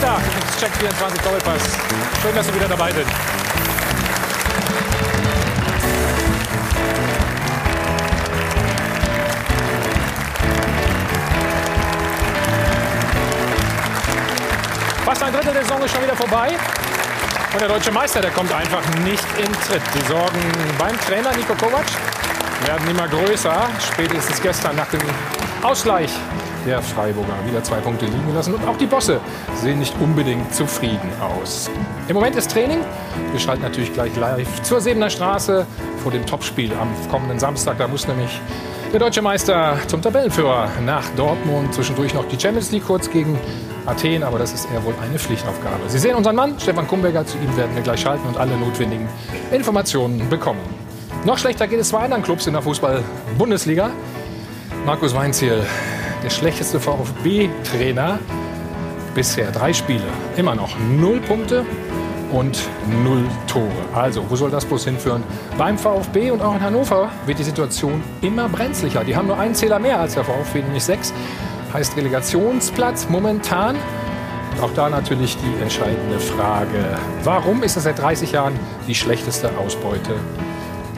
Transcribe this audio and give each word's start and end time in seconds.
Sonntag. 0.00 0.22
Check 0.60 0.70
24 0.76 1.20
Doppelpass. 1.22 1.62
Schön, 2.22 2.34
dass 2.34 2.46
Sie 2.46 2.54
wieder 2.54 2.68
dabei 2.68 2.92
sind. 2.92 3.06
Fast 15.04 15.22
ein 15.22 15.32
Drittel 15.32 15.52
der 15.52 15.62
Saison 15.62 15.82
ist 15.82 15.92
schon 15.92 16.02
wieder 16.02 16.16
vorbei. 16.16 16.50
Und 17.52 17.60
der 17.60 17.68
deutsche 17.68 17.90
Meister, 17.90 18.20
der 18.20 18.30
kommt 18.30 18.52
einfach 18.52 18.82
nicht 19.04 19.24
in 19.38 19.52
Tritt. 19.66 19.82
Die 19.94 20.06
Sorgen 20.06 20.40
beim 20.78 21.00
Trainer 21.00 21.34
Nico 21.34 21.54
Kovac 21.54 21.86
werden 22.66 22.88
immer 22.88 23.08
größer. 23.08 23.68
Spätestens 23.92 24.40
gestern 24.40 24.76
nach 24.76 24.88
dem 24.88 25.00
Ausgleich 25.62 26.12
der 26.68 26.82
Freiburger 26.82 27.32
wieder 27.46 27.64
zwei 27.64 27.78
Punkte 27.78 28.04
liegen 28.04 28.26
gelassen. 28.26 28.54
Und 28.54 28.68
auch 28.68 28.76
die 28.76 28.86
Bosse 28.86 29.20
sehen 29.54 29.78
nicht 29.78 29.94
unbedingt 30.00 30.54
zufrieden 30.54 31.10
aus. 31.20 31.70
Im 32.08 32.14
Moment 32.14 32.36
ist 32.36 32.50
Training. 32.50 32.80
Wir 33.32 33.40
schalten 33.40 33.62
natürlich 33.62 33.92
gleich 33.94 34.14
live 34.16 34.62
zur 34.62 34.80
Sebener 34.80 35.08
Straße 35.08 35.66
vor 36.02 36.12
dem 36.12 36.26
Topspiel 36.26 36.72
am 36.74 36.88
kommenden 37.10 37.38
Samstag. 37.38 37.78
Da 37.78 37.88
muss 37.88 38.06
nämlich 38.06 38.38
der 38.92 39.00
deutsche 39.00 39.22
Meister 39.22 39.78
zum 39.86 40.02
Tabellenführer 40.02 40.68
nach 40.84 41.08
Dortmund. 41.16 41.72
Zwischendurch 41.72 42.12
noch 42.12 42.28
die 42.28 42.38
Champions 42.38 42.70
League 42.70 42.86
kurz 42.86 43.10
gegen 43.10 43.38
Athen, 43.86 44.22
aber 44.22 44.38
das 44.38 44.52
ist 44.52 44.68
eher 44.70 44.84
wohl 44.84 44.94
eine 45.02 45.18
Pflichtaufgabe. 45.18 45.88
Sie 45.88 45.98
sehen 45.98 46.16
unseren 46.16 46.36
Mann, 46.36 46.60
Stefan 46.60 46.86
Kumberger. 46.86 47.24
Zu 47.24 47.38
ihm 47.38 47.56
werden 47.56 47.74
wir 47.74 47.82
gleich 47.82 48.00
schalten 48.00 48.28
und 48.28 48.36
alle 48.36 48.54
notwendigen 48.58 49.08
Informationen 49.50 50.28
bekommen. 50.28 50.60
Noch 51.24 51.38
schlechter 51.38 51.66
geht 51.66 51.80
es 51.80 51.88
zwei 51.88 52.00
anderen 52.00 52.22
Clubs 52.22 52.46
in 52.46 52.52
der 52.52 52.60
Fußball-Bundesliga. 52.60 53.90
Markus 54.84 55.14
Weinziel, 55.14 55.64
der 56.22 56.30
schlechteste 56.30 56.80
VfB-Trainer 56.80 58.18
bisher. 59.14 59.50
Drei 59.50 59.72
Spiele, 59.72 60.02
immer 60.36 60.54
noch 60.54 60.76
null 60.78 61.20
Punkte 61.20 61.64
und 62.32 62.58
null 63.04 63.24
Tore. 63.46 63.70
Also, 63.94 64.24
wo 64.28 64.36
soll 64.36 64.50
das 64.50 64.64
bloß 64.64 64.84
hinführen? 64.84 65.22
Beim 65.56 65.78
VfB 65.78 66.30
und 66.30 66.42
auch 66.42 66.54
in 66.54 66.60
Hannover 66.60 67.10
wird 67.26 67.38
die 67.38 67.44
Situation 67.44 68.02
immer 68.20 68.48
brenzlicher. 68.48 69.04
Die 69.04 69.16
haben 69.16 69.26
nur 69.26 69.38
einen 69.38 69.54
Zähler 69.54 69.78
mehr 69.78 69.98
als 69.98 70.14
der 70.14 70.24
VfB, 70.24 70.62
nämlich 70.62 70.84
sechs. 70.84 71.12
Heißt 71.72 71.96
Relegationsplatz 71.96 73.08
momentan. 73.08 73.76
Und 73.76 74.62
auch 74.62 74.74
da 74.74 74.88
natürlich 74.88 75.36
die 75.36 75.62
entscheidende 75.62 76.18
Frage, 76.18 76.98
warum 77.22 77.62
ist 77.62 77.76
das 77.76 77.84
seit 77.84 77.98
30 77.98 78.32
Jahren 78.32 78.58
die 78.86 78.94
schlechteste 78.94 79.50
Ausbeute 79.58 80.14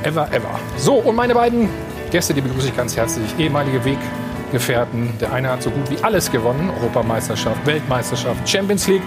ever, 0.03 0.33
ever? 0.33 0.59
So, 0.77 0.95
und 0.95 1.15
meine 1.15 1.35
beiden 1.35 1.69
Gäste, 2.11 2.35
die 2.35 2.41
begrüße 2.41 2.69
ich 2.69 2.77
ganz 2.77 2.97
herzlich. 2.97 3.35
Ehemalige 3.39 3.85
Weggefährten. 4.51 5.17
Der 5.21 5.33
eine 5.33 5.49
hat 5.49 5.63
so 5.63 5.71
gut 5.71 5.89
wie 5.91 6.03
alles 6.03 6.31
gewonnen. 6.31 6.71
Europameisterschaft, 6.81 7.65
Weltmeisterschaft, 7.67 8.49
Champions 8.49 8.89
League. 8.89 9.03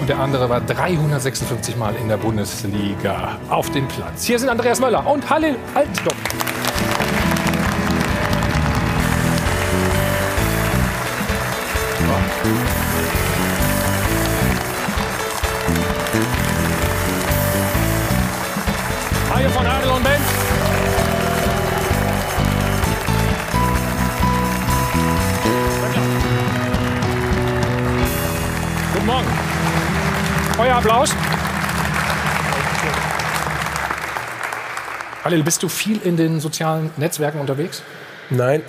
Und 0.00 0.08
der 0.08 0.18
andere 0.18 0.48
war 0.48 0.62
356 0.62 1.76
Mal 1.76 1.94
in 1.96 2.08
der 2.08 2.16
Bundesliga 2.16 3.36
auf 3.50 3.70
dem 3.70 3.86
Platz. 3.88 4.24
Hier 4.24 4.38
sind 4.38 4.48
Andreas 4.48 4.80
Möller 4.80 5.06
und 5.06 5.28
Halil 5.28 5.56
Altdorf. 5.74 6.16
Haie 19.34 19.48
von 19.50 19.66
Adel 19.66 19.90
und 19.90 20.02
Benz. 20.02 20.17
Euer 30.58 30.74
Applaus. 30.74 31.14
Halil, 35.24 35.44
bist 35.44 35.62
du 35.62 35.68
viel 35.68 36.00
in 36.02 36.16
den 36.16 36.40
sozialen 36.40 36.90
Netzwerken 36.96 37.38
unterwegs? 37.38 37.82
Nein. 38.28 38.62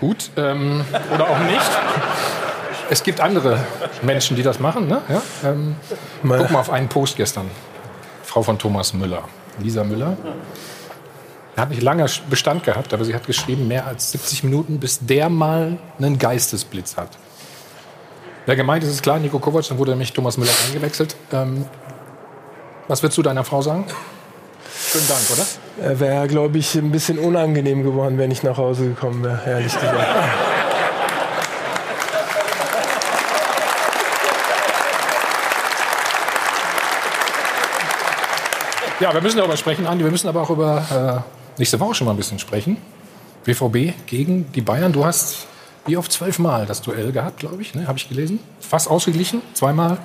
Gut. 0.00 0.30
Ähm, 0.36 0.84
oder 1.14 1.30
auch 1.30 1.38
nicht. 1.40 1.70
Es 2.90 3.04
gibt 3.04 3.20
andere 3.20 3.64
Menschen, 4.02 4.36
die 4.36 4.42
das 4.42 4.58
machen. 4.58 4.88
Ne? 4.88 5.02
Ja? 5.08 5.22
Ähm, 5.44 5.76
guck 6.22 6.50
mal 6.50 6.58
auf 6.58 6.70
einen 6.70 6.88
Post 6.88 7.16
gestern. 7.16 7.48
Frau 8.24 8.42
von 8.42 8.58
Thomas 8.58 8.94
Müller. 8.94 9.22
Lisa 9.60 9.84
Müller. 9.84 10.16
Hat 11.56 11.70
nicht 11.70 11.82
lange 11.82 12.06
Bestand 12.28 12.64
gehabt, 12.64 12.92
aber 12.92 13.04
sie 13.04 13.14
hat 13.14 13.26
geschrieben, 13.26 13.68
mehr 13.68 13.86
als 13.86 14.10
70 14.10 14.42
Minuten, 14.42 14.80
bis 14.80 14.98
der 15.00 15.28
mal 15.28 15.78
einen 15.98 16.18
Geistesblitz 16.18 16.96
hat. 16.96 17.10
Wer 18.44 18.56
gemeint 18.56 18.82
ist, 18.82 18.90
ist 18.90 19.02
klar, 19.02 19.20
Nico 19.20 19.38
Kovac, 19.38 19.68
dann 19.68 19.78
wurde 19.78 19.92
nämlich 19.92 20.12
Thomas 20.12 20.36
Müller 20.36 20.50
eingewechselt. 20.66 21.14
Ähm, 21.32 21.64
was 22.88 23.02
würdest 23.02 23.16
du 23.16 23.22
deiner 23.22 23.44
Frau 23.44 23.62
sagen? 23.62 23.84
Schönen 24.90 25.06
Dank, 25.08 25.20
oder? 25.30 26.00
Wäre, 26.00 26.26
glaube 26.26 26.58
ich, 26.58 26.74
ein 26.74 26.90
bisschen 26.90 27.18
unangenehm 27.20 27.84
geworden, 27.84 28.18
wenn 28.18 28.32
ich 28.32 28.42
nach 28.42 28.56
Hause 28.56 28.88
gekommen 28.88 29.22
wäre, 29.22 29.40
ehrlich 29.46 29.72
gesagt. 29.72 29.96
Ja, 38.98 39.14
wir 39.14 39.20
müssen 39.20 39.38
darüber 39.38 39.56
sprechen, 39.56 39.86
Andi. 39.86 40.04
Wir 40.04 40.10
müssen 40.10 40.28
aber 40.28 40.42
auch 40.42 40.50
über 40.50 41.24
äh, 41.26 41.58
nächste 41.58 41.78
Woche 41.80 41.94
schon 41.94 42.04
mal 42.06 42.12
ein 42.12 42.16
bisschen 42.16 42.38
sprechen. 42.38 42.76
BVB 43.44 44.06
gegen 44.06 44.50
die 44.52 44.60
Bayern. 44.60 44.92
Du 44.92 45.04
hast 45.04 45.46
wie 45.86 45.96
oft 45.96 46.12
zwölfmal 46.12 46.66
das 46.66 46.82
Duell 46.82 47.12
gehabt, 47.12 47.40
glaube 47.40 47.62
ich, 47.62 47.74
ne? 47.74 47.86
habe 47.86 47.98
ich 47.98 48.08
gelesen. 48.08 48.38
Fast 48.60 48.88
ausgeglichen, 48.88 49.42
zweimal 49.54 49.98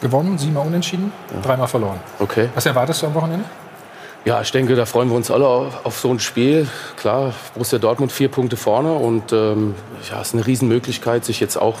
gewonnen, 0.00 0.38
siebenmal 0.38 0.66
unentschieden, 0.66 1.12
dreimal 1.42 1.68
verloren. 1.68 2.00
Okay. 2.18 2.48
Was 2.54 2.66
erwartest 2.66 3.02
du 3.02 3.06
am 3.06 3.14
Wochenende? 3.14 3.44
Ja, 4.24 4.40
ich 4.40 4.52
denke, 4.52 4.74
da 4.74 4.86
freuen 4.86 5.10
wir 5.10 5.16
uns 5.16 5.30
alle 5.30 5.46
auf, 5.46 5.84
auf 5.84 5.98
so 5.98 6.10
ein 6.10 6.18
Spiel. 6.18 6.66
Klar, 6.96 7.34
Borussia 7.52 7.78
Dortmund 7.78 8.10
vier 8.10 8.28
Punkte 8.30 8.56
vorne 8.56 8.94
und 8.94 9.32
ähm, 9.32 9.74
ja, 10.10 10.20
es 10.20 10.28
ist 10.28 10.34
eine 10.34 10.46
Riesenmöglichkeit, 10.46 11.24
sich 11.24 11.40
jetzt 11.40 11.56
auch 11.56 11.76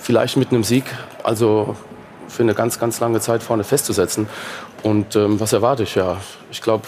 vielleicht 0.00 0.38
mit 0.38 0.50
einem 0.50 0.64
Sieg, 0.64 0.84
also 1.24 1.76
für 2.28 2.42
eine 2.42 2.54
ganz, 2.54 2.78
ganz 2.78 3.00
lange 3.00 3.20
Zeit 3.20 3.42
vorne 3.42 3.64
festzusetzen. 3.64 4.28
Und 4.82 5.16
ähm, 5.16 5.40
was 5.40 5.52
erwarte 5.52 5.82
ich? 5.82 5.94
Ja, 5.94 6.18
ich 6.50 6.62
glaube, 6.62 6.86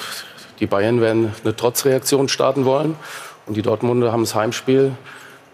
die 0.60 0.66
Bayern 0.66 1.00
werden 1.00 1.34
eine 1.44 1.54
Trotzreaktion 1.54 2.28
starten 2.28 2.64
wollen 2.64 2.96
und 3.46 3.56
die 3.56 3.62
Dortmunder 3.62 4.12
haben 4.12 4.22
das 4.22 4.34
Heimspiel. 4.34 4.92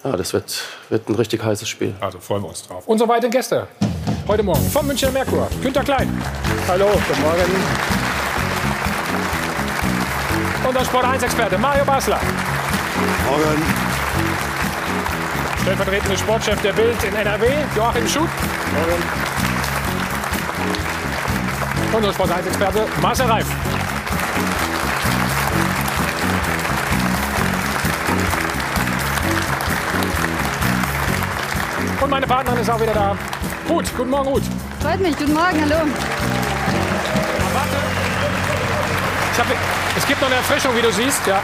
Ja, 0.06 0.16
das 0.16 0.32
wird, 0.32 0.62
wird 0.88 1.08
ein 1.08 1.16
richtig 1.16 1.42
heißes 1.42 1.68
Spiel. 1.68 1.92
Also 2.00 2.20
freuen 2.20 2.42
wir 2.42 2.48
uns 2.48 2.62
drauf. 2.62 2.86
Und 2.86 2.98
so 2.98 3.08
weiter 3.08 3.28
Gäste. 3.28 3.66
Heute 4.28 4.44
Morgen 4.44 4.64
vom 4.70 4.86
Münchner 4.86 5.10
Merkur. 5.10 5.48
Günter 5.60 5.82
Klein. 5.82 6.22
Hallo, 6.68 6.86
guten 7.08 7.22
Morgen. 7.22 7.42
Unser 10.68 10.84
Sport 10.84 11.04
1-Experte 11.06 11.58
Mario 11.58 11.84
Basler. 11.84 12.20
Morgen. 13.28 13.62
Stellvertretende 15.62 16.16
Sportchef 16.16 16.62
der 16.62 16.72
Bild 16.72 17.02
in 17.02 17.12
NRW, 17.12 17.48
Joachim 17.74 18.06
Schutt. 18.06 18.28
Unser 21.92 22.12
Sport 22.12 22.30
1-Experte 22.30 22.86
Marcel 23.02 23.26
Reif. 23.26 23.46
Und 32.06 32.10
meine 32.10 32.26
Partnerin 32.28 32.60
ist 32.60 32.70
auch 32.70 32.80
wieder 32.80 32.94
da. 32.94 33.18
Gut, 33.66 33.84
guten 33.96 34.10
Morgen, 34.10 34.28
Ruth. 34.28 34.42
Freut 34.80 35.00
mich. 35.00 35.18
Guten 35.18 35.34
Morgen, 35.34 35.60
hallo. 35.60 35.88
Ich 39.32 39.38
hab, 39.40 39.46
es 39.96 40.06
gibt 40.06 40.20
noch 40.20 40.28
eine 40.28 40.36
Erfrischung, 40.36 40.76
wie 40.76 40.82
du 40.82 40.92
siehst. 40.92 41.26
Ja. 41.26 41.42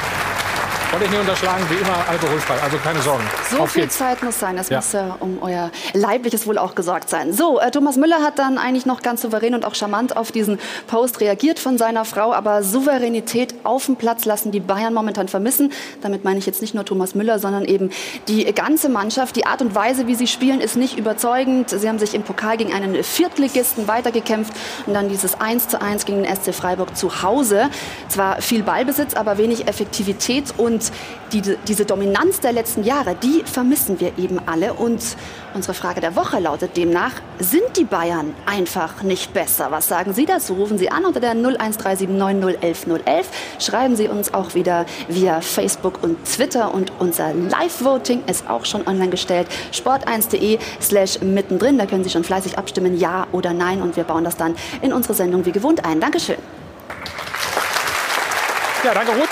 Wollte 0.92 1.06
ich 1.06 1.10
nicht 1.10 1.20
unterschlagen, 1.20 1.64
wie 1.70 1.76
immer 1.76 2.06
alkoholfrei. 2.06 2.54
Also 2.62 2.76
keine 2.76 3.00
Sorgen. 3.00 3.24
So 3.50 3.60
Auf 3.60 3.70
viel 3.70 3.82
geht's. 3.84 3.96
Zeit 3.96 4.22
muss 4.22 4.38
sein. 4.38 4.58
Es 4.58 4.68
Ja. 4.68 4.76
muss 4.76 4.92
ja 4.92 5.16
um 5.20 5.38
euer 5.40 5.70
leibliches 5.94 6.46
Wohl 6.46 6.58
auch 6.58 6.74
gesorgt 6.74 7.08
sein. 7.08 7.32
So, 7.32 7.58
äh, 7.60 7.70
Thomas 7.70 7.96
Müller 7.96 8.20
hat 8.22 8.38
dann 8.38 8.58
eigentlich 8.58 8.84
noch 8.84 9.00
ganz 9.00 9.22
souverän 9.22 9.54
und 9.54 9.64
auch 9.64 9.74
charmant 9.74 10.18
auf 10.18 10.32
diesen 10.32 10.58
Post 10.88 11.20
reagiert 11.22 11.58
von 11.58 11.78
seiner 11.78 12.04
Frau. 12.04 12.34
Aber 12.34 12.62
Souveränität 12.62 13.54
auf 13.64 13.86
dem 13.86 13.96
Platz 13.96 14.26
lassen 14.26 14.50
die 14.52 14.60
Bayern 14.60 14.92
momentan 14.92 15.28
vermissen. 15.28 15.72
Damit 16.02 16.24
meine 16.24 16.38
ich 16.38 16.44
jetzt 16.44 16.60
nicht 16.60 16.74
nur 16.74 16.84
Thomas 16.84 17.14
Müller, 17.14 17.38
sondern 17.38 17.64
eben 17.64 17.88
die 18.28 18.44
ganze 18.52 18.90
Mannschaft. 18.90 19.34
Die 19.36 19.46
Art 19.46 19.62
und 19.62 19.74
Weise, 19.74 20.06
wie 20.08 20.14
sie 20.14 20.26
spielen, 20.26 20.60
ist 20.60 20.76
nicht 20.76 20.98
überzeugend. 20.98 21.70
Sie 21.70 21.88
haben 21.88 21.98
sich 21.98 22.12
im 22.12 22.22
Pokal 22.22 22.58
gegen 22.58 22.74
einen 22.74 23.02
Viertligisten 23.02 23.88
weitergekämpft 23.88 24.52
und 24.86 24.92
dann 24.92 25.08
dieses 25.08 25.40
1 25.40 25.68
zu 25.68 25.80
1 25.80 26.04
gegen 26.04 26.22
den 26.22 26.36
SC 26.36 26.52
Freiburg 26.54 26.94
zu 26.98 27.22
Hause. 27.22 27.70
Zwar 28.10 28.42
viel 28.42 28.62
Ballbesitz, 28.62 29.14
aber 29.14 29.38
wenig 29.38 29.66
Effektivität 29.68 30.52
und 30.58 30.81
Und 30.82 30.92
die, 31.32 31.56
diese 31.68 31.84
Dominanz 31.84 32.40
der 32.40 32.52
letzten 32.52 32.82
Jahre, 32.84 33.14
die 33.14 33.42
vermissen 33.44 34.00
wir 34.00 34.18
eben 34.18 34.40
alle. 34.46 34.74
Und 34.74 35.00
unsere 35.54 35.74
Frage 35.74 36.00
der 36.00 36.16
Woche 36.16 36.40
lautet 36.40 36.76
demnach, 36.76 37.12
sind 37.38 37.76
die 37.76 37.84
Bayern 37.84 38.34
einfach 38.46 39.02
nicht 39.02 39.32
besser? 39.32 39.70
Was 39.70 39.88
sagen 39.88 40.12
Sie 40.14 40.26
dazu? 40.26 40.54
Rufen 40.54 40.78
Sie 40.78 40.90
an 40.90 41.04
unter 41.04 41.20
der 41.20 41.34
01379011011. 41.34 43.24
Schreiben 43.58 43.96
Sie 43.96 44.08
uns 44.08 44.34
auch 44.34 44.54
wieder 44.54 44.86
via 45.08 45.40
Facebook 45.40 46.02
und 46.02 46.24
Twitter. 46.24 46.74
Und 46.74 46.92
unser 46.98 47.32
Live-Voting 47.32 48.24
ist 48.26 48.48
auch 48.48 48.64
schon 48.64 48.86
online 48.86 49.10
gestellt. 49.10 49.48
sport1.de 49.72 50.58
slash 50.80 51.20
mittendrin. 51.20 51.78
Da 51.78 51.86
können 51.86 52.04
Sie 52.04 52.10
schon 52.10 52.24
fleißig 52.24 52.58
abstimmen, 52.58 52.98
ja 52.98 53.26
oder 53.32 53.52
nein. 53.52 53.82
Und 53.82 53.96
wir 53.96 54.04
bauen 54.04 54.24
das 54.24 54.36
dann 54.36 54.56
in 54.80 54.92
unsere 54.92 55.14
Sendung 55.14 55.44
wie 55.46 55.52
gewohnt 55.52 55.84
ein. 55.84 56.00
Dankeschön. 56.00 56.38
Ja, 58.84 58.94
danke 58.94 59.12
Ruth. 59.12 59.28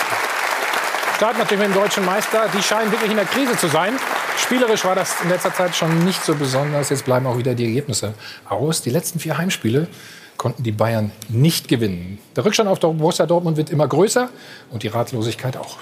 Starten 1.20 1.38
natürlich 1.38 1.68
mit 1.68 1.76
dem 1.76 1.82
deutschen 1.82 2.06
Meister. 2.06 2.48
Die 2.56 2.62
scheinen 2.62 2.90
wirklich 2.90 3.10
in 3.10 3.18
der 3.18 3.26
Krise 3.26 3.54
zu 3.54 3.68
sein. 3.68 3.92
Spielerisch 4.38 4.86
war 4.86 4.94
das 4.94 5.20
in 5.22 5.28
letzter 5.28 5.52
Zeit 5.52 5.76
schon 5.76 6.02
nicht 6.06 6.24
so 6.24 6.34
besonders. 6.34 6.88
Jetzt 6.88 7.04
bleiben 7.04 7.26
auch 7.26 7.36
wieder 7.36 7.54
die 7.54 7.66
Ergebnisse 7.66 8.14
aus. 8.48 8.80
Die 8.80 8.88
letzten 8.88 9.20
vier 9.20 9.36
Heimspiele 9.36 9.86
konnten 10.38 10.62
die 10.62 10.72
Bayern 10.72 11.12
nicht 11.28 11.68
gewinnen. 11.68 12.18
Der 12.36 12.46
Rückstand 12.46 12.70
auf 12.70 12.80
Borussia 12.80 13.26
Dortmund 13.26 13.58
wird 13.58 13.68
immer 13.68 13.86
größer 13.86 14.30
und 14.70 14.82
die 14.82 14.88
Ratlosigkeit 14.88 15.58
auch. 15.58 15.76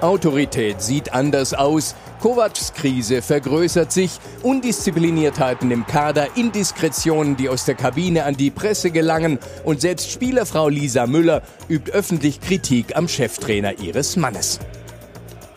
Autorität 0.00 0.80
sieht 0.80 1.12
anders 1.12 1.52
aus. 1.52 1.96
Kovacs 2.22 2.72
Krise 2.72 3.20
vergrößert 3.20 3.90
sich. 3.90 4.12
Undiszipliniertheiten 4.44 5.72
im 5.72 5.84
Kader, 5.84 6.28
Indiskretionen, 6.36 7.36
die 7.36 7.48
aus 7.48 7.64
der 7.64 7.74
Kabine 7.74 8.22
an 8.22 8.36
die 8.36 8.52
Presse 8.52 8.92
gelangen. 8.92 9.40
Und 9.64 9.80
selbst 9.80 10.08
Spielerfrau 10.08 10.68
Lisa 10.68 11.08
Müller 11.08 11.42
übt 11.68 11.90
öffentlich 11.90 12.40
Kritik 12.40 12.96
am 12.96 13.08
Cheftrainer 13.08 13.80
ihres 13.80 14.14
Mannes. 14.14 14.60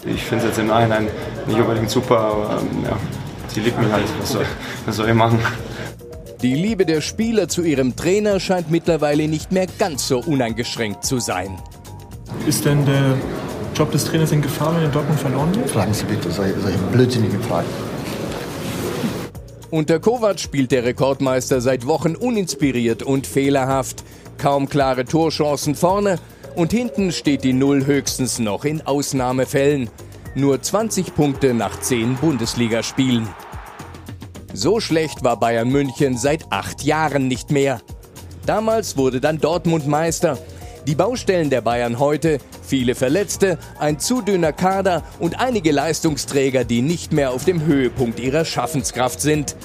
Ich 0.08 0.24
finde 0.24 0.46
es 0.46 0.50
jetzt 0.50 0.60
im 0.60 0.68
Nachhinein 0.68 1.08
nicht 1.46 1.60
unbedingt 1.60 1.92
super, 1.92 2.18
aber 2.18 2.60
ähm, 2.60 2.84
ja, 2.84 2.98
sie 3.48 3.60
liebt 3.60 3.80
mich 3.80 3.92
halt. 3.92 4.06
Was 4.20 4.32
soll, 4.32 4.46
was 4.88 4.96
soll 4.96 5.10
ich 5.10 5.14
machen? 5.14 5.40
Die 6.42 6.56
Liebe 6.56 6.88
der 6.88 7.02
Spieler 7.02 7.48
zu 7.48 7.62
ihrem 7.62 7.96
Trainer 7.96 8.40
scheint 8.40 8.72
mittlerweile 8.72 9.28
nicht 9.28 9.52
mehr 9.52 9.68
ganz 9.78 10.08
so 10.08 10.18
uneingeschränkt 10.18 11.06
zu 11.06 11.20
sein. 11.20 11.60
Ist 12.48 12.66
denn 12.66 12.84
der 12.88 13.16
Job 13.76 13.92
des 13.92 14.06
Trainers 14.06 14.32
in 14.32 14.42
Gefahr, 14.42 14.74
wenn 14.74 14.84
er 14.84 14.90
Dortmund 14.90 15.20
verloren 15.20 15.54
wird? 15.54 15.70
Fragen 15.70 15.94
Sie 15.94 16.06
bitte 16.06 16.32
solche, 16.32 16.58
solche 16.62 16.78
blödsinnigen 16.94 17.42
Fragen. 17.44 17.68
Unter 19.70 20.00
Kovac 20.00 20.40
spielt 20.40 20.72
der 20.72 20.86
Rekordmeister 20.86 21.60
seit 21.60 21.86
Wochen 21.86 22.16
uninspiriert 22.16 23.04
und 23.04 23.28
fehlerhaft. 23.28 24.06
Kaum 24.38 24.70
klare 24.70 25.04
Torchancen 25.04 25.76
vorne 25.76 26.20
und 26.56 26.72
hinten 26.72 27.12
steht 27.12 27.44
die 27.44 27.52
Null 27.52 27.86
höchstens 27.86 28.40
noch 28.40 28.64
in 28.64 28.82
Ausnahmefällen. 28.82 29.90
Nur 30.36 30.62
20 30.62 31.14
Punkte 31.14 31.54
nach 31.54 31.78
10 31.78 32.16
Bundesligaspielen. 32.16 33.28
So 34.54 34.80
schlecht 34.80 35.26
war 35.26 35.38
Bayern 35.38 35.70
München 35.70 36.18
seit 36.18 36.50
acht 36.50 36.84
Jahren 36.84 37.28
nicht 37.28 37.52
mehr. 37.52 37.82
Damals 38.46 38.96
wurde 38.96 39.20
dann 39.20 39.40
Dortmund 39.40 39.86
Meister. 39.86 40.38
Die 40.88 40.96
Baustellen 40.96 41.50
der 41.50 41.62
Bayern 41.62 42.00
heute 42.00 42.40
Viele 42.66 42.96
Verletzte, 42.96 43.60
ein 43.80 44.00
zu 44.00 44.22
dünner 44.22 44.52
Kader 44.52 45.04
und 45.20 45.40
einige 45.40 45.72
Leistungsträger, 45.72 46.64
die 46.64 46.82
nicht 46.82 47.14
mehr 47.14 47.32
auf 47.32 47.46
dem 47.46 47.66
Höhepunkt 47.66 48.20
ihrer 48.20 48.44
Schaffenskraft 48.44 49.22
sind. 49.22 49.56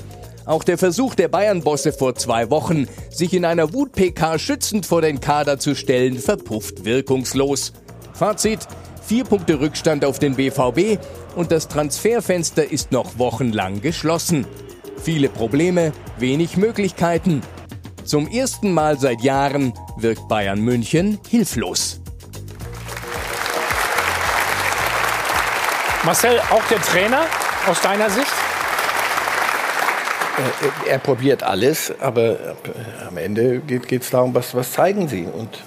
Auch 0.44 0.64
der 0.64 0.76
Versuch 0.76 1.14
der 1.14 1.28
Bayern-Bosse 1.28 1.92
vor 1.92 2.14
zwei 2.14 2.50
Wochen, 2.50 2.88
sich 3.10 3.32
in 3.32 3.44
einer 3.44 3.72
Wut-PK 3.72 4.38
schützend 4.38 4.84
vor 4.84 5.00
den 5.00 5.20
Kader 5.20 5.58
zu 5.58 5.74
stellen, 5.74 6.18
verpufft 6.18 6.84
wirkungslos. 6.84 7.72
Fazit: 8.12 8.60
vier 9.02 9.24
Punkte 9.24 9.60
Rückstand 9.60 10.04
auf 10.04 10.18
den 10.18 10.34
BVB 10.34 10.98
und 11.36 11.52
das 11.52 11.68
Transferfenster 11.68 12.70
ist 12.70 12.92
noch 12.92 13.18
wochenlang 13.18 13.80
geschlossen. 13.80 14.46
Viele 15.02 15.30
Probleme, 15.30 15.92
wenig 16.18 16.58
Möglichkeiten. 16.58 17.42
Zum 18.10 18.26
ersten 18.26 18.72
Mal 18.72 18.98
seit 18.98 19.20
Jahren 19.20 19.72
wirkt 19.96 20.26
Bayern 20.26 20.60
München 20.60 21.20
hilflos. 21.28 22.00
Marcel, 26.02 26.40
auch 26.50 26.64
der 26.64 26.82
Trainer 26.82 27.20
aus 27.68 27.80
deiner 27.80 28.10
Sicht? 28.10 28.32
Er, 30.88 30.98
probiert 30.98 31.44
alles, 31.44 31.94
aber 32.00 32.56
am 33.06 33.16
Ende 33.16 33.60
geht 33.60 34.02
es 34.02 34.10
darum, 34.10 34.34
was, 34.34 34.56
was 34.56 34.72
zeigen 34.72 35.06
sie. 35.06 35.28
Und 35.32 35.60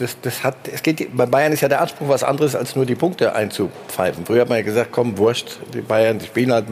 das, 0.00 0.16
das 0.20 0.42
hat, 0.42 0.56
es 0.72 0.82
geht, 0.82 1.14
bei 1.14 1.26
Bayern 1.26 1.52
ist 1.52 1.60
ja 1.60 1.68
der 1.68 1.82
Anspruch 1.82 2.08
was 2.08 2.24
anderes, 2.24 2.56
als 2.56 2.74
nur 2.74 2.86
die 2.86 2.94
Punkte 2.94 3.34
einzupfeifen. 3.34 4.24
Früher 4.24 4.42
hat 4.42 4.48
man 4.48 4.58
ja 4.58 4.64
gesagt, 4.64 4.90
komm, 4.92 5.18
wurscht, 5.18 5.58
die 5.74 5.82
Bayern 5.82 6.20
spielen 6.20 6.52
halt 6.52 6.64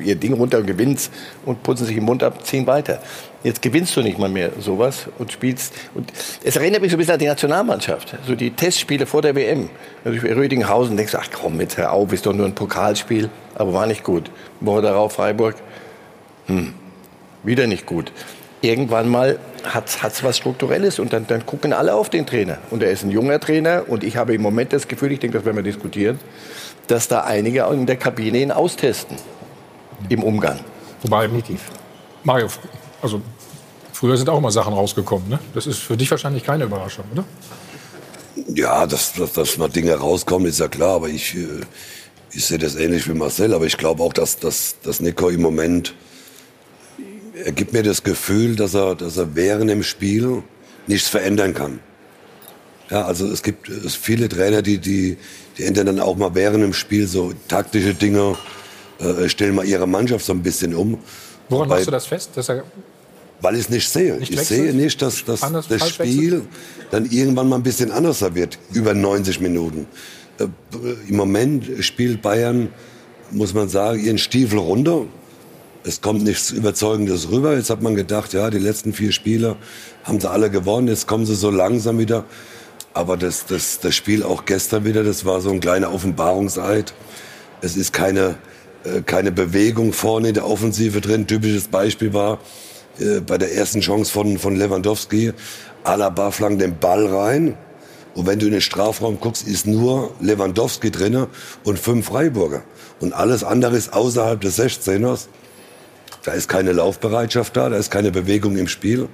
ihr 0.00 0.14
Ding 0.14 0.32
runter 0.32 0.58
und 0.58 0.66
gewinnen 0.66 0.96
und 1.44 1.62
putzen 1.62 1.86
sich 1.86 1.96
im 1.96 2.04
Mund 2.04 2.22
ab, 2.22 2.44
ziehen 2.46 2.66
weiter. 2.66 3.00
Jetzt 3.42 3.60
gewinnst 3.60 3.94
du 3.96 4.00
nicht 4.00 4.18
mal 4.18 4.30
mehr 4.30 4.50
sowas 4.58 5.06
und 5.18 5.30
spielst. 5.30 5.74
Und 5.94 6.10
es 6.42 6.56
erinnert 6.56 6.80
mich 6.80 6.90
so 6.90 6.96
ein 6.96 6.98
bisschen 6.98 7.14
an 7.14 7.20
die 7.20 7.26
Nationalmannschaft. 7.26 8.14
So 8.26 8.34
die 8.34 8.50
Testspiele 8.50 9.04
vor 9.04 9.20
der 9.20 9.34
WM. 9.34 9.68
Also 10.04 10.18
Rödinghausen 10.26 10.96
denkst 10.96 11.12
du, 11.12 11.18
ach 11.18 11.28
komm, 11.32 11.60
jetzt 11.60 11.76
hör 11.76 11.92
auf, 11.92 12.12
ist 12.12 12.24
doch 12.24 12.32
nur 12.32 12.46
ein 12.46 12.54
Pokalspiel. 12.54 13.28
Aber 13.54 13.74
war 13.74 13.86
nicht 13.86 14.04
gut. 14.04 14.30
Woche 14.60 14.82
darauf 14.82 15.12
Freiburg. 15.12 15.56
Hm, 16.46 16.74
wieder 17.42 17.66
nicht 17.66 17.86
gut. 17.86 18.12
Irgendwann 18.62 19.08
mal 19.08 19.38
hat 19.64 19.88
es 20.02 20.22
was 20.22 20.36
Strukturelles 20.36 20.98
und 20.98 21.12
dann, 21.12 21.26
dann 21.26 21.46
gucken 21.46 21.72
alle 21.72 21.94
auf 21.94 22.10
den 22.10 22.26
Trainer. 22.26 22.58
Und 22.70 22.82
er 22.82 22.90
ist 22.90 23.02
ein 23.02 23.10
junger 23.10 23.40
Trainer 23.40 23.84
und 23.88 24.04
ich 24.04 24.16
habe 24.16 24.34
im 24.34 24.42
Moment 24.42 24.72
das 24.72 24.88
Gefühl, 24.88 25.12
ich 25.12 25.20
denke, 25.20 25.38
das 25.38 25.44
werden 25.44 25.56
wir 25.56 25.62
diskutieren, 25.62 26.18
dass 26.86 27.08
da 27.08 27.20
einige 27.20 27.64
in 27.72 27.86
der 27.86 27.96
Kabine 27.96 28.38
ihn 28.38 28.52
austesten 28.52 29.16
im 30.08 30.22
Umgang. 30.22 30.58
Wobei, 31.02 31.28
Mario, 32.24 32.48
also 33.00 33.22
früher 33.92 34.16
sind 34.16 34.28
auch 34.28 34.38
immer 34.38 34.50
Sachen 34.50 34.72
rausgekommen. 34.72 35.28
Ne? 35.28 35.38
Das 35.54 35.66
ist 35.66 35.78
für 35.78 35.96
dich 35.96 36.10
wahrscheinlich 36.10 36.44
keine 36.44 36.64
Überraschung, 36.64 37.04
oder? 37.12 37.24
Ja, 38.54 38.86
dass, 38.86 39.12
dass, 39.14 39.32
dass 39.32 39.58
mal 39.58 39.68
Dinge 39.68 39.94
rauskommen, 39.94 40.48
ist 40.48 40.60
ja 40.60 40.68
klar. 40.68 40.96
Aber 40.96 41.08
ich, 41.08 41.34
äh, 41.34 41.46
ich 42.32 42.44
sehe 42.44 42.58
das 42.58 42.76
ähnlich 42.76 43.08
wie 43.08 43.14
Marcel. 43.14 43.54
Aber 43.54 43.66
ich 43.66 43.76
glaube 43.76 44.02
auch, 44.02 44.12
dass, 44.12 44.38
dass, 44.38 44.76
dass 44.82 45.00
Nico 45.00 45.28
im 45.28 45.42
Moment, 45.42 45.94
er 47.44 47.52
gibt 47.52 47.72
mir 47.72 47.82
das 47.82 48.02
Gefühl, 48.02 48.56
dass 48.56 48.74
er, 48.74 48.94
dass 48.94 49.16
er 49.16 49.34
während 49.34 49.70
dem 49.70 49.82
Spiel 49.82 50.42
nichts 50.86 51.08
verändern 51.08 51.54
kann. 51.54 51.80
Ja, 52.90 53.04
also 53.04 53.28
es 53.28 53.42
gibt 53.42 53.68
es 53.68 53.94
viele 53.94 54.28
Trainer, 54.28 54.62
die, 54.62 54.78
die, 54.78 55.16
die 55.56 55.64
ändern 55.64 55.86
dann 55.86 56.00
auch 56.00 56.16
mal 56.16 56.34
während 56.34 56.64
dem 56.64 56.72
Spiel 56.72 57.06
so 57.06 57.32
taktische 57.46 57.94
Dinge, 57.94 58.36
äh, 58.98 59.28
stellen 59.28 59.54
mal 59.54 59.64
ihre 59.64 59.86
Mannschaft 59.86 60.24
so 60.24 60.32
ein 60.32 60.42
bisschen 60.42 60.74
um. 60.74 60.98
Woran 61.48 61.68
machst 61.68 61.86
du 61.86 61.90
das 61.90 62.06
fest? 62.06 62.30
Dass 62.34 62.48
er 62.48 62.64
weil 63.42 63.54
ich 63.54 63.62
es 63.62 63.70
nicht 63.70 63.88
sehe. 63.88 64.16
Nicht 64.16 64.32
ich 64.32 64.40
sehe 64.40 64.72
nicht, 64.74 65.00
dass, 65.00 65.24
dass 65.24 65.40
das 65.40 65.88
Spiel 65.88 66.32
wechselt? 66.32 66.48
dann 66.90 67.06
irgendwann 67.06 67.48
mal 67.48 67.56
ein 67.56 67.62
bisschen 67.62 67.90
anders 67.90 68.22
wird, 68.34 68.58
über 68.72 68.94
90 68.94 69.40
Minuten. 69.40 69.86
Äh, 70.38 70.46
Im 71.08 71.16
Moment 71.16 71.64
spielt 71.80 72.22
Bayern, 72.22 72.68
muss 73.30 73.54
man 73.54 73.68
sagen, 73.68 74.00
ihren 74.04 74.18
Stiefel 74.18 74.58
runter. 74.58 75.06
Es 75.82 76.02
kommt 76.02 76.22
nichts 76.22 76.50
Überzeugendes 76.50 77.30
rüber. 77.30 77.56
Jetzt 77.56 77.70
hat 77.70 77.80
man 77.80 77.94
gedacht, 77.94 78.34
ja, 78.34 78.50
die 78.50 78.58
letzten 78.58 78.92
vier 78.92 79.12
Spiele 79.12 79.56
haben 80.04 80.20
sie 80.20 80.28
alle 80.28 80.50
gewonnen. 80.50 80.88
Jetzt 80.88 81.06
kommen 81.06 81.24
sie 81.24 81.34
so 81.34 81.50
langsam 81.50 81.98
wieder. 81.98 82.24
Aber 82.92 83.16
das, 83.16 83.46
das, 83.46 83.80
das 83.80 83.94
Spiel 83.94 84.22
auch 84.22 84.44
gestern 84.44 84.84
wieder, 84.84 85.04
das 85.04 85.24
war 85.24 85.40
so 85.40 85.50
ein 85.50 85.60
kleiner 85.60 85.92
Offenbarungseid. 85.92 86.92
Es 87.62 87.76
ist 87.76 87.92
keine, 87.92 88.36
äh, 88.84 89.00
keine 89.00 89.32
Bewegung 89.32 89.92
vorne 89.92 90.28
in 90.28 90.34
der 90.34 90.46
Offensive 90.46 91.00
drin. 91.00 91.26
Typisches 91.26 91.68
Beispiel 91.68 92.12
war 92.12 92.40
äh, 92.98 93.20
bei 93.20 93.38
der 93.38 93.54
ersten 93.54 93.80
Chance 93.80 94.12
von, 94.12 94.38
von 94.38 94.56
Lewandowski. 94.56 95.32
Alaba 95.84 96.30
flankt 96.30 96.60
den 96.60 96.78
Ball 96.78 97.06
rein. 97.06 97.56
Und 98.14 98.26
wenn 98.26 98.38
du 98.38 98.46
in 98.46 98.52
den 98.52 98.60
Strafraum 98.60 99.18
guckst, 99.20 99.46
ist 99.46 99.66
nur 99.66 100.12
Lewandowski 100.20 100.90
drinne 100.90 101.28
und 101.64 101.78
fünf 101.78 102.06
Freiburger. 102.06 102.64
Und 102.98 103.14
alles 103.14 103.44
andere 103.44 103.76
ist 103.76 103.94
außerhalb 103.94 104.40
des 104.40 104.58
16ers. 104.58 105.28
Da 106.24 106.32
ist 106.32 106.48
keine 106.48 106.72
Laufbereitschaft 106.72 107.56
da, 107.56 107.68
da 107.68 107.76
ist 107.76 107.90
keine 107.90 108.10
Bewegung 108.10 108.56
im 108.56 108.68
Spiel. 108.68 109.08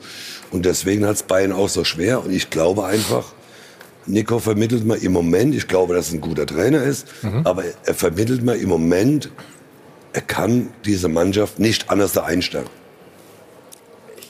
Und 0.50 0.66
deswegen 0.66 1.06
hat 1.06 1.16
es 1.16 1.22
Bayern 1.22 1.52
auch 1.52 1.68
so 1.68 1.84
schwer. 1.84 2.24
Und 2.24 2.32
ich 2.32 2.50
glaube 2.50 2.84
einfach, 2.84 3.32
Nico 4.06 4.38
vermittelt 4.38 4.84
mir 4.84 4.96
im 4.96 5.12
Moment, 5.12 5.54
ich 5.54 5.68
glaube, 5.68 5.94
dass 5.94 6.08
er 6.08 6.14
ein 6.14 6.20
guter 6.20 6.46
Trainer 6.46 6.82
ist, 6.82 7.06
mhm. 7.22 7.42
aber 7.44 7.64
er 7.84 7.94
vermittelt 7.94 8.42
mir 8.42 8.54
im 8.56 8.68
Moment, 8.68 9.30
er 10.12 10.22
kann 10.22 10.70
diese 10.84 11.08
Mannschaft 11.08 11.58
nicht 11.58 11.90
anders 11.90 12.12
da 12.12 12.24
einstellen 12.24 12.66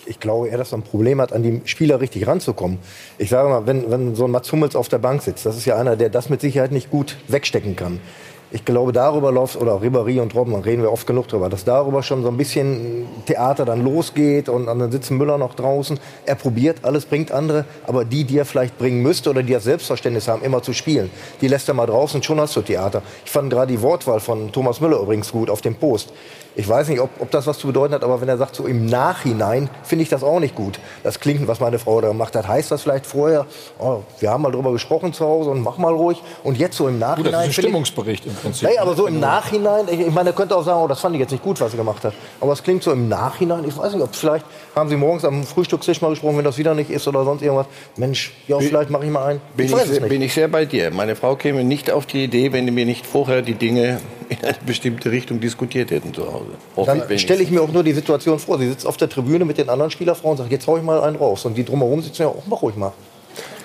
ich 0.06 0.20
glaube 0.20 0.48
eher, 0.48 0.58
dass 0.58 0.72
er 0.72 0.78
ein 0.78 0.82
Problem 0.82 1.20
hat, 1.20 1.32
an 1.32 1.42
die 1.42 1.60
Spieler 1.64 2.00
richtig 2.00 2.26
ranzukommen. 2.26 2.78
Ich 3.18 3.28
sage 3.28 3.48
mal, 3.48 3.66
wenn, 3.66 3.90
wenn 3.90 4.14
so 4.14 4.24
ein 4.24 4.30
Mats 4.30 4.50
Hummels 4.52 4.76
auf 4.76 4.88
der 4.88 4.98
Bank 4.98 5.22
sitzt, 5.22 5.44
das 5.44 5.56
ist 5.56 5.64
ja 5.66 5.76
einer, 5.76 5.96
der 5.96 6.08
das 6.08 6.30
mit 6.30 6.40
Sicherheit 6.40 6.72
nicht 6.72 6.90
gut 6.90 7.16
wegstecken 7.28 7.76
kann. 7.76 8.00
Ich 8.50 8.64
glaube, 8.64 8.92
darüber 8.92 9.32
läuft, 9.32 9.56
oder 9.56 9.80
Ribéry 9.82 10.20
und 10.20 10.34
Robben, 10.34 10.54
reden 10.54 10.82
wir 10.82 10.92
oft 10.92 11.06
genug 11.06 11.26
drüber, 11.28 11.48
dass 11.48 11.64
darüber 11.64 12.02
schon 12.02 12.22
so 12.22 12.28
ein 12.28 12.36
bisschen 12.36 13.06
Theater 13.26 13.64
dann 13.64 13.82
losgeht 13.82 14.48
und, 14.48 14.68
und 14.68 14.78
dann 14.78 14.92
sitzt 14.92 15.10
Müller 15.10 15.36
noch 15.36 15.54
draußen. 15.54 15.98
Er 16.24 16.36
probiert 16.36 16.78
alles, 16.84 17.06
bringt 17.06 17.32
andere, 17.32 17.64
aber 17.86 18.04
die, 18.04 18.24
die 18.24 18.38
er 18.38 18.44
vielleicht 18.44 18.78
bringen 18.78 19.02
müsste 19.02 19.30
oder 19.30 19.42
die 19.42 19.52
das 19.52 19.64
Selbstverständnis 19.64 20.28
haben, 20.28 20.42
immer 20.42 20.62
zu 20.62 20.72
spielen, 20.72 21.10
die 21.40 21.48
lässt 21.48 21.68
er 21.68 21.74
mal 21.74 21.86
draußen 21.86 22.22
schon 22.22 22.40
hast 22.40 22.54
du 22.54 22.62
Theater. 22.62 23.02
Ich 23.24 23.30
fand 23.30 23.50
gerade 23.50 23.72
die 23.72 23.82
Wortwahl 23.82 24.20
von 24.20 24.52
Thomas 24.52 24.80
Müller 24.80 25.00
übrigens 25.00 25.32
gut 25.32 25.50
auf 25.50 25.60
dem 25.60 25.74
Post. 25.74 26.12
Ich 26.58 26.66
weiß 26.66 26.88
nicht, 26.88 27.00
ob, 27.00 27.10
ob 27.20 27.30
das 27.30 27.46
was 27.46 27.58
zu 27.58 27.66
bedeuten 27.66 27.92
hat, 27.92 28.02
aber 28.02 28.18
wenn 28.22 28.28
er 28.30 28.38
sagt, 28.38 28.56
so 28.56 28.66
im 28.66 28.86
Nachhinein, 28.86 29.68
finde 29.82 30.02
ich 30.04 30.08
das 30.08 30.22
auch 30.22 30.40
nicht 30.40 30.54
gut. 30.54 30.80
Das 31.02 31.20
klingt, 31.20 31.46
was 31.46 31.60
meine 31.60 31.78
Frau 31.78 32.00
da 32.00 32.08
gemacht 32.08 32.34
hat. 32.34 32.48
Heißt 32.48 32.70
das 32.70 32.82
vielleicht 32.82 33.04
vorher, 33.04 33.44
oh, 33.78 34.00
wir 34.20 34.30
haben 34.30 34.42
mal 34.42 34.50
drüber 34.50 34.72
gesprochen 34.72 35.12
zu 35.12 35.26
Hause 35.26 35.50
und 35.50 35.62
mach 35.62 35.76
mal 35.76 35.92
ruhig. 35.92 36.22
Und 36.44 36.56
jetzt 36.56 36.78
so 36.78 36.88
im 36.88 36.98
Nachhinein. 36.98 37.24
Gut, 37.24 37.32
das 37.34 37.42
ist 37.42 37.46
ein 37.48 37.52
Stimmungsbericht 37.52 38.24
im 38.24 38.34
Prinzip. 38.34 38.70
Nee, 38.70 38.78
aber 38.78 38.94
so 38.94 39.06
im 39.06 39.20
Nachhinein, 39.20 39.86
ich, 39.90 40.00
ich 40.00 40.14
meine, 40.14 40.30
er 40.30 40.34
könnte 40.34 40.56
auch 40.56 40.64
sagen, 40.64 40.80
oh, 40.82 40.88
das 40.88 41.00
fand 41.00 41.14
ich 41.14 41.20
jetzt 41.20 41.32
nicht 41.32 41.44
gut, 41.44 41.60
was 41.60 41.74
er 41.74 41.76
gemacht 41.76 42.02
hat. 42.04 42.14
Aber 42.40 42.54
es 42.54 42.62
klingt 42.62 42.82
so 42.82 42.90
im 42.90 43.06
Nachhinein, 43.06 43.64
ich 43.68 43.76
weiß 43.76 43.92
nicht, 43.92 44.02
ob 44.02 44.14
vielleicht 44.14 44.46
haben 44.74 44.88
Sie 44.88 44.96
morgens 44.96 45.24
am 45.24 45.44
Frühstückstisch 45.44 46.00
mal 46.00 46.10
gesprochen, 46.10 46.38
wenn 46.38 46.44
das 46.44 46.56
wieder 46.56 46.74
nicht 46.74 46.90
ist 46.90 47.06
oder 47.06 47.24
sonst 47.24 47.42
irgendwas. 47.42 47.66
Mensch, 47.96 48.32
ja, 48.48 48.58
vielleicht 48.58 48.90
mache 48.90 49.04
ich 49.04 49.10
mal 49.10 49.26
ein. 49.26 49.40
Bin 49.56 49.66
ich, 49.66 49.92
ich 49.92 50.02
bin 50.02 50.22
ich 50.22 50.32
sehr 50.32 50.48
bei 50.48 50.64
dir. 50.64 50.90
Meine 50.90 51.16
Frau 51.16 51.36
käme 51.36 51.64
nicht 51.64 51.90
auf 51.90 52.06
die 52.06 52.24
Idee, 52.24 52.52
wenn 52.52 52.64
mir 52.72 52.86
nicht 52.86 53.06
vorher 53.06 53.42
die 53.42 53.54
Dinge 53.54 54.00
in 54.28 54.38
eine 54.42 54.56
bestimmte 54.64 55.10
Richtung 55.10 55.40
diskutiert 55.40 55.90
hätten 55.90 56.14
zu 56.14 56.32
Hause. 56.32 56.45
Dann 56.76 57.18
stelle 57.18 57.42
ich 57.42 57.50
mir 57.50 57.62
auch 57.62 57.72
nur 57.72 57.82
die 57.82 57.92
Situation 57.92 58.38
vor. 58.38 58.58
Sie 58.58 58.68
sitzt 58.68 58.86
auf 58.86 58.96
der 58.96 59.08
Tribüne 59.08 59.44
mit 59.44 59.58
den 59.58 59.68
anderen 59.68 59.90
Spielerfrauen 59.90 60.32
und 60.32 60.38
sagt, 60.38 60.52
jetzt 60.52 60.66
hau 60.66 60.76
ich 60.76 60.82
mal 60.82 61.00
einen 61.00 61.16
raus. 61.16 61.44
Und 61.44 61.56
die 61.56 61.64
drumherum 61.64 62.02
sitzen 62.02 62.22
ja 62.22 62.28
auch, 62.28 62.42
mach 62.46 62.62
ruhig 62.62 62.76
mal. 62.76 62.92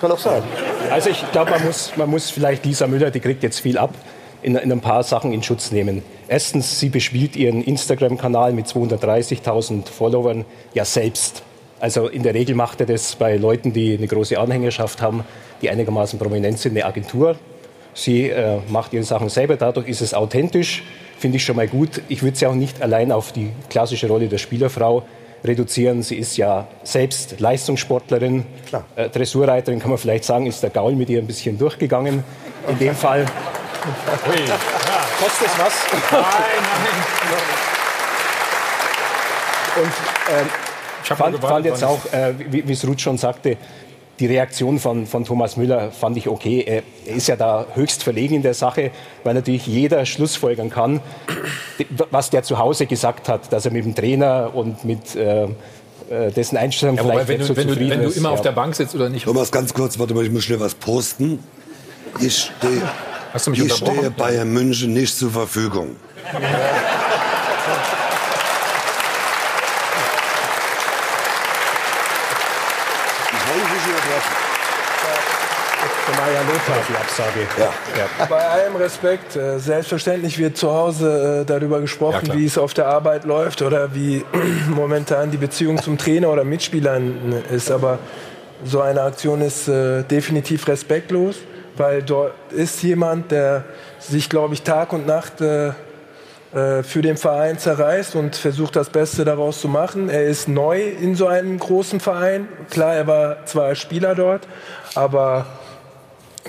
Kann 0.00 0.10
auch 0.12 0.18
sein. 0.18 0.42
Also 0.90 1.10
ich 1.10 1.24
glaube, 1.32 1.50
man 1.52 1.64
muss, 1.64 1.92
man 1.96 2.10
muss 2.10 2.30
vielleicht 2.30 2.64
Lisa 2.64 2.86
Müller, 2.86 3.10
die 3.10 3.20
kriegt 3.20 3.42
jetzt 3.42 3.60
viel 3.60 3.78
ab, 3.78 3.94
in, 4.42 4.56
in 4.56 4.72
ein 4.72 4.80
paar 4.80 5.02
Sachen 5.02 5.32
in 5.32 5.42
Schutz 5.42 5.70
nehmen. 5.70 6.02
Erstens, 6.28 6.80
sie 6.80 6.88
bespielt 6.88 7.36
ihren 7.36 7.62
Instagram-Kanal 7.62 8.52
mit 8.52 8.66
230.000 8.66 9.88
Followern 9.88 10.44
ja 10.74 10.84
selbst. 10.84 11.42
Also 11.80 12.08
in 12.08 12.22
der 12.22 12.34
Regel 12.34 12.54
macht 12.54 12.80
er 12.80 12.86
das 12.86 13.16
bei 13.16 13.36
Leuten, 13.36 13.72
die 13.72 13.96
eine 13.96 14.06
große 14.06 14.38
Anhängerschaft 14.38 15.02
haben, 15.02 15.24
die 15.62 15.70
einigermaßen 15.70 16.18
prominent 16.18 16.58
sind, 16.58 16.72
eine 16.72 16.84
Agentur. 16.84 17.36
Sie 17.94 18.28
äh, 18.28 18.58
macht 18.68 18.92
ihre 18.92 19.04
Sachen 19.04 19.28
selber, 19.28 19.56
dadurch 19.56 19.88
ist 19.88 20.00
es 20.00 20.14
authentisch, 20.14 20.84
finde 21.22 21.36
ich 21.36 21.44
schon 21.44 21.54
mal 21.54 21.68
gut. 21.68 22.02
Ich 22.08 22.24
würde 22.24 22.36
sie 22.36 22.46
auch 22.46 22.54
nicht 22.54 22.82
allein 22.82 23.12
auf 23.12 23.30
die 23.30 23.52
klassische 23.70 24.08
Rolle 24.08 24.26
der 24.26 24.38
Spielerfrau 24.38 25.04
reduzieren. 25.44 26.02
Sie 26.02 26.16
ist 26.16 26.36
ja 26.36 26.66
selbst 26.82 27.38
Leistungssportlerin, 27.38 28.44
äh, 28.96 29.08
Dressurreiterin, 29.08 29.78
kann 29.78 29.90
man 29.90 29.98
vielleicht 29.98 30.24
sagen, 30.24 30.46
ist 30.46 30.64
der 30.64 30.70
Gaul 30.70 30.96
mit 30.96 31.08
ihr 31.10 31.20
ein 31.20 31.26
bisschen 31.28 31.56
durchgegangen. 31.56 32.24
In 32.68 32.78
dem 32.80 32.96
Fall. 32.96 33.24
Ui. 34.28 34.48
Ja, 34.48 34.58
kostet 35.20 35.46
es 35.46 35.58
was? 35.58 35.72
Nein, 36.10 36.22
nein. 37.30 37.42
Und 39.84 39.92
ich 41.04 41.08
fand, 41.08 41.38
fand 41.38 41.66
jetzt 41.66 41.84
auch, 41.84 42.00
äh, 42.12 42.34
wie, 42.50 42.66
wie 42.66 42.72
es 42.72 42.84
Ruth 42.84 43.00
schon 43.00 43.16
sagte, 43.16 43.56
die 44.20 44.26
Reaktion 44.26 44.78
von, 44.78 45.06
von 45.06 45.24
Thomas 45.24 45.56
Müller 45.56 45.90
fand 45.90 46.16
ich 46.16 46.28
okay. 46.28 46.64
Er, 46.66 46.82
ist 47.16 47.28
ja 47.28 47.36
da 47.36 47.66
höchst 47.74 48.02
verlegen 48.02 48.36
in 48.36 48.42
der 48.42 48.54
Sache, 48.54 48.90
weil 49.24 49.34
natürlich 49.34 49.66
jeder 49.66 50.04
schlussfolgern 50.06 50.70
kann, 50.70 51.00
was 52.10 52.30
der 52.30 52.42
zu 52.42 52.58
Hause 52.58 52.86
gesagt 52.86 53.28
hat, 53.28 53.52
dass 53.52 53.64
er 53.64 53.72
mit 53.72 53.84
dem 53.84 53.94
Trainer 53.94 54.50
und 54.54 54.84
mit 54.84 55.16
äh, 55.16 55.44
äh 55.44 56.30
dessen 56.34 56.56
Einstellung 56.56 56.96
ja, 56.96 57.02
vielleicht 57.02 57.28
wenn 57.28 57.40
du, 57.40 57.46
so 57.46 57.56
wenn, 57.56 57.68
du, 57.68 57.76
wenn 57.76 58.02
du 58.02 58.10
immer 58.10 58.28
ist, 58.28 58.34
auf 58.34 58.42
der 58.42 58.52
Bank 58.52 58.74
sitzt 58.74 58.94
oder 58.94 59.08
nicht. 59.08 59.24
Thomas, 59.24 59.50
ganz 59.50 59.72
kurz, 59.72 59.98
warte 59.98 60.14
mal, 60.14 60.24
ich 60.24 60.30
muss 60.30 60.44
schnell 60.44 60.60
was 60.60 60.74
posten. 60.74 61.38
Ich 62.20 62.50
stehe, 62.58 62.82
ich 63.64 63.72
stehe 63.72 64.10
Bayern 64.10 64.52
München 64.52 64.92
nicht 64.92 65.16
zur 65.16 65.30
Verfügung. 65.30 65.96
Maya 76.68 76.76
Lothar, 76.76 76.84
die 76.88 76.96
Absage. 76.96 77.40
Ja. 77.58 77.72
Ja. 78.18 78.26
Bei 78.26 78.46
allem 78.46 78.76
Respekt, 78.76 79.36
äh, 79.36 79.58
selbstverständlich 79.58 80.38
wird 80.38 80.56
zu 80.56 80.72
Hause 80.72 81.40
äh, 81.42 81.44
darüber 81.44 81.80
gesprochen, 81.80 82.26
ja, 82.26 82.34
wie 82.34 82.46
es 82.46 82.58
auf 82.58 82.74
der 82.74 82.86
Arbeit 82.86 83.24
läuft 83.24 83.62
oder 83.62 83.94
wie 83.94 84.24
momentan 84.74 85.30
die 85.30 85.36
Beziehung 85.36 85.80
zum 85.82 85.98
Trainer 85.98 86.30
oder 86.30 86.44
Mitspielern 86.44 87.42
ist. 87.50 87.70
Aber 87.70 87.98
so 88.64 88.80
eine 88.80 89.02
Aktion 89.02 89.40
ist 89.40 89.68
äh, 89.68 90.02
definitiv 90.04 90.68
respektlos, 90.68 91.36
weil 91.76 92.02
dort 92.02 92.32
ist 92.52 92.82
jemand, 92.82 93.30
der 93.30 93.64
sich, 93.98 94.28
glaube 94.28 94.54
ich, 94.54 94.62
Tag 94.62 94.92
und 94.92 95.06
Nacht 95.06 95.34
für 95.38 97.00
den 97.00 97.16
Verein 97.16 97.58
zerreißt 97.58 98.14
und 98.14 98.36
versucht 98.36 98.76
das 98.76 98.90
Beste 98.90 99.24
daraus 99.24 99.62
zu 99.62 99.68
machen. 99.68 100.10
Er 100.10 100.24
ist 100.24 100.48
neu 100.48 100.82
in 100.82 101.14
so 101.14 101.26
einem 101.26 101.58
großen 101.58 101.98
Verein. 101.98 102.46
Klar, 102.68 102.94
er 102.94 103.06
war 103.06 103.46
zwar 103.46 103.74
Spieler 103.74 104.14
dort, 104.14 104.46
aber 104.94 105.46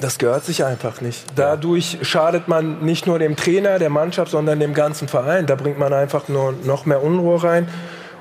das 0.01 0.17
gehört 0.17 0.43
sich 0.45 0.63
einfach 0.63 1.01
nicht. 1.01 1.23
Dadurch 1.35 2.00
schadet 2.01 2.47
man 2.47 2.83
nicht 2.83 3.05
nur 3.05 3.19
dem 3.19 3.35
Trainer, 3.35 3.79
der 3.79 3.89
Mannschaft, 3.89 4.31
sondern 4.31 4.59
dem 4.59 4.73
ganzen 4.73 5.07
Verein. 5.07 5.45
Da 5.45 5.55
bringt 5.55 5.77
man 5.77 5.93
einfach 5.93 6.27
nur 6.27 6.53
noch 6.63 6.85
mehr 6.85 7.03
Unruhe 7.03 7.43
rein. 7.43 7.67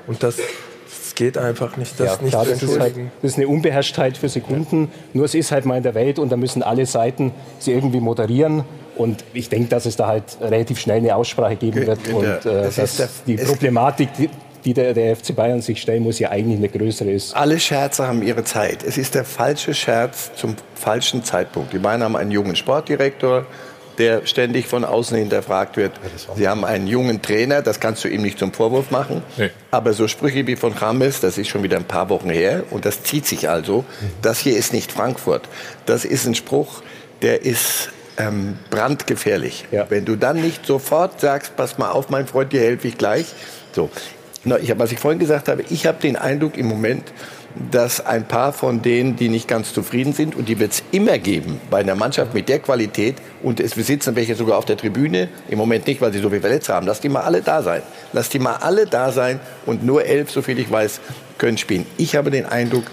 Und 0.05 0.21
das, 0.21 0.37
das 0.37 1.15
geht 1.15 1.37
einfach 1.37 1.77
nicht. 1.77 1.99
Das, 1.99 2.17
ja, 2.17 2.21
nicht 2.21 2.31
klar, 2.31 2.45
das, 2.45 2.61
ist 2.61 2.79
halt, 2.79 2.95
das 3.21 3.31
ist 3.31 3.37
eine 3.37 3.47
Unbeherrschtheit 3.47 4.17
für 4.17 4.29
Sekunden. 4.29 4.91
Nur 5.13 5.25
es 5.25 5.33
ist 5.33 5.51
halt 5.51 5.65
mal 5.65 5.77
in 5.77 5.83
der 5.83 5.95
Welt 5.95 6.19
und 6.19 6.31
da 6.31 6.37
müssen 6.37 6.61
alle 6.61 6.85
Seiten 6.85 7.31
sie 7.59 7.71
irgendwie 7.71 7.99
moderieren. 7.99 8.63
Und 8.95 9.23
ich 9.33 9.49
denke, 9.49 9.69
dass 9.69 9.87
es 9.87 9.95
da 9.95 10.07
halt 10.07 10.37
relativ 10.39 10.79
schnell 10.79 10.97
eine 10.97 11.15
Aussprache 11.15 11.55
geben 11.55 11.87
wird. 11.87 12.07
Und 12.09 12.45
äh, 12.45 12.69
dass 12.69 13.23
die 13.25 13.37
Problematik, 13.37 14.09
die 14.13 14.29
der, 14.71 14.93
der 14.93 15.13
FC 15.15 15.35
Bayern 15.35 15.61
sich 15.61 15.81
stellen 15.81 16.03
muss, 16.03 16.19
ja 16.19 16.29
eigentlich 16.29 16.57
eine 16.57 16.69
größere 16.69 17.11
ist. 17.11 17.35
Alle 17.35 17.59
Scherze 17.59 18.07
haben 18.07 18.23
ihre 18.23 18.45
Zeit. 18.45 18.83
Es 18.83 18.97
ist 18.97 19.15
der 19.15 19.25
falsche 19.25 19.73
Scherz 19.73 20.31
zum 20.37 20.55
falschen 20.75 21.25
Zeitpunkt. 21.25 21.73
Die 21.73 21.79
Bayern 21.79 22.03
haben 22.03 22.15
einen 22.15 22.31
jungen 22.31 22.55
Sportdirektor, 22.55 23.45
der 23.97 24.25
ständig 24.25 24.67
von 24.67 24.85
außen 24.85 25.17
hinterfragt 25.17 25.77
wird. 25.77 25.91
Sie 26.35 26.47
haben 26.47 26.65
einen 26.65 26.87
jungen 26.87 27.21
Trainer, 27.21 27.61
das 27.61 27.79
kannst 27.79 28.03
du 28.03 28.07
ihm 28.07 28.21
nicht 28.21 28.39
zum 28.39 28.53
Vorwurf 28.53 28.91
machen. 28.91 29.21
Nee. 29.37 29.49
Aber 29.71 29.93
so 29.93 30.07
Sprüche 30.07 30.47
wie 30.47 30.55
von 30.55 30.73
Rames, 30.73 31.19
das 31.19 31.37
ist 31.37 31.49
schon 31.49 31.63
wieder 31.63 31.77
ein 31.77 31.83
paar 31.83 32.09
Wochen 32.09 32.29
her 32.29 32.63
und 32.71 32.85
das 32.85 33.03
zieht 33.03 33.27
sich 33.27 33.49
also. 33.49 33.81
Mhm. 33.81 34.11
Das 34.21 34.39
hier 34.39 34.57
ist 34.57 34.73
nicht 34.73 34.91
Frankfurt. 34.91 35.47
Das 35.85 36.05
ist 36.05 36.25
ein 36.25 36.35
Spruch, 36.35 36.81
der 37.21 37.43
ist 37.43 37.89
ähm, 38.17 38.57
brandgefährlich. 38.69 39.65
Ja. 39.71 39.85
Wenn 39.89 40.05
du 40.05 40.15
dann 40.15 40.41
nicht 40.41 40.65
sofort 40.65 41.19
sagst, 41.19 41.55
pass 41.55 41.77
mal 41.77 41.91
auf, 41.91 42.09
mein 42.09 42.27
Freund, 42.27 42.53
dir 42.53 42.61
helfe 42.61 42.87
ich 42.87 42.97
gleich. 42.97 43.27
So, 43.73 43.89
na, 44.45 44.57
ich, 44.57 44.77
was 44.77 44.91
ich 44.91 44.99
vorhin 44.99 45.19
gesagt 45.19 45.47
habe, 45.47 45.63
ich 45.69 45.85
habe 45.85 45.99
den 46.01 46.15
Eindruck 46.15 46.57
im 46.57 46.67
Moment, 46.67 47.03
dass 47.71 48.03
ein 48.05 48.27
paar 48.27 48.51
von 48.51 48.81
denen, 48.81 49.15
die 49.15 49.29
nicht 49.29 49.47
ganz 49.47 49.73
zufrieden 49.73 50.13
sind, 50.13 50.35
und 50.35 50.49
die 50.49 50.59
wird 50.59 50.73
es 50.73 50.83
immer 50.91 51.17
geben 51.17 51.61
bei 51.69 51.79
einer 51.79 51.95
Mannschaft 51.95 52.33
mit 52.33 52.49
der 52.49 52.59
Qualität, 52.59 53.15
und 53.41 53.59
es 53.59 53.75
besitzen 53.75 54.15
welche 54.15 54.35
sogar 54.35 54.57
auf 54.57 54.65
der 54.65 54.77
Tribüne, 54.77 55.29
im 55.49 55.57
Moment 55.57 55.87
nicht, 55.87 56.01
weil 56.01 56.11
sie 56.11 56.19
so 56.19 56.29
viel 56.29 56.41
Verletzte 56.41 56.73
haben, 56.73 56.87
lass 56.87 56.99
die 56.99 57.09
mal 57.09 57.21
alle 57.21 57.41
da 57.41 57.61
sein. 57.61 57.81
Lass 58.11 58.29
die 58.29 58.39
mal 58.39 58.55
alle 58.55 58.85
da 58.85 59.11
sein 59.11 59.39
und 59.65 59.83
nur 59.83 60.03
elf, 60.05 60.31
soviel 60.31 60.59
ich 60.59 60.71
weiß, 60.71 60.99
können 61.37 61.57
spielen. 61.57 61.85
Ich 61.97 62.15
habe 62.15 62.31
den 62.31 62.45
Eindruck, 62.45 62.85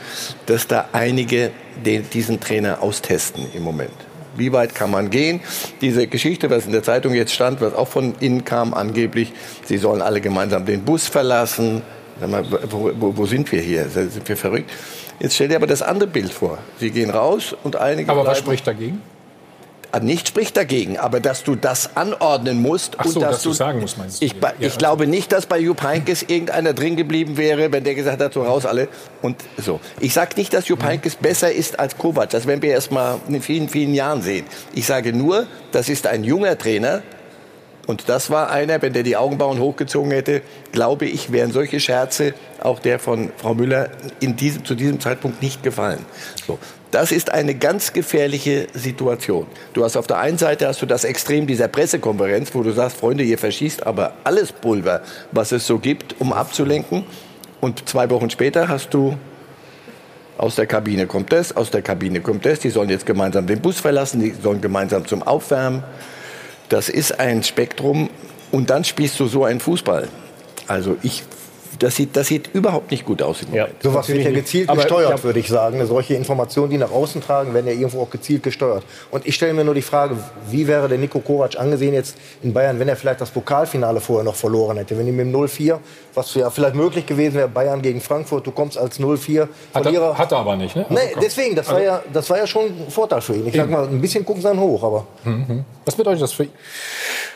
dass 0.46 0.66
da 0.66 0.88
einige 0.92 1.50
den, 1.84 2.08
diesen 2.10 2.40
Trainer 2.40 2.82
austesten 2.82 3.46
im 3.54 3.62
Moment. 3.62 4.09
Wie 4.40 4.52
weit 4.52 4.74
kann 4.74 4.90
man 4.90 5.10
gehen? 5.10 5.40
Diese 5.82 6.06
Geschichte, 6.06 6.48
was 6.48 6.64
in 6.64 6.72
der 6.72 6.82
Zeitung 6.82 7.14
jetzt 7.14 7.32
stand, 7.32 7.60
was 7.60 7.74
auch 7.74 7.88
von 7.88 8.14
innen 8.20 8.44
kam, 8.44 8.72
angeblich, 8.72 9.32
sie 9.66 9.76
sollen 9.76 10.00
alle 10.00 10.22
gemeinsam 10.22 10.64
den 10.64 10.82
Bus 10.82 11.06
verlassen. 11.06 11.82
Mal, 12.26 12.44
wo, 12.70 12.90
wo, 12.98 13.16
wo, 13.16 13.26
sind 13.26 13.52
wir 13.52 13.60
hier? 13.60 13.88
Sind 13.88 14.26
wir 14.26 14.36
verrückt? 14.36 14.70
Jetzt 15.20 15.34
stell 15.34 15.48
dir 15.48 15.56
aber 15.56 15.66
das 15.66 15.82
andere 15.82 16.08
Bild 16.08 16.32
vor. 16.32 16.58
Sie 16.78 16.90
gehen 16.90 17.10
raus 17.10 17.54
und 17.62 17.76
einige. 17.76 18.10
Aber 18.10 18.26
was 18.26 18.38
spricht 18.38 18.66
dagegen? 18.66 19.00
Ah, 19.92 19.98
nicht 19.98 20.28
spricht 20.28 20.56
dagegen, 20.56 20.98
aber 20.98 21.18
dass 21.18 21.42
du 21.42 21.56
das 21.56 21.96
anordnen 21.96 22.62
musst 22.62 22.94
Ach 22.98 23.06
so, 23.06 23.18
und 23.18 23.22
dass, 23.22 23.36
dass 23.36 23.42
du 23.42 23.52
sagen 23.52 23.80
musst, 23.80 23.98
meinst 23.98 24.20
du? 24.20 24.24
Ich, 24.24 24.34
ja, 24.34 24.52
ich 24.58 24.64
also. 24.66 24.78
glaube 24.78 25.06
nicht, 25.08 25.32
dass 25.32 25.46
bei 25.46 25.58
Jupp 25.58 25.82
Heynckes 25.82 26.22
irgendeiner 26.22 26.74
drin 26.74 26.94
geblieben 26.94 27.36
wäre, 27.36 27.72
wenn 27.72 27.82
der 27.82 27.96
gesagt 27.96 28.20
hat, 28.22 28.32
so 28.32 28.42
raus 28.42 28.66
alle 28.66 28.88
und 29.20 29.36
so. 29.56 29.80
Ich 29.98 30.14
sage 30.14 30.36
nicht, 30.36 30.54
dass 30.54 30.68
Jupp 30.68 30.84
Heynckes 30.84 31.16
besser 31.16 31.50
ist 31.50 31.80
als 31.80 31.98
Kovac. 31.98 32.30
Das 32.30 32.46
werden 32.46 32.62
wir 32.62 32.70
erst 32.70 32.92
mal 32.92 33.18
in 33.26 33.42
vielen, 33.42 33.68
vielen 33.68 33.92
Jahren 33.92 34.22
sehen. 34.22 34.46
Ich 34.74 34.86
sage 34.86 35.12
nur, 35.12 35.46
das 35.72 35.88
ist 35.88 36.06
ein 36.06 36.22
junger 36.22 36.56
Trainer, 36.56 37.02
und 37.90 38.08
das 38.08 38.30
war 38.30 38.50
einer, 38.50 38.80
wenn 38.82 38.92
der 38.92 39.02
die 39.02 39.16
Augenbrauen 39.16 39.58
hochgezogen 39.58 40.12
hätte, 40.12 40.42
glaube 40.70 41.06
ich, 41.06 41.32
wären 41.32 41.50
solche 41.50 41.80
Scherze 41.80 42.34
auch 42.62 42.78
der 42.78 43.00
von 43.00 43.32
Frau 43.36 43.52
Müller 43.52 43.90
in 44.20 44.36
diesem, 44.36 44.64
zu 44.64 44.76
diesem 44.76 45.00
Zeitpunkt 45.00 45.42
nicht 45.42 45.64
gefallen. 45.64 45.98
So. 46.46 46.60
Das 46.92 47.10
ist 47.10 47.32
eine 47.32 47.56
ganz 47.56 47.92
gefährliche 47.92 48.68
Situation. 48.74 49.46
Du 49.72 49.84
hast 49.84 49.96
auf 49.96 50.06
der 50.06 50.18
einen 50.18 50.38
Seite 50.38 50.68
hast 50.68 50.80
du 50.82 50.86
das 50.86 51.02
Extrem 51.02 51.48
dieser 51.48 51.66
Pressekonferenz, 51.66 52.54
wo 52.54 52.62
du 52.62 52.70
sagst, 52.70 52.96
Freunde, 52.96 53.24
ihr 53.24 53.38
verschießt 53.38 53.84
aber 53.84 54.12
alles 54.22 54.52
Pulver, 54.52 55.02
was 55.32 55.50
es 55.50 55.66
so 55.66 55.78
gibt, 55.78 56.20
um 56.20 56.32
abzulenken. 56.32 57.04
Und 57.60 57.88
zwei 57.88 58.08
Wochen 58.10 58.30
später 58.30 58.68
hast 58.68 58.94
du 58.94 59.16
aus 60.38 60.54
der 60.54 60.66
Kabine 60.66 61.08
kommt 61.08 61.32
das, 61.32 61.56
aus 61.56 61.72
der 61.72 61.82
Kabine 61.82 62.20
kommt 62.20 62.46
das. 62.46 62.60
Die 62.60 62.70
sollen 62.70 62.88
jetzt 62.88 63.04
gemeinsam 63.04 63.48
den 63.48 63.60
Bus 63.60 63.80
verlassen, 63.80 64.20
die 64.20 64.30
sollen 64.30 64.60
gemeinsam 64.60 65.06
zum 65.06 65.24
Aufwärmen. 65.24 65.82
Das 66.70 66.88
ist 66.88 67.18
ein 67.18 67.42
Spektrum 67.42 68.08
und 68.52 68.70
dann 68.70 68.84
spielst 68.84 69.18
du 69.18 69.26
so 69.26 69.44
einen 69.44 69.58
Fußball. 69.58 70.08
Also 70.68 70.96
ich 71.02 71.24
das 71.82 71.96
sieht, 71.96 72.14
das 72.14 72.26
sieht 72.26 72.50
überhaupt 72.52 72.90
nicht 72.90 73.04
gut 73.04 73.22
aus. 73.22 73.42
Im 73.42 73.54
ja, 73.54 73.68
sowas 73.82 74.08
wird 74.08 74.22
ja 74.22 74.30
gezielt 74.30 74.68
aber 74.68 74.82
gesteuert, 74.82 75.10
ja. 75.10 75.22
würde 75.24 75.40
ich 75.40 75.48
sagen. 75.48 75.84
Solche 75.86 76.14
Informationen, 76.14 76.70
die 76.70 76.78
nach 76.78 76.90
außen 76.90 77.22
tragen, 77.22 77.54
werden 77.54 77.66
ja 77.66 77.72
irgendwo 77.72 78.02
auch 78.02 78.10
gezielt 78.10 78.42
gesteuert. 78.42 78.84
Und 79.10 79.26
ich 79.26 79.34
stelle 79.34 79.54
mir 79.54 79.64
nur 79.64 79.74
die 79.74 79.82
Frage, 79.82 80.16
wie 80.48 80.66
wäre 80.66 80.88
der 80.88 80.98
Nico 80.98 81.20
Kovac 81.20 81.58
angesehen 81.58 81.94
jetzt 81.94 82.16
in 82.42 82.52
Bayern, 82.52 82.78
wenn 82.78 82.88
er 82.88 82.96
vielleicht 82.96 83.20
das 83.20 83.30
Pokalfinale 83.30 84.00
vorher 84.00 84.24
noch 84.24 84.34
verloren 84.34 84.76
hätte? 84.76 84.96
Wenn 84.98 85.08
ihm 85.08 85.18
im 85.20 85.34
0-4, 85.34 85.78
was 86.14 86.34
ja 86.34 86.50
vielleicht 86.50 86.74
möglich 86.74 87.06
gewesen 87.06 87.34
wäre, 87.34 87.48
Bayern 87.48 87.80
gegen 87.80 88.00
Frankfurt, 88.00 88.46
du 88.46 88.52
kommst 88.52 88.76
als 88.76 89.00
0-4 89.00 89.48
Verlierer. 89.72 90.18
Hat 90.18 90.32
er 90.32 90.38
aber 90.38 90.56
nicht, 90.56 90.76
ne? 90.76 90.84
Nee, 90.90 90.98
also 90.98 91.20
deswegen, 91.20 91.56
das, 91.56 91.68
also 91.68 91.78
war 91.78 91.84
ja, 91.84 92.02
das 92.12 92.28
war 92.28 92.36
ja 92.36 92.46
schon 92.46 92.66
ein 92.66 92.90
Vorteil 92.90 93.22
für 93.22 93.34
ihn. 93.34 93.46
Ich 93.46 93.56
sag 93.56 93.70
mal, 93.70 93.88
ein 93.88 94.00
bisschen 94.00 94.24
gucken 94.24 94.42
sie 94.42 94.48
dann 94.48 94.60
hoch, 94.60 94.82
aber... 94.82 95.06
Mhm. 95.24 95.64
Was 95.86 95.94
bedeutet 95.94 96.22
das 96.22 96.32
für, 96.32 96.46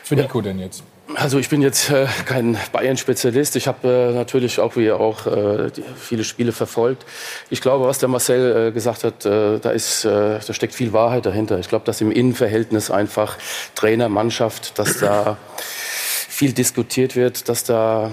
für 0.03 0.15
Nico 0.15 0.37
ja. 0.39 0.43
denn 0.43 0.59
jetzt? 0.59 0.83
Also 1.13 1.37
ich 1.37 1.49
bin 1.49 1.61
jetzt 1.61 1.91
äh, 1.91 2.07
kein 2.25 2.57
Bayern-Spezialist. 2.71 3.55
Ich 3.55 3.67
habe 3.67 3.87
äh, 3.87 4.15
natürlich 4.15 4.59
auch 4.59 4.75
wie 4.75 4.91
auch 4.91 5.27
äh, 5.27 5.69
viele 5.95 6.23
Spiele 6.23 6.51
verfolgt. 6.51 7.05
Ich 7.51 7.61
glaube, 7.61 7.85
was 7.85 7.99
der 7.99 8.09
Marcel 8.09 8.69
äh, 8.69 8.71
gesagt 8.71 9.03
hat, 9.03 9.23
äh, 9.23 9.59
da 9.59 9.69
ist, 9.69 10.03
äh, 10.03 10.39
da 10.45 10.53
steckt 10.53 10.73
viel 10.73 10.93
Wahrheit 10.93 11.27
dahinter. 11.27 11.59
Ich 11.59 11.69
glaube, 11.69 11.85
dass 11.85 12.01
im 12.01 12.11
Innenverhältnis 12.11 12.89
einfach 12.89 13.37
Trainer, 13.75 14.09
Mannschaft, 14.09 14.79
dass 14.79 14.97
da 14.99 15.37
viel 15.57 16.53
diskutiert 16.53 17.15
wird, 17.15 17.49
dass 17.49 17.63
da 17.63 18.11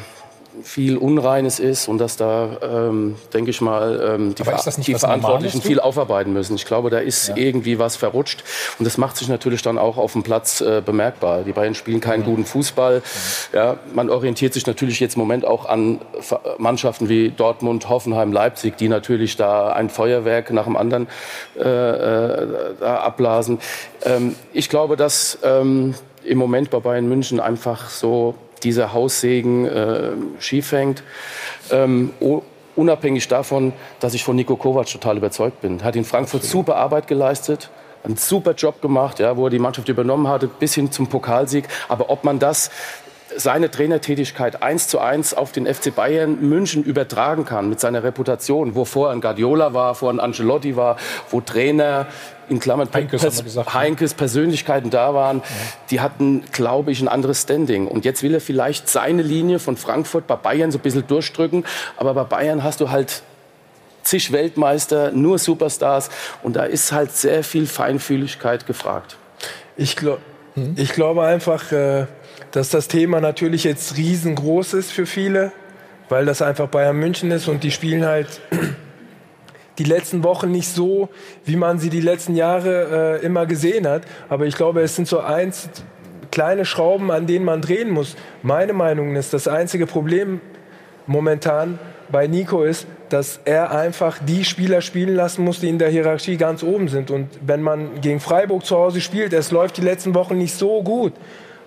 viel 0.63 0.97
Unreines 0.97 1.59
ist 1.59 1.89
und 1.89 1.99
dass 1.99 2.17
da, 2.17 2.59
ähm, 2.63 3.17
denke 3.33 3.51
ich 3.51 3.61
mal, 3.61 4.17
ähm, 4.17 4.35
die, 4.35 4.45
Ver 4.45 4.61
die 4.79 4.95
Verantwortlichen 4.95 5.63
viel 5.63 5.81
aufarbeiten 5.81 6.33
müssen. 6.33 6.57
Ich 6.57 6.67
glaube, 6.67 6.91
da 6.91 6.99
ist 6.99 7.29
ja. 7.29 7.37
irgendwie 7.37 7.79
was 7.79 7.97
verrutscht 7.97 8.45
und 8.79 8.85
das 8.85 8.99
macht 8.99 9.17
sich 9.17 9.29
natürlich 9.29 9.63
dann 9.63 9.79
auch 9.79 9.97
auf 9.97 10.13
dem 10.13 10.23
Platz 10.23 10.61
äh, 10.61 10.83
bemerkbar. 10.85 11.43
Die 11.43 11.53
Bayern 11.53 11.75
spielen 11.75 12.01
keinen 12.01 12.21
mhm. 12.21 12.27
guten 12.27 12.45
Fußball. 12.45 12.99
Mhm. 12.99 13.57
Ja, 13.57 13.77
man 13.95 14.11
orientiert 14.11 14.55
sich 14.55 14.67
natürlich 14.67 15.01
jetzt 15.01 15.17
im 15.17 15.21
Moment 15.21 15.45
auch 15.45 15.67
an 15.67 16.01
Mannschaften 16.59 17.09
wie 17.09 17.31
Dortmund, 17.31 17.89
Hoffenheim, 17.89 18.33
Leipzig, 18.33 18.77
die 18.77 18.89
natürlich 18.89 19.37
da 19.37 19.73
ein 19.73 19.91
Feuerwerk 19.91 20.51
nach 20.53 20.65
dem 20.65 20.77
anderen 20.77 21.09
äh, 21.59 21.63
äh, 21.63 22.85
abblasen. 22.85 23.59
Ähm, 24.05 24.37
ich 24.53 24.69
glaube, 24.69 24.97
dass 24.97 25.39
ähm, 25.43 25.95
im 26.25 26.39
Moment 26.39 26.71
bei 26.71 26.79
Bayern 26.79 27.09
München 27.09 27.41
einfach 27.41 27.89
so 27.89 28.35
dieser 28.65 28.93
Haussegen 28.93 29.67
äh, 29.67 30.11
schief 30.39 30.73
hängt. 30.73 31.03
Ähm, 31.71 32.13
unabhängig 32.77 33.29
davon, 33.29 33.73
dass 34.01 34.15
ich 34.15 34.25
von 34.25 34.37
Nico 34.37 34.57
Kovac 34.57 34.87
total 34.87 35.17
überzeugt 35.17 35.61
bin. 35.61 35.83
Hat 35.85 35.97
in 35.97 36.05
Frankfurt 36.05 36.45
super 36.45 36.77
Arbeit 36.77 37.07
geleistet, 37.07 37.71
einen 38.05 38.17
super 38.17 38.53
Job 38.53 38.83
gemacht, 38.83 39.19
ja, 39.19 39.37
wo 39.37 39.47
er 39.47 39.51
die 39.51 39.59
Mannschaft 39.59 39.89
übernommen 39.89 40.29
hatte, 40.29 40.49
bis 40.49 40.75
hin 40.75 40.91
zum 40.91 41.09
Pokalsieg. 41.09 41.69
Aber 41.89 42.11
ob 42.11 42.25
man 42.25 42.39
das 42.39 42.71
seine 43.37 43.71
Trainertätigkeit 43.71 44.63
eins 44.63 44.89
zu 44.89 44.99
eins 44.99 45.35
auf 45.35 45.53
den 45.53 45.73
FC 45.73 45.95
Bayern 45.95 46.41
München 46.41 46.83
übertragen 46.83 47.45
kann 47.45 47.69
mit 47.69 47.81
seiner 47.81 48.03
Reputation, 48.03 48.75
wo 48.75 48.85
vorher 48.85 49.15
ein 49.15 49.21
Guardiola 49.21 49.75
war, 49.75 49.95
vorher 49.95 50.19
ein 50.19 50.25
Ancelotti 50.25 50.77
war, 50.77 50.97
wo 51.31 51.41
Trainer 51.41 52.07
in 52.49 52.61
Klammern 52.61 52.89
Heinkes, 52.93 53.23
Pers 53.23 53.45
gesagt, 53.45 53.75
Heinkes 53.75 54.15
Persönlichkeiten 54.15 54.91
da 54.91 55.15
waren, 55.15 55.39
ja. 55.39 55.45
die 55.91 56.01
hatten, 56.01 56.45
glaube 56.53 56.93
ich, 56.93 57.01
ein 57.01 57.09
anderes 57.09 57.43
Standing. 57.43 57.87
Und 57.87 58.05
jetzt 58.05 58.23
will 58.23 58.35
er 58.35 58.41
vielleicht 58.41 58.89
seine 58.89 59.23
Linie 59.23 59.59
von 59.59 59.77
Frankfurt 59.77 60.27
bei 60.27 60.37
Bayern 60.37 60.71
so 60.71 60.79
ein 60.79 60.83
bisschen 60.83 61.07
durchdrücken. 61.07 61.65
Aber 61.97 62.15
bei 62.15 62.25
Bayern 62.25 62.63
hast 62.63 62.81
du 62.81 62.91
halt 62.91 63.23
zig 64.03 64.33
Weltmeister, 64.33 65.13
nur 65.13 65.39
Superstars. 65.39 66.11
Und 66.43 66.57
da 66.57 66.65
ist 66.65 66.93
halt 66.93 67.13
sehr 67.13 67.45
viel 67.45 67.67
Feinfühligkeit 67.67 68.67
gefragt. 68.67 69.17
Ich, 69.77 69.97
glaub, 69.97 70.19
hm? 70.55 70.75
ich 70.77 70.93
glaube 70.93 71.25
einfach, 71.25 71.73
äh, 71.73 72.07
dass 72.51 72.69
das 72.69 72.89
Thema 72.89 73.21
natürlich 73.21 73.65
jetzt 73.65 73.97
riesengroß 73.97 74.75
ist 74.75 74.93
für 74.93 75.07
viele, 75.07 75.53
weil 76.09 76.27
das 76.27 76.43
einfach 76.43 76.69
Bayern 76.69 76.97
München 76.97 77.31
ist 77.31 77.49
und 77.49 77.65
die 77.65 77.71
spielen 77.71 78.05
halt 78.05 78.41
die 79.79 79.85
letzten 79.85 80.23
Wochen 80.23 80.51
nicht 80.51 80.69
so, 80.69 81.09
wie 81.45 81.57
man 81.57 81.79
sie 81.79 81.91
die 81.91 82.01
letzten 82.01 82.37
Jahre 82.37 83.21
äh, 83.21 83.25
immer 83.27 83.47
gesehen 83.47 83.87
hat. 83.87 84.03
Aber 84.29 84.47
ich 84.47 84.55
glaube, 84.55 84.83
es 84.83 84.97
sind 84.97 85.09
so 85.09 85.21
eins 85.21 85.71
kleine 86.31 86.65
Schrauben, 86.65 87.11
an 87.11 87.27
denen 87.27 87.45
man 87.45 87.61
drehen 87.61 87.91
muss. 87.91 88.17
Meine 88.43 88.73
Meinung 88.73 89.17
ist, 89.17 89.33
das 89.33 89.49
einzige 89.49 89.87
Problem 89.87 90.41
momentan 91.07 91.79
bei 92.11 92.27
Nico 92.27 92.63
ist, 92.63 92.87
dass 93.09 93.41
er 93.45 93.71
einfach 93.71 94.19
die 94.25 94.45
Spieler 94.45 94.81
spielen 94.81 95.15
lassen 95.15 95.45
muss, 95.45 95.61
die 95.61 95.69
in 95.69 95.79
der 95.79 95.91
Hierarchie 95.91 96.37
ganz 96.37 96.63
oben 96.63 96.89
sind. 96.89 97.11
Und 97.11 97.29
wenn 97.45 97.63
man 97.63 98.01
gegen 98.01 98.21
Freiburg 98.21 98.65
zu 98.65 98.77
Hause 98.77 99.01
spielt, 99.01 99.33
es 99.33 99.51
läuft 99.51 99.77
die 99.77 99.83
letzten 99.83 100.15
Wochen 100.15 100.39
nicht 100.39 100.55
so 100.55 100.83
gut, 100.83 101.13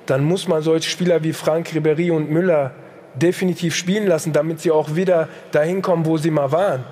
dann 0.06 0.24
muss 0.24 0.48
man 0.48 0.62
solche 0.62 0.90
Spieler 0.90 1.24
wie 1.24 1.34
Frank 1.34 1.74
Ribery 1.74 2.12
und 2.12 2.30
Müller 2.30 2.72
definitiv 3.16 3.76
spielen 3.76 4.08
lassen, 4.08 4.34
damit 4.34 4.60
sie 4.60 4.72
auch 4.72 4.96
wieder 4.96 5.30
dahin 5.52 5.82
kommen, 5.82 6.06
wo 6.06 6.18
sie 6.18 6.32
mal 6.32 6.52
waren. 6.52 6.84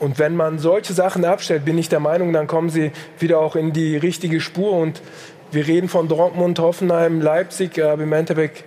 Und 0.00 0.18
wenn 0.18 0.34
man 0.34 0.58
solche 0.58 0.94
Sachen 0.94 1.24
abstellt, 1.24 1.64
bin 1.64 1.76
ich 1.78 1.88
der 1.88 2.00
Meinung, 2.00 2.32
dann 2.32 2.46
kommen 2.46 2.70
sie 2.70 2.90
wieder 3.18 3.38
auch 3.38 3.54
in 3.54 3.72
die 3.72 3.96
richtige 3.96 4.40
Spur. 4.40 4.72
Und 4.72 5.02
wir 5.52 5.66
reden 5.66 5.88
von 5.88 6.08
Dortmund, 6.08 6.58
Hoffenheim, 6.58 7.20
Leipzig, 7.20 7.82
aber 7.82 8.02
im 8.02 8.12
Endeffekt 8.12 8.64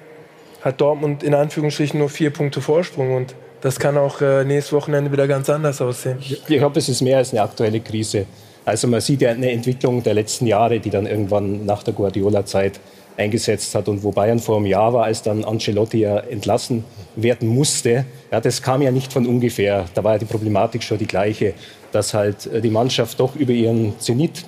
hat 0.61 0.79
Dortmund 0.79 1.23
in 1.23 1.33
Anführungsstrichen 1.33 1.99
nur 1.99 2.09
vier 2.09 2.29
Punkte 2.29 2.61
Vorsprung. 2.61 3.15
Und 3.15 3.35
das 3.61 3.79
kann 3.79 3.97
auch 3.97 4.21
äh, 4.21 4.45
nächstes 4.45 4.73
Wochenende 4.73 5.11
wieder 5.11 5.27
ganz 5.27 5.49
anders 5.49 5.81
aussehen. 5.81 6.17
Ich 6.21 6.45
glaube, 6.45 6.79
es 6.79 6.87
ist 6.87 7.01
mehr 7.01 7.17
als 7.17 7.31
eine 7.31 7.41
aktuelle 7.41 7.79
Krise. 7.79 8.27
Also 8.65 8.87
man 8.87 9.01
sieht 9.01 9.21
ja 9.21 9.31
eine 9.31 9.51
Entwicklung 9.51 10.03
der 10.03 10.13
letzten 10.13 10.45
Jahre, 10.45 10.79
die 10.79 10.89
dann 10.89 11.05
irgendwann 11.05 11.65
nach 11.65 11.83
der 11.83 11.93
Guardiola-Zeit 11.93 12.79
eingesetzt 13.17 13.75
hat 13.75 13.87
und 13.87 14.03
wo 14.03 14.11
Bayern 14.11 14.39
vor 14.39 14.57
einem 14.57 14.65
Jahr 14.65 14.93
war, 14.93 15.05
als 15.05 15.21
dann 15.21 15.43
Ancelotti 15.43 15.99
ja 15.99 16.17
entlassen 16.17 16.83
werden 17.15 17.47
musste. 17.47 18.05
Ja, 18.31 18.41
das 18.41 18.61
kam 18.61 18.81
ja 18.81 18.91
nicht 18.91 19.13
von 19.13 19.27
ungefähr. 19.27 19.85
Da 19.93 20.03
war 20.03 20.13
ja 20.13 20.19
die 20.19 20.25
Problematik 20.25 20.83
schon 20.83 20.97
die 20.97 21.07
gleiche, 21.07 21.53
dass 21.91 22.13
halt 22.13 22.47
äh, 22.47 22.61
die 22.61 22.69
Mannschaft 22.69 23.19
doch 23.19 23.35
über 23.35 23.53
ihren 23.53 23.99
Zenit 23.99 24.45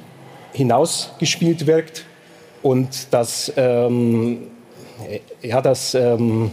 hinausgespielt 0.53 1.67
wirkt 1.67 2.05
und 2.63 3.13
dass 3.13 3.51
ähm, 3.57 4.47
ja, 5.41 5.61
dass 5.61 5.93
ähm, 5.93 6.51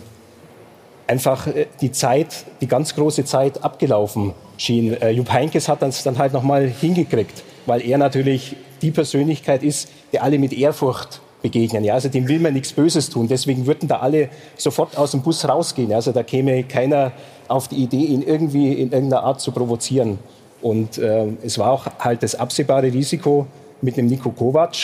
einfach 1.06 1.46
äh, 1.46 1.66
die 1.80 1.92
Zeit, 1.92 2.44
die 2.60 2.66
ganz 2.66 2.94
große 2.94 3.24
Zeit 3.24 3.62
abgelaufen 3.62 4.32
schien. 4.56 5.00
Äh, 5.00 5.10
Jupp 5.10 5.32
Heynckes 5.32 5.68
hat 5.68 5.82
das 5.82 6.02
dann 6.02 6.18
halt 6.18 6.32
nochmal 6.32 6.68
hingekriegt, 6.68 7.42
weil 7.66 7.82
er 7.82 7.98
natürlich 7.98 8.56
die 8.80 8.90
Persönlichkeit 8.90 9.62
ist, 9.62 9.88
der 10.12 10.22
alle 10.22 10.38
mit 10.38 10.52
Ehrfurcht 10.52 11.20
begegnen. 11.42 11.84
Ja, 11.84 11.94
also 11.94 12.08
dem 12.08 12.28
will 12.28 12.38
man 12.38 12.54
nichts 12.54 12.72
Böses 12.72 13.10
tun. 13.10 13.28
Deswegen 13.28 13.66
würden 13.66 13.88
da 13.88 13.98
alle 13.98 14.28
sofort 14.56 14.96
aus 14.96 15.10
dem 15.10 15.22
Bus 15.22 15.46
rausgehen. 15.46 15.92
Also 15.92 16.12
da 16.12 16.22
käme 16.22 16.62
keiner 16.64 17.12
auf 17.48 17.68
die 17.68 17.76
Idee, 17.76 18.04
ihn 18.04 18.22
irgendwie 18.22 18.72
in 18.72 18.92
irgendeiner 18.92 19.24
Art 19.24 19.40
zu 19.40 19.52
provozieren. 19.52 20.18
Und 20.62 20.98
äh, 20.98 21.26
es 21.42 21.58
war 21.58 21.72
auch 21.72 21.86
halt 21.98 22.22
das 22.22 22.34
absehbare 22.34 22.86
Risiko 22.92 23.46
mit 23.80 23.96
dem 23.96 24.06
Nico 24.06 24.30
Kovac, 24.30 24.76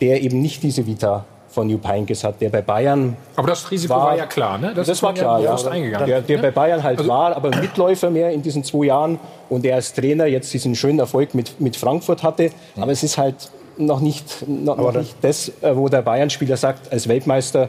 der 0.00 0.20
eben 0.20 0.42
nicht 0.42 0.62
diese 0.62 0.84
Vita 0.84 1.24
von 1.48 1.68
Jupp 1.68 1.86
Heynckes 1.86 2.24
hat, 2.24 2.40
der 2.40 2.48
bei 2.48 2.62
Bayern. 2.62 3.16
Aber 3.36 3.48
das 3.48 3.70
Risiko 3.70 3.94
war, 3.94 4.06
war 4.06 4.16
ja 4.16 4.26
klar, 4.26 4.58
ne? 4.58 4.72
Das, 4.74 4.86
das 4.86 5.02
war 5.02 5.12
klar, 5.12 5.40
ja. 5.40 5.54
Eingegangen. 5.54 6.06
Der, 6.06 6.22
der 6.22 6.38
bei 6.38 6.50
Bayern 6.50 6.82
halt 6.82 6.98
also, 6.98 7.10
war, 7.10 7.36
aber 7.36 7.50
Mitläufer 7.50 8.10
mehr 8.10 8.30
in 8.30 8.42
diesen 8.42 8.64
zwei 8.64 8.86
Jahren 8.86 9.20
und 9.48 9.64
der 9.64 9.76
als 9.76 9.92
Trainer 9.92 10.26
jetzt 10.26 10.52
diesen 10.52 10.74
schönen 10.74 10.98
Erfolg 10.98 11.34
mit, 11.34 11.60
mit 11.60 11.76
Frankfurt 11.76 12.22
hatte. 12.22 12.50
Aber 12.76 12.90
es 12.90 13.02
ist 13.02 13.18
halt 13.18 13.50
noch 13.76 14.00
nicht, 14.00 14.46
noch, 14.48 14.76
noch 14.76 14.94
nicht 14.94 15.16
das, 15.22 15.52
äh, 15.62 15.76
wo 15.76 15.88
der 15.88 16.02
Bayern-Spieler 16.02 16.56
sagt, 16.56 16.92
als 16.92 17.08
Weltmeister, 17.08 17.68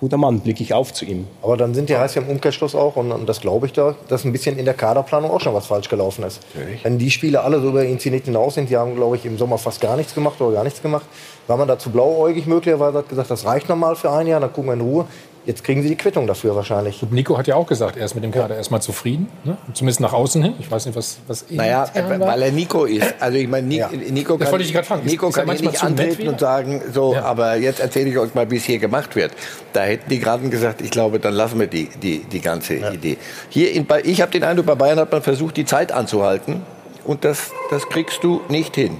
guter 0.00 0.16
Mann, 0.16 0.40
blicke 0.40 0.62
ich 0.62 0.74
auf 0.74 0.92
zu 0.92 1.04
ihm. 1.04 1.26
Aber 1.42 1.56
dann 1.56 1.74
sind 1.74 1.88
die 1.88 1.96
heißt 1.96 2.16
ja 2.16 2.22
im 2.22 2.28
Umkehrschluss 2.28 2.74
auch, 2.74 2.96
und, 2.96 3.10
und 3.12 3.28
das 3.28 3.40
glaube 3.40 3.66
ich 3.66 3.72
da, 3.72 3.94
dass 4.08 4.24
ein 4.24 4.32
bisschen 4.32 4.58
in 4.58 4.64
der 4.64 4.74
Kaderplanung 4.74 5.30
auch 5.30 5.40
schon 5.40 5.54
was 5.54 5.66
falsch 5.66 5.88
gelaufen 5.88 6.24
ist. 6.24 6.40
Natürlich. 6.54 6.84
Wenn 6.84 6.98
die 6.98 7.10
Spieler 7.10 7.44
alle 7.44 7.60
so 7.60 7.68
über 7.68 7.84
ihn 7.84 7.98
hinaus 7.98 8.54
sind, 8.54 8.68
die 8.70 8.76
haben, 8.76 8.94
glaube 8.96 9.16
ich, 9.16 9.24
im 9.24 9.38
Sommer 9.38 9.58
fast 9.58 9.80
gar 9.80 9.96
nichts 9.96 10.14
gemacht 10.14 10.40
oder 10.40 10.56
gar 10.56 10.64
nichts 10.64 10.82
gemacht, 10.82 11.06
war 11.46 11.56
man 11.56 11.68
dazu 11.68 11.90
blauäugig 11.90 12.46
möglicherweise, 12.46 12.98
hat 12.98 13.08
gesagt, 13.08 13.30
das 13.30 13.44
reicht 13.44 13.68
nochmal 13.68 13.96
für 13.96 14.10
ein 14.10 14.26
Jahr, 14.26 14.40
dann 14.40 14.52
gucken 14.52 14.70
wir 14.70 14.74
in 14.74 14.80
Ruhe. 14.80 15.06
Jetzt 15.46 15.62
kriegen 15.62 15.82
sie 15.82 15.90
die 15.90 15.96
Quittung 15.96 16.26
dafür 16.26 16.56
wahrscheinlich. 16.56 17.02
Nico 17.10 17.36
hat 17.36 17.46
ja 17.46 17.54
auch 17.56 17.66
gesagt, 17.66 17.98
er 17.98 18.06
ist 18.06 18.14
mit 18.14 18.24
dem 18.24 18.32
Kader 18.32 18.56
erstmal 18.56 18.80
zufrieden. 18.80 19.28
Ne? 19.44 19.58
Zumindest 19.74 20.00
nach 20.00 20.14
außen 20.14 20.42
hin. 20.42 20.54
Ich 20.58 20.70
weiß 20.70 20.86
nicht, 20.86 20.96
was, 20.96 21.18
was 21.26 21.44
Naja, 21.50 21.86
weil 21.94 22.42
er 22.42 22.50
Nico 22.50 22.86
ist. 22.86 23.14
Also 23.20 23.36
ich 23.36 23.46
meine, 23.46 23.74
ja. 23.74 23.90
Nico 23.90 24.38
kann, 24.38 24.58
Nico 25.04 25.30
kann 25.30 25.46
nicht 25.48 25.82
antreten 25.82 26.28
und 26.28 26.40
sagen, 26.40 26.80
so, 26.92 27.12
ja. 27.12 27.24
aber 27.24 27.56
jetzt 27.56 27.80
erzähle 27.80 28.08
ich 28.08 28.18
euch 28.18 28.34
mal, 28.34 28.50
wie 28.50 28.56
es 28.56 28.64
hier 28.64 28.78
gemacht 28.78 29.16
wird. 29.16 29.32
Da 29.74 29.82
hätten 29.82 30.08
die 30.08 30.18
gerade 30.18 30.48
gesagt, 30.48 30.80
ich 30.80 30.90
glaube, 30.90 31.18
dann 31.18 31.34
lassen 31.34 31.60
wir 31.60 31.66
die, 31.66 31.90
die, 32.02 32.20
die 32.20 32.40
ganze 32.40 32.76
ja. 32.76 32.90
Idee. 32.90 33.18
Hier 33.50 33.72
in, 33.72 33.86
ich 34.04 34.22
habe 34.22 34.32
den 34.32 34.44
Eindruck, 34.44 34.64
bei 34.64 34.74
Bayern 34.74 34.98
hat 34.98 35.12
man 35.12 35.20
versucht, 35.20 35.58
die 35.58 35.66
Zeit 35.66 35.92
anzuhalten. 35.92 36.62
Und 37.04 37.24
das, 37.24 37.50
das 37.70 37.86
kriegst 37.90 38.24
du 38.24 38.40
nicht 38.48 38.76
hin. 38.76 38.98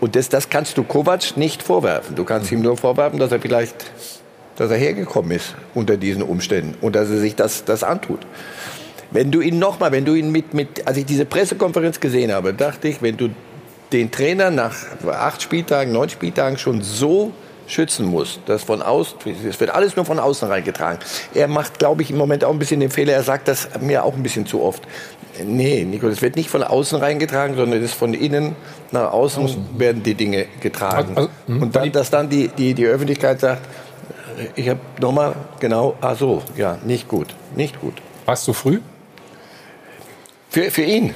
Und 0.00 0.16
das, 0.16 0.28
das 0.28 0.50
kannst 0.50 0.76
du 0.76 0.82
Kovac 0.82 1.36
nicht 1.36 1.62
vorwerfen. 1.62 2.16
Du 2.16 2.24
kannst 2.24 2.50
ihm 2.50 2.62
nur 2.62 2.76
vorwerfen, 2.76 3.20
dass 3.20 3.30
er 3.30 3.40
vielleicht 3.40 3.76
dass 4.56 4.70
er 4.70 4.76
hergekommen 4.76 5.32
ist 5.32 5.54
unter 5.74 5.96
diesen 5.96 6.22
Umständen 6.22 6.74
und 6.80 6.94
dass 6.96 7.10
er 7.10 7.18
sich 7.18 7.34
das, 7.34 7.64
das 7.64 7.82
antut. 7.82 8.20
Wenn 9.10 9.30
du 9.30 9.40
ihn 9.40 9.58
nochmal, 9.58 9.92
wenn 9.92 10.04
du 10.04 10.14
ihn 10.14 10.30
mit, 10.30 10.54
mit, 10.54 10.86
als 10.86 10.96
ich 10.96 11.06
diese 11.06 11.24
Pressekonferenz 11.24 12.00
gesehen 12.00 12.32
habe, 12.32 12.54
dachte 12.54 12.88
ich, 12.88 13.00
wenn 13.02 13.16
du 13.16 13.30
den 13.92 14.10
Trainer 14.10 14.50
nach 14.50 14.74
acht 15.06 15.40
Spieltagen, 15.42 15.92
neun 15.92 16.08
Spieltagen 16.08 16.58
schon 16.58 16.82
so 16.82 17.32
schützen 17.66 18.06
muss. 18.06 18.40
Das 18.46 18.62
von 18.64 18.82
außen, 18.82 19.18
es 19.48 19.58
wird 19.60 19.70
alles 19.70 19.96
nur 19.96 20.04
von 20.04 20.18
außen 20.18 20.48
reingetragen. 20.48 20.98
Er 21.34 21.48
macht, 21.48 21.78
glaube 21.78 22.02
ich, 22.02 22.10
im 22.10 22.16
Moment 22.16 22.44
auch 22.44 22.52
ein 22.52 22.58
bisschen 22.58 22.80
den 22.80 22.90
Fehler. 22.90 23.14
Er 23.14 23.22
sagt 23.22 23.48
das 23.48 23.68
mir 23.80 24.04
auch 24.04 24.14
ein 24.14 24.22
bisschen 24.22 24.46
zu 24.46 24.62
oft. 24.62 24.82
Nee, 25.44 25.84
Nico, 25.84 26.08
das 26.08 26.22
wird 26.22 26.36
nicht 26.36 26.48
von 26.48 26.62
außen 26.62 26.98
reingetragen, 26.98 27.56
sondern 27.56 27.78
es 27.80 27.86
ist 27.90 27.94
von 27.94 28.14
innen 28.14 28.54
nach 28.92 29.12
außen, 29.12 29.44
außen. 29.44 29.66
werden 29.78 30.02
die 30.02 30.14
Dinge 30.14 30.46
getragen. 30.60 31.16
Also, 31.16 31.30
also, 31.48 31.60
und 31.62 31.74
dann, 31.74 31.90
dass 31.90 32.10
dann 32.10 32.28
die, 32.28 32.48
die, 32.48 32.74
die 32.74 32.86
Öffentlichkeit 32.86 33.40
sagt, 33.40 33.62
ich 34.54 34.68
habe 34.68 34.80
nochmal 35.00 35.34
genau, 35.60 35.96
ah 36.00 36.14
so, 36.14 36.42
ja, 36.56 36.78
nicht 36.84 37.08
gut, 37.08 37.34
nicht 37.54 37.80
gut. 37.80 37.94
Warst 38.24 38.46
du 38.48 38.52
früh? 38.52 38.80
Für, 40.50 40.70
für 40.70 40.82
ihn. 40.82 41.14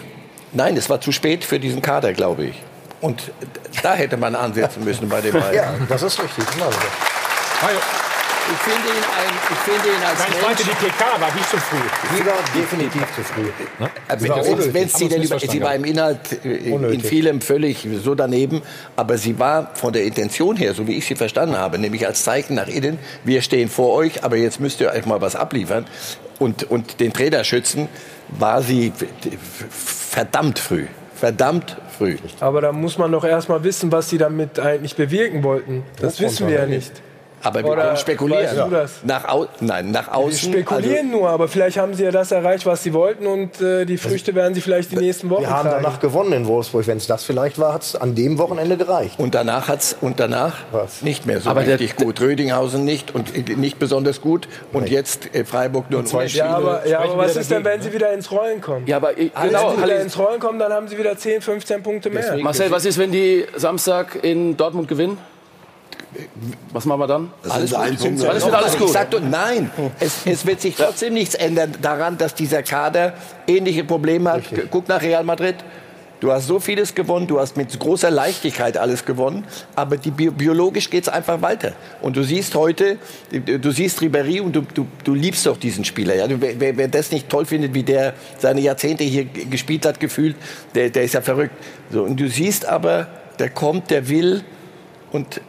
Nein, 0.53 0.77
es 0.77 0.89
war 0.91 1.01
zu 1.01 1.13
spät 1.13 1.45
für 1.45 1.61
diesen 1.61 1.83
Kader, 1.83 2.13
glaube 2.13 2.47
ich. 2.47 2.63
Und 3.01 3.31
da 3.83 3.95
hätte 3.95 4.17
man 4.17 4.35
ansetzen 4.35 4.85
müssen 4.85 5.09
bei 5.09 5.21
den 5.21 5.33
beiden. 5.41 5.55
Ja, 5.55 5.75
das 5.89 6.03
ist 6.03 6.23
richtig. 6.23 6.45
Genau. 6.53 6.71
Ich 8.51 8.59
finde 8.59 8.89
ihn, 8.89 9.05
ein, 9.19 9.35
ich 9.51 9.59
finde 9.59 9.89
ihn 9.89 10.05
als 10.05 10.19
Nein, 10.19 10.29
ich 10.33 10.43
meinte, 10.43 10.65
die 10.65 10.71
PK 10.71 11.21
war 11.21 11.35
nicht 11.35 11.51
zu 11.51 11.57
früh. 11.59 12.17
Sie 12.17 12.27
war 12.27 12.35
definitiv 12.57 13.03
zu 13.15 13.23
früh. 13.23 13.51
Ne? 13.79 13.91
Also, 14.09 14.73
wenn 14.73 14.89
sie, 14.89 15.09
denn, 15.09 15.23
sie 15.23 15.61
war 15.61 15.75
im 15.75 15.85
Inhalt 15.85 16.45
äh, 16.45 16.71
in 16.71 17.01
vielem 17.01 17.41
völlig 17.41 17.87
so 18.03 18.15
daneben, 18.15 18.63
aber 18.97 19.19
sie 19.19 19.39
war 19.39 19.75
von 19.75 19.93
der 19.93 20.05
Intention 20.05 20.57
her, 20.57 20.73
so 20.73 20.87
wie 20.87 20.95
ich 20.95 21.07
sie 21.07 21.15
verstanden 21.15 21.57
habe, 21.59 21.79
nämlich 21.79 22.07
als 22.07 22.25
Zeichen 22.25 22.55
nach 22.55 22.69
innen, 22.69 22.99
wir 23.25 23.43
stehen 23.43 23.69
vor 23.69 23.95
euch, 23.95 24.25
aber 24.25 24.37
jetzt 24.37 24.61
müsst 24.61 24.81
ihr 24.81 24.91
euch 24.91 25.05
mal 25.05 25.21
was 25.21 25.37
abliefern 25.37 25.87
und, 26.39 26.65
und 26.71 27.01
den 27.01 27.13
Trainer 27.13 27.45
schützen, 27.45 27.89
war 28.29 28.63
sie 28.63 28.93
verdammt 29.71 30.59
früh. 30.59 30.87
Verdammt 31.15 31.77
früh. 31.97 32.17
Aber 32.41 32.61
da 32.61 32.73
muss 32.73 32.97
man 32.97 33.11
doch 33.11 33.25
erst 33.25 33.49
mal 33.49 33.65
wissen, 33.65 33.91
was 33.91 34.09
sie 34.09 34.19
damit 34.19 34.61
eigentlich 34.61 34.95
bewirken 34.95 35.43
wollten. 35.43 35.83
Das 36.01 36.21
wissen 36.21 36.47
wir 36.47 36.61
ja 36.61 36.67
nicht. 36.67 36.93
Aber 37.43 37.63
wir 37.63 37.75
können 37.75 37.97
spekulieren. 37.97 38.45
Weißt 38.45 38.59
du 38.59 38.71
das? 38.71 38.93
Nach, 39.05 39.29
au 39.29 39.47
Nein, 39.61 39.91
nach 39.91 40.09
außen. 40.09 40.53
Wir 40.53 40.61
spekulieren 40.61 41.07
also 41.07 41.19
nur, 41.19 41.29
aber 41.29 41.49
vielleicht 41.49 41.79
haben 41.79 41.95
sie 41.95 42.05
ja 42.05 42.11
das 42.11 42.33
erreicht, 42.33 42.67
was 42.67 42.83
sie 42.83 42.93
wollten 42.93 43.27
und 43.27 43.61
äh, 43.61 43.85
die 43.85 43.99
Früchte 43.99 44.35
werden 44.35 44.55
sie 44.55 44.61
vielleicht 44.61 44.93
die 44.93 44.97
nächsten 44.97 45.31
Wochen 45.31 45.43
Wir 45.43 45.51
haben 45.51 45.69
tragen. 45.69 45.85
danach 45.85 46.01
gewonnen 46.01 46.33
in 46.33 46.47
Wolfsburg. 46.47 46.87
Wenn 46.87 46.99
es 46.99 47.07
das 47.07 47.25
vielleicht 47.25 47.59
war, 47.59 47.75
hat 47.75 47.83
es 47.83 47.97
an 47.97 48.15
dem 48.15 48.39
Wochenende 48.39 48.77
gereicht. 48.77 49.19
Und 49.19 49.35
danach 49.35 49.69
hat 49.69 49.81
es 49.81 49.97
und 50.01 50.21
danach 50.21 50.55
was? 50.73 51.03
nicht 51.03 51.27
mehr 51.27 51.41
so 51.41 51.51
aber 51.51 51.67
richtig 51.67 51.97
gut. 51.97 52.21
Rödinghausen 52.21 52.85
nicht 52.85 53.15
und 53.15 53.59
nicht 53.59 53.79
besonders 53.79 54.21
gut 54.21 54.49
und 54.73 54.83
Nein. 54.85 54.93
jetzt 54.93 55.35
äh, 55.35 55.45
Freiburg 55.45 55.91
nur 55.91 56.05
zwei 56.05 56.29
Spiele. 56.29 56.45
Ja, 56.45 56.57
aber, 56.57 56.87
ja, 56.87 57.01
aber 57.01 57.19
was 57.19 57.37
ist 57.37 57.51
denn, 57.51 57.65
wenn 57.65 57.81
sie 57.81 57.93
wieder 57.93 58.13
ins 58.13 58.31
Rollen 58.31 58.61
kommen? 58.61 58.87
Ja, 58.87 58.97
aber 58.97 59.17
ich, 59.17 59.33
genau, 59.35 59.71
wenn 59.71 59.77
sie 59.77 59.83
wieder 59.85 60.01
ins 60.01 60.19
Rollen 60.19 60.41
kommen, 60.41 60.59
dann 60.59 60.73
haben 60.73 60.89
sie 60.89 60.99
wieder 60.99 61.17
10, 61.17 61.41
15 61.43 61.83
Punkte 61.83 62.11
mehr. 62.11 62.23
Deswegen 62.23 62.43
Marcel, 62.45 62.71
was 62.71 62.85
ist, 62.85 62.99
wenn 62.99 63.13
die 63.13 63.45
Samstag 63.57 64.19
in 64.23 64.57
Dortmund 64.57 64.89
gewinnen? 64.89 65.19
Was 66.73 66.85
machen 66.85 67.01
wir 67.01 67.07
dann? 67.07 67.31
Das 67.43 67.53
alles, 67.53 68.01
gut. 68.01 68.25
alles 68.25 68.45
wird 68.45 68.55
alles 68.55 68.77
gut. 68.77 68.87
Ich 68.89 68.93
sag, 68.93 69.23
nein, 69.23 69.71
es, 70.01 70.27
es, 70.27 70.47
wird 70.47 70.61
sich 70.61 70.75
trotzdem 70.75 71.15
nichts 71.15 71.35
ändern 71.35 71.75
daran, 71.81 72.19
dass 72.19 72.35
dieser 72.35 72.63
Kader 72.63 73.15
ähnliche 73.47 73.85
Probleme 73.85 74.31
hat. 74.31 74.39
Richtig. 74.39 74.71
Guck 74.71 74.89
nach 74.89 75.01
Real 75.01 75.25
Madrid. 75.25 75.57
Du 76.21 76.33
hast 76.33 76.49
so 76.49 76.59
vieles 76.59 76.97
gewonnen, 76.97 77.29
du 77.29 77.39
hast 77.39 77.57
mit 77.57 77.79
großer 77.79 78.11
Leichtigkeit 78.11 78.77
alles 78.77 79.05
gewonnen, 79.05 79.45
aber 79.77 79.97
die, 79.97 80.11
biologisch 80.11 80.91
geht 80.91 81.05
es 81.05 81.09
einfach 81.09 81.41
weiter. 81.43 81.75
Und 82.03 82.17
du 82.17 82.25
siehst 82.25 82.57
heute, 82.57 82.99
du 83.31 83.71
siehst 83.71 84.01
Ribéry 84.01 84.41
und 84.41 84.53
du, 84.57 84.63
du, 84.63 84.87
du 85.05 85.15
liebst 85.15 85.47
doch 85.47 85.57
diesen 85.57 85.85
Spieler. 85.85 86.17
Ja? 86.17 86.27
Wer, 86.29 86.77
wer, 86.77 86.89
das 86.89 87.13
nicht 87.13 87.29
toll 87.29 87.47
findet, 87.47 87.73
wie 87.73 87.85
der 87.85 88.15
seine 88.39 88.61
Jahrzehnte 88.61 89.05
hier 89.05 89.27
gespielt 89.27 89.87
hat, 89.87 90.01
gefühlt, 90.01 90.35
der, 90.75 90.91
der 90.91 91.05
ist 91.05 91.15
ja 91.15 91.21
verrückt. 91.21 91.55
So, 91.93 92.03
und 92.03 92.19
du 92.19 92.29
siehst 92.29 92.67
aber, 92.67 93.07
der 93.39 93.51
kommt, 93.51 93.93
der 93.93 94.09
will 94.09 94.43
und 95.13 95.41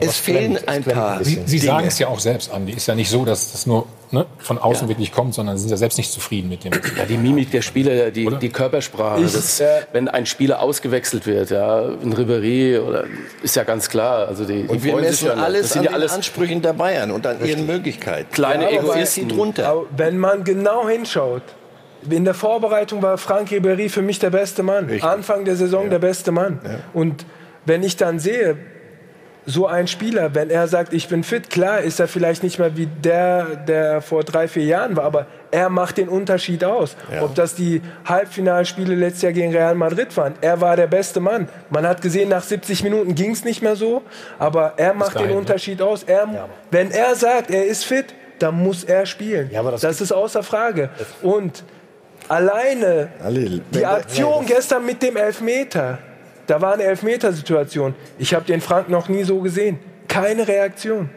es 0.00 0.16
fehlen 0.16 0.58
ein 0.66 0.82
paar. 0.82 1.22
Sie, 1.24 1.42
Sie 1.44 1.58
sagen 1.58 1.86
es 1.86 1.98
ja 1.98 2.08
auch 2.08 2.20
selbst, 2.20 2.50
Andi. 2.50 2.72
Ist 2.72 2.86
ja 2.86 2.94
nicht 2.94 3.10
so, 3.10 3.24
dass 3.24 3.52
das 3.52 3.66
nur 3.66 3.86
ne, 4.10 4.26
von 4.38 4.58
außen 4.58 4.84
ja. 4.84 4.88
wirklich 4.88 5.12
kommt, 5.12 5.34
sondern 5.34 5.56
Sie 5.56 5.62
sind 5.62 5.70
ja 5.70 5.76
selbst 5.76 5.98
nicht 5.98 6.10
zufrieden 6.10 6.48
mit 6.48 6.64
dem. 6.64 6.72
Ja, 6.96 7.04
die 7.04 7.16
Mimik 7.16 7.50
der 7.50 7.62
Spieler, 7.62 8.10
die, 8.10 8.26
die 8.26 8.48
Körpersprache. 8.48 9.22
Ich, 9.22 9.32
das, 9.32 9.60
äh, 9.60 9.82
wenn 9.92 10.08
ein 10.08 10.26
Spieler 10.26 10.60
ausgewechselt 10.60 11.26
wird, 11.26 11.50
ja, 11.50 11.82
ein 11.82 12.14
Ribéry, 12.14 12.80
oder, 12.80 13.04
ist 13.42 13.56
ja 13.56 13.64
ganz 13.64 13.88
klar. 13.88 14.28
Also 14.28 14.44
die, 14.44 14.62
und 14.62 14.78
die 14.78 14.84
wir 14.84 14.96
messen 14.96 15.28
ja 15.28 15.34
alles 15.34 15.62
das 15.62 15.72
sind 15.72 15.80
an 15.80 15.84
ja 15.86 15.90
alles 15.92 16.12
Ansprüchen 16.12 16.62
der 16.62 16.72
Bayern 16.72 17.10
und 17.10 17.26
an 17.26 17.36
Richtig. 17.36 17.56
ihren 17.56 17.66
Möglichkeiten. 17.66 18.30
Kleine 18.32 18.72
ja, 18.72 18.80
Egoisten 18.80 19.28
drunter. 19.28 19.84
wenn 19.96 20.18
man 20.18 20.44
genau 20.44 20.88
hinschaut, 20.88 21.42
in 22.08 22.24
der 22.24 22.34
Vorbereitung 22.34 23.02
war 23.02 23.18
Frank 23.18 23.50
Ribéry 23.50 23.90
für 23.90 24.02
mich 24.02 24.18
der 24.18 24.30
beste 24.30 24.62
Mann. 24.62 24.86
Richtig. 24.86 25.04
Anfang 25.04 25.44
der 25.44 25.56
Saison 25.56 25.84
ja. 25.84 25.90
der 25.90 25.98
beste 25.98 26.32
Mann. 26.32 26.60
Und 26.94 27.26
wenn 27.66 27.82
ich 27.82 27.96
dann 27.96 28.18
sehe, 28.18 28.56
so 29.46 29.66
ein 29.66 29.88
Spieler, 29.88 30.34
wenn 30.34 30.50
er 30.50 30.68
sagt, 30.68 30.92
ich 30.92 31.08
bin 31.08 31.24
fit, 31.24 31.50
klar 31.50 31.80
ist 31.80 31.98
er 31.98 32.08
vielleicht 32.08 32.42
nicht 32.42 32.58
mehr 32.58 32.76
wie 32.76 32.86
der, 32.86 33.56
der 33.56 34.02
vor 34.02 34.22
drei, 34.22 34.48
vier 34.48 34.64
Jahren 34.64 34.96
war, 34.96 35.04
aber 35.04 35.26
er 35.50 35.68
macht 35.68 35.96
den 35.96 36.08
Unterschied 36.08 36.62
aus. 36.64 36.96
Ja. 37.12 37.22
Ob 37.22 37.34
das 37.34 37.54
die 37.54 37.82
Halbfinalspiele 38.04 38.94
letztes 38.94 39.22
Jahr 39.22 39.32
gegen 39.32 39.52
Real 39.52 39.74
Madrid 39.74 40.16
waren, 40.16 40.34
er 40.40 40.60
war 40.60 40.76
der 40.76 40.86
beste 40.86 41.20
Mann. 41.20 41.48
Man 41.70 41.86
hat 41.86 42.02
gesehen, 42.02 42.28
nach 42.28 42.42
70 42.42 42.84
Minuten 42.84 43.14
ging 43.14 43.32
es 43.32 43.44
nicht 43.44 43.62
mehr 43.62 43.76
so, 43.76 44.02
aber 44.38 44.74
er 44.76 44.94
macht 44.94 45.18
den 45.18 45.28
ne? 45.28 45.34
Unterschied 45.34 45.80
aus. 45.82 46.04
Er, 46.04 46.28
ja. 46.32 46.48
Wenn 46.70 46.90
er 46.90 47.14
sagt, 47.14 47.50
er 47.50 47.66
ist 47.66 47.84
fit, 47.84 48.14
dann 48.38 48.54
muss 48.62 48.84
er 48.84 49.06
spielen. 49.06 49.50
Ja, 49.50 49.62
das, 49.62 49.80
das 49.80 50.00
ist 50.00 50.12
außer 50.12 50.42
Frage. 50.42 50.90
Und 51.22 51.64
alleine 52.28 53.08
die 53.74 53.84
Aktion 53.84 54.46
gestern 54.46 54.86
mit 54.86 55.02
dem 55.02 55.16
Elfmeter, 55.16 55.98
da 56.50 56.60
war 56.60 56.74
eine 56.74 56.82
Elfmetersituation. 56.82 57.94
Ich 58.18 58.34
habe 58.34 58.44
den 58.44 58.60
Frank 58.60 58.88
noch 58.88 59.08
nie 59.08 59.22
so 59.22 59.38
gesehen. 59.38 59.78
Keine 60.08 60.48
Reaktion. 60.48 61.08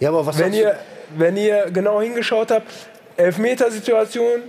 Ja, 0.00 0.10
aber 0.10 0.26
was 0.26 0.38
wenn 0.38 0.52
ihr, 0.52 0.76
wenn 1.16 1.34
ihr 1.38 1.70
genau 1.72 2.02
hingeschaut 2.02 2.50
habt, 2.50 2.66
Elfmetersituation, 3.16 4.42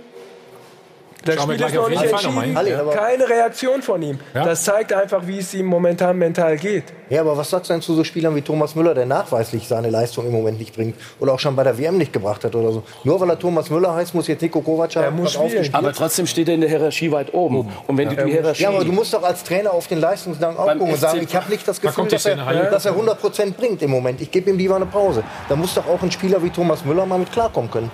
das 1.24 1.42
Spiel 1.42 1.60
ist 1.60 1.74
noch 1.74 1.88
nicht 1.88 2.02
entschieden. 2.02 2.54
Keine 2.94 3.28
Reaktion 3.28 3.82
von 3.82 4.02
ihm. 4.02 4.18
Ja? 4.34 4.44
Das 4.44 4.64
zeigt 4.64 4.92
einfach, 4.92 5.26
wie 5.26 5.38
es 5.38 5.52
ihm 5.54 5.66
momentan 5.66 6.16
mental 6.16 6.56
geht. 6.56 6.84
Ja, 7.10 7.22
aber 7.22 7.36
was 7.36 7.50
sagst 7.50 7.70
du 7.70 7.74
denn 7.74 7.82
zu 7.82 7.94
so 7.94 8.04
Spielern 8.04 8.34
wie 8.36 8.42
Thomas 8.42 8.74
Müller, 8.74 8.94
der 8.94 9.06
nachweislich 9.06 9.66
seine 9.66 9.88
Leistung 9.88 10.26
im 10.26 10.32
Moment 10.32 10.58
nicht 10.58 10.74
bringt 10.74 10.94
oder 11.20 11.32
auch 11.32 11.38
schon 11.38 11.56
bei 11.56 11.64
der 11.64 11.78
WM 11.78 11.96
nicht 11.96 12.12
gebracht 12.12 12.44
hat 12.44 12.54
oder 12.54 12.70
so? 12.70 12.82
Nur 13.04 13.18
weil 13.20 13.30
er 13.30 13.38
Thomas 13.38 13.70
Müller 13.70 13.94
heißt, 13.94 14.14
muss 14.14 14.26
jetzt 14.26 14.42
Nico 14.42 14.60
Kovac 14.60 14.94
er 14.96 15.10
muss 15.10 15.32
spielen. 15.32 15.68
Aber 15.72 15.92
trotzdem 15.92 16.26
steht 16.26 16.48
er 16.48 16.54
in 16.54 16.60
der 16.60 16.70
Hierarchie 16.70 17.10
weit 17.10 17.32
oben. 17.32 17.68
Und 17.86 17.96
wenn 17.96 18.10
ja. 18.10 18.14
du 18.14 18.24
die 18.26 18.32
Hierarchie 18.32 18.62
ja, 18.62 18.68
aber 18.68 18.84
du 18.84 18.92
musst 18.92 19.14
doch 19.14 19.22
als 19.22 19.42
Trainer 19.42 19.72
auf 19.72 19.86
den 19.86 20.00
Leistungsdank 20.00 20.58
aufgucken 20.58 20.92
und 20.92 20.98
sagen, 20.98 21.20
ich 21.26 21.34
habe 21.34 21.50
nicht 21.50 21.66
das 21.66 21.80
Gefühl, 21.80 22.08
dass 22.08 22.26
er, 22.26 22.36
dass 22.70 22.84
er 22.84 22.92
100 22.92 23.20
Prozent 23.20 23.56
bringt 23.56 23.82
im 23.82 23.90
Moment. 23.90 24.20
Ich 24.20 24.30
gebe 24.30 24.50
ihm 24.50 24.58
lieber 24.58 24.76
eine 24.76 24.86
Pause. 24.86 25.24
Da 25.48 25.56
muss 25.56 25.74
doch 25.74 25.86
auch 25.86 26.02
ein 26.02 26.10
Spieler 26.10 26.42
wie 26.42 26.50
Thomas 26.50 26.84
Müller 26.84 27.06
mal 27.06 27.18
mit 27.18 27.32
klarkommen 27.32 27.70
können. 27.70 27.90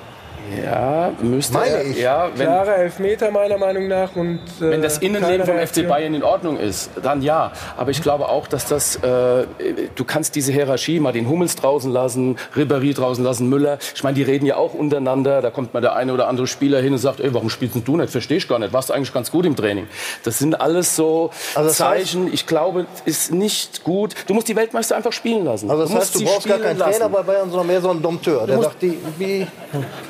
Ja, 0.63 1.13
müsste 1.23 1.55
Meine 1.55 1.83
ich. 1.85 1.99
Ja, 1.99 2.29
wenn, 2.35 2.47
Klare 2.47 2.75
Elfmeter 2.77 3.31
meiner 3.31 3.59
Meinung 3.59 3.89
nach. 3.89 4.15
Und, 4.15 4.41
äh, 4.61 4.71
wenn 4.71 4.83
das 4.83 4.99
Innenleben 4.99 5.47
vom 5.47 5.59
FC 5.59 5.89
Bayern 5.89 6.15
in 6.15 6.23
Ordnung 6.23 6.59
ist, 6.59 6.91
dann 7.03 7.23
ja. 7.23 7.53
Aber 7.77 7.91
ich 7.91 8.03
glaube 8.03 8.29
auch, 8.29 8.47
dass 8.47 8.67
das, 8.67 8.97
äh, 8.97 9.47
du 9.95 10.05
kannst 10.05 10.35
diese 10.37 10.53
Hierarchie 10.53 11.01
mal 11.01 11.13
den 11.13 11.29
Hummels 11.29 11.57
draußen 11.57 11.91
lassen, 11.91 12.37
Ribéry 12.55 12.95
draußen 12.95 13.25
lassen, 13.25 13.49
Müller. 13.49 13.79
Ich 13.95 14.03
meine, 14.05 14.15
die 14.15 14.23
reden 14.23 14.47
ja 14.47 14.57
auch 14.57 14.75
untereinander. 14.75 15.41
Da 15.41 15.51
kommt 15.51 15.73
mal 15.73 15.81
der 15.81 15.97
eine 15.97 16.13
oder 16.13 16.29
andere 16.29 16.47
Spieler 16.47 16.81
hin 16.81 16.93
und 16.93 16.99
sagt, 16.99 17.21
ey, 17.21 17.33
warum 17.33 17.49
spielst 17.49 17.77
du 17.85 17.97
nicht? 17.97 18.11
Verstehe 18.11 18.37
ich 18.37 18.49
gar 18.49 18.59
nicht. 18.59 18.73
Warst 18.73 18.91
du 18.91 18.95
eigentlich 18.95 19.13
ganz 19.13 19.31
gut 19.31 19.47
im 19.47 19.57
Training? 19.57 19.87
Das 20.25 20.39
sind 20.39 20.61
alles 20.61 20.95
so 20.95 21.31
also 21.55 21.71
Zeichen. 21.71 22.25
Heißt, 22.25 22.35
ich 22.35 22.47
glaube, 22.47 22.87
ist 23.05 23.33
nicht 23.33 23.83
gut. 23.85 24.15
Du 24.27 24.35
musst 24.35 24.49
die 24.49 24.57
Weltmeister 24.57 24.97
einfach 24.97 25.13
spielen 25.13 25.45
lassen. 25.45 25.71
Also 25.71 25.83
das 25.83 25.91
du 25.91 25.97
heißt, 25.99 26.15
du 26.17 26.25
brauchst 26.25 26.49
gar 26.49 26.59
keinen 26.59 26.79
lassen. 26.79 26.93
Trainer 26.93 27.09
bei 27.09 27.23
Bayern, 27.23 27.51
sondern 27.51 27.67
mehr 27.67 27.81
so 27.81 27.91
einen 27.91 28.03
Dompteur. 28.03 28.47
Der 28.47 28.61
sagt, 28.61 28.83
die, 28.83 28.99
wie, 29.19 29.47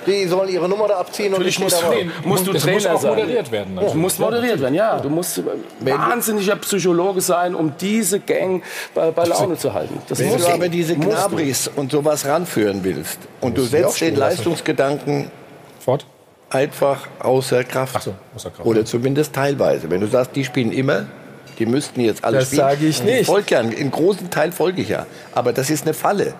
die 0.06 0.23
die 0.24 0.28
sollen 0.28 0.48
ihre 0.48 0.68
Nummer 0.68 0.88
da 0.88 0.96
abziehen 0.96 1.30
Natürlich 1.30 1.58
und 1.60 1.66
ich 1.66 1.74
muss, 1.74 1.84
nee, 1.90 2.10
musst 2.24 2.46
du 2.46 2.52
das 2.52 2.62
Trainer 2.62 2.76
muss 2.76 2.86
auch 2.86 3.00
sein. 3.00 3.14
moderiert 3.14 3.50
werden. 3.50 3.78
Also. 3.78 3.92
Du 3.92 3.98
musst 3.98 4.18
moderiert 4.18 4.60
werden, 4.60 4.74
ja. 4.74 4.98
Du 4.98 5.10
musst 5.10 5.40
wahnsinniger 5.80 6.56
Psychologe 6.56 7.20
sein, 7.20 7.54
um 7.54 7.74
diese 7.78 8.20
Gang 8.20 8.62
bei, 8.94 9.10
bei 9.10 9.24
Laune 9.24 9.56
zu 9.56 9.72
halten. 9.72 9.98
Das 10.08 10.18
Wenn 10.18 10.36
du 10.36 10.46
aber 10.46 10.68
diese 10.68 10.96
Knabris 10.96 11.70
und 11.74 11.92
sowas 11.92 12.26
ranführen 12.26 12.82
willst 12.82 13.18
und 13.40 13.56
du 13.56 13.62
setzt 13.62 14.00
den 14.00 14.16
Leistungsgedanken 14.16 15.30
fort 15.78 16.06
einfach 16.50 17.08
außer 17.18 17.64
Kraft. 17.64 18.02
So, 18.02 18.14
außer 18.34 18.50
Kraft. 18.50 18.66
Oder 18.66 18.84
zumindest 18.84 19.32
teilweise. 19.34 19.90
Wenn 19.90 20.00
du 20.00 20.06
sagst, 20.06 20.36
die 20.36 20.44
spielen 20.44 20.72
immer, 20.72 21.06
die 21.58 21.66
müssten 21.66 22.00
jetzt 22.00 22.24
alle 22.24 22.38
das 22.38 22.46
spielen. 22.46 22.62
Das 22.62 22.72
sage 22.72 22.86
ich 22.86 23.02
nicht. 23.02 23.26
Folgt 23.26 23.50
ja, 23.50 23.60
in 23.60 23.90
großen 23.90 24.30
Teil 24.30 24.52
folge 24.52 24.82
ich 24.82 24.88
ja. 24.88 25.06
Aber 25.32 25.52
das 25.52 25.70
ist 25.70 25.84
eine 25.84 25.94
Falle. 25.94 26.34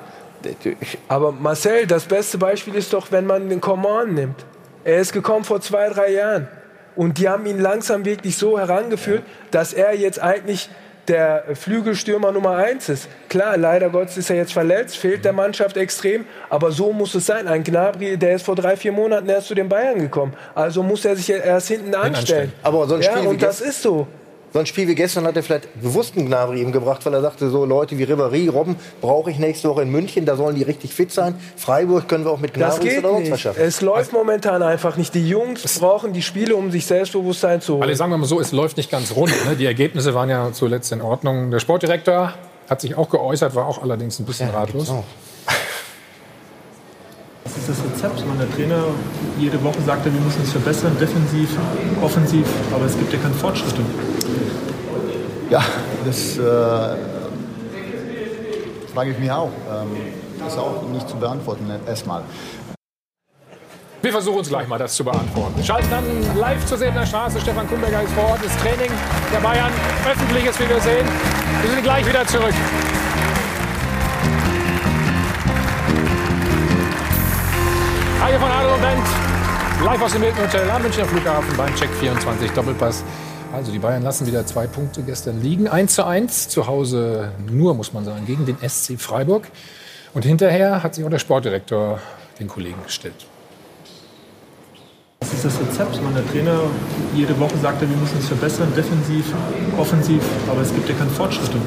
Aber 1.08 1.32
Marcel, 1.32 1.86
das 1.86 2.04
beste 2.04 2.38
Beispiel 2.38 2.74
ist 2.74 2.92
doch, 2.92 3.10
wenn 3.10 3.26
man 3.26 3.48
den 3.48 3.60
Coman 3.60 4.14
nimmt. 4.14 4.44
Er 4.84 4.98
ist 4.98 5.12
gekommen 5.12 5.44
vor 5.44 5.60
zwei, 5.60 5.88
drei 5.88 6.12
Jahren. 6.12 6.48
Und 6.96 7.18
die 7.18 7.28
haben 7.28 7.46
ihn 7.46 7.58
langsam 7.58 8.04
wirklich 8.04 8.36
so 8.36 8.58
herangeführt, 8.58 9.22
dass 9.50 9.72
er 9.72 9.94
jetzt 9.94 10.20
eigentlich 10.20 10.68
der 11.08 11.44
Flügelstürmer 11.54 12.32
Nummer 12.32 12.56
eins 12.56 12.88
ist. 12.88 13.08
Klar, 13.28 13.56
leider 13.56 13.90
Gottes 13.90 14.16
ist 14.16 14.30
er 14.30 14.36
jetzt 14.36 14.52
verletzt, 14.52 14.96
fehlt 14.96 15.24
der 15.24 15.32
Mannschaft 15.32 15.76
extrem, 15.76 16.24
aber 16.48 16.72
so 16.72 16.92
muss 16.92 17.14
es 17.14 17.26
sein. 17.26 17.46
Ein 17.46 17.62
Gnabry, 17.62 18.16
der 18.16 18.36
ist 18.36 18.44
vor 18.44 18.54
drei, 18.54 18.76
vier 18.76 18.92
Monaten 18.92 19.28
erst 19.28 19.48
zu 19.48 19.54
den 19.54 19.68
Bayern 19.68 19.98
gekommen. 19.98 20.34
Also 20.54 20.82
muss 20.82 21.04
er 21.04 21.16
sich 21.16 21.30
erst 21.30 21.68
hinten 21.68 21.94
anstellen. 21.94 22.52
Aber 22.62 22.86
so 22.86 22.94
ein 22.94 23.02
Spiel 23.02 23.22
ja, 23.22 23.28
und 23.28 23.42
das 23.42 23.60
ist 23.60 23.82
so. 23.82 24.06
So 24.54 24.60
ein 24.60 24.66
Spiel 24.66 24.86
wie 24.86 24.94
gestern 24.94 25.26
hat 25.26 25.34
er 25.34 25.42
vielleicht 25.42 25.82
bewusst 25.82 26.16
einen 26.16 26.26
Gnabry 26.26 26.62
ihm 26.62 26.70
gebracht, 26.70 27.04
weil 27.04 27.12
er 27.12 27.22
sagte, 27.22 27.50
so 27.50 27.64
Leute 27.64 27.98
wie 27.98 28.04
Ribéry, 28.04 28.48
Robben 28.48 28.76
brauche 29.00 29.28
ich 29.28 29.40
nächste 29.40 29.68
Woche 29.68 29.82
in 29.82 29.90
München, 29.90 30.26
da 30.26 30.36
sollen 30.36 30.54
die 30.54 30.62
richtig 30.62 30.94
fit 30.94 31.10
sein. 31.10 31.34
Freiburg 31.56 32.06
können 32.06 32.24
wir 32.24 32.30
auch 32.30 32.38
mit 32.38 32.54
Gnabry 32.54 32.76
das 32.76 32.94
geht 32.94 33.04
oder 33.04 33.18
nicht. 33.18 33.36
schaffen. 33.36 33.60
Es 33.60 33.80
läuft 33.80 34.12
momentan 34.12 34.62
einfach 34.62 34.96
nicht. 34.96 35.12
Die 35.12 35.28
Jungs 35.28 35.80
brauchen 35.80 36.12
die 36.12 36.22
Spiele, 36.22 36.54
um 36.54 36.70
sich 36.70 36.86
Selbstbewusstsein 36.86 37.62
zu 37.62 37.72
holen. 37.72 37.82
Alle 37.82 37.96
sagen 37.96 38.12
wir 38.12 38.18
mal 38.18 38.26
so, 38.26 38.38
es 38.38 38.52
läuft 38.52 38.76
nicht 38.76 38.92
ganz 38.92 39.16
rund. 39.16 39.32
Ne? 39.44 39.56
Die 39.56 39.66
Ergebnisse 39.66 40.14
waren 40.14 40.30
ja 40.30 40.52
zuletzt 40.52 40.92
in 40.92 41.02
Ordnung. 41.02 41.50
Der 41.50 41.58
Sportdirektor 41.58 42.34
hat 42.70 42.80
sich 42.80 42.96
auch 42.96 43.10
geäußert, 43.10 43.56
war 43.56 43.66
auch 43.66 43.82
allerdings 43.82 44.20
ein 44.20 44.24
bisschen 44.24 44.50
ja, 44.50 44.54
ratlos. 44.60 44.94
Rezept? 48.04 48.26
Man, 48.26 48.38
der 48.38 48.50
Trainer 48.54 48.84
jede 49.38 49.62
Woche 49.62 49.80
sagt, 49.82 50.06
er, 50.06 50.12
wir 50.12 50.20
müssen 50.20 50.42
es 50.42 50.52
verbessern, 50.52 50.96
defensiv, 51.00 51.50
offensiv, 52.02 52.46
aber 52.74 52.86
es 52.86 52.96
gibt 52.98 53.12
ja 53.12 53.18
keine 53.18 53.34
Fortschritte. 53.34 53.80
Ja, 55.50 55.62
das 56.04 56.38
äh, 56.38 56.40
frage 58.92 59.10
ich 59.10 59.18
mich 59.18 59.30
auch. 59.30 59.50
Ähm, 59.70 59.88
das 60.38 60.54
ist 60.54 60.58
auch 60.58 60.82
nicht 60.92 61.08
zu 61.08 61.16
beantworten 61.16 61.70
erstmal. 61.86 62.22
Wir 64.02 64.12
versuchen 64.12 64.38
uns 64.38 64.48
gleich 64.48 64.68
mal 64.68 64.78
das 64.78 64.94
zu 64.94 65.04
beantworten. 65.04 65.64
Schalten 65.64 65.88
dann 65.90 66.04
live 66.38 66.64
zu 66.66 66.76
sehen 66.76 66.88
in 66.88 66.94
der 66.94 67.06
Straße. 67.06 67.40
Stefan 67.40 67.66
Kumberger 67.66 68.02
ist 68.02 68.12
vor 68.12 68.24
Ort. 68.24 68.40
Das 68.44 68.54
Training 68.58 68.90
der 69.32 69.40
Bayern, 69.40 69.72
öffentliches, 70.06 70.60
wie 70.60 70.68
wir 70.68 70.80
sehen. 70.80 71.06
Wir 71.62 71.70
sind 71.70 71.82
gleich 71.82 72.06
wieder 72.06 72.26
zurück. 72.26 72.52
Haie 78.24 78.38
von 78.38 78.50
Adel 78.50 78.72
und 78.72 78.80
Bent, 78.80 79.06
live 79.84 80.00
aus 80.00 80.12
dem 80.12 80.22
Hilton 80.22 80.44
Hotel 80.44 80.70
am 80.70 80.80
Münchner 80.80 81.04
Flughafen 81.04 81.54
beim 81.58 81.74
Check 81.74 81.90
24 81.90 82.52
Doppelpass. 82.52 83.04
Also 83.52 83.70
die 83.70 83.78
Bayern 83.78 84.02
lassen 84.02 84.26
wieder 84.26 84.46
zwei 84.46 84.66
Punkte 84.66 85.02
gestern 85.02 85.42
liegen. 85.42 85.68
1 85.68 85.94
zu 85.94 86.06
1 86.06 86.48
zu 86.48 86.66
Hause 86.66 87.32
nur, 87.50 87.74
muss 87.74 87.92
man 87.92 88.06
sagen, 88.06 88.24
gegen 88.24 88.46
den 88.46 88.56
SC 88.66 88.98
Freiburg. 88.98 89.48
Und 90.14 90.24
hinterher 90.24 90.82
hat 90.82 90.94
sich 90.94 91.04
auch 91.04 91.10
der 91.10 91.18
Sportdirektor 91.18 92.00
den 92.40 92.48
Kollegen 92.48 92.82
gestellt. 92.82 93.26
Was 95.20 95.30
ist 95.34 95.44
das 95.44 95.60
Rezept? 95.60 96.00
Der 96.16 96.26
Trainer 96.32 96.60
jede 97.14 97.38
Woche 97.38 97.58
sagt, 97.58 97.82
wir 97.82 97.88
müssen 97.88 98.16
es 98.18 98.28
verbessern, 98.28 98.72
defensiv, 98.74 99.26
offensiv, 99.78 100.22
aber 100.50 100.62
es 100.62 100.72
gibt 100.72 100.88
ja 100.88 100.94
keine 100.94 101.10
Fortschritte. 101.10 101.58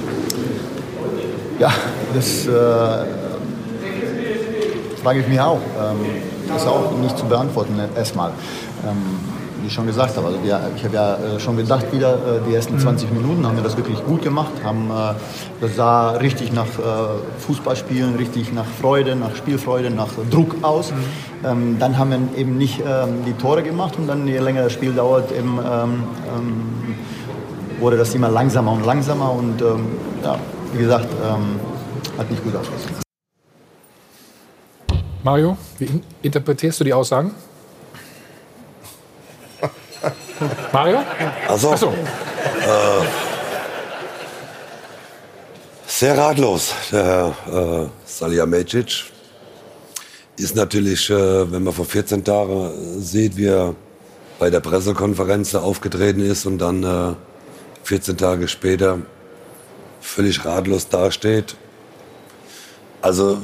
Ja, 1.60 1.72
das 2.16 2.48
äh, 2.48 3.06
frage 5.04 5.20
ich 5.20 5.28
mich 5.28 5.40
auch. 5.40 5.62
Ähm, 5.80 5.98
das 6.32 6.37
ist 6.56 6.68
auch 6.68 6.92
nicht 7.02 7.18
zu 7.18 7.26
beantworten 7.26 7.80
erstmal. 7.96 8.32
Ähm, 8.86 9.38
wie 9.62 9.68
ich 9.68 9.74
schon 9.74 9.88
gesagt 9.88 10.16
habe, 10.18 10.28
also 10.28 10.44
wir, 10.44 10.60
ich 10.76 10.84
habe 10.84 10.96
ja 10.96 11.16
äh, 11.16 11.40
schon 11.40 11.58
gedacht, 11.58 11.92
wieder 11.92 12.14
äh, 12.14 12.18
die 12.48 12.54
ersten 12.54 12.80
20 12.80 13.10
mhm. 13.10 13.18
Minuten 13.18 13.46
haben 13.46 13.56
wir 13.56 13.64
das 13.64 13.76
wirklich 13.78 14.04
gut 14.06 14.22
gemacht, 14.22 14.52
haben 14.64 14.90
äh, 14.90 15.14
das 15.62 15.76
sah 15.76 16.12
richtig 16.12 16.54
nach 16.54 16.68
Fußballspielen, 17.40 18.16
richtig 18.16 18.54
nach 18.54 18.66
Freude, 18.66 19.16
nach 19.16 19.36
Spielfreude, 19.36 19.90
nach 19.90 20.10
Druck 20.30 20.56
aus. 20.62 20.92
Mhm. 20.92 20.96
Ähm, 21.46 21.78
dann 21.80 21.98
haben 21.98 22.12
wir 22.12 22.40
eben 22.40 22.58
nicht 22.58 22.80
ähm, 22.80 23.24
die 23.26 23.34
Tore 23.34 23.64
gemacht 23.64 23.96
und 23.98 24.08
dann, 24.08 24.28
je 24.28 24.38
länger 24.40 24.64
das 24.64 24.74
Spiel 24.74 24.94
dauert, 24.94 25.32
eben, 25.32 25.60
ähm, 25.60 26.04
wurde 27.80 27.98
das 27.98 28.14
immer 28.16 28.30
langsamer 28.30 28.72
und 28.72 28.86
langsamer 28.86 29.32
und 29.32 29.62
ja, 30.24 30.36
wie 30.74 30.80
gesagt, 30.80 31.06
hat 32.18 32.32
nicht 32.32 32.44
gut 32.44 32.56
ausgesehen. 32.56 33.07
Mario, 35.28 35.58
wie 35.78 36.02
interpretierst 36.22 36.80
du 36.80 36.86
die 36.86 36.94
Aussagen? 36.94 37.36
Mario? 40.72 41.04
Also, 41.50 41.72
Ach 41.74 41.78
so. 41.78 41.88
Äh, 41.88 43.06
sehr 45.86 46.18
ratlos, 46.18 46.74
der 46.94 47.04
Herr 47.04 47.84
äh, 47.84 47.88
Salihamidzic. 48.06 49.12
Ist 50.38 50.56
natürlich, 50.56 51.10
äh, 51.10 51.52
wenn 51.52 51.62
man 51.62 51.74
vor 51.74 51.84
14 51.84 52.24
Tagen 52.24 53.02
sieht, 53.02 53.36
wie 53.36 53.48
er 53.48 53.76
bei 54.40 54.50
der 54.50 54.62
Pressekonferenz 54.62 55.54
aufgetreten 55.56 56.22
ist 56.22 56.46
und 56.46 56.60
dann 56.60 56.84
äh, 56.84 57.16
14 57.84 58.16
Tage 58.16 58.48
später 58.48 59.00
völlig 60.00 60.46
ratlos 60.46 60.88
dasteht. 60.88 61.58
Also 63.02 63.40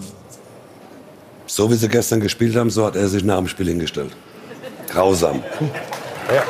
so 1.55 1.69
wie 1.69 1.75
sie 1.75 1.87
gestern 1.87 2.19
gespielt 2.19 2.55
haben, 2.55 2.71
so 2.71 2.83
hat 2.83 2.95
er 2.95 3.07
sich 3.07 3.23
nach 3.23 3.37
dem 3.37 3.47
Spiel 3.47 3.67
hingestellt. 3.67 4.11
Grausam. 4.89 5.43
Ja. 6.33 6.43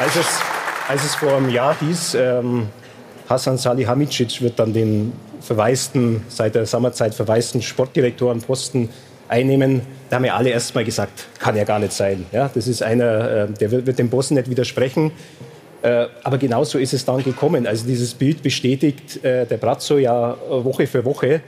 Als 0.00 0.16
es, 0.16 0.26
als 0.88 1.04
es 1.04 1.14
vor 1.14 1.36
einem 1.36 1.48
Jahr 1.48 1.76
hieß, 1.78 2.16
ähm, 2.16 2.66
Hasan 3.28 3.56
Salihamidzic 3.56 4.42
wird 4.42 4.58
dann 4.58 4.72
den 4.72 5.12
verwaisten, 5.40 6.24
seit 6.28 6.56
der 6.56 6.66
Sommerzeit 6.66 7.14
verwaisten 7.14 7.62
Sportdirektorenposten 7.62 8.88
einnehmen, 9.28 9.82
da 10.10 10.16
haben 10.16 10.24
ja 10.24 10.34
alle 10.34 10.50
erst 10.50 10.74
mal 10.74 10.84
gesagt, 10.84 11.28
kann 11.38 11.54
ja 11.54 11.62
gar 11.62 11.78
nicht 11.78 11.92
sein. 11.92 12.26
Ja, 12.32 12.50
das 12.52 12.66
ist 12.66 12.82
einer, 12.82 13.30
äh, 13.30 13.48
der 13.48 13.70
wird 13.70 13.96
dem 14.00 14.10
Bossen 14.10 14.34
nicht 14.34 14.50
widersprechen. 14.50 15.12
Äh, 15.82 16.06
aber 16.22 16.38
genauso 16.38 16.78
ist 16.78 16.92
es 16.92 17.04
dann 17.04 17.22
gekommen. 17.22 17.66
Also 17.66 17.86
dieses 17.86 18.14
Bild 18.14 18.42
bestätigt 18.42 19.22
äh, 19.24 19.46
der 19.46 19.56
Brazzo 19.56 19.98
ja 19.98 20.36
Woche 20.48 20.86
für 20.86 21.04
Woche. 21.04 21.42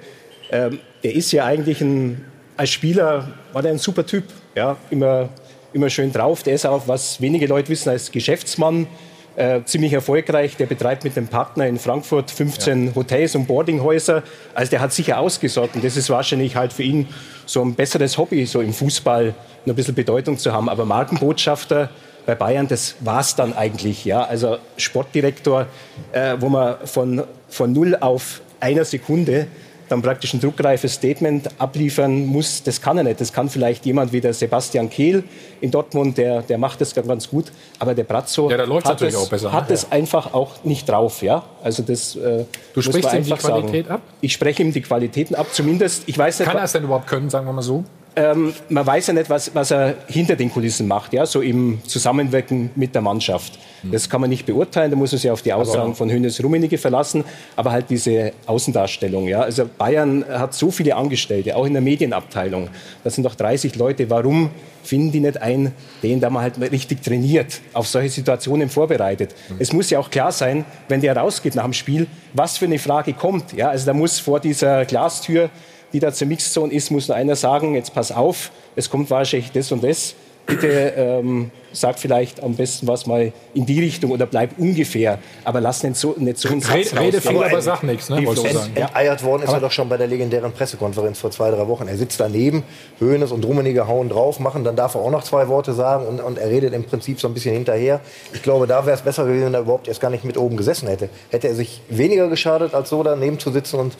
Ähm, 0.51 0.81
der 1.03 1.15
ist 1.15 1.31
ja 1.33 1.45
eigentlich 1.45 1.81
ein, 1.81 2.25
als 2.57 2.71
Spieler 2.71 3.29
war 3.53 3.63
der 3.63 3.73
ein 3.73 3.79
super 3.79 4.05
Typ. 4.05 4.25
Ja, 4.57 4.77
immer, 4.91 5.29
immer 5.73 5.89
schön 5.89 6.13
drauf. 6.13 6.43
Der 6.43 6.55
ist 6.55 6.67
auch, 6.67 6.87
was 6.89 7.21
wenige 7.21 7.47
Leute 7.47 7.69
wissen, 7.69 7.91
als 7.91 8.11
Geschäftsmann 8.11 8.89
äh, 9.37 9.63
ziemlich 9.65 9.93
erfolgreich. 9.93 10.57
Der 10.57 10.67
betreibt 10.67 11.05
mit 11.05 11.15
dem 11.15 11.29
Partner 11.29 11.67
in 11.67 11.79
Frankfurt 11.79 12.31
15 12.31 12.87
ja. 12.87 12.95
Hotels 12.95 13.37
und 13.37 13.47
Boardinghäuser. 13.47 14.25
Also 14.55 14.71
der 14.71 14.81
hat 14.81 14.93
sicher 14.93 15.19
ausgesorgt. 15.19 15.77
Und 15.77 15.85
das 15.85 15.97
ist 15.97 16.11
wahrscheinlich 16.11 16.57
halt 16.57 16.73
für 16.73 16.83
ihn 16.83 17.09
so 17.47 17.63
ein 17.63 17.75
besseres 17.75 18.19
Hobby, 18.19 18.47
so 18.47 18.61
im 18.61 18.73
Fußball 18.73 19.35
noch 19.65 19.73
ein 19.73 19.77
bisschen 19.77 19.95
Bedeutung 19.95 20.39
zu 20.39 20.53
haben. 20.53 20.69
Aber 20.69 20.85
Markenbotschafter 20.85 21.91
bei 22.27 22.35
Bayern, 22.35 22.69
das 22.69 22.97
war 23.01 23.21
es 23.21 23.35
dann 23.35 23.55
eigentlich. 23.55 24.05
Ja? 24.05 24.25
Also 24.25 24.59
Sportdirektor, 24.77 25.67
äh, 26.13 26.37
wo 26.39 26.49
man 26.49 26.77
von, 26.85 27.23
von 27.49 27.73
null 27.73 27.97
auf 28.01 28.41
einer 28.61 28.85
Sekunde 28.85 29.47
dann 29.89 30.01
praktisch 30.01 30.33
ein 30.33 30.41
druckreifes 30.41 30.95
Statement 30.95 31.49
abliefern 31.59 32.27
muss, 32.27 32.63
das 32.63 32.81
kann 32.81 32.97
er 32.97 33.05
nicht. 33.05 33.21
Das 33.21 33.33
kann 33.33 33.49
vielleicht 33.49 33.85
jemand 33.85 34.13
wie 34.13 34.21
der 34.21 34.33
Sebastian 34.33 34.89
Kehl 34.89 35.25
in 35.61 35.71
Dortmund, 35.71 36.17
der, 36.17 36.43
der 36.43 36.59
macht 36.59 36.81
das 36.81 36.95
ganz 36.95 37.29
gut. 37.29 37.53
Aber 37.79 37.95
der 37.95 38.05
Brazzo 38.05 38.51
ja, 38.51 38.59
hat, 38.59 39.03
es, 39.03 39.29
besser, 39.29 39.53
hat 39.53 39.69
ne? 39.69 39.75
es 39.75 39.93
einfach 39.93 40.33
auch 40.33 40.65
nicht 40.65 40.89
drauf. 40.89 41.23
Ja? 41.23 41.45
Also 41.63 41.83
das, 41.83 42.17
äh, 42.17 42.45
du 42.73 42.81
sprichst 42.81 43.13
ihm 43.13 43.25
die 43.25 43.33
Qualität 43.33 43.87
sagen. 43.87 43.97
ab? 43.97 44.01
Ich 44.21 44.33
spreche 44.33 44.63
ihm 44.63 44.73
die 44.73 44.81
Qualitäten 44.81 45.35
ab. 45.35 45.49
Zumindest, 45.53 46.05
ich 46.07 46.17
weiß 46.17 46.39
nicht, 46.39 46.49
Kann 46.49 46.57
er 46.57 46.65
es 46.65 46.73
denn 46.73 46.85
überhaupt 46.85 47.07
können, 47.07 47.29
sagen 47.29 47.47
wir 47.47 47.53
mal 47.53 47.63
so? 47.63 47.85
Ähm, 48.17 48.55
man 48.69 48.87
weiß 48.87 49.09
ja 49.09 49.15
nicht, 49.15 49.29
was, 49.29 49.55
was, 49.55 49.71
er 49.71 49.95
hinter 50.07 50.37
den 50.37 50.53
Kulissen 50.53 50.87
macht, 50.87 51.13
ja, 51.13 51.27
so 51.27 51.41
im 51.41 51.81
Zusammenwirken 51.87 52.71
mit 52.77 52.95
der 52.95 53.03
Mannschaft. 53.03 53.59
Hm. 53.83 53.91
Das 53.93 54.09
kann 54.09 54.21
man 54.21 54.31
nicht 54.31 54.47
beurteilen, 54.47 54.91
da 54.91 54.97
muss 54.97 55.13
man 55.13 55.19
sich 55.19 55.31
auf 55.31 55.43
die 55.43 55.53
Aussagen 55.53 55.95
von 55.95 56.11
Hönes 56.11 56.43
Rummenigge 56.43 56.79
verlassen, 56.79 57.25
aber 57.57 57.73
halt 57.73 57.91
diese 57.91 58.33
Außendarstellung. 58.47 59.27
Ja. 59.27 59.41
Also 59.41 59.69
Bayern 59.79 60.25
hat 60.29 60.55
so 60.55 60.71
viele 60.71 60.97
Angestellte, 60.97 61.57
auch 61.57 61.67
in 61.67 61.73
der 61.73 61.83
Medienabteilung. 61.83 62.69
Das 63.03 63.15
sind 63.15 63.25
doch 63.25 63.35
30 63.35 63.75
Leute. 63.77 64.09
Warum 64.11 64.51
finden 64.83 65.13
die 65.13 65.21
nicht 65.21 65.41
ein, 65.41 65.73
den 66.03 66.21
da 66.21 66.31
mal 66.31 66.43
halt 66.43 66.61
richtig 66.61 67.03
trainiert, 67.03 67.61
auf 67.73 67.89
solche 67.89 68.11
Situationen 68.11 68.69
vorbereitet? 68.69 69.35
Mhm. 69.49 69.57
Es 69.59 69.73
muss 69.73 69.91
ja 69.91 69.99
auch 69.99 70.11
klar 70.11 70.31
sein, 70.31 70.65
wenn 70.89 71.01
der 71.01 71.17
rausgeht 71.17 71.55
nach 71.55 71.65
dem 71.65 71.73
Spiel, 71.73 72.07
was 72.33 72.59
für 72.59 72.67
eine 72.67 72.79
Frage 72.79 73.13
kommt. 73.13 73.53
Ja. 73.55 73.71
Also 73.71 73.87
da 73.87 73.93
muss 73.93 74.21
vor 74.21 74.41
dieser 74.41 74.85
Glastür 74.85 75.51
die 75.95 76.01
da 76.01 76.13
zur 76.13 76.27
Mixzone 76.27 76.73
ist, 76.73 76.91
muss 76.91 77.09
nur 77.09 77.17
einer 77.17 77.37
sagen, 77.37 77.75
jetzt 77.75 77.95
pass 77.95 78.13
auf, 78.13 78.51
es 78.77 78.91
kommt 78.91 79.09
wahrscheinlich 79.11 79.53
das 79.53 79.73
und 79.73 79.83
das. 79.83 80.15
Bitte 80.47 80.93
ähm, 80.99 81.51
sag 81.73 81.99
vielleicht 81.99 82.43
am 82.43 82.55
besten 82.55 82.87
was 82.87 83.07
mal 83.07 83.33
in 83.55 83.65
die 83.65 83.81
Richtung 83.81 84.11
oder 84.11 84.27
bleib 84.27 84.59
ungefähr. 84.59 85.19
Aber 85.43 85.59
lass 85.63 85.83
nicht 85.83 85.97
so, 85.97 86.15
nicht 86.19 86.37
so 86.37 86.51
einen 86.51 86.61
Satz 86.61 86.93
Rede, 86.93 87.01
Rede 87.01 87.21
viel, 87.23 87.43
aber, 87.43 87.63
sag 87.63 87.83
nichts. 87.83 88.11
Ne, 88.11 88.27
Enteiert 88.75 89.25
worden 89.25 89.43
ist 89.43 89.49
aber 89.49 89.59
er 89.59 89.61
doch 89.63 89.73
schon 89.73 89.89
bei 89.89 89.97
der 89.97 90.07
legendären 90.07 90.53
Pressekonferenz 90.53 91.19
vor 91.19 91.31
zwei, 91.31 91.51
drei 91.51 91.67
Wochen. 91.67 91.89
Er 91.89 91.97
sitzt 91.97 92.21
daneben, 92.21 92.63
Höhnes 92.99 93.33
und 93.33 93.43
Rummenigge 93.43 93.89
hauen 93.89 94.11
drauf, 94.11 94.39
machen, 94.39 94.65
dann 94.65 94.77
darf 94.77 94.97
er 94.97 95.01
auch 95.01 95.11
noch 95.11 95.25
zwei 95.25 95.49
Worte 95.49 95.73
sagen 95.73 96.07
und, 96.07 96.21
und 96.21 96.37
er 96.37 96.51
redet 96.51 96.75
im 96.75 96.85
Prinzip 96.85 97.21
so 97.21 97.29
ein 97.29 97.33
bisschen 97.33 97.55
hinterher. 97.55 98.01
Ich 98.35 98.43
glaube, 98.43 98.67
da 98.67 98.85
wäre 98.85 98.97
es 98.97 99.03
besser 99.03 99.25
gewesen, 99.25 99.47
wenn 99.47 99.55
er 99.55 99.61
überhaupt 99.61 99.89
erst 99.89 100.03
gar 100.03 100.11
nicht 100.11 100.25
mit 100.25 100.37
oben 100.37 100.59
gesessen 100.59 100.89
hätte. 100.89 101.09
Hätte 101.31 101.49
er 101.49 101.55
sich 101.55 101.81
weniger 101.89 102.29
geschadet, 102.29 102.75
als 102.75 102.91
so 102.91 103.03
daneben 103.03 103.39
zu 103.39 103.51
sitzen 103.51 103.81
und 103.81 103.97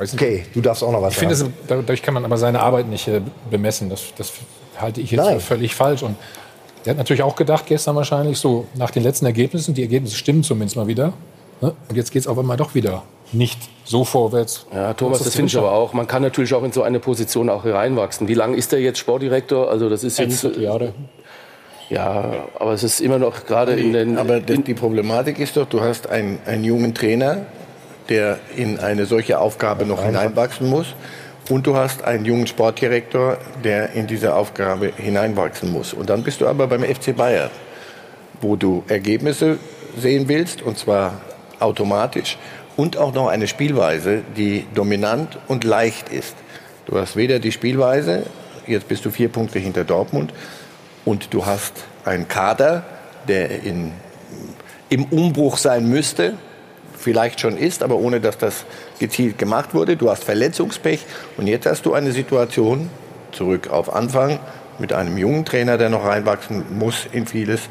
Okay, 0.00 0.44
du 0.54 0.60
darfst 0.60 0.82
auch 0.82 0.92
noch 0.92 1.02
was 1.02 1.14
ich 1.14 1.20
sagen. 1.20 1.32
Ich 1.32 1.38
finde, 1.38 1.54
dadurch 1.68 2.02
kann 2.02 2.14
man 2.14 2.24
aber 2.24 2.38
seine 2.38 2.60
Arbeit 2.60 2.88
nicht 2.88 3.06
äh, 3.08 3.20
bemessen. 3.50 3.90
Das, 3.90 4.14
das 4.16 4.32
halte 4.78 5.00
ich 5.00 5.10
jetzt 5.10 5.24
Nein. 5.24 5.40
für 5.40 5.46
völlig 5.46 5.74
falsch. 5.74 6.02
Und 6.02 6.16
der 6.84 6.92
hat 6.92 6.98
natürlich 6.98 7.22
auch 7.22 7.36
gedacht, 7.36 7.66
gestern 7.66 7.96
wahrscheinlich, 7.96 8.38
so 8.38 8.66
nach 8.74 8.90
den 8.90 9.02
letzten 9.02 9.26
Ergebnissen, 9.26 9.74
die 9.74 9.82
Ergebnisse 9.82 10.16
stimmen 10.16 10.42
zumindest 10.42 10.76
mal 10.76 10.86
wieder. 10.86 11.12
Ne? 11.60 11.74
Und 11.88 11.96
jetzt 11.96 12.12
geht 12.12 12.22
es 12.22 12.26
auf 12.26 12.38
einmal 12.38 12.56
doch 12.56 12.74
wieder 12.74 13.02
nicht 13.32 13.60
so 13.84 14.04
vorwärts. 14.04 14.66
Ja, 14.74 14.92
Thomas, 14.94 15.18
das, 15.18 15.28
das 15.28 15.36
finde 15.36 15.48
ich 15.48 15.56
aber 15.56 15.72
auch. 15.72 15.92
Man 15.92 16.06
kann 16.06 16.22
natürlich 16.22 16.52
auch 16.54 16.62
in 16.62 16.72
so 16.72 16.82
eine 16.82 16.98
Position 16.98 17.48
auch 17.48 17.64
reinwachsen. 17.64 18.28
Wie 18.28 18.34
lange 18.34 18.56
ist 18.56 18.72
der 18.72 18.80
jetzt 18.80 18.98
Sportdirektor? 18.98 19.70
Also 19.70 19.88
das 19.88 20.04
ist 20.04 20.18
jetzt 20.18 20.44
Jahre. 20.56 20.94
Ja, 21.88 22.46
aber 22.58 22.72
es 22.72 22.82
ist 22.84 23.00
immer 23.00 23.18
noch 23.18 23.46
gerade 23.46 23.74
in 23.74 23.92
den. 23.92 24.18
Aber 24.18 24.40
die 24.40 24.74
Problematik 24.74 25.38
ist 25.38 25.56
doch, 25.56 25.68
du 25.68 25.80
hast 25.80 26.08
einen, 26.08 26.38
einen 26.46 26.64
jungen 26.64 26.94
Trainer, 26.94 27.46
der 28.10 28.40
in 28.56 28.78
eine 28.78 29.06
solche 29.06 29.38
Aufgabe 29.38 29.86
noch 29.86 30.04
hineinwachsen 30.04 30.68
muss. 30.68 30.94
Und 31.48 31.66
du 31.66 31.76
hast 31.76 32.04
einen 32.04 32.24
jungen 32.24 32.46
Sportdirektor, 32.46 33.38
der 33.64 33.92
in 33.92 34.06
diese 34.06 34.34
Aufgabe 34.34 34.92
hineinwachsen 34.96 35.72
muss. 35.72 35.94
Und 35.94 36.10
dann 36.10 36.22
bist 36.22 36.40
du 36.40 36.46
aber 36.46 36.66
beim 36.66 36.82
FC 36.82 37.16
Bayern, 37.16 37.50
wo 38.40 38.56
du 38.56 38.84
Ergebnisse 38.88 39.58
sehen 39.96 40.28
willst, 40.28 40.62
und 40.62 40.78
zwar 40.78 41.20
automatisch. 41.58 42.36
Und 42.76 42.96
auch 42.96 43.14
noch 43.14 43.28
eine 43.28 43.48
Spielweise, 43.48 44.22
die 44.36 44.66
dominant 44.74 45.38
und 45.48 45.64
leicht 45.64 46.08
ist. 46.10 46.34
Du 46.86 46.98
hast 46.98 47.16
weder 47.16 47.38
die 47.38 47.52
Spielweise, 47.52 48.26
jetzt 48.66 48.88
bist 48.88 49.04
du 49.04 49.10
vier 49.10 49.28
Punkte 49.28 49.58
hinter 49.58 49.84
Dortmund, 49.84 50.32
und 51.04 51.32
du 51.32 51.46
hast 51.46 51.72
einen 52.04 52.28
Kader, 52.28 52.84
der 53.28 53.62
in, 53.62 53.92
im 54.88 55.04
Umbruch 55.04 55.56
sein 55.56 55.88
müsste, 55.88 56.34
vielleicht 57.00 57.40
schon 57.40 57.56
ist, 57.56 57.82
aber 57.82 57.96
ohne 57.96 58.20
dass 58.20 58.38
das 58.38 58.64
gezielt 58.98 59.38
gemacht 59.38 59.74
wurde. 59.74 59.96
Du 59.96 60.10
hast 60.10 60.24
Verletzungspech 60.24 61.00
und 61.36 61.46
jetzt 61.46 61.66
hast 61.66 61.86
du 61.86 61.94
eine 61.94 62.12
Situation, 62.12 62.90
zurück 63.32 63.70
auf 63.70 63.92
Anfang, 63.92 64.38
mit 64.78 64.92
einem 64.92 65.16
jungen 65.18 65.44
Trainer, 65.44 65.78
der 65.78 65.88
noch 65.90 66.04
reinwachsen 66.04 66.78
muss 66.78 67.06
in 67.12 67.26
vieles 67.26 67.62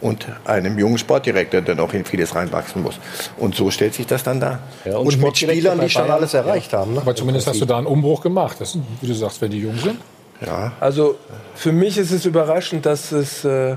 und 0.00 0.26
einem 0.44 0.78
jungen 0.78 0.98
Sportdirektor, 0.98 1.62
der 1.62 1.74
noch 1.74 1.92
in 1.94 2.04
vieles 2.04 2.34
reinwachsen 2.34 2.82
muss. 2.82 2.98
Und 3.38 3.54
so 3.54 3.70
stellt 3.70 3.94
sich 3.94 4.06
das 4.06 4.22
dann 4.22 4.40
da. 4.40 4.60
Ja, 4.84 4.98
und, 4.98 5.06
und 5.06 5.20
mit 5.20 5.36
Spielern, 5.36 5.80
die 5.80 5.88
schon 5.88 6.10
alles 6.10 6.34
erreicht 6.34 6.72
ja. 6.72 6.80
haben. 6.80 6.94
Ne? 6.94 7.00
Aber 7.00 7.14
zumindest 7.14 7.46
hast 7.46 7.60
du 7.60 7.64
da 7.64 7.78
einen 7.78 7.86
Umbruch 7.86 8.20
gemacht. 8.20 8.56
Das, 8.60 8.76
wie 9.00 9.06
du 9.06 9.14
sagst, 9.14 9.40
wenn 9.40 9.50
die 9.50 9.60
jung 9.60 9.78
sind. 9.78 10.00
Ja. 10.44 10.72
Also 10.80 11.16
für 11.54 11.72
mich 11.72 11.96
ist 11.96 12.10
es 12.10 12.26
überraschend, 12.26 12.84
dass 12.84 13.10
es 13.10 13.44
äh, 13.44 13.76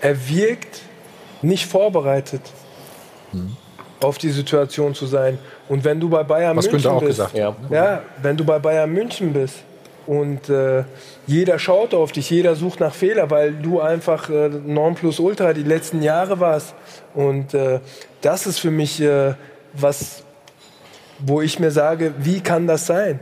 er 0.00 0.28
wirkt 0.28 0.80
nicht 1.40 1.66
vorbereitet. 1.66 2.42
Hm 3.30 3.56
auf 4.04 4.18
die 4.18 4.30
Situation 4.30 4.94
zu 4.94 5.06
sein. 5.06 5.38
Und 5.68 5.84
wenn 5.84 5.98
du 5.98 6.08
bei 6.08 6.22
Bayern 6.22 6.56
Was 6.56 6.70
München 6.70 6.90
auch 6.90 7.00
bist, 7.00 7.10
gesagt. 7.10 7.36
Ja. 7.36 7.56
ja, 7.70 8.02
wenn 8.22 8.36
du 8.36 8.44
bei 8.44 8.58
Bayern 8.58 8.90
München 8.92 9.32
bist 9.32 9.56
und 10.06 10.48
äh, 10.48 10.84
jeder 11.26 11.58
schaut 11.58 11.94
auf 11.94 12.12
dich, 12.12 12.30
jeder 12.30 12.54
sucht 12.54 12.80
nach 12.80 12.94
Fehler, 12.94 13.30
weil 13.30 13.52
du 13.52 13.80
einfach 13.80 14.28
äh, 14.28 14.50
Ultra 15.18 15.52
die 15.52 15.62
letzten 15.62 16.02
Jahre 16.02 16.38
warst. 16.40 16.74
Und 17.14 17.54
äh, 17.54 17.80
das 18.20 18.46
ist 18.46 18.58
für 18.58 18.70
mich 18.70 19.00
äh, 19.00 19.34
was, 19.72 20.22
wo 21.18 21.40
ich 21.40 21.58
mir 21.58 21.70
sage, 21.70 22.12
wie 22.18 22.40
kann 22.40 22.66
das 22.66 22.86
sein? 22.86 23.20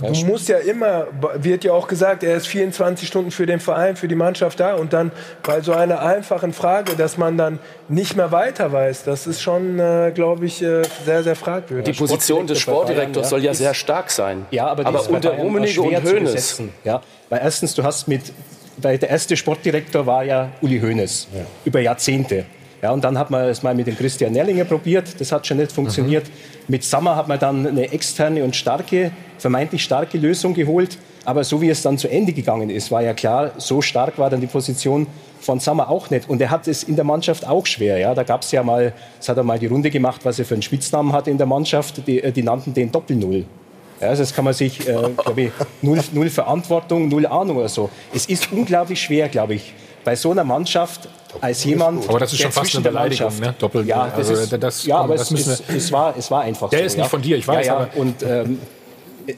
Du 0.00 0.24
musst 0.24 0.48
ja 0.48 0.58
immer, 0.58 1.06
wird 1.34 1.64
ja 1.64 1.72
auch 1.72 1.86
gesagt, 1.86 2.22
er 2.22 2.36
ist 2.36 2.46
24 2.46 3.06
Stunden 3.06 3.30
für 3.30 3.46
den 3.46 3.60
Verein, 3.60 3.96
für 3.96 4.08
die 4.08 4.14
Mannschaft 4.14 4.58
da 4.58 4.74
und 4.74 4.92
dann 4.92 5.12
bei 5.42 5.60
so 5.60 5.72
einer 5.72 6.00
einfachen 6.00 6.52
Frage, 6.52 6.96
dass 6.96 7.18
man 7.18 7.36
dann 7.36 7.58
nicht 7.88 8.16
mehr 8.16 8.32
weiter 8.32 8.72
weiß, 8.72 9.04
das 9.04 9.26
ist 9.26 9.42
schon, 9.42 9.78
äh, 9.78 10.12
glaube 10.14 10.46
ich, 10.46 10.62
äh, 10.62 10.82
sehr, 11.04 11.22
sehr 11.22 11.36
fragwürdig. 11.36 11.96
Die 11.96 11.98
Position 11.98 12.46
des 12.46 12.60
Sportdirektors 12.60 13.28
soll 13.28 13.44
ja 13.44 13.52
sehr 13.52 13.74
stark 13.74 14.10
sein. 14.10 14.46
Ja, 14.50 14.68
aber, 14.68 14.86
aber 14.86 15.08
unter 15.08 15.32
Rummenigge 15.32 15.82
und 15.82 16.02
Hoeneß. 16.02 16.62
Ja, 16.84 17.02
weil 17.28 17.40
erstens, 17.42 17.74
du 17.74 17.82
hast 17.82 18.08
mit, 18.08 18.32
weil 18.78 18.98
der 18.98 19.10
erste 19.10 19.36
Sportdirektor 19.36 20.06
war 20.06 20.24
ja 20.24 20.50
Uli 20.62 20.80
Hoeneß 20.80 21.28
ja. 21.34 21.42
über 21.64 21.80
Jahrzehnte. 21.80 22.46
Ja, 22.82 22.92
und 22.92 23.04
dann 23.04 23.18
hat 23.18 23.30
man 23.30 23.44
es 23.44 23.62
mal 23.62 23.74
mit 23.74 23.86
dem 23.86 23.96
Christian 23.96 24.32
Nerlinger 24.32 24.64
probiert, 24.64 25.20
das 25.20 25.32
hat 25.32 25.46
schon 25.46 25.58
nicht 25.58 25.70
funktioniert. 25.70 26.26
Mhm. 26.26 26.32
Mit 26.68 26.84
Sammer 26.84 27.14
hat 27.16 27.28
man 27.28 27.38
dann 27.38 27.66
eine 27.66 27.92
externe 27.92 28.42
und 28.42 28.56
starke, 28.56 29.12
vermeintlich 29.38 29.82
starke 29.82 30.16
Lösung 30.16 30.54
geholt. 30.54 30.96
Aber 31.26 31.44
so 31.44 31.60
wie 31.60 31.68
es 31.68 31.82
dann 31.82 31.98
zu 31.98 32.08
Ende 32.08 32.32
gegangen 32.32 32.70
ist, 32.70 32.90
war 32.90 33.02
ja 33.02 33.12
klar, 33.12 33.52
so 33.58 33.82
stark 33.82 34.18
war 34.18 34.30
dann 34.30 34.40
die 34.40 34.46
Position 34.46 35.06
von 35.40 35.60
Sammer 35.60 35.90
auch 35.90 36.08
nicht. 36.08 36.28
Und 36.30 36.40
er 36.40 36.50
hat 36.50 36.66
es 36.66 36.82
in 36.82 36.96
der 36.96 37.04
Mannschaft 37.04 37.46
auch 37.46 37.66
schwer. 37.66 37.98
Ja, 37.98 38.14
da 38.14 38.22
gab 38.22 38.42
es 38.42 38.50
ja 38.52 38.62
mal, 38.62 38.94
es 39.20 39.28
hat 39.28 39.36
er 39.36 39.42
mal 39.42 39.58
die 39.58 39.66
Runde 39.66 39.90
gemacht, 39.90 40.22
was 40.24 40.38
er 40.38 40.46
für 40.46 40.54
einen 40.54 40.62
Spitznamen 40.62 41.12
hatte 41.12 41.30
in 41.30 41.36
der 41.36 41.46
Mannschaft. 41.46 42.06
Die, 42.06 42.22
äh, 42.22 42.32
die 42.32 42.42
nannten 42.42 42.72
den 42.72 42.90
Doppel-Null. 42.90 43.44
Ja, 44.00 44.08
also 44.08 44.22
das 44.22 44.34
kann 44.34 44.46
man 44.46 44.54
sich, 44.54 44.88
äh, 44.88 44.96
glaube 45.16 45.42
ich, 45.42 45.52
null, 45.82 46.00
null 46.12 46.30
Verantwortung, 46.30 47.08
null 47.08 47.26
Ahnung 47.26 47.58
oder 47.58 47.68
so. 47.68 47.90
Es 48.14 48.26
ist 48.26 48.50
unglaublich 48.50 49.00
schwer, 49.00 49.28
glaube 49.28 49.54
ich, 49.54 49.74
bei 50.04 50.16
so 50.16 50.30
einer 50.30 50.44
Mannschaft 50.44 51.08
als 51.40 51.64
jemand, 51.64 52.08
aber 52.08 52.18
das 52.18 52.32
ist 52.32 52.40
schon 52.40 52.52
fast 52.52 52.74
eine 52.74 52.84
Beleidigung, 52.84 53.38
ne? 53.38 53.54
Doppel. 53.58 53.86
Ja, 53.86 54.06
das 54.08 54.30
also, 54.30 54.34
ist, 54.34 54.62
das, 54.62 54.86
ja 54.86 54.96
aber 54.98 55.14
es, 55.14 55.30
es, 55.30 55.62
es, 55.68 55.92
war, 55.92 56.16
es 56.16 56.30
war 56.30 56.42
einfach 56.42 56.70
Der 56.70 56.80
so, 56.80 56.84
ist 56.86 56.96
nicht 56.96 57.04
ja. 57.04 57.08
von 57.08 57.22
dir, 57.22 57.36
ich 57.36 57.46
weiß. 57.46 57.66
Ja, 57.66 57.82
ja. 57.82 57.88
Und 57.94 58.22
ähm, 58.22 58.58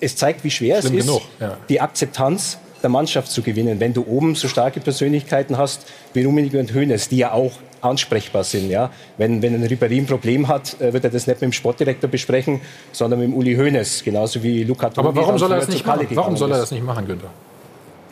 es 0.01 0.17
zeigt, 0.17 0.45
wie 0.45 0.51
schwer 0.51 0.79
es 0.79 0.87
ist, 0.87 0.93
genug, 0.93 1.23
ja. 1.41 1.57
die 1.69 1.81
Akzeptanz 1.81 2.59
der 2.83 2.91
Mannschaft 2.91 3.31
zu 3.31 3.43
gewinnen, 3.43 3.81
wenn 3.81 3.95
du 3.95 4.05
oben 4.07 4.35
so 4.35 4.49
starke 4.49 4.81
Persönlichkeiten 4.81 5.57
hast 5.57 5.87
wie 6.15 6.25
Rummenigge 6.25 6.59
und 6.59 6.75
Hoeneß, 6.75 7.09
die 7.09 7.19
ja 7.19 7.33
auch 7.33 7.53
ansprechbar 7.81 8.45
sind. 8.45 8.71
Ja? 8.71 8.91
Wenn, 9.19 9.43
wenn 9.43 9.55
ein 9.55 9.65
Ribéry 9.65 9.99
ein 9.99 10.07
Problem 10.07 10.49
hat, 10.49 10.81
äh, 10.81 10.93
wird 10.93 11.05
er 11.05 11.11
das 11.11 11.27
nicht 11.27 11.41
mit 11.41 11.43
dem 11.43 11.53
Sportdirektor 11.53 12.09
besprechen, 12.09 12.61
sondern 12.93 13.21
mit 13.21 13.29
dem 13.29 13.35
Uli 13.35 13.55
Hoeneß, 13.55 14.05
genauso 14.05 14.43
wie 14.43 14.65
Luca 14.65 14.91
Tobi 14.91 15.09
Aber 15.09 15.21
warum 15.21 15.39
soll 15.39 15.53
er 15.53 15.61
das 15.61 15.69
nicht 15.69 15.87
machen? 15.87 16.07
Warum 16.15 16.37
soll 16.37 16.51
er 16.53 16.59
das 16.59 16.71
nicht 16.71 16.85
machen, 16.85 17.07
Günther? 17.07 17.31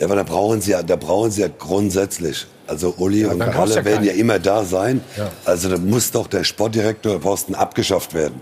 Ja, 0.00 0.06
aber 0.06 0.16
da 0.16 0.22
brauchen 0.22 0.62
sie 0.62 0.70
ja, 0.70 0.82
da 0.82 0.96
brauchen 0.96 1.30
sie 1.30 1.42
ja 1.42 1.48
grundsätzlich. 1.56 2.46
Also 2.66 2.94
Uli 2.96 3.22
ja, 3.22 3.32
und 3.32 3.38
Kalle 3.38 3.74
ja 3.74 3.84
werden 3.84 4.04
ja 4.04 4.12
immer 4.12 4.38
da 4.38 4.64
sein. 4.64 5.02
Ja. 5.16 5.30
Also 5.44 5.68
da 5.68 5.76
muss 5.76 6.10
doch 6.10 6.26
der 6.26 6.42
Sportdirektorposten 6.42 7.54
abgeschafft 7.54 8.14
werden, 8.14 8.40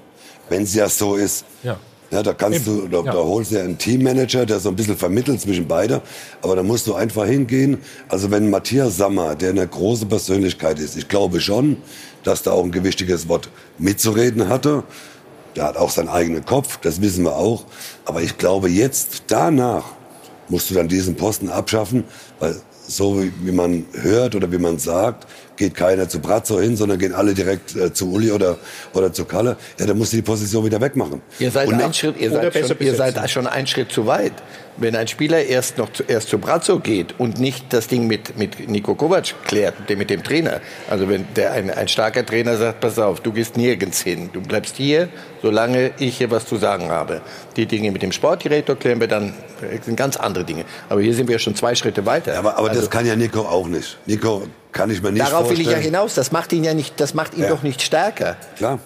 wenn 0.49 0.63
es 0.63 0.75
ja 0.75 0.89
so 0.89 1.17
ist. 1.17 1.45
Ja. 1.65 1.79
Ja, 2.11 2.23
da 2.23 2.33
kannst 2.33 2.67
Eben. 2.67 2.91
du, 2.91 3.03
da, 3.03 3.13
da, 3.13 3.19
holst 3.19 3.51
du 3.51 3.57
ja 3.57 3.63
einen 3.63 3.77
Teammanager, 3.77 4.47
der 4.47 4.61
so 4.61 4.71
ein 4.71 4.77
bisschen 4.77 4.97
vermittelt 4.97 5.43
zwischen 5.43 5.69
beide. 5.69 6.01
Aber 6.41 6.57
da 6.57 6.63
musst 6.63 6.87
du 6.87 6.95
einfach 6.95 7.27
hingehen. 7.27 7.79
Also 8.09 8.31
wenn 8.31 8.49
Matthias 8.49 8.97
Sammer, 8.97 9.35
der 9.35 9.51
eine 9.51 9.67
große 9.67 10.07
Persönlichkeit 10.07 10.79
ist, 10.79 10.97
ich 10.97 11.09
glaube 11.09 11.41
schon, 11.41 11.77
dass 12.23 12.43
da 12.43 12.53
auch 12.53 12.65
ein 12.65 12.73
gewichtiges 12.73 13.29
Wort 13.29 13.51
mitzureden 13.79 14.49
hatte. 14.49 14.85
Der 15.55 15.65
hat 15.65 15.77
auch 15.77 15.91
seinen 15.91 16.09
eigenen 16.09 16.47
Kopf, 16.47 16.79
das 16.81 17.03
wissen 17.03 17.25
wir 17.25 17.37
auch. 17.37 17.65
Aber 18.07 18.23
ich 18.23 18.39
glaube 18.39 18.71
jetzt 18.71 19.25
danach 19.27 19.98
musst 20.49 20.71
du 20.71 20.75
dann 20.75 20.89
diesen 20.89 21.15
Posten 21.15 21.49
abschaffen, 21.49 22.05
weil 22.39 22.57
so 22.87 23.23
wie, 23.43 23.53
man 23.53 23.85
hört 23.93 24.35
oder 24.35 24.51
wie 24.51 24.59
man 24.59 24.79
sagt, 24.79 25.27
geht 25.59 25.75
keiner 25.75 26.09
zu 26.09 26.21
Brazzo 26.21 26.61
hin, 26.61 26.77
sondern 26.77 26.99
gehen 26.99 27.13
alle 27.13 27.35
direkt 27.35 27.77
äh, 27.77 27.93
zu 27.93 28.11
Uli 28.13 28.33
oder, 28.33 28.57
oder 28.95 29.13
zu 29.13 29.25
Kalle. 29.25 29.57
Ja, 29.79 29.87
dann 29.87 29.99
musst 29.99 30.13
du 30.13 30.17
die 30.17 30.23
Position 30.23 30.65
wieder 30.65 30.81
wegmachen. 30.81 31.21
Ihr 31.39 31.51
seid, 31.51 31.69
ein 31.71 31.93
Schritt, 31.93 32.19
ihr 32.19 32.31
seid, 32.31 32.55
schon, 32.55 32.77
ihr 32.81 32.95
seid 32.95 33.31
schon 33.31 33.47
einen 33.47 33.67
Schritt 33.67 33.93
zu 33.93 34.07
weit. 34.07 34.33
Wenn 34.81 34.95
ein 34.95 35.09
Spieler 35.09 35.45
erst 35.45 35.77
noch 35.77 35.93
zu, 35.93 36.05
erst 36.05 36.29
zu 36.29 36.39
Brazzo 36.39 36.79
geht 36.79 37.19
und 37.19 37.41
nicht 37.41 37.73
das 37.73 37.89
Ding 37.89 38.07
mit, 38.07 38.39
mit 38.39 38.69
Niko 38.69 38.95
Kovac 38.95 39.35
klärt, 39.45 39.75
mit 39.89 40.09
dem 40.09 40.23
Trainer. 40.23 40.61
Also 40.89 41.09
wenn 41.09 41.27
der, 41.35 41.51
ein, 41.51 41.69
ein 41.71 41.89
starker 41.89 42.25
Trainer 42.25 42.57
sagt, 42.57 42.79
pass 42.79 42.97
auf, 42.97 43.19
du 43.19 43.33
gehst 43.33 43.57
nirgends 43.57 44.01
hin. 44.01 44.31
Du 44.33 44.41
bleibst 44.41 44.77
hier, 44.77 45.09
solange 45.43 45.91
ich 45.99 46.19
hier 46.19 46.31
was 46.31 46.47
zu 46.47 46.57
sagen 46.57 46.91
habe. 46.91 47.23
Die 47.57 47.67
Dinge 47.67 47.91
mit 47.91 48.03
dem 48.03 48.13
Sportdirektor 48.13 48.77
klären 48.77 49.01
wir 49.01 49.09
dann, 49.09 49.35
das 49.61 49.87
sind 49.87 49.97
ganz 49.97 50.17
andere 50.17 50.45
Dinge. 50.45 50.65
Aber 50.89 51.01
hier 51.01 51.13
sind 51.13 51.29
wir 51.29 51.41
schon 51.41 51.57
zwei 51.57 51.75
Schritte 51.75 52.07
weiter. 52.07 52.35
Ja, 52.35 52.39
aber, 52.39 52.57
aber 52.57 52.69
also, 52.69 52.81
das 52.81 52.89
kann 52.89 53.05
ja 53.05 53.17
Nico 53.17 53.41
auch 53.41 53.67
nicht. 53.67 53.99
Nico 54.07 54.45
kann 54.73 54.91
ich 54.91 55.03
mir 55.03 55.13
nicht 55.13 55.23
Darauf 55.23 55.47
vorstellen. 55.47 55.59
will 55.59 55.67
ich 55.67 55.73
ja 55.73 55.79
hinaus. 55.79 56.15
Das 56.15 56.33
macht 56.33 56.53
ihn 56.53 56.65
ja 56.65 56.75
nicht, 56.75 57.01
das 57.01 57.15
macht 57.15 57.35
ihn 57.35 57.45
ja. 57.45 57.49
doch 57.49 57.63
nicht 57.63 57.83
stärker. 57.83 58.37
Klar. 58.57 58.79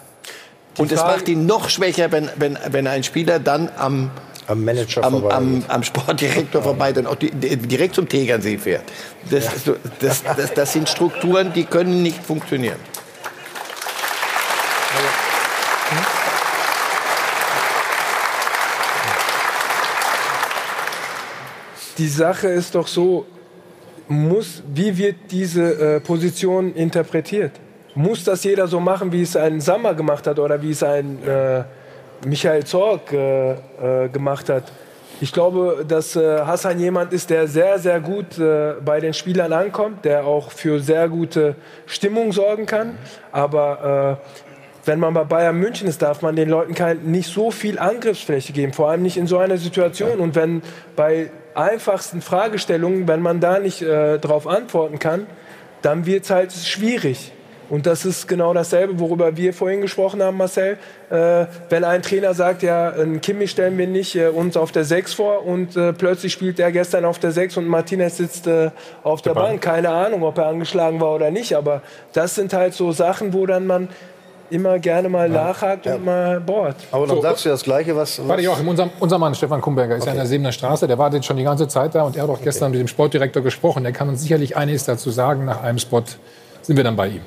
Und 0.79 0.91
es 0.91 1.01
macht 1.01 1.29
ihn 1.29 1.45
noch 1.45 1.69
schwächer, 1.69 2.11
wenn, 2.13 2.31
wenn, 2.37 2.59
wenn 2.71 2.87
ein 2.87 3.03
Spieler 3.05 3.39
dann 3.39 3.69
am 3.77 4.11
am 4.49 4.65
Manager 4.65 5.05
am, 5.05 5.13
vorbei. 5.13 5.35
Am, 5.35 5.65
am 5.69 5.83
Sportdirektor 5.85 6.63
vorbei, 6.63 6.93
dann 6.93 7.07
auch 7.07 7.15
die, 7.15 7.31
direkt 7.31 7.95
zum 7.95 8.09
Tegernsee 8.09 8.59
fährt. 8.59 8.85
Das, 9.31 9.45
ja. 9.45 9.75
das, 10.01 10.23
das, 10.25 10.55
das, 10.55 10.73
sind 10.73 10.89
Strukturen, 10.89 11.53
die 11.53 11.65
können 11.65 12.03
nicht 12.03 12.23
funktionieren. 12.25 12.79
Die 21.99 22.09
Sache 22.09 22.49
ist 22.49 22.75
doch 22.75 22.89
so, 22.89 23.27
muss, 24.13 24.63
wie 24.73 24.97
wird 24.97 25.17
diese 25.31 25.97
äh, 25.97 26.01
Position 26.01 26.75
interpretiert? 26.75 27.53
Muss 27.95 28.25
das 28.25 28.45
jeder 28.45 28.67
so 28.67 28.81
machen, 28.81 29.13
wie 29.13 29.23
es 29.23 29.37
ein 29.37 29.61
Sammer 29.61 29.95
gemacht 29.95 30.27
hat 30.27 30.39
oder 30.39 30.61
wie 30.63 30.71
es 30.71 30.83
ein 30.83 31.19
äh, 31.27 31.65
Michael 32.27 32.65
Zorg 32.65 33.13
äh, 33.13 33.53
äh 33.53 34.09
gemacht 34.09 34.49
hat? 34.49 34.65
Ich 35.21 35.33
glaube, 35.33 35.85
dass 35.87 36.17
äh, 36.17 36.41
Hassan 36.41 36.81
jemand 36.81 37.13
ist, 37.13 37.31
der 37.31 37.47
sehr, 37.47 37.79
sehr 37.79 38.01
gut 38.01 38.39
äh, 38.39 38.75
bei 38.85 38.99
den 38.99 39.15
Spielern 39.15 39.53
ankommt, 39.53 40.05
der 40.05 40.25
auch 40.25 40.51
für 40.51 40.81
sehr 40.81 41.09
gute 41.09 41.55
Stimmung 41.87 42.33
sorgen 42.33 42.67
kann. 42.67 42.99
Aber 43.31 44.19
wenn 44.85 44.99
man 44.99 45.15
bei 45.15 45.25
Bayern 45.25 45.57
München 45.57 45.87
ist, 45.87 46.03
darf 46.03 46.23
man 46.23 46.35
den 46.35 46.49
Leuten 46.49 46.75
kein, 46.75 47.03
nicht 47.05 47.33
so 47.33 47.51
viel 47.51 47.79
Angriffsfläche 47.79 48.53
geben, 48.53 48.73
vor 48.73 48.91
allem 48.91 49.03
nicht 49.03 49.17
in 49.17 49.27
so 49.27 49.39
einer 49.39 49.59
Situation. 49.59 50.19
Und 50.19 50.35
wenn 50.35 50.63
bei 50.97 51.31
einfachsten 51.55 52.23
Fragestellungen, 52.23 53.09
wenn 53.09 53.23
man 53.23 53.41
da 53.41 53.59
nicht 53.59 53.83
äh, 53.83 54.19
darauf 54.19 54.47
antworten 54.47 54.99
kann, 54.99 55.27
dann 55.83 56.07
wird 56.07 56.25
es 56.25 56.31
halt 56.31 56.53
schwierig. 56.53 57.33
Und 57.73 57.87
das 57.87 58.05
ist 58.05 58.29
genau 58.29 58.53
dasselbe, 58.53 59.01
worüber 59.01 59.39
wir 59.39 59.55
vorhin 59.55 59.81
gesprochen 59.81 60.23
haben, 60.23 60.37
Marcel. 60.37 60.77
Äh, 61.09 61.47
wenn 61.71 61.85
ein 61.85 62.03
Trainer 62.03 62.35
sagt, 62.35 62.63
ja, 62.63 62.91
einen 62.91 63.23
Kimmich 63.23 63.53
stellen 63.53 63.79
wir 63.79 63.87
nicht 63.87 64.15
äh, 64.15 64.27
uns 64.27 64.59
auf 64.59 64.73
der 64.73 64.85
6 64.85 65.15
vor 65.15 65.47
und 65.47 65.75
äh, 65.75 65.95
plötzlich 65.95 66.35
spielt 66.35 66.59
der 66.59 66.71
gestern 66.71 67.07
auf 67.07 67.19
der 67.19 67.33
6 67.33 67.57
und 67.57 67.67
Martinez 67.67 68.19
sitzt 68.19 68.47
äh, 68.47 68.73
auf 69.03 69.23
der 69.23 69.33
Bank. 69.33 69.63
Keine 69.63 69.89
Ahnung, 69.89 70.23
ob 70.23 70.37
er 70.37 70.49
angeschlagen 70.49 71.01
war 71.01 71.15
oder 71.15 71.31
nicht, 71.31 71.57
aber 71.57 71.81
das 72.13 72.35
sind 72.35 72.53
halt 72.53 72.75
so 72.75 72.93
Sachen, 72.93 73.33
wo 73.33 73.47
dann 73.47 73.67
man 73.67 73.89
immer 74.53 74.79
gerne 74.79 75.09
mal 75.09 75.33
ja. 75.33 75.45
nachhakt 75.45 75.87
ja. 75.87 75.95
und 75.95 76.05
mal 76.05 76.41
bohrt. 76.41 76.77
Aber 76.93 77.07
dann 77.07 77.17
so, 77.17 77.23
sagst 77.23 77.45
du 77.45 77.49
das 77.49 77.63
Gleiche, 77.63 77.97
was... 77.97 78.19
was 78.19 78.29
Warte, 78.29 78.43
Joachim, 78.43 78.69
unser, 78.69 78.91
unser 79.01 79.19
Mann 79.19 79.35
Stefan 79.35 79.61
Kumberger 79.61 79.97
ist 79.97 80.03
okay. 80.03 80.11
ja 80.11 80.13
in 80.13 80.19
der 80.19 80.27
Sebener 80.27 80.53
Straße, 80.53 80.87
der 80.87 80.99
wartet 80.99 81.25
schon 81.25 81.37
die 81.37 81.45
ganze 81.45 81.67
Zeit 81.69 81.95
da 81.95 82.03
und 82.03 82.17
er 82.17 82.23
hat 82.23 82.29
auch 82.29 82.35
okay. 82.35 82.45
gestern 82.45 82.71
mit 82.71 82.81
dem 82.81 82.89
Sportdirektor 82.89 83.43
gesprochen. 83.43 83.83
Der 83.83 83.93
kann 83.93 84.09
uns 84.09 84.23
sicherlich 84.23 84.57
einiges 84.57 84.85
dazu 84.85 85.11
sagen. 85.11 85.45
Nach 85.45 85.63
einem 85.63 85.79
Spot 85.79 86.05
sind 86.63 86.77
wir 86.77 86.85
dann 86.85 86.97
bei 86.97 87.09
ihm. 87.09 87.23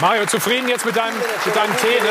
Mario, 0.00 0.26
zufrieden 0.26 0.68
jetzt 0.68 0.86
mit 0.86 0.94
deinem, 0.96 1.16
mit 1.44 1.56
deinem 1.56 1.76
Tee, 1.76 1.88
ne? 1.88 2.10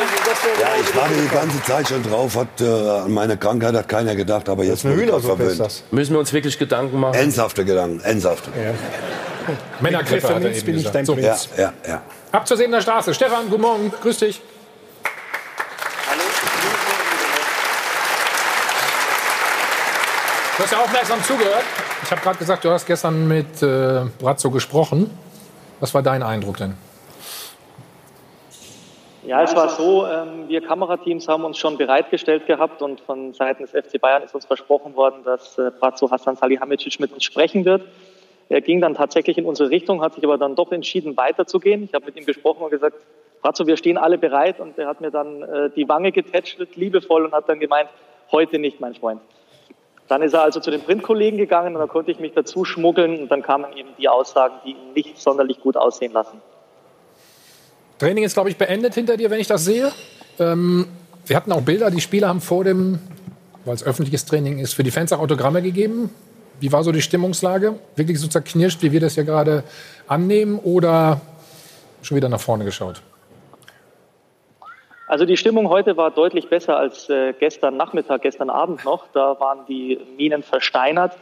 Ja, 0.60 0.68
ich 0.82 0.94
war 0.94 1.08
die 1.08 1.34
ganze 1.34 1.64
Zeit 1.64 1.88
schon 1.88 2.04
drauf. 2.04 2.36
Hat, 2.36 2.60
äh, 2.60 2.66
an 2.66 3.14
meine 3.14 3.38
Krankheit 3.38 3.74
hat 3.76 3.88
keiner 3.88 4.14
gedacht, 4.14 4.50
aber 4.50 4.66
jetzt 4.66 4.84
bin 4.84 5.00
ich 5.00 5.10
verwöhnt. 5.10 5.58
Das. 5.58 5.84
Müssen 5.92 6.12
wir 6.12 6.20
uns 6.20 6.34
wirklich 6.34 6.60
Gedanken 6.60 7.00
machen? 7.00 7.14
Ernsthafte 7.14 7.64
Gedanken, 7.64 8.02
ernsthafte. 8.02 8.50
Ja. 8.62 8.74
Männergriffe 9.80 10.36
hat 10.36 10.44
er 10.44 10.52
eben 10.52 10.66
bin 10.66 10.78
ich 10.78 10.90
dein 10.90 11.06
so. 11.06 11.16
Ja, 11.16 11.36
ja, 11.58 11.74
ja. 11.88 12.02
Ab 12.32 12.48
zur 12.48 12.58
Sebener 12.58 12.82
Straße. 12.82 13.14
Stefan, 13.14 13.50
guten 13.50 13.62
Morgen, 13.62 13.92
grüß 14.02 14.18
dich. 14.18 14.42
Hallo. 16.10 16.22
Du 20.58 20.64
hast 20.64 20.72
ja 20.72 20.80
aufmerksam 20.80 21.24
zugehört. 21.24 21.64
Ich 22.04 22.12
habe 22.12 22.22
gerade 22.22 22.38
gesagt, 22.38 22.64
du 22.64 22.70
hast 22.70 22.86
gestern 22.86 23.28
mit 23.28 23.62
äh, 23.62 24.06
Brazzo 24.20 24.52
gesprochen. 24.52 25.10
Was 25.80 25.94
war 25.94 26.02
dein 26.02 26.24
Eindruck 26.24 26.58
denn? 26.58 26.76
Ja, 29.28 29.44
es 29.44 29.54
war 29.54 29.68
so, 29.68 30.08
ähm, 30.08 30.48
wir 30.48 30.66
Kamerateams 30.66 31.28
haben 31.28 31.44
uns 31.44 31.58
schon 31.58 31.78
bereitgestellt 31.78 32.48
gehabt 32.48 32.82
und 32.82 33.02
von 33.02 33.34
Seiten 33.34 33.64
des 33.64 33.72
FC 33.72 34.00
Bayern 34.00 34.24
ist 34.24 34.34
uns 34.34 34.46
versprochen 34.46 34.96
worden, 34.96 35.24
dass 35.26 35.58
äh, 35.58 35.70
Brazzo 35.78 36.10
Hassan 36.10 36.38
Salihamidzic 36.38 37.00
mit 37.02 37.12
uns 37.12 37.26
sprechen 37.26 37.66
wird. 37.66 37.82
Er 38.50 38.62
ging 38.62 38.80
dann 38.80 38.96
tatsächlich 38.96 39.38
in 39.38 39.46
unsere 39.46 39.70
Richtung, 39.70 40.02
hat 40.02 40.14
sich 40.14 40.24
aber 40.24 40.38
dann 40.38 40.56
doch 40.56 40.72
entschieden, 40.72 41.18
weiterzugehen. 41.18 41.84
Ich 41.84 41.94
habe 41.94 42.06
mit 42.06 42.16
ihm 42.16 42.26
gesprochen 42.26 42.64
und 42.64 42.72
gesagt, 42.72 42.96
Brazzo, 43.42 43.68
wir 43.68 43.78
stehen 43.78 43.98
alle 43.98 44.18
bereit. 44.18 44.60
Und 44.60 44.78
er 44.78 44.88
hat 44.88 45.02
mir 45.02 45.12
dann 45.12 45.42
äh, 45.42 45.70
die 45.76 45.88
Wange 45.90 46.12
getätschelt, 46.12 46.76
liebevoll, 46.76 47.26
und 47.26 47.34
hat 47.34 47.50
dann 47.50 47.60
gemeint, 47.60 47.90
heute 48.32 48.60
nicht, 48.60 48.80
mein 48.80 48.96
Freund. 48.96 49.22
Dann 50.08 50.22
ist 50.22 50.34
er 50.34 50.44
also 50.44 50.60
zu 50.60 50.72
den 50.72 50.82
Printkollegen 50.82 51.38
gegangen 51.38 51.76
und 51.76 51.82
da 51.82 51.88
konnte 51.88 52.12
ich 52.12 52.20
mich 52.20 52.32
dazu 52.34 52.64
schmuggeln 52.64 53.20
und 53.20 53.30
dann 53.30 53.42
kamen 53.42 53.76
eben 53.76 53.90
die 53.98 54.08
Aussagen, 54.08 54.56
die 54.66 54.72
ihn 54.72 54.94
nicht 54.96 55.20
sonderlich 55.20 55.60
gut 55.60 55.76
aussehen 55.76 56.14
lassen. 56.14 56.42
Training 58.00 58.24
ist, 58.24 58.34
glaube 58.34 58.50
ich, 58.50 58.58
beendet 58.58 58.94
hinter 58.94 59.18
dir, 59.18 59.30
wenn 59.30 59.40
ich 59.40 59.48
das 59.48 59.66
sehe. 59.66 59.92
Ähm, 60.40 60.88
wir 61.26 61.36
hatten 61.36 61.52
auch 61.52 61.62
Bilder, 61.62 61.92
die 61.92 62.00
Spieler 62.00 62.30
haben 62.30 62.40
vor 62.40 62.64
dem, 62.64 63.00
weil 63.66 63.76
es 63.76 63.84
öffentliches 63.84 64.24
Training 64.24 64.60
ist, 64.60 64.74
für 64.74 64.84
die 64.84 64.92
Fans 64.92 65.12
auch 65.12 65.20
Autogramme 65.20 65.62
gegeben. 65.62 66.10
Wie 66.60 66.72
war 66.72 66.84
so 66.84 66.92
die 66.92 67.02
Stimmungslage? 67.02 67.76
Wirklich 67.96 68.20
so 68.20 68.28
zerknirscht, 68.28 68.82
wie 68.82 68.92
wir 68.92 69.00
das 69.00 69.16
ja 69.16 69.24
gerade 69.24 69.64
annehmen, 70.08 70.60
oder 70.60 71.22
schon 72.02 72.18
wieder 72.18 72.30
nach 72.30 72.40
vorne 72.40 72.66
geschaut? 72.66 73.02
Also 75.08 75.26
die 75.26 75.38
Stimmung 75.38 75.70
heute 75.70 75.96
war 75.96 76.12
deutlich 76.12 76.50
besser 76.50 76.78
als 76.78 77.10
äh, 77.10 77.34
gestern 77.40 77.78
Nachmittag, 77.78 78.24
gestern 78.24 78.50
Abend 78.50 78.84
noch. 78.84 79.06
Da 79.14 79.40
waren 79.40 79.60
die 79.68 80.00
Minen 80.18 80.44
versteinert. 80.44 81.14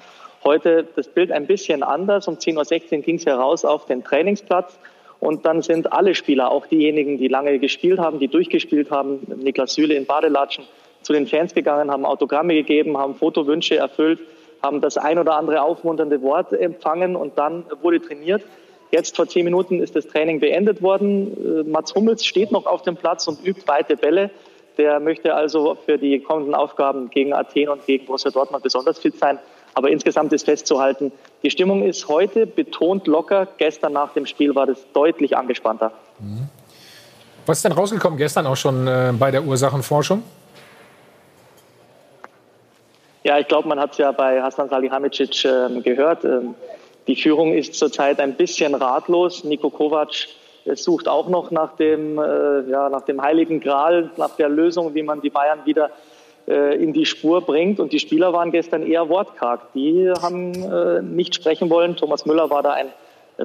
Heute 0.44 0.88
das 0.96 1.08
Bild 1.08 1.32
ein 1.32 1.48
bisschen 1.48 1.84
anders. 1.84 2.28
Um 2.28 2.36
10.16 2.36 2.98
Uhr 2.98 3.02
ging 3.04 3.16
es 3.18 3.26
heraus 3.26 3.66
auf 3.66 3.86
den 3.86 4.04
Trainingsplatz. 4.04 4.80
Und 5.20 5.46
dann 5.46 5.62
sind 5.62 5.92
alle 5.92 6.16
Spieler, 6.16 6.52
auch 6.52 6.66
diejenigen, 6.66 7.18
die 7.18 7.28
lange 7.28 7.60
gespielt 7.60 8.00
haben, 8.00 8.20
die 8.20 8.28
durchgespielt 8.28 8.90
haben, 8.90 9.20
Niklas 9.38 9.74
Süle 9.74 9.94
in 9.94 10.06
Badelatschen, 10.06 10.66
zu 11.02 11.14
den 11.14 11.28
Fans 11.28 11.54
gegangen, 11.54 11.92
haben 11.92 12.06
Autogramme 12.06 12.54
gegeben, 12.54 12.98
haben 12.98 13.16
Fotowünsche 13.16 13.78
erfüllt, 13.78 14.20
haben 14.66 14.82
das 14.82 14.98
ein 14.98 15.20
oder 15.20 15.36
andere 15.38 15.62
aufmunternde 15.62 16.22
Wort 16.22 16.52
empfangen 16.52 17.16
und 17.16 17.38
dann 17.38 17.66
wurde 17.82 18.02
trainiert. 18.02 18.44
Jetzt 18.92 19.16
vor 19.16 19.28
zehn 19.28 19.46
Minuten 19.46 19.82
ist 19.82 19.96
das 19.96 20.08
Training 20.08 20.40
beendet 20.40 20.82
worden. 20.82 21.62
Äh, 21.62 21.70
Mats 21.70 21.94
Hummels 21.96 22.26
steht 22.26 22.52
noch 22.52 22.66
auf 22.66 22.82
dem 22.82 22.96
Platz 22.96 23.28
und 23.28 23.46
übt 23.46 23.68
weite 23.68 23.96
Bälle. 23.96 24.32
Der 24.78 25.00
möchte 25.00 25.34
also 25.34 25.78
für 25.86 25.98
die 25.98 26.20
kommenden 26.20 26.54
Aufgaben 26.54 27.10
gegen 27.10 27.34
Athen 27.34 27.70
und 27.70 27.86
gegen 27.86 28.06
Borussia 28.06 28.32
Dortmund 28.32 28.64
besonders 28.64 29.00
fit 29.00 29.18
sein. 29.18 29.40
Aber 29.74 29.90
insgesamt 29.90 30.32
ist 30.34 30.46
festzuhalten, 30.46 31.12
die 31.44 31.50
Stimmung 31.50 31.84
ist 31.84 32.08
heute 32.08 32.46
betont 32.46 33.08
locker. 33.08 33.48
Gestern 33.58 33.94
nach 33.94 34.14
dem 34.14 34.26
Spiel 34.26 34.56
war 34.56 34.66
das 34.66 34.86
deutlich 34.94 35.36
angespannter. 35.36 35.92
Mhm. 36.20 36.50
Was 37.46 37.60
ist 37.60 37.66
denn 37.66 37.74
rausgekommen 37.74 38.18
gestern 38.18 38.48
auch 38.48 38.56
schon 38.56 38.88
äh, 38.88 39.14
bei 39.18 39.32
der 39.32 39.44
Ursachenforschung? 39.44 40.24
Ja, 43.26 43.40
ich 43.40 43.48
glaube, 43.48 43.68
man 43.68 43.80
hat 43.80 43.94
es 43.94 43.98
ja 43.98 44.12
bei 44.12 44.40
Hassan 44.40 44.70
Salihamidzic 44.70 45.46
äh, 45.46 45.82
gehört. 45.82 46.24
Ähm, 46.26 46.54
die 47.08 47.16
Führung 47.16 47.54
ist 47.54 47.74
zurzeit 47.74 48.20
ein 48.20 48.36
bisschen 48.36 48.76
ratlos. 48.76 49.44
Niko 49.44 49.72
Kovac 49.72 50.28
äh, 50.66 50.76
sucht 50.76 51.08
auch 51.08 51.28
noch 51.28 51.50
nach 51.50 51.76
dem, 51.76 52.20
äh, 52.20 52.70
ja, 52.70 52.88
nach 52.90 53.02
dem 53.02 53.24
heiligen 53.24 53.62
Gral, 53.62 54.12
nach 54.18 54.36
der 54.36 54.48
Lösung, 54.48 54.94
wie 54.94 55.02
man 55.02 55.22
die 55.22 55.32
Bayern 55.32 55.62
wieder 55.66 55.90
äh, 56.48 56.76
in 56.76 56.94
die 56.94 57.08
Spur 57.08 57.42
bringt. 57.42 57.80
Und 57.80 57.94
die 57.94 58.00
Spieler 58.00 58.32
waren 58.32 58.52
gestern 58.52 58.86
eher 58.86 59.10
wortkarg. 59.10 59.74
Die 59.74 60.08
haben 60.22 60.54
äh, 60.54 61.02
nicht 61.02 61.34
sprechen 61.34 61.72
wollen. 61.72 61.96
Thomas 61.96 62.28
Müller 62.28 62.52
war 62.52 62.62
da 62.62 62.74
ein 62.74 62.90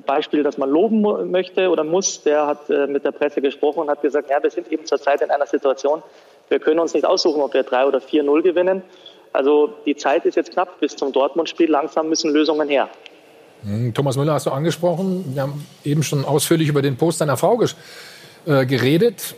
Beispiel, 0.05 0.43
das 0.43 0.59
man 0.59 0.69
loben 0.69 1.31
möchte 1.31 1.71
oder 1.71 1.85
muss. 1.85 2.23
Der 2.23 2.47
hat 2.47 2.69
äh, 2.69 2.87
mit 2.87 3.07
der 3.07 3.13
Presse 3.13 3.41
gesprochen 3.41 3.79
und 3.79 3.89
hat 3.89 4.03
gesagt, 4.03 4.29
ja, 4.29 4.43
wir 4.43 4.51
sind 4.51 4.71
eben 4.71 4.85
zurzeit 4.85 5.23
in 5.23 5.31
einer 5.31 5.47
Situation, 5.47 6.03
wir 6.51 6.59
können 6.59 6.81
uns 6.81 6.93
nicht 6.93 7.07
aussuchen, 7.07 7.41
ob 7.41 7.55
wir 7.55 7.63
3 7.63 7.87
oder 7.87 8.01
4-0 8.01 8.43
gewinnen. 8.43 8.83
Also 9.33 9.73
die 9.87 9.97
Zeit 9.97 10.25
ist 10.25 10.37
jetzt 10.37 10.53
knapp 10.53 10.81
bis 10.81 10.97
zum 10.97 11.13
Dortmund-Spiel. 11.13 11.71
Langsam 11.71 12.09
müssen 12.09 12.33
Lösungen 12.33 12.69
her. 12.69 12.89
Hm, 13.63 13.95
Thomas 13.95 14.17
Müller 14.17 14.35
hast 14.35 14.47
du 14.47 14.51
angesprochen. 14.51 15.25
Wir 15.35 15.43
haben 15.43 15.67
eben 15.85 16.03
schon 16.03 16.25
ausführlich 16.25 16.69
über 16.69 16.83
den 16.83 16.97
Post 16.97 17.21
deiner 17.21 17.37
Frau 17.37 17.61
äh, 18.47 18.67
geredet. 18.67 19.35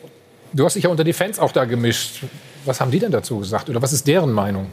Du 0.53 0.65
hast 0.65 0.75
dich 0.75 0.85
ja 0.85 0.91
unter 0.91 1.05
die 1.05 1.13
Fans 1.13 1.39
auch 1.39 1.53
da 1.53 1.65
gemischt. 1.65 2.25
Was 2.65 2.81
haben 2.81 2.91
die 2.91 2.99
denn 2.99 3.11
dazu 3.11 3.39
gesagt 3.39 3.69
oder 3.69 3.83
was 3.83 3.93
ist 3.93 4.07
deren 4.07 4.33
Meinung? 4.33 4.67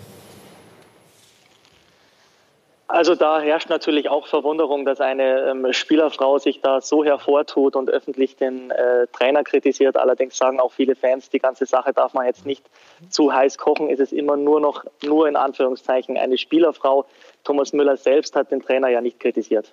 Also 2.91 3.13
da 3.13 3.39
herrscht 3.39 3.69
natürlich 3.69 4.09
auch 4.09 4.25
Verwunderung, 4.25 4.83
dass 4.83 4.99
eine 4.99 5.51
ähm, 5.51 5.71
Spielerfrau 5.73 6.39
sich 6.39 6.59
da 6.61 6.81
so 6.81 7.05
hervortut 7.05 7.75
und 7.75 7.87
öffentlich 7.87 8.35
den 8.35 8.71
äh, 8.71 9.05
Trainer 9.13 9.43
kritisiert. 9.43 9.95
Allerdings 9.95 10.35
sagen 10.35 10.59
auch 10.59 10.73
viele 10.73 10.95
Fans, 10.95 11.29
die 11.29 11.37
ganze 11.37 11.67
Sache 11.67 11.93
darf 11.93 12.15
man 12.15 12.25
jetzt 12.25 12.47
nicht 12.47 12.65
zu 13.09 13.31
heiß 13.31 13.59
kochen. 13.59 13.91
Es 13.91 13.99
ist 13.99 14.11
immer 14.11 14.37
nur 14.37 14.59
noch, 14.59 14.85
nur 15.03 15.27
in 15.27 15.35
Anführungszeichen, 15.35 16.17
eine 16.17 16.39
Spielerfrau. 16.39 17.05
Thomas 17.43 17.73
Müller 17.73 17.95
selbst 17.95 18.35
hat 18.35 18.49
den 18.49 18.59
Trainer 18.59 18.87
ja 18.87 19.01
nicht 19.01 19.19
kritisiert. 19.19 19.71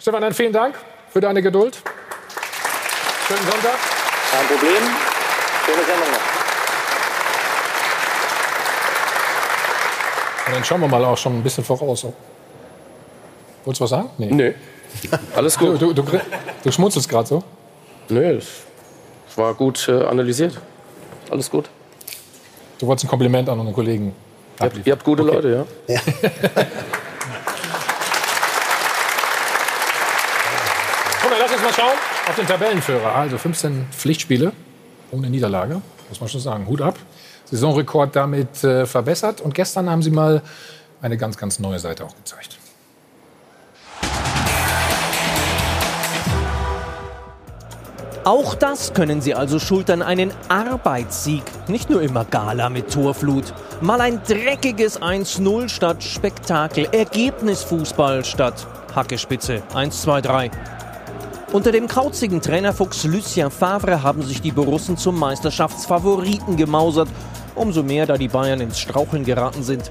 Stefan, 0.00 0.22
dann 0.22 0.34
vielen 0.34 0.52
Dank 0.52 0.78
für 1.08 1.20
deine 1.20 1.42
Geduld. 1.42 1.82
Schönen 3.26 3.42
Sonntag. 3.42 3.78
Kein 4.30 4.46
Problem. 4.46 4.82
Schöne 5.66 5.82
Sendung 5.82 6.10
noch. 6.12 6.31
Und 10.52 10.58
dann 10.58 10.64
schauen 10.66 10.82
wir 10.82 10.88
mal 10.88 11.02
auch 11.06 11.16
schon 11.16 11.38
ein 11.38 11.42
bisschen 11.42 11.64
voraus. 11.64 12.04
Wolltest 13.64 13.80
du 13.80 13.84
was 13.84 13.88
sagen? 13.88 14.10
Nee. 14.18 14.30
nee. 14.30 14.54
Alles 15.34 15.56
gut. 15.56 15.80
Du, 15.80 15.94
du, 15.94 16.02
du, 16.02 16.20
du 16.62 16.70
schmunzelst 16.70 17.08
gerade 17.08 17.26
so? 17.26 17.42
Nee, 18.10 18.34
das 18.34 18.46
war 19.34 19.54
gut 19.54 19.88
äh, 19.88 20.04
analysiert. 20.04 20.60
Alles 21.30 21.50
gut. 21.50 21.70
Du 22.78 22.86
wolltest 22.86 23.06
ein 23.06 23.08
Kompliment 23.08 23.48
an 23.48 23.60
unseren 23.60 23.74
Kollegen. 23.74 24.14
Ihr 24.60 24.66
habt, 24.66 24.86
ihr 24.86 24.92
habt 24.92 25.04
gute 25.04 25.22
okay. 25.22 25.34
Leute, 25.36 25.66
ja. 25.88 25.94
ja. 25.94 26.00
Guck 31.22 31.30
mal, 31.30 31.38
lass 31.40 31.52
uns 31.52 31.62
mal 31.62 31.72
schauen 31.72 31.96
auf 32.28 32.36
den 32.36 32.46
Tabellenführer. 32.46 33.14
Also 33.14 33.38
15 33.38 33.86
Pflichtspiele 33.90 34.52
ohne 35.12 35.30
Niederlage, 35.30 35.80
muss 36.10 36.20
man 36.20 36.28
schon 36.28 36.42
sagen. 36.42 36.66
Hut 36.66 36.82
ab. 36.82 36.98
Saisonrekord 37.52 38.16
damit 38.16 38.64
äh, 38.64 38.86
verbessert. 38.86 39.42
Und 39.42 39.54
gestern 39.54 39.88
haben 39.88 40.02
sie 40.02 40.10
mal 40.10 40.42
eine 41.02 41.18
ganz, 41.18 41.36
ganz 41.36 41.58
neue 41.58 41.78
Seite 41.78 42.04
auch 42.04 42.16
gezeigt. 42.16 42.58
Auch 48.24 48.54
das 48.54 48.94
können 48.94 49.20
sie 49.20 49.34
also 49.34 49.58
schultern, 49.58 50.00
einen 50.00 50.32
Arbeitssieg. 50.48 51.42
Nicht 51.68 51.90
nur 51.90 52.00
immer 52.02 52.24
Gala 52.24 52.70
mit 52.70 52.92
Torflut. 52.92 53.52
Mal 53.80 54.00
ein 54.00 54.22
dreckiges 54.26 55.02
1-0 55.02 55.68
statt 55.68 56.02
Spektakel. 56.04 56.86
Ergebnisfußball 56.92 58.24
statt 58.24 58.66
Hackespitze. 58.94 59.62
1, 59.74 60.02
2, 60.02 60.20
3. 60.20 60.50
Unter 61.52 61.72
dem 61.72 61.86
krauzigen 61.86 62.40
Trainerfuchs 62.40 63.04
Lucien 63.04 63.50
Favre 63.50 64.02
haben 64.02 64.22
sich 64.22 64.40
die 64.40 64.52
Borussen 64.52 64.96
zum 64.96 65.18
Meisterschaftsfavoriten 65.18 66.56
gemausert 66.56 67.08
Umso 67.54 67.82
mehr, 67.82 68.06
da 68.06 68.16
die 68.16 68.28
Bayern 68.28 68.60
ins 68.60 68.78
Straucheln 68.78 69.24
geraten 69.24 69.62
sind. 69.62 69.90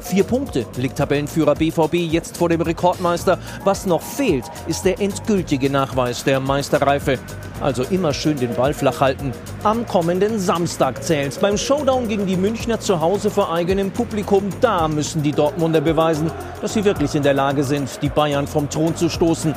Vier 0.00 0.24
Punkte 0.24 0.66
liegt 0.76 0.96
Tabellenführer 0.96 1.54
BVB 1.54 1.94
jetzt 1.94 2.36
vor 2.36 2.48
dem 2.48 2.60
Rekordmeister. 2.62 3.38
Was 3.64 3.86
noch 3.86 4.02
fehlt, 4.02 4.44
ist 4.66 4.84
der 4.84 5.00
endgültige 5.00 5.70
Nachweis 5.70 6.24
der 6.24 6.40
Meisterreife. 6.40 7.18
Also 7.60 7.82
immer 7.84 8.14
schön 8.14 8.38
den 8.38 8.54
Ball 8.54 8.72
flach 8.72 9.00
halten. 9.00 9.32
Am 9.62 9.86
kommenden 9.86 10.38
Samstag 10.38 11.04
zählt's. 11.04 11.38
Beim 11.38 11.58
Showdown 11.58 12.08
gegen 12.08 12.26
die 12.26 12.36
Münchner 12.36 12.80
zu 12.80 13.00
Hause 13.00 13.30
vor 13.30 13.52
eigenem 13.52 13.90
Publikum, 13.90 14.48
da 14.60 14.88
müssen 14.88 15.22
die 15.22 15.32
Dortmunder 15.32 15.82
beweisen, 15.82 16.30
dass 16.62 16.72
sie 16.72 16.84
wirklich 16.84 17.14
in 17.14 17.22
der 17.22 17.34
Lage 17.34 17.62
sind, 17.62 18.02
die 18.02 18.08
Bayern 18.08 18.46
vom 18.46 18.70
Thron 18.70 18.96
zu 18.96 19.10
stoßen. 19.10 19.54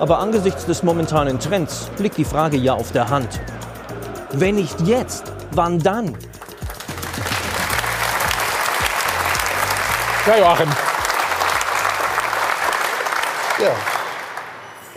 Aber 0.00 0.18
angesichts 0.18 0.64
des 0.64 0.82
momentanen 0.82 1.38
Trends 1.38 1.90
liegt 1.98 2.16
die 2.16 2.24
Frage 2.24 2.56
ja 2.56 2.74
auf 2.74 2.92
der 2.92 3.10
Hand. 3.10 3.40
Wenn 4.32 4.56
nicht 4.56 4.80
jetzt, 4.80 5.24
wann 5.52 5.78
dann? 5.78 6.16
Ja, 10.26 10.36
Joachim. 10.38 10.70
Ja. 13.60 13.70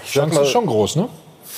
Die 0.01 0.09
Chance 0.09 0.41
ist 0.41 0.51
schon 0.51 0.65
groß, 0.65 0.95
ne? 0.95 1.09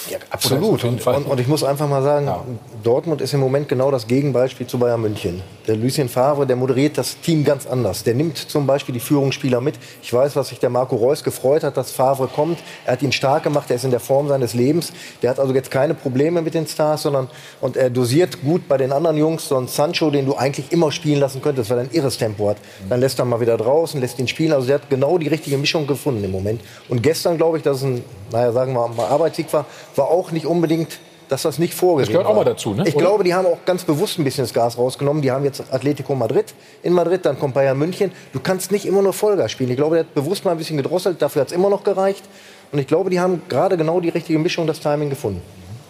Ja, 0.10 0.18
absolut. 0.32 0.84
Und, 0.84 1.06
und, 1.06 1.40
ich 1.40 1.48
muss 1.48 1.64
einfach 1.64 1.88
mal 1.88 2.02
sagen, 2.02 2.26
ja. 2.26 2.44
Dortmund 2.84 3.22
ist 3.22 3.34
im 3.34 3.40
Moment 3.40 3.70
genau 3.70 3.92
das 3.92 4.08
Gegenbeispiel 4.08 4.66
zu 4.66 4.80
Bayern 4.80 5.02
München. 5.02 5.42
Der 5.68 5.76
Lucien 5.76 6.10
Favre, 6.10 6.48
der 6.48 6.56
moderiert 6.56 6.98
das 6.98 7.20
Team 7.22 7.44
ganz 7.44 7.68
anders. 7.68 8.04
Der 8.04 8.16
nimmt 8.16 8.38
zum 8.38 8.66
Beispiel 8.66 8.94
die 8.94 9.00
Führungsspieler 9.00 9.62
mit. 9.62 9.76
Ich 10.02 10.12
weiß, 10.12 10.36
was 10.36 10.50
sich 10.50 10.60
der 10.60 10.72
Marco 10.72 10.96
Reus 10.96 11.24
gefreut 11.24 11.64
hat, 11.64 11.78
dass 11.78 11.92
Favre 11.92 12.28
kommt. 12.28 12.58
Er 12.86 12.94
hat 12.94 13.04
ihn 13.04 13.12
stark 13.12 13.44
gemacht, 13.44 13.70
er 13.70 13.76
ist 13.76 13.84
in 13.84 13.92
der 13.92 14.00
Form 14.00 14.28
seines 14.28 14.54
Lebens. 14.56 14.92
Der 15.22 15.30
hat 15.30 15.40
also 15.40 15.54
jetzt 15.54 15.70
keine 15.70 15.94
Probleme 15.94 16.42
mit 16.42 16.56
den 16.56 16.66
Stars, 16.66 17.04
sondern 17.04 17.28
und 17.62 17.78
er 17.78 17.90
dosiert 17.90 18.42
gut 18.42 18.68
bei 18.68 18.78
den 18.78 18.92
anderen 18.92 19.18
Jungs. 19.18 19.48
So 19.48 19.58
ein 19.58 19.68
Sancho, 19.68 20.10
den 20.10 20.26
du 20.26 20.36
eigentlich 20.36 20.72
immer 20.72 20.92
spielen 20.92 21.20
lassen 21.20 21.42
könntest, 21.42 21.70
weil 21.70 21.78
er 21.78 21.84
ein 21.84 21.92
irres 21.92 22.18
Tempo 22.18 22.50
hat. 22.50 22.58
Dann 22.90 23.00
lässt 23.00 23.20
er 23.20 23.26
mal 23.26 23.40
wieder 23.40 23.58
draußen, 23.58 24.02
lässt 24.02 24.18
ihn 24.18 24.28
spielen. 24.28 24.54
Also 24.54 24.68
der 24.68 24.76
hat 24.76 24.90
genau 24.90 25.18
die 25.20 25.28
richtige 25.28 25.58
Mischung 25.58 25.86
gefunden 25.86 26.24
im 26.24 26.32
Moment. 26.32 26.62
Und 26.88 27.04
gestern 27.04 27.38
glaube 27.38 27.58
ich, 27.58 27.64
dass 27.64 27.78
es 27.78 27.84
ein, 27.84 28.04
naja, 28.32 28.52
sagen 28.52 28.74
wir 28.74 28.88
mal, 28.88 29.06
Arbeitssieg 29.06 29.52
war, 29.54 29.66
war 30.00 30.08
auch 30.08 30.32
nicht 30.32 30.48
unbedingt 30.48 31.00
dass 31.30 31.44
das 31.44 31.60
nicht 31.60 31.74
vorgesehen 31.74 32.14
Das 32.14 32.22
gehört 32.22 32.28
auch 32.28 32.44
mal 32.44 32.50
dazu, 32.50 32.74
ne? 32.74 32.84
Ich 32.88 32.96
Oder? 32.96 33.06
glaube, 33.06 33.24
die 33.24 33.34
haben 33.34 33.46
auch 33.46 33.60
ganz 33.66 33.84
bewusst 33.84 34.18
ein 34.18 34.24
bisschen 34.24 34.44
das 34.44 34.54
Gas 34.54 34.78
rausgenommen. 34.78 35.22
Die 35.22 35.32
haben 35.32 35.46
jetzt 35.46 35.62
Atletico 35.72 36.16
Madrid 36.16 36.54
in 36.82 36.92
Madrid, 36.92 37.26
dann 37.26 37.38
kommt 37.38 37.54
Bayern 37.54 37.78
München. 37.78 38.12
Du 38.34 38.40
kannst 38.40 38.72
nicht 38.72 38.86
immer 38.86 39.02
nur 39.02 39.14
Vollgas 39.14 39.52
spielen. 39.52 39.70
Ich 39.70 39.78
glaube, 39.78 39.96
der 39.96 40.06
hat 40.06 40.16
bewusst 40.16 40.44
mal 40.44 40.52
ein 40.52 40.58
bisschen 40.58 40.78
gedrosselt. 40.78 41.22
Dafür 41.22 41.42
hat 41.42 41.50
es 41.50 41.54
immer 41.54 41.70
noch 41.70 41.84
gereicht. 41.84 42.24
Und 42.72 42.80
ich 42.80 42.88
glaube, 42.88 43.10
die 43.10 43.20
haben 43.20 43.44
gerade 43.48 43.78
genau 43.78 44.00
die 44.00 44.10
richtige 44.10 44.40
Mischung, 44.40 44.68
das 44.68 44.80
Timing 44.80 45.10
gefunden. 45.10 45.42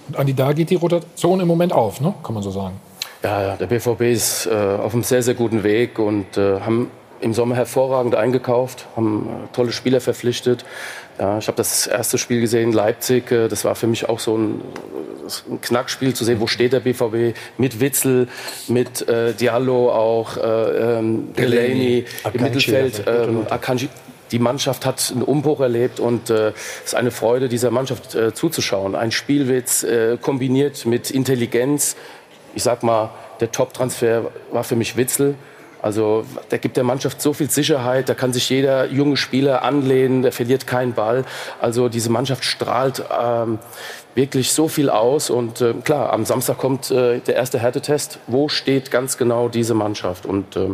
Und 0.10 0.18
Andi, 0.18 0.34
da 0.34 0.52
geht 0.54 0.70
die 0.70 0.76
Rotation 0.76 1.40
im 1.40 1.48
Moment 1.48 1.72
auf, 1.74 2.02
ne? 2.02 2.14
kann 2.24 2.34
man 2.34 2.44
so 2.44 2.52
sagen. 2.52 2.80
Ja, 3.24 3.56
der 3.56 3.68
BVB 3.68 4.02
ist 4.02 4.46
äh, 4.46 4.52
auf 4.54 4.94
einem 4.94 5.04
sehr, 5.04 5.22
sehr 5.22 5.34
guten 5.34 5.64
Weg 5.64 6.00
und 6.00 6.38
äh, 6.38 6.62
haben 6.62 6.90
im 7.22 7.34
Sommer 7.34 7.56
hervorragend 7.56 8.16
eingekauft, 8.16 8.86
haben 8.96 9.28
äh, 9.28 9.56
tolle 9.56 9.72
Spieler 9.72 10.02
verpflichtet. 10.02 10.66
Ja, 11.20 11.38
ich 11.38 11.48
habe 11.48 11.58
das 11.58 11.86
erste 11.88 12.18
Spiel 12.18 12.40
gesehen, 12.40 12.72
Leipzig. 12.72 13.32
Äh, 13.32 13.48
das 13.48 13.66
war 13.66 13.76
für 13.76 13.88
mich 13.88 14.08
auch 14.08 14.20
so 14.20 14.38
ein, 14.38 14.62
ein 15.50 15.62
Knackspiel 15.62 16.14
zu 16.14 16.24
sehen, 16.24 16.40
wo 16.40 16.48
steht 16.48 16.74
der 16.74 16.80
BVB 16.80 17.38
mit 17.58 17.80
Witzel, 17.80 18.28
mit 18.68 19.08
äh, 19.08 19.34
Diallo 19.34 19.92
auch, 19.92 20.38
äh, 20.38 21.00
ähm, 21.00 21.34
Delaney 21.34 22.06
im 22.34 22.42
Mittelfeld, 22.42 23.04
ähm, 23.08 23.46
Akanji. 23.50 23.90
Die 24.32 24.40
Mannschaft 24.40 24.86
hat 24.86 25.12
einen 25.12 25.24
Umbruch 25.24 25.60
erlebt 25.60 26.00
und 26.00 26.30
äh, 26.30 26.50
es 26.50 26.54
äh, 26.54 26.86
ist 26.86 26.96
eine 26.96 27.12
Freude, 27.12 27.50
dieser 27.50 27.72
Mannschaft 27.72 28.16
äh, 28.16 28.34
zuzuschauen. 28.34 28.96
Ein 28.96 29.12
Spielwitz 29.12 29.84
äh, 29.84 30.18
kombiniert 30.22 30.86
mit 30.86 31.10
Intelligenz. 31.10 31.96
Ich 32.54 32.64
sag 32.64 32.84
mal, 32.84 33.10
der 33.40 33.52
Top-Transfer 33.52 34.32
war 34.52 34.64
für 34.64 34.76
mich 34.76 34.98
Witzel. 34.98 35.36
Also 35.82 36.26
der 36.52 36.60
gibt 36.60 36.78
der 36.78 36.84
Mannschaft 36.84 37.22
so 37.22 37.34
viel 37.34 37.50
Sicherheit, 37.50 38.10
da 38.10 38.14
kann 38.14 38.34
sich 38.34 38.50
jeder 38.50 38.88
junge 38.88 39.18
Spieler 39.18 39.64
anlehnen, 39.64 40.22
der 40.22 40.32
verliert 40.32 40.68
keinen 40.68 40.94
Ball. 40.94 41.24
Also 41.62 41.90
diese 41.90 42.10
Mannschaft 42.10 42.44
strahlt 42.44 43.04
ähm, 43.22 43.60
wirklich 44.16 44.52
so 44.52 44.68
viel 44.68 44.90
aus. 44.90 45.30
Und 45.30 45.62
äh, 45.62 45.74
klar, 45.84 46.12
am 46.12 46.26
Samstag 46.26 46.58
kommt 46.58 46.92
äh, 46.92 47.20
der 47.20 47.36
erste 47.36 47.60
Härtetest. 47.60 48.20
Wo 48.28 48.50
steht 48.50 48.92
ganz 48.92 49.18
genau 49.18 49.48
diese 49.48 49.74
Mannschaft? 49.74 50.26
Und 50.26 50.56
äh, 50.56 50.70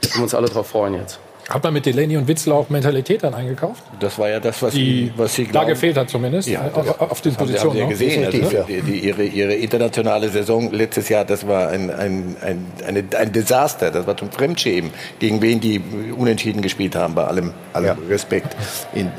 wir 0.00 0.10
können 0.10 0.24
uns 0.24 0.34
alle 0.34 0.48
darauf 0.48 0.68
freuen 0.68 0.94
jetzt. 0.94 1.18
Hat 1.48 1.62
man 1.62 1.72
mit 1.72 1.86
Delaney 1.86 2.16
und 2.16 2.26
Witzel 2.26 2.52
auch 2.52 2.68
Mentalität 2.70 3.22
dann 3.22 3.32
eingekauft? 3.32 3.82
Das 4.00 4.18
war 4.18 4.28
ja 4.28 4.40
das, 4.40 4.60
was, 4.62 4.74
die, 4.74 5.12
was 5.16 5.34
sie 5.34 5.44
glauben. 5.44 5.66
Da 5.66 5.72
gefehlt 5.74 5.96
hat 5.96 6.10
zumindest, 6.10 6.48
ja, 6.48 6.68
das, 6.74 6.98
auf 6.98 7.20
den 7.20 7.36
Positionen. 7.36 7.82
Haben 7.82 7.94
Sie 7.94 8.06
ja 8.06 8.28
gesehen, 8.28 8.44
also, 8.44 8.64
die, 8.64 8.82
die, 8.82 8.98
ihre, 8.98 9.22
ihre 9.22 9.54
internationale 9.54 10.28
Saison 10.28 10.72
letztes 10.72 11.08
Jahr, 11.08 11.24
das 11.24 11.46
war 11.46 11.68
ein, 11.68 11.90
ein, 11.92 12.36
ein, 12.40 12.66
eine, 12.84 13.04
ein 13.16 13.32
Desaster, 13.32 13.92
das 13.92 14.08
war 14.08 14.16
zum 14.16 14.32
Fremdschämen, 14.32 14.90
gegen 15.20 15.40
wen 15.40 15.60
die 15.60 15.80
unentschieden 16.16 16.62
gespielt 16.62 16.96
haben, 16.96 17.14
bei 17.14 17.24
allem, 17.24 17.52
allem 17.72 17.86
ja. 17.86 17.96
Respekt. 18.08 18.56
In, 18.92 19.12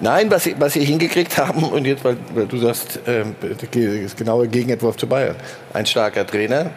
Nein, 0.00 0.30
was 0.30 0.44
sie, 0.44 0.56
was 0.58 0.72
sie 0.72 0.84
hingekriegt 0.84 1.36
haben, 1.36 1.62
und 1.62 1.86
jetzt, 1.86 2.02
weil, 2.04 2.16
weil 2.34 2.46
du 2.46 2.56
sagst, 2.56 3.00
äh, 3.06 3.24
das 4.02 4.16
genaue 4.16 4.48
Gegenentwurf 4.48 4.96
zu 4.96 5.06
Bayern. 5.06 5.36
Ein 5.74 5.84
starker 5.84 6.26
Trainer, 6.26 6.70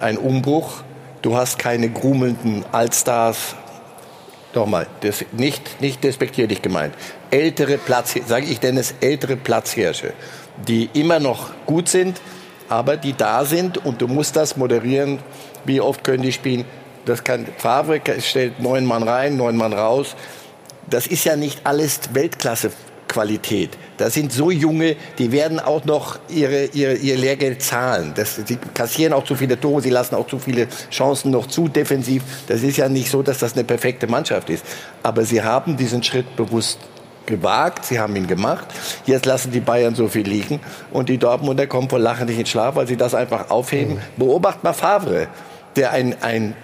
ein 0.00 0.16
Umbruch, 0.16 0.82
du 1.22 1.36
hast 1.36 1.58
keine 1.58 1.90
grumelnden 1.90 2.64
Allstars 2.70 3.56
Nochmal, 4.54 4.86
das 5.00 5.24
nicht, 5.32 5.80
nicht 5.80 6.04
despektierlich 6.04 6.62
gemeint. 6.62 6.94
Ältere 7.30 7.76
Platz, 7.76 8.14
sage 8.26 8.46
ich 8.46 8.60
denn 8.60 8.76
es, 8.76 8.94
ältere 9.00 9.36
Platzhirsche, 9.36 10.12
die 10.68 10.88
immer 10.92 11.18
noch 11.18 11.50
gut 11.66 11.88
sind, 11.88 12.20
aber 12.68 12.96
die 12.96 13.14
da 13.14 13.44
sind 13.44 13.84
und 13.84 14.00
du 14.00 14.06
musst 14.06 14.36
das 14.36 14.56
moderieren. 14.56 15.18
Wie 15.64 15.80
oft 15.80 16.04
können 16.04 16.22
die 16.22 16.32
spielen? 16.32 16.64
Das 17.04 17.24
kann, 17.24 17.46
Favre 17.58 18.00
stellt 18.20 18.60
neun 18.60 18.86
Mann 18.86 19.02
rein, 19.02 19.36
neun 19.36 19.56
Mann 19.56 19.72
raus. 19.72 20.14
Das 20.88 21.06
ist 21.06 21.24
ja 21.24 21.36
nicht 21.36 21.66
alles 21.66 22.00
Weltklasse 22.12 22.70
Qualität. 23.14 23.70
Da 23.96 24.10
sind 24.10 24.32
so 24.32 24.50
junge, 24.50 24.96
die 25.18 25.30
werden 25.30 25.60
auch 25.60 25.84
noch 25.84 26.18
ihre, 26.28 26.64
ihre, 26.66 26.94
ihr 26.94 27.16
Lehrgeld 27.16 27.62
zahlen. 27.62 28.12
Das, 28.16 28.34
sie 28.44 28.58
kassieren 28.74 29.12
auch 29.12 29.24
zu 29.24 29.36
viele 29.36 29.58
Tore, 29.58 29.80
sie 29.82 29.90
lassen 29.90 30.16
auch 30.16 30.26
zu 30.26 30.40
viele 30.40 30.66
Chancen 30.90 31.30
noch 31.30 31.46
zu 31.46 31.68
defensiv. 31.68 32.24
Das 32.48 32.64
ist 32.64 32.76
ja 32.76 32.88
nicht 32.88 33.08
so, 33.08 33.22
dass 33.22 33.38
das 33.38 33.52
eine 33.52 33.62
perfekte 33.62 34.08
Mannschaft 34.08 34.50
ist. 34.50 34.64
Aber 35.04 35.24
sie 35.24 35.42
haben 35.42 35.76
diesen 35.76 36.02
Schritt 36.02 36.34
bewusst 36.34 36.80
gewagt, 37.24 37.84
sie 37.84 38.00
haben 38.00 38.16
ihn 38.16 38.26
gemacht. 38.26 38.66
Jetzt 39.06 39.26
lassen 39.26 39.52
die 39.52 39.60
Bayern 39.60 39.94
so 39.94 40.08
viel 40.08 40.26
liegen 40.26 40.58
und 40.90 41.08
die 41.08 41.18
Dortmunder 41.18 41.68
kommen 41.68 41.88
vor 41.88 42.00
Lachen 42.00 42.26
nicht 42.26 42.40
in 42.40 42.46
Schlaf, 42.46 42.74
weil 42.74 42.88
sie 42.88 42.96
das 42.96 43.14
einfach 43.14 43.48
aufheben. 43.48 43.94
Mhm. 43.94 44.24
Beobacht 44.24 44.64
mal 44.64 44.72
Favre, 44.72 45.28
der 45.76 45.92
ein, 45.92 46.20
ein, 46.20 46.56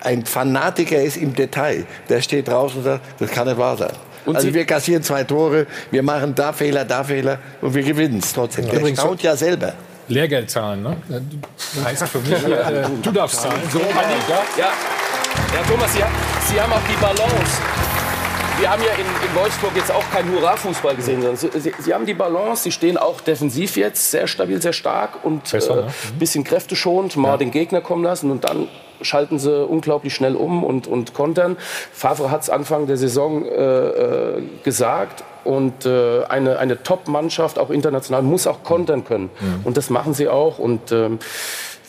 ein 0.00 0.26
Fanatiker 0.26 1.00
ist 1.00 1.16
im 1.16 1.32
Detail. 1.32 1.86
Der 2.08 2.20
steht 2.22 2.48
draußen 2.48 2.78
und 2.78 2.84
sagt, 2.84 3.04
das 3.20 3.30
kann 3.30 3.46
nicht 3.46 3.58
wahr 3.58 3.76
sein. 3.76 3.92
Und 4.24 4.36
also 4.36 4.52
wir 4.52 4.64
kassieren 4.64 5.02
zwei 5.02 5.24
Tore, 5.24 5.66
wir 5.90 6.02
machen 6.02 6.34
da 6.34 6.52
Fehler, 6.52 6.84
da 6.84 7.02
Fehler 7.04 7.38
und 7.60 7.74
wir 7.74 7.82
gewinnen 7.82 8.20
es 8.22 8.32
trotzdem. 8.32 8.66
Der 8.66 8.80
Übrigens 8.80 9.00
staunt 9.00 9.22
ja 9.22 9.36
selber. 9.36 9.74
Lehrgeld 10.08 10.50
zahlen, 10.50 10.82
ne? 10.82 10.96
Das 11.08 11.84
heißt 11.84 12.08
für 12.08 12.18
mich, 12.18 12.32
äh, 12.32 12.84
du 13.02 13.10
darfst 13.10 13.40
zahlen. 13.40 13.60
So, 13.72 13.78
ja, 13.78 13.84
ja. 14.58 14.72
ja, 15.54 15.62
Thomas, 15.68 15.92
Sie, 15.92 16.00
Sie 16.48 16.60
haben 16.60 16.72
auch 16.72 16.80
die 16.90 17.00
Balance 17.00 17.62
wir 18.58 18.70
haben 18.70 18.82
ja 18.82 18.92
in, 18.92 19.28
in, 19.28 19.34
Wolfsburg 19.34 19.74
jetzt 19.74 19.90
auch 19.90 20.08
keinen 20.12 20.32
Hurra-Fußball 20.32 20.94
gesehen. 20.94 21.20
Sondern 21.20 21.36
sie, 21.36 21.50
sie, 21.58 21.72
sie, 21.78 21.94
haben 21.94 22.06
die 22.06 22.14
Balance, 22.14 22.62
sie 22.62 22.70
stehen 22.70 22.96
auch 22.96 23.20
defensiv 23.20 23.76
jetzt 23.76 24.10
sehr 24.10 24.28
stabil, 24.28 24.60
sehr 24.62 24.72
stark 24.72 25.24
und 25.24 25.52
ein 25.52 25.60
äh, 25.60 25.68
ne? 25.68 25.82
mhm. 25.82 26.18
bisschen 26.18 26.44
kräfteschonend, 26.44 27.16
mal 27.16 27.30
ja. 27.30 27.36
den 27.38 27.50
Gegner 27.50 27.80
kommen 27.80 28.04
lassen 28.04 28.30
und 28.30 28.44
dann 28.44 28.68
schalten 29.02 29.38
sie 29.38 29.64
unglaublich 29.64 30.14
schnell 30.14 30.36
um 30.36 30.64
und, 30.64 30.86
und 30.86 31.14
kontern. 31.14 31.56
Favre 31.92 32.30
hat 32.30 32.42
es 32.42 32.50
Anfang 32.50 32.86
der 32.86 32.96
Saison 32.96 33.44
äh, 33.44 33.48
äh, 33.50 34.42
gesagt. 34.64 35.24
Und 35.44 35.86
äh, 35.86 36.24
eine, 36.24 36.58
eine 36.60 36.84
Top-Mannschaft, 36.84 37.58
auch 37.58 37.70
international, 37.70 38.22
muss 38.22 38.46
auch 38.46 38.62
kontern 38.62 39.04
können. 39.04 39.30
Mhm. 39.40 39.60
Und 39.64 39.76
das 39.76 39.90
machen 39.90 40.14
sie 40.14 40.28
auch. 40.28 40.58
Und 40.58 40.92
ähm, 40.92 41.18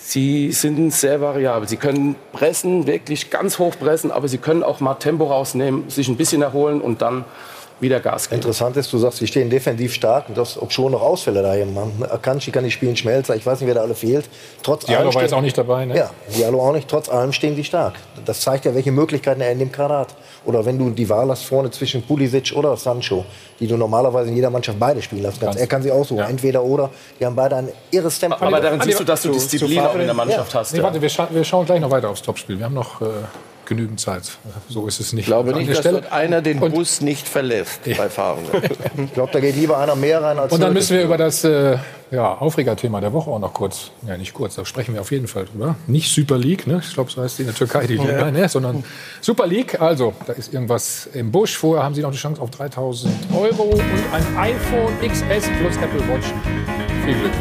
Sie 0.05 0.51
sind 0.51 0.93
sehr 0.93 1.21
variabel. 1.21 1.67
Sie 1.67 1.77
können 1.77 2.15
pressen, 2.33 2.85
wirklich 2.85 3.31
ganz 3.31 3.57
hoch 3.57 3.73
pressen, 3.79 4.11
aber 4.11 4.27
sie 4.27 4.37
können 4.37 4.61
auch 4.61 4.79
mal 4.79 4.95
Tempo 4.95 5.25
rausnehmen, 5.25 5.89
sich 5.89 6.07
ein 6.09 6.17
bisschen 6.17 6.41
erholen 6.41 6.81
und 6.81 7.01
dann 7.01 7.23
wieder 7.83 7.99
Gas 7.99 8.29
geben. 8.29 8.41
Interessant 8.41 8.75
ist, 8.77 8.91
du 8.91 8.97
sagst, 8.97 9.19
sie 9.19 9.27
stehen 9.27 9.51
defensiv 9.51 9.93
stark, 9.93 10.29
und 10.29 10.37
das, 10.37 10.59
ob 10.59 10.71
schon 10.71 10.91
noch 10.91 11.03
Ausfälle 11.03 11.43
da 11.43 11.51
haben. 11.51 12.03
Akanji 12.09 12.51
kann 12.51 12.63
nicht 12.63 12.73
spielen, 12.73 12.95
Schmelzer, 12.95 13.35
ich 13.35 13.45
weiß 13.45 13.59
nicht, 13.59 13.67
wer 13.67 13.75
da 13.75 13.81
alle 13.81 13.93
fehlt. 13.93 14.25
Trotz 14.63 14.85
Diallo 14.85 15.05
allem 15.05 15.13
war 15.13 15.21
jetzt 15.21 15.33
auch 15.33 15.41
nicht 15.41 15.57
dabei, 15.57 15.85
ne? 15.85 15.95
Ja, 15.95 16.09
Diallo 16.35 16.67
auch 16.67 16.73
nicht. 16.73 16.87
Trotz 16.87 17.09
allem 17.09 17.31
stehen 17.31 17.55
die 17.55 17.63
stark. 17.63 17.93
Das 18.25 18.41
zeigt 18.41 18.65
ja, 18.65 18.73
welche 18.73 18.91
Möglichkeiten 18.91 19.41
er 19.41 19.51
in 19.51 19.59
dem 19.59 19.71
Kader 19.71 19.99
hat. 19.99 20.15
Oder 20.45 20.65
wenn 20.65 20.77
du 20.77 20.89
die 20.89 21.07
Wahl 21.07 21.29
hast 21.29 21.43
vorne 21.43 21.71
zwischen 21.71 22.01
Pulisic 22.01 22.53
oder 22.55 22.75
Sancho, 22.75 23.25
die 23.59 23.67
du 23.67 23.77
normalerweise 23.77 24.29
in 24.29 24.35
jeder 24.35 24.49
Mannschaft 24.49 24.79
beide 24.79 25.01
spielen 25.01 25.23
lassen 25.23 25.39
kannst. 25.39 25.59
Er 25.59 25.67
kann 25.67 25.83
sie 25.83 25.91
aussuchen, 25.91 26.19
ja. 26.19 26.27
entweder 26.27 26.63
oder. 26.63 26.89
Die 27.19 27.25
haben 27.25 27.35
beide 27.35 27.55
ein 27.57 27.69
irres 27.91 28.19
Tempo. 28.19 28.37
Aber 28.43 28.59
daran 28.59 28.81
siehst 28.81 28.99
du, 28.99 29.03
dass 29.03 29.21
du 29.21 29.31
Disziplin 29.31 29.79
auch 29.79 29.95
in 29.95 30.05
der 30.05 30.13
Mannschaft 30.13 30.53
ja. 30.53 30.59
hast. 30.59 30.73
Nee, 30.73 30.81
warte, 30.81 31.01
wir, 31.01 31.09
scha 31.09 31.27
wir, 31.31 31.43
schauen 31.43 31.65
gleich 31.65 31.79
noch 31.79 31.91
weiter 31.91 32.09
aufs 32.09 32.21
Topspiel. 32.21 32.57
Wir 32.57 32.65
haben 32.65 32.73
noch... 32.73 33.01
Äh 33.01 33.05
genügend 33.65 33.99
Zeit. 33.99 34.23
So 34.69 34.87
ist 34.87 34.99
es 34.99 35.13
nicht. 35.13 35.23
Ich 35.23 35.27
glaube 35.27 35.53
nicht, 35.53 35.69
dass 35.69 35.79
Stelle. 35.79 36.11
einer 36.11 36.41
den 36.41 36.59
und 36.59 36.73
Bus 36.73 37.01
nicht 37.01 37.27
verlässt 37.27 37.85
ja. 37.85 37.95
bei 37.97 38.09
Fahrenden. 38.09 38.61
ich 39.05 39.13
glaube, 39.13 39.31
da 39.31 39.39
geht 39.39 39.55
lieber 39.55 39.77
einer 39.77 39.95
mehr 39.95 40.21
rein 40.21 40.39
als 40.39 40.51
Und 40.51 40.61
dann 40.61 40.73
müssen 40.73 40.97
wir 40.97 41.03
über 41.03 41.17
das 41.17 41.43
äh, 41.43 41.77
ja, 42.11 42.33
Aufregerthema 42.35 43.01
der 43.01 43.11
Woche 43.11 43.29
auch 43.31 43.39
noch 43.39 43.53
kurz, 43.53 43.91
ja 44.07 44.17
nicht 44.17 44.33
kurz, 44.33 44.55
da 44.55 44.65
sprechen 44.65 44.93
wir 44.93 45.01
auf 45.01 45.11
jeden 45.11 45.27
Fall 45.27 45.45
drüber. 45.45 45.75
Nicht 45.87 46.13
Super 46.13 46.37
League, 46.37 46.67
ne? 46.67 46.81
ich 46.85 46.93
glaube, 46.93 47.09
so 47.09 47.21
heißt 47.21 47.39
die 47.39 47.43
in 47.43 47.47
der 47.47 47.55
Türkei 47.55 47.87
die 47.87 47.97
Liga, 47.97 48.29
ne? 48.29 48.47
sondern 48.49 48.83
Super 49.21 49.47
League. 49.47 49.81
Also, 49.81 50.13
da 50.27 50.33
ist 50.33 50.53
irgendwas 50.53 51.07
im 51.13 51.31
Busch. 51.31 51.57
Vorher 51.57 51.83
haben 51.83 51.95
Sie 51.95 52.01
noch 52.01 52.11
die 52.11 52.17
Chance 52.17 52.41
auf 52.41 52.51
3000 52.51 53.11
Euro 53.33 53.63
und 53.63 53.81
ein 53.81 54.37
iPhone 54.37 54.93
XS 55.01 55.49
plus 55.59 55.75
Apple 55.77 56.07
Watch. 56.07 56.27
Viel 57.05 57.15
Glück. 57.15 57.31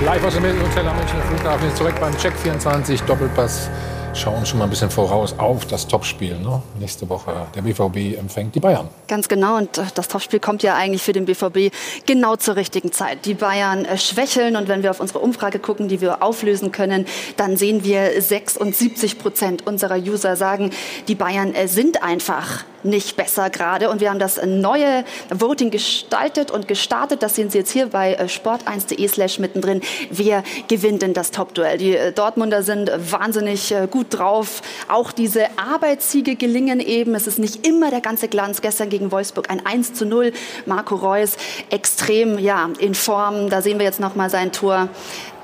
Live 0.00 0.24
aus 0.24 0.34
dem 0.34 0.44
Hotel 0.44 0.86
am 0.86 0.96
Münchner 0.96 1.20
Flughafen. 1.22 1.66
Jetzt 1.66 1.76
zurück 1.76 1.94
beim 1.98 2.16
Check 2.16 2.32
24 2.34 3.02
Doppelpass. 3.02 3.68
Schauen 4.14 4.46
schon 4.46 4.60
mal 4.60 4.64
ein 4.64 4.70
bisschen 4.70 4.90
voraus 4.90 5.34
auf 5.38 5.66
das 5.66 5.88
Topspiel. 5.88 6.38
Ne? 6.38 6.62
Nächste 6.78 7.08
Woche 7.08 7.48
der 7.56 7.62
BVB 7.62 8.16
empfängt 8.16 8.54
die 8.54 8.60
Bayern. 8.60 8.88
Ganz 9.08 9.28
genau. 9.28 9.56
Und 9.56 9.76
äh, 9.76 9.82
das 9.94 10.06
Topspiel 10.06 10.38
kommt 10.38 10.62
ja 10.62 10.76
eigentlich 10.76 11.02
für 11.02 11.12
den 11.12 11.24
BVB 11.24 11.74
genau 12.06 12.36
zur 12.36 12.54
richtigen 12.54 12.92
Zeit. 12.92 13.24
Die 13.24 13.34
Bayern 13.34 13.84
äh, 13.84 13.98
schwächeln. 13.98 14.54
Und 14.54 14.68
wenn 14.68 14.84
wir 14.84 14.92
auf 14.92 15.00
unsere 15.00 15.18
Umfrage 15.18 15.58
gucken, 15.58 15.88
die 15.88 16.00
wir 16.00 16.22
auflösen 16.22 16.70
können, 16.70 17.04
dann 17.36 17.56
sehen 17.56 17.82
wir 17.82 18.22
76 18.22 19.18
Prozent 19.18 19.66
unserer 19.66 19.96
User 19.96 20.36
sagen, 20.36 20.70
die 21.08 21.16
Bayern 21.16 21.54
äh, 21.54 21.66
sind 21.66 22.04
einfach 22.04 22.64
nicht 22.82 23.16
besser 23.16 23.50
gerade. 23.50 23.90
Und 23.90 24.00
wir 24.00 24.10
haben 24.10 24.18
das 24.18 24.40
neue 24.44 25.04
Voting 25.30 25.70
gestaltet 25.70 26.50
und 26.50 26.68
gestartet. 26.68 27.22
Das 27.22 27.34
sehen 27.34 27.50
Sie 27.50 27.58
jetzt 27.58 27.70
hier 27.70 27.86
bei 27.86 28.14
äh, 28.14 28.24
sport1.de 28.24 29.08
slash 29.08 29.38
mittendrin. 29.38 29.80
Wer 30.10 30.42
gewinnt 30.68 31.02
denn 31.02 31.14
das 31.14 31.30
Top-Duell? 31.30 31.78
Die 31.78 31.96
äh, 31.96 32.12
Dortmunder 32.12 32.62
sind 32.62 32.90
wahnsinnig 32.96 33.72
äh, 33.72 33.88
gut 33.90 34.06
drauf. 34.10 34.62
Auch 34.88 35.12
diese 35.12 35.46
Arbeitssiege 35.56 36.36
gelingen 36.36 36.80
eben. 36.80 37.14
Es 37.14 37.26
ist 37.26 37.38
nicht 37.38 37.66
immer 37.66 37.90
der 37.90 38.00
ganze 38.00 38.28
Glanz. 38.28 38.60
Gestern 38.62 38.88
gegen 38.88 39.10
Wolfsburg 39.10 39.50
ein 39.50 39.64
1 39.64 39.94
zu 39.94 40.06
0. 40.06 40.32
Marco 40.66 40.94
Reus 40.94 41.36
extrem 41.70 42.38
ja, 42.38 42.70
in 42.78 42.94
Form. 42.94 43.50
Da 43.50 43.62
sehen 43.62 43.78
wir 43.78 43.86
jetzt 43.86 44.00
noch 44.00 44.14
mal 44.14 44.30
sein 44.30 44.52
Tor. 44.52 44.88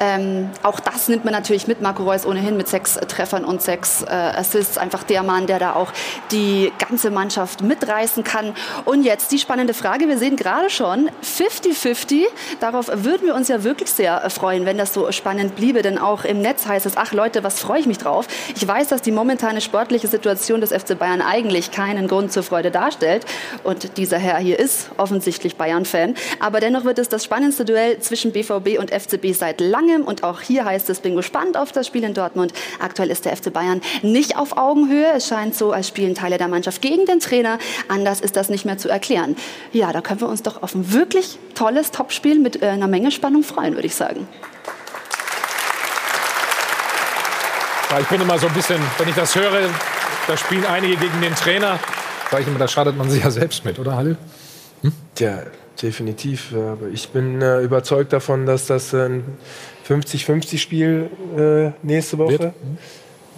Ähm, 0.00 0.50
auch 0.62 0.80
das 0.80 1.08
nimmt 1.08 1.24
man 1.24 1.32
natürlich 1.32 1.66
mit. 1.66 1.80
Marco 1.80 2.02
Reus 2.02 2.26
ohnehin 2.26 2.56
mit 2.56 2.68
sechs 2.68 2.94
Treffern 2.94 3.44
und 3.44 3.62
sechs 3.62 4.02
äh, 4.02 4.06
Assists. 4.06 4.76
Einfach 4.76 5.04
der 5.04 5.22
Mann, 5.22 5.46
der 5.46 5.58
da 5.58 5.74
auch 5.74 5.92
die 6.32 6.72
ganze 6.78 7.10
Mannschaft 7.10 7.23
mitreißen 7.62 8.24
kann. 8.24 8.54
Und 8.84 9.04
jetzt 9.04 9.32
die 9.32 9.38
spannende 9.38 9.74
Frage. 9.74 10.08
Wir 10.08 10.18
sehen 10.18 10.36
gerade 10.36 10.70
schon 10.70 11.10
50-50. 11.22 12.24
Darauf 12.60 12.88
würden 12.88 13.26
wir 13.26 13.34
uns 13.34 13.48
ja 13.48 13.64
wirklich 13.64 13.90
sehr 13.90 14.28
freuen, 14.30 14.66
wenn 14.66 14.78
das 14.78 14.94
so 14.94 15.10
spannend 15.12 15.56
bliebe. 15.56 15.82
Denn 15.82 15.98
auch 15.98 16.24
im 16.24 16.40
Netz 16.40 16.66
heißt 16.66 16.86
es, 16.86 16.96
ach 16.96 17.12
Leute, 17.12 17.44
was 17.44 17.60
freue 17.60 17.80
ich 17.80 17.86
mich 17.86 17.98
drauf. 17.98 18.26
Ich 18.54 18.66
weiß, 18.66 18.88
dass 18.88 19.02
die 19.02 19.12
momentane 19.12 19.60
sportliche 19.60 20.08
Situation 20.08 20.60
des 20.60 20.72
FC 20.72 20.98
Bayern 20.98 21.22
eigentlich 21.22 21.70
keinen 21.70 22.08
Grund 22.08 22.32
zur 22.32 22.42
Freude 22.42 22.70
darstellt. 22.70 23.24
Und 23.62 23.96
dieser 23.96 24.18
Herr 24.18 24.38
hier 24.38 24.58
ist 24.58 24.90
offensichtlich 24.96 25.56
Bayern-Fan. 25.56 26.14
Aber 26.40 26.60
dennoch 26.60 26.84
wird 26.84 26.98
es 26.98 27.08
das 27.08 27.24
spannendste 27.24 27.64
Duell 27.64 27.98
zwischen 28.00 28.32
BVB 28.32 28.78
und 28.78 28.90
FCB 28.90 29.32
seit 29.32 29.60
langem. 29.60 30.02
Und 30.02 30.24
auch 30.24 30.40
hier 30.40 30.64
heißt 30.64 30.90
es, 30.90 31.00
bin 31.00 31.16
gespannt 31.16 31.56
auf 31.56 31.72
das 31.72 31.86
Spiel 31.86 32.04
in 32.04 32.14
Dortmund. 32.14 32.52
Aktuell 32.78 33.10
ist 33.10 33.24
der 33.24 33.36
FC 33.36 33.52
Bayern 33.52 33.80
nicht 34.02 34.36
auf 34.36 34.56
Augenhöhe. 34.56 35.12
Es 35.14 35.28
scheint 35.28 35.54
so, 35.54 35.72
als 35.72 35.88
spielen 35.88 36.14
Teile 36.14 36.38
der 36.38 36.48
Mannschaft 36.48 36.82
gegen 36.82 37.06
den 37.06 37.13
Trainer. 37.20 37.58
Anders 37.88 38.20
ist 38.20 38.36
das 38.36 38.48
nicht 38.48 38.64
mehr 38.64 38.78
zu 38.78 38.88
erklären. 38.88 39.36
Ja, 39.72 39.92
da 39.92 40.00
können 40.00 40.20
wir 40.20 40.28
uns 40.28 40.42
doch 40.42 40.62
auf 40.62 40.74
ein 40.74 40.92
wirklich 40.92 41.38
tolles 41.54 41.90
Topspiel 41.90 42.38
mit 42.38 42.62
äh, 42.62 42.66
einer 42.66 42.88
Menge 42.88 43.10
Spannung 43.10 43.42
freuen, 43.42 43.74
würde 43.74 43.86
ich 43.86 43.94
sagen. 43.94 44.26
Ja, 47.90 48.00
ich 48.00 48.06
bin 48.06 48.20
immer 48.20 48.38
so 48.38 48.48
ein 48.48 48.54
bisschen, 48.54 48.80
wenn 48.98 49.08
ich 49.08 49.14
das 49.14 49.34
höre, 49.36 49.70
da 50.26 50.36
spielen 50.36 50.64
einige 50.66 50.96
gegen 50.96 51.20
den 51.20 51.34
Trainer. 51.34 51.78
Sag 52.30 52.40
ich 52.40 52.46
immer, 52.46 52.58
da 52.58 52.66
schadet 52.66 52.96
man 52.96 53.08
sich 53.08 53.22
ja 53.22 53.30
selbst 53.30 53.64
mit, 53.64 53.78
oder 53.78 53.96
Halil? 53.96 54.16
Hm? 54.82 54.92
Tja, 55.14 55.42
definitiv. 55.80 56.52
Aber 56.52 56.88
ich 56.92 57.10
bin 57.10 57.40
äh, 57.40 57.60
überzeugt 57.60 58.12
davon, 58.12 58.46
dass 58.46 58.66
das 58.66 58.92
ein 58.94 59.22
50-50-Spiel 59.88 61.10
äh, 61.36 61.86
nächste 61.86 62.18
Woche 62.18 62.38
wird. 62.38 62.54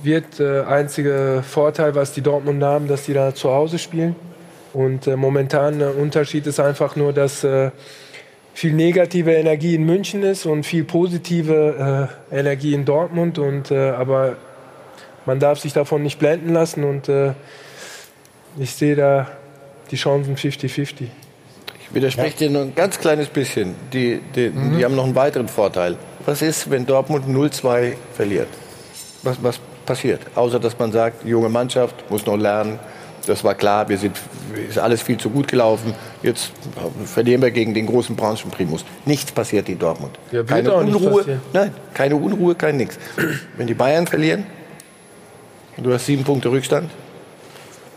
Wird. 0.07 0.41
Äh, 0.41 0.63
einziger 0.63 1.43
Vorteil, 1.43 1.95
was 1.95 2.13
die 2.13 2.23
Dortmund 2.23 2.63
haben, 2.63 2.89
dass 2.89 3.05
die 3.05 3.13
da 3.13 3.35
zu 3.35 3.51
Hause 3.51 3.79
spielen. 3.79 4.17
Und 4.73 5.07
äh, 5.07 5.17
momentan 5.17 5.79
der 5.79 5.97
Unterschied 5.97 6.47
ist 6.47 6.61
einfach 6.61 6.97
nur, 6.97 7.13
dass 7.13 7.45
äh, 7.45 7.71
viel 8.55 8.73
negative 8.73 9.35
Energie 9.35 9.75
in 9.75 9.85
München 9.85 10.23
ist 10.23 10.47
und 10.47 10.65
viel 10.65 10.85
positive 10.85 12.09
äh, 12.33 12.39
Energie 12.39 12.73
in 12.73 12.87
Dortmund. 12.87 13.39
Und, 13.39 13.71
aber 13.71 14.37
man 15.27 15.39
darf 15.39 15.59
sich 15.59 15.75
davon 15.75 16.03
nicht 16.03 16.19
blenden 16.19 16.55
lassen. 16.55 16.83
Und 16.83 17.11
ich 18.59 18.71
sehe 18.71 18.97
da 18.97 19.29
die 19.91 19.97
Chancen 19.97 20.37
50-50. 20.37 21.09
Ich 21.83 21.95
widerspreche 21.95 22.45
ja. 22.45 22.49
dir 22.49 22.51
nur 22.51 22.63
ein 22.63 22.75
ganz 22.75 22.99
kleines 22.99 23.29
bisschen. 23.29 23.75
Die, 23.93 24.21
die, 24.35 24.49
mhm. 24.49 24.79
die 24.79 24.85
haben 24.87 24.97
noch 24.97 25.05
einen 25.05 25.15
weiteren 25.15 25.49
Vorteil. 25.49 25.97
Was 26.25 26.41
ist, 26.41 26.71
wenn 26.71 26.87
Dortmund 26.87 27.27
0-2 27.29 27.93
verliert? 28.15 28.49
Was, 29.23 29.37
was 29.43 29.61
passiert? 29.87 30.21
Außer, 30.35 30.59
dass 30.59 30.79
man 30.79 30.93
sagt, 30.93 31.25
junge 31.25 31.49
Mannschaft, 31.49 32.11
muss 32.11 32.27
noch 32.27 32.37
lernen. 32.37 32.79
Das 33.27 33.43
war 33.43 33.55
klar, 33.55 33.89
wir 33.89 33.99
sind, 33.99 34.17
ist 34.69 34.79
alles 34.79 35.03
viel 35.03 35.17
zu 35.17 35.31
gut 35.31 35.49
gelaufen. 35.49 35.95
Jetzt 36.23 36.53
verlieren 37.07 37.43
wir 37.43 37.51
gegen 37.51 37.75
den 37.75 37.87
großen 37.87 38.15
Branchenprimus. 38.15 38.85
Nichts 39.05 39.33
passiert 39.33 39.69
in 39.69 39.79
Dortmund. 39.79 40.19
Ja, 40.31 40.45
keine 40.45 40.73
Unruhe. 40.75 41.41
Nein, 41.53 41.73
keine 41.93 42.17
Unruhe, 42.17 42.55
kein 42.55 42.77
Nix. 42.77 42.99
Wenn 43.57 43.67
die 43.67 43.75
Bayern 43.75 44.07
verlieren, 44.07 44.47
du 45.77 45.93
hast 45.93 46.07
sieben 46.07 46.23
Punkte 46.23 46.51
Rückstand, 46.51 46.91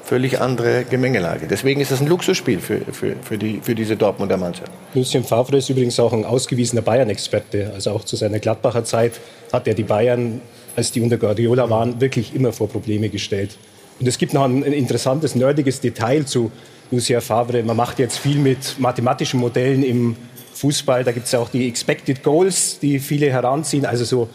völlig 0.04 0.42
andere 0.42 0.86
Gemengelage. 0.86 1.46
Deswegen 1.48 1.82
ist 1.82 1.92
das 1.92 2.02
ein 2.02 2.08
Luxusspiel 2.08 2.60
für, 2.60 2.80
für, 2.92 3.16
für, 3.22 3.38
die, 3.38 3.60
für 3.62 3.76
diese 3.76 3.96
Dortmunder 3.96 4.38
Mannschaft. 4.38 4.72
Lucien 4.96 5.24
Favre 5.24 5.58
ist 5.58 5.70
übrigens 5.70 6.00
auch 6.00 6.14
ein 6.14 6.26
ausgewiesener 6.26 6.82
Bayern-Experte. 6.82 7.72
Also 7.76 7.92
auch 7.92 8.04
zu 8.04 8.16
seiner 8.16 8.40
Gladbacher 8.40 8.84
Zeit 8.84 9.14
hat 9.54 9.68
er 9.68 9.76
die 9.76 9.84
Bayern, 9.84 10.42
als 10.76 10.92
die 10.92 11.02
unter 11.02 11.18
Guardiola 11.18 11.70
waren, 11.70 12.00
wirklich 12.02 12.36
immer 12.36 12.52
vor 12.52 12.70
Probleme 12.70 13.10
gestellt. 13.10 13.58
Und 14.00 14.08
es 14.08 14.18
gibt 14.18 14.34
noch 14.34 14.46
ein, 14.46 14.64
ein 14.64 14.74
interessantes, 14.74 15.36
nerdiges 15.36 15.82
Detail 15.82 16.26
zu 16.26 16.52
Lucien 16.92 17.22
Favre. 17.22 17.62
Man 17.64 17.76
macht 17.76 18.00
jetzt 18.00 18.18
viel 18.18 18.38
mit 18.38 18.80
mathematischen 18.80 19.40
Modellen 19.40 19.84
im 19.84 20.16
Fußball. 20.54 21.04
Da 21.04 21.12
gibt 21.12 21.26
es 21.26 21.32
ja 21.32 21.40
auch 21.40 21.50
die 21.50 21.68
Expected 21.68 22.24
Goals, 22.24 22.80
die 22.80 23.00
viele 23.00 23.30
heranziehen. 23.32 23.86
Also 23.86 24.06
so 24.06 24.30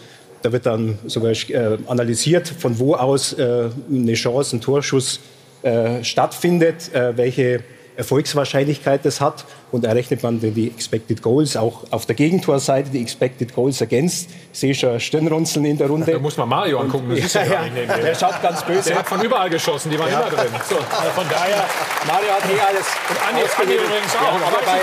da 0.44 0.52
wird 0.52 0.66
dann 0.66 0.98
sogar 1.06 1.32
äh, 1.32 1.78
analysiert, 1.86 2.46
von 2.46 2.78
wo 2.78 2.94
aus 2.94 3.32
äh, 3.32 3.70
eine 3.90 4.12
Chance, 4.12 4.56
ein 4.56 4.60
Torschuss 4.60 5.18
äh, 5.62 6.04
stattfindet, 6.04 6.94
äh, 6.94 7.16
welche 7.16 7.60
Erfolgswahrscheinlichkeit 7.96 9.04
das 9.04 9.20
hat. 9.20 9.44
Und 9.70 9.84
errechnet 9.84 10.22
man 10.22 10.40
die 10.40 10.68
Expected 10.68 11.20
Goals 11.22 11.56
auch 11.56 11.84
auf 11.90 12.06
der 12.06 12.14
Gegentorseite, 12.14 12.90
die 12.90 13.00
Expected 13.00 13.54
Goals 13.54 13.80
ergänzt. 13.80 14.30
Sehe 14.52 14.74
schon 14.74 15.00
Stirnrunzeln 15.00 15.64
in 15.64 15.78
der 15.78 15.88
Runde. 15.88 16.12
Da 16.12 16.18
muss 16.18 16.36
man 16.36 16.48
Mario 16.48 16.80
angucken. 16.80 17.16
Das 17.20 17.32
ja, 17.34 17.44
ja, 17.44 17.66
ja. 17.66 17.96
Der 17.96 18.14
schaut 18.14 18.40
ganz 18.40 18.64
böse. 18.64 18.90
Der 18.90 18.98
hat 18.98 19.08
von 19.08 19.20
überall 19.22 19.50
geschossen, 19.50 19.90
die 19.90 19.98
waren 19.98 20.10
ja. 20.10 20.20
immer 20.20 20.30
drin. 20.30 20.50
So. 20.68 20.76
Also 20.76 21.10
von 21.14 21.24
daher, 21.28 21.64
Mario 22.06 22.30
hat 22.30 22.44
eh 22.44 22.60
alles. 22.60 22.86
Und 23.08 23.28
Andi, 23.28 23.42
Andi 23.60 23.74
übrigens 23.74 24.16
auch. 24.16 24.40
Ja, 24.40 24.46
aber 24.46 24.64
bei, 24.64 24.78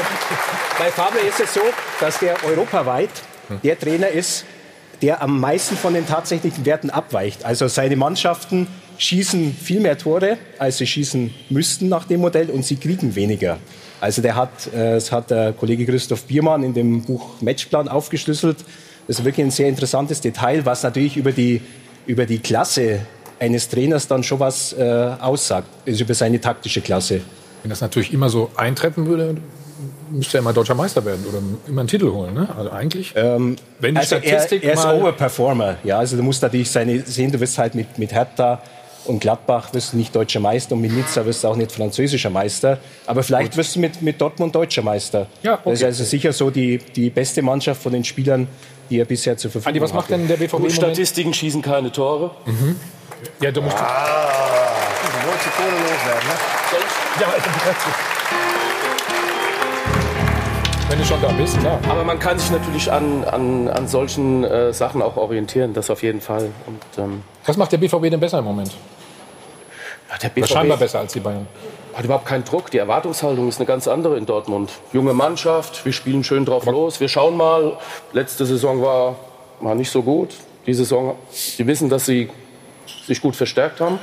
bei 0.85 0.91
Fabio 0.91 1.21
ist 1.21 1.39
es 1.39 1.53
so, 1.53 1.61
dass 1.99 2.19
der 2.19 2.35
europaweit 2.43 3.09
der 3.63 3.79
Trainer 3.79 4.09
ist, 4.09 4.45
der 5.01 5.21
am 5.21 5.39
meisten 5.39 5.75
von 5.77 5.93
den 5.93 6.07
tatsächlichen 6.07 6.65
Werten 6.65 6.89
abweicht. 6.89 7.45
Also 7.45 7.67
seine 7.67 7.95
Mannschaften 7.95 8.67
schießen 9.01 9.55
viel 9.55 9.79
mehr 9.79 9.97
Tore, 9.97 10.37
als 10.59 10.77
sie 10.77 10.85
schießen 10.85 11.33
müssten 11.49 11.89
nach 11.89 12.05
dem 12.05 12.21
Modell 12.21 12.49
und 12.51 12.63
sie 12.63 12.75
kriegen 12.75 13.15
weniger. 13.15 13.57
Also 13.99 14.21
der 14.21 14.35
hat, 14.35 14.67
äh, 14.73 14.93
das 14.93 15.11
hat 15.11 15.31
der 15.31 15.53
Kollege 15.53 15.85
Christoph 15.85 16.23
Biermann 16.23 16.63
in 16.63 16.73
dem 16.73 17.01
Buch 17.01 17.41
Matchplan 17.41 17.87
aufgeschlüsselt. 17.87 18.57
Das 19.07 19.19
ist 19.19 19.25
wirklich 19.25 19.45
ein 19.45 19.51
sehr 19.51 19.67
interessantes 19.67 20.21
Detail, 20.21 20.65
was 20.65 20.83
natürlich 20.83 21.17
über 21.17 21.31
die, 21.31 21.61
über 22.05 22.25
die 22.25 22.39
Klasse 22.39 22.99
eines 23.39 23.67
Trainers 23.69 24.07
dann 24.07 24.23
schon 24.23 24.39
was 24.39 24.73
äh, 24.73 24.83
aussagt, 25.19 25.67
also 25.87 26.03
über 26.03 26.13
seine 26.13 26.39
taktische 26.39 26.81
Klasse. 26.81 27.21
Wenn 27.63 27.69
das 27.69 27.81
natürlich 27.81 28.13
immer 28.13 28.29
so 28.29 28.51
eintreffen 28.55 29.07
würde, 29.07 29.35
müsste 30.11 30.37
er 30.37 30.41
immer 30.41 30.53
deutscher 30.53 30.75
Meister 30.75 31.03
werden 31.03 31.25
oder 31.27 31.39
immer 31.67 31.81
einen 31.81 31.87
Titel 31.87 32.11
holen. 32.11 32.35
Ne? 32.35 32.47
Also 32.55 32.69
eigentlich, 32.69 33.13
ähm, 33.15 33.55
wenn 33.79 33.95
die 33.95 33.99
also 33.99 34.17
Statistik 34.17 34.63
er, 34.63 34.73
er 34.73 34.75
ist 34.75 34.85
Overperformer. 34.85 35.77
Ja, 35.83 35.97
also 35.97 36.17
du 36.17 36.23
musst 36.23 36.43
natürlich 36.43 36.69
seine 36.69 36.99
sehen, 37.01 37.31
du 37.31 37.39
wirst 37.39 37.57
halt 37.57 37.73
mit, 37.73 37.97
mit 37.97 38.13
Hertha 38.13 38.61
und 39.05 39.19
Gladbach 39.19 39.73
wirst 39.73 39.93
du 39.93 39.97
nicht 39.97 40.15
deutscher 40.15 40.39
Meister 40.39 40.75
und 40.75 40.81
mit 40.81 40.91
Nizza 40.91 41.25
wirst 41.25 41.43
du 41.43 41.47
auch 41.47 41.55
nicht 41.55 41.71
französischer 41.71 42.29
Meister. 42.29 42.79
Aber 43.05 43.23
vielleicht 43.23 43.55
wirst 43.57 43.75
du 43.75 43.79
mit, 43.79 44.01
mit 44.01 44.19
Dortmund 44.19 44.53
deutscher 44.55 44.81
Meister. 44.81 45.27
Ja, 45.43 45.53
okay. 45.53 45.61
Das 45.65 45.79
ist 45.79 45.85
also 45.85 46.03
sicher 46.03 46.33
so 46.33 46.49
die, 46.49 46.77
die 46.77 47.09
beste 47.09 47.41
Mannschaft 47.41 47.81
von 47.81 47.93
den 47.93 48.03
Spielern, 48.03 48.47
die 48.89 48.99
er 48.99 49.05
bisher 49.05 49.37
zur 49.37 49.51
Verfügung 49.51 49.69
Andi, 49.69 49.81
was 49.81 49.93
macht 49.93 50.09
denn 50.09 50.27
der 50.27 50.37
BVB 50.37 50.57
Gut, 50.57 50.71
Statistiken 50.71 51.33
schießen 51.33 51.61
keine 51.61 51.91
Tore. 51.91 52.31
Mhm. 52.45 52.75
Ja, 53.39 53.51
du 53.51 53.61
musst... 53.61 53.77
Ah. 53.77 54.31
Du 55.01 55.27
wolltest 55.27 55.45
die 55.45 55.61
Tore 55.61 55.71
loswerden, 55.71 56.27
ne? 56.27 56.35
Ja, 57.19 58.10
Wenn 60.91 60.99
du 60.99 61.05
schon 61.05 61.21
da 61.21 61.29
bist, 61.29 61.57
klar. 61.57 61.79
Aber 61.87 62.03
man 62.03 62.19
kann 62.19 62.37
sich 62.37 62.51
natürlich 62.51 62.91
an, 62.91 63.23
an, 63.23 63.69
an 63.69 63.87
solchen 63.87 64.43
äh, 64.43 64.73
Sachen 64.73 65.01
auch 65.01 65.15
orientieren, 65.15 65.73
das 65.73 65.89
auf 65.89 66.03
jeden 66.03 66.19
Fall. 66.19 66.49
Und, 66.67 66.81
ähm, 67.01 67.21
Was 67.45 67.55
macht 67.55 67.71
der 67.71 67.77
BVB 67.77 68.09
denn 68.09 68.19
besser 68.19 68.39
im 68.39 68.43
Moment? 68.43 68.73
Ja, 70.09 70.17
der 70.17 70.27
BVB 70.27 70.49
scheinbar 70.49 70.77
besser 70.77 70.99
als 70.99 71.13
die 71.13 71.21
Bayern. 71.21 71.47
Hat 71.93 72.03
überhaupt 72.03 72.25
keinen 72.25 72.43
Druck. 72.43 72.71
Die 72.71 72.77
Erwartungshaltung 72.77 73.47
ist 73.47 73.57
eine 73.59 73.67
ganz 73.67 73.87
andere 73.87 74.17
in 74.17 74.25
Dortmund. 74.25 74.73
Junge 74.91 75.13
Mannschaft, 75.13 75.85
wir 75.85 75.93
spielen 75.93 76.25
schön 76.25 76.43
drauf 76.43 76.65
los. 76.65 76.99
Wir 76.99 77.07
schauen 77.07 77.37
mal. 77.37 77.77
Letzte 78.11 78.45
Saison 78.45 78.81
war, 78.81 79.15
war 79.61 79.75
nicht 79.75 79.91
so 79.91 80.03
gut. 80.03 80.35
Die 80.67 80.73
Saison, 80.73 81.15
sie 81.29 81.65
wissen, 81.67 81.87
dass 81.87 82.05
sie 82.05 82.29
sich 83.07 83.21
gut 83.21 83.37
verstärkt 83.37 83.79
haben. 83.79 83.97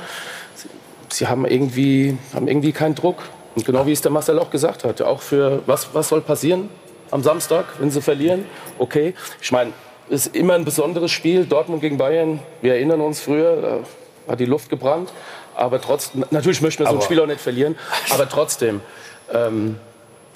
Sie, 0.55 0.69
sie 1.09 1.27
haben, 1.27 1.45
irgendwie, 1.45 2.17
haben 2.33 2.47
irgendwie 2.47 2.71
keinen 2.71 2.95
Druck. 2.95 3.17
Und 3.59 3.65
genau 3.65 3.85
wie 3.85 3.91
es 3.91 4.01
der 4.01 4.09
Marcel 4.09 4.39
auch 4.39 4.51
gesagt 4.51 4.85
hat, 4.85 5.01
auch 5.01 5.21
für 5.21 5.61
was, 5.65 5.89
was 5.91 6.07
soll 6.07 6.21
passieren 6.21 6.69
am 7.11 7.23
Samstag, 7.23 7.65
wenn 7.79 7.91
sie 7.91 8.01
verlieren? 8.01 8.45
Okay, 8.77 9.13
ich 9.41 9.51
meine, 9.51 9.73
es 10.09 10.27
ist 10.27 10.35
immer 10.35 10.53
ein 10.53 10.63
besonderes 10.63 11.11
Spiel, 11.11 11.45
Dortmund 11.45 11.81
gegen 11.81 11.97
Bayern. 11.97 12.39
Wir 12.61 12.75
erinnern 12.75 13.01
uns 13.01 13.19
früher, 13.19 13.83
da 14.25 14.31
hat 14.31 14.39
die 14.39 14.45
Luft 14.45 14.69
gebrannt. 14.69 15.11
Aber 15.55 15.81
trotzdem, 15.81 16.23
natürlich 16.31 16.61
möchten 16.61 16.85
wir 16.85 16.89
so 16.89 16.95
ein 16.95 17.01
Spiel 17.01 17.19
auch 17.19 17.27
nicht 17.27 17.41
verlieren, 17.41 17.75
aber 18.11 18.29
trotzdem. 18.29 18.79
Ähm, 19.33 19.75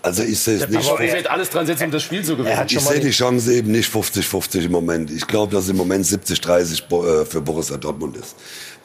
also 0.01 0.21
ich 0.21 0.37
sehe 0.37 0.57
es 0.57 0.67
nicht. 0.67 0.89
Aber 0.89 0.99
wir 0.99 1.13
wird 1.13 1.27
alles 1.27 1.49
dran 1.49 1.65
setzen, 1.65 1.85
um 1.85 1.91
das 1.91 2.03
Spiel 2.03 2.25
zu 2.25 2.35
gewinnen. 2.35 2.65
Ich 2.67 2.77
sehe 2.77 2.99
die 2.99 3.11
Chance 3.11 3.53
eben 3.53 3.71
nicht 3.71 3.89
50-50 3.89 4.65
im 4.65 4.73
Moment. 4.73 5.09
Ich 5.11 5.25
glaube, 5.25 5.55
dass 5.55 5.69
im 5.69 5.77
Moment 5.77 6.05
70-30 6.05 7.21
äh, 7.21 7.25
für 7.25 7.39
Borussia 7.39 7.77
Dortmund 7.77 8.17
ist. 8.17 8.35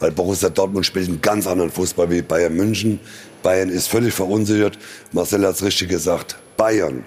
Weil 0.01 0.13
Borussia 0.13 0.49
Dortmund 0.49 0.87
spielt 0.87 1.09
einen 1.09 1.21
ganz 1.21 1.47
anderen 1.47 1.71
Fußball 1.71 2.11
wie 2.11 2.23
Bayern 2.23 2.55
München. 2.55 3.01
Bayern 3.43 3.69
ist 3.69 3.89
völlig 3.89 4.15
verunsichert. 4.15 4.79
Marcel 5.13 5.47
hat 5.47 5.57
es 5.57 5.63
richtig 5.63 5.89
gesagt. 5.89 6.37
Bayern 6.57 7.05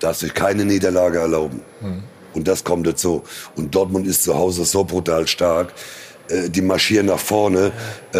darf 0.00 0.16
sich 0.16 0.34
keine 0.34 0.64
Niederlage 0.64 1.18
erlauben. 1.18 1.62
Mhm. 1.80 2.02
Und 2.34 2.48
das 2.48 2.64
kommt 2.64 2.86
dazu. 2.86 3.22
Und 3.56 3.74
Dortmund 3.74 4.06
ist 4.06 4.24
zu 4.24 4.34
Hause 4.34 4.64
so 4.64 4.84
brutal 4.84 5.26
stark. 5.26 5.72
Äh, 6.28 6.48
die 6.50 6.62
marschieren 6.62 7.06
nach 7.06 7.18
vorne. 7.18 7.72
Äh, 8.12 8.18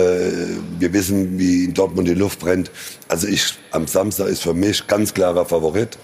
wir 0.78 0.92
wissen, 0.92 1.38
wie 1.38 1.64
in 1.64 1.74
Dortmund 1.74 2.08
die 2.08 2.14
Luft 2.14 2.38
brennt. 2.40 2.70
Also 3.08 3.26
ich, 3.26 3.54
am 3.72 3.86
Samstag 3.86 4.28
ist 4.28 4.42
für 4.42 4.54
mich 4.54 4.86
ganz 4.86 5.12
klarer 5.12 5.44
Favorit. 5.44 5.98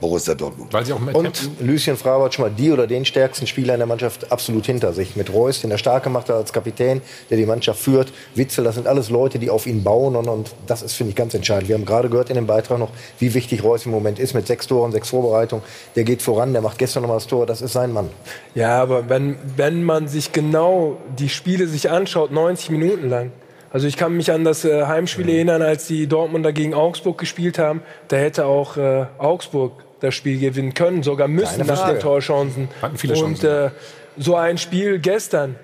Borussia 0.00 0.34
Dortmund. 0.34 0.72
Weil 0.72 0.84
sie 0.84 0.92
auch 0.92 0.98
mit 0.98 1.14
und 1.14 1.50
Lucien 1.60 1.96
hat 2.02 2.34
schon 2.34 2.44
mal 2.44 2.50
die 2.50 2.70
oder 2.72 2.86
den 2.86 3.04
stärksten 3.04 3.46
Spieler 3.46 3.74
in 3.74 3.80
der 3.80 3.86
Mannschaft 3.86 4.32
absolut 4.32 4.66
hinter 4.66 4.92
sich. 4.92 5.16
Mit 5.16 5.32
Reus, 5.32 5.60
den 5.60 5.70
er 5.70 5.78
stark 5.78 6.04
gemacht 6.04 6.28
hat 6.28 6.36
als 6.36 6.52
Kapitän, 6.52 7.02
der 7.28 7.36
die 7.36 7.46
Mannschaft 7.46 7.80
führt. 7.80 8.12
Witzel, 8.34 8.64
das 8.64 8.76
sind 8.76 8.86
alles 8.86 9.10
Leute, 9.10 9.38
die 9.38 9.50
auf 9.50 9.66
ihn 9.66 9.84
bauen. 9.84 10.16
Und, 10.16 10.28
und 10.28 10.54
das 10.66 10.82
ist, 10.82 10.94
finde 10.94 11.10
ich, 11.10 11.16
ganz 11.16 11.34
entscheidend. 11.34 11.68
Wir 11.68 11.76
haben 11.76 11.84
gerade 11.84 12.08
gehört 12.08 12.30
in 12.30 12.36
dem 12.36 12.46
Beitrag 12.46 12.78
noch, 12.78 12.90
wie 13.18 13.34
wichtig 13.34 13.62
Reus 13.62 13.86
im 13.86 13.92
Moment 13.92 14.18
ist 14.18 14.34
mit 14.34 14.46
sechs 14.46 14.66
Toren, 14.66 14.92
sechs 14.92 15.10
Vorbereitungen. 15.10 15.64
Der 15.96 16.04
geht 16.04 16.22
voran, 16.22 16.52
der 16.52 16.62
macht 16.62 16.78
gestern 16.78 17.02
noch 17.02 17.08
mal 17.08 17.14
das 17.14 17.26
Tor. 17.26 17.46
Das 17.46 17.60
ist 17.60 17.72
sein 17.72 17.92
Mann. 17.92 18.08
Ja, 18.54 18.80
aber 18.80 19.08
wenn, 19.08 19.36
wenn 19.56 19.84
man 19.84 20.08
sich 20.08 20.32
genau 20.32 20.96
die 21.18 21.28
Spiele 21.28 21.66
sich 21.66 21.90
anschaut, 21.90 22.30
90 22.30 22.70
Minuten 22.70 23.08
lang, 23.08 23.32
also 23.72 23.86
ich 23.86 23.96
kann 23.96 24.16
mich 24.16 24.32
an 24.32 24.44
das 24.44 24.64
äh, 24.64 24.86
Heimspiel 24.86 25.28
erinnern, 25.28 25.62
als 25.62 25.86
die 25.86 26.08
Dortmunder 26.08 26.52
gegen 26.52 26.74
Augsburg 26.74 27.18
gespielt 27.18 27.58
haben. 27.58 27.82
Da 28.08 28.16
hätte 28.16 28.46
auch 28.46 28.76
äh, 28.76 29.06
Augsburg 29.18 29.84
das 30.00 30.14
Spiel 30.14 30.38
gewinnen 30.38 30.74
können, 30.74 31.02
sogar 31.02 31.28
müssen 31.28 31.66
nach 31.66 31.88
den 31.88 32.00
Torchancen. 32.00 32.68
Hatten 32.82 32.96
viele 32.96 33.14
Chancen. 33.14 33.34
Und 33.34 33.44
äh, 33.44 33.70
so 34.16 34.36
ein 34.36 34.58
Spiel 34.58 34.98
gestern, 34.98 35.56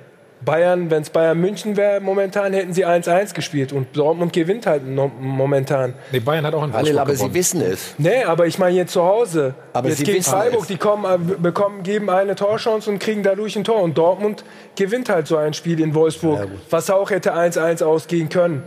Bayern, 0.45 0.91
wenn 0.91 1.03
es 1.03 1.11
Bayern 1.11 1.41
München 1.41 1.76
wäre, 1.76 2.01
momentan 2.01 2.53
hätten 2.53 2.72
sie 2.72 2.87
1-1 2.87 3.34
gespielt 3.34 3.72
und 3.72 3.97
Dortmund 3.97 4.32
gewinnt 4.32 4.66
halt 4.66 4.82
momentan. 4.87 5.95
Nee, 6.12 6.20
Bayern 6.20 6.45
hat 6.45 6.55
auch 6.55 6.62
einen 6.62 6.74
Halil, 6.74 6.99
aber 6.99 7.12
gewonnen. 7.12 7.32
sie 7.32 7.39
wissen 7.39 7.62
es. 7.62 7.95
Nee, 7.97 8.22
aber 8.24 8.47
ich 8.47 8.59
meine 8.59 8.74
hier 8.74 8.87
zu 8.87 9.03
Hause. 9.03 9.55
Aber 9.72 9.89
jetzt 9.89 9.99
sie 9.99 10.05
gegen 10.05 10.22
Freiburg, 10.22 10.62
es. 10.62 10.66
die 10.68 10.76
kommen, 10.76 11.05
äh, 11.05 11.18
bekommen, 11.39 11.82
geben 11.82 12.11
eine 12.11 12.34
Torchance 12.34 12.89
und 12.91 12.99
kriegen 12.99 13.22
dadurch 13.22 13.57
ein 13.57 13.64
Tor. 13.64 13.82
Und 13.82 13.97
Dortmund 13.97 14.45
gewinnt 14.76 15.09
halt 15.09 15.26
so 15.26 15.37
ein 15.37 15.55
Spiel 15.55 15.80
in 15.80 15.95
Wolfsburg, 15.95 16.39
Ja, 16.39 16.47
was 16.70 16.91
auch 16.91 17.11
hätte 17.11 17.34
1-1 17.34 17.82
ausgehen 17.82 18.28
können. 18.28 18.62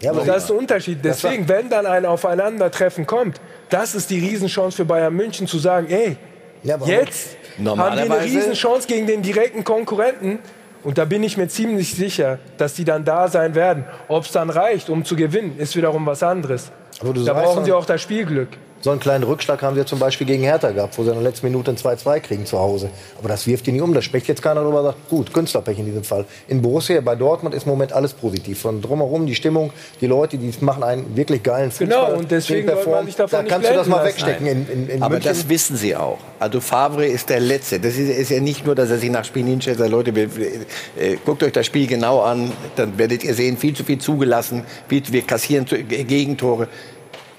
Ja, 0.00 0.10
aber- 0.12 0.24
das 0.24 0.42
ist 0.42 0.50
der 0.50 0.56
Unterschied. 0.56 0.98
Deswegen, 1.04 1.48
wenn 1.48 1.68
dann 1.68 1.86
ein 1.86 2.06
Aufeinandertreffen 2.06 3.06
kommt, 3.06 3.40
das 3.68 3.94
ist 3.94 4.10
die 4.10 4.18
Riesenchance 4.20 4.76
für 4.76 4.84
Bayern 4.84 5.14
München 5.14 5.46
zu 5.46 5.58
sagen, 5.58 5.88
ey, 5.90 6.16
Ja, 6.64 6.76
jetzt 6.86 7.36
haben 7.58 7.78
wir 7.78 7.84
eine 7.84 8.20
Riesenchance 8.24 8.86
gegen 8.88 9.06
den 9.06 9.22
direkten 9.22 9.64
Konkurrenten. 9.64 10.38
Und 10.84 10.96
da 10.96 11.04
bin 11.04 11.22
ich 11.24 11.36
mir 11.36 11.48
ziemlich 11.48 11.94
sicher, 11.94 12.38
dass 12.56 12.74
die 12.74 12.84
dann 12.84 13.04
da 13.04 13.28
sein 13.28 13.54
werden. 13.56 13.84
Ob 14.06 14.24
es 14.24 14.32
dann 14.32 14.48
reicht, 14.48 14.88
um 14.90 15.04
zu 15.04 15.16
gewinnen, 15.16 15.56
ist 15.58 15.74
wiederum 15.76 16.06
was 16.06 16.22
anderes. 16.22 16.70
Aber 17.00 17.12
du 17.12 17.20
Da 17.24 17.34
sagst 17.34 17.44
brauchen 17.44 17.64
sie 17.64 17.72
auch 17.72 17.84
das 17.84 18.00
Spielglück. 18.00 18.48
So 18.80 18.90
einen 18.90 19.00
kleinen 19.00 19.24
Rückschlag 19.24 19.60
haben 19.62 19.74
wir 19.74 19.86
zum 19.86 19.98
Beispiel 19.98 20.26
gegen 20.26 20.44
Hertha 20.44 20.70
gehabt, 20.70 20.96
wo 20.96 21.02
sie 21.02 21.08
in 21.08 21.16
der 21.16 21.24
letzten 21.24 21.46
Minute 21.46 21.72
ein 21.72 21.76
2-2 21.76 22.20
kriegen 22.20 22.46
zu 22.46 22.58
Hause. 22.58 22.90
Aber 23.18 23.28
das 23.28 23.46
wirft 23.46 23.66
die 23.66 23.72
nicht 23.72 23.82
um. 23.82 23.92
Da 23.92 24.02
spricht 24.02 24.28
jetzt 24.28 24.40
keiner 24.40 24.62
drüber. 24.62 24.82
Sagt, 24.82 25.08
gut, 25.08 25.32
Künstlerpech 25.32 25.78
in 25.80 25.86
diesem 25.86 26.04
Fall. 26.04 26.26
In 26.46 26.62
Borussia, 26.62 27.00
bei 27.00 27.16
Dortmund 27.16 27.56
ist 27.56 27.64
im 27.64 27.70
Moment 27.70 27.92
alles 27.92 28.12
positiv. 28.12 28.60
Von 28.60 28.80
drumherum, 28.80 29.26
die 29.26 29.34
Stimmung, 29.34 29.72
die 30.00 30.06
Leute, 30.06 30.38
die 30.38 30.52
machen 30.60 30.84
einen 30.84 31.16
wirklich 31.16 31.42
geilen 31.42 31.72
Fußball. 31.72 31.88
Genau, 31.88 32.18
und 32.18 32.30
deswegen 32.30 32.68
die 32.68 32.74
sollte 32.74 32.90
man 32.90 33.06
sich 33.06 33.16
davon 33.16 33.36
Da 33.36 33.42
nicht 33.42 33.52
kannst 33.52 33.70
du 33.70 33.74
das 33.74 33.88
mal 33.88 34.04
wegstecken. 34.04 34.46
In, 34.46 34.68
in, 34.68 34.88
in 34.88 35.02
Aber 35.02 35.14
München. 35.14 35.28
das 35.32 35.48
wissen 35.48 35.76
sie 35.76 35.96
auch. 35.96 36.18
Also 36.38 36.60
Favre 36.60 37.04
ist 37.04 37.28
der 37.30 37.40
Letzte. 37.40 37.80
Das 37.80 37.96
ist, 37.96 38.08
ist 38.08 38.30
ja 38.30 38.40
nicht 38.40 38.64
nur, 38.64 38.76
dass 38.76 38.90
er 38.90 38.98
sich 38.98 39.10
nach 39.10 39.24
Spielen 39.24 39.48
hinstellt, 39.48 39.78
sagt, 39.78 39.90
Leute, 39.90 40.14
wir, 40.14 40.24
äh, 40.24 41.16
guckt 41.24 41.42
euch 41.42 41.52
das 41.52 41.66
Spiel 41.66 41.88
genau 41.88 42.20
an, 42.20 42.52
dann 42.76 42.96
werdet 42.96 43.24
ihr 43.24 43.34
sehen, 43.34 43.56
viel 43.56 43.74
zu 43.74 43.82
viel 43.82 43.98
zugelassen, 43.98 44.62
viel, 44.88 45.02
wir 45.10 45.22
kassieren 45.22 45.66
zu, 45.66 45.76
Gegentore. 45.82 46.68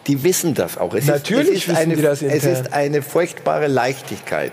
Die 0.09 0.23
wissen 0.23 0.53
das 0.55 0.77
auch. 0.77 0.93
Es 0.93 1.05
Natürlich 1.05 1.49
ist, 1.49 1.55
es 1.55 1.57
ist 1.63 1.67
wissen 1.69 1.77
eine, 1.81 1.95
die 1.95 2.01
das 2.01 2.21
Es 2.21 2.33
intern. 2.43 2.51
ist 2.51 2.73
eine 2.73 3.01
furchtbare 3.01 3.67
Leichtigkeit 3.67 4.51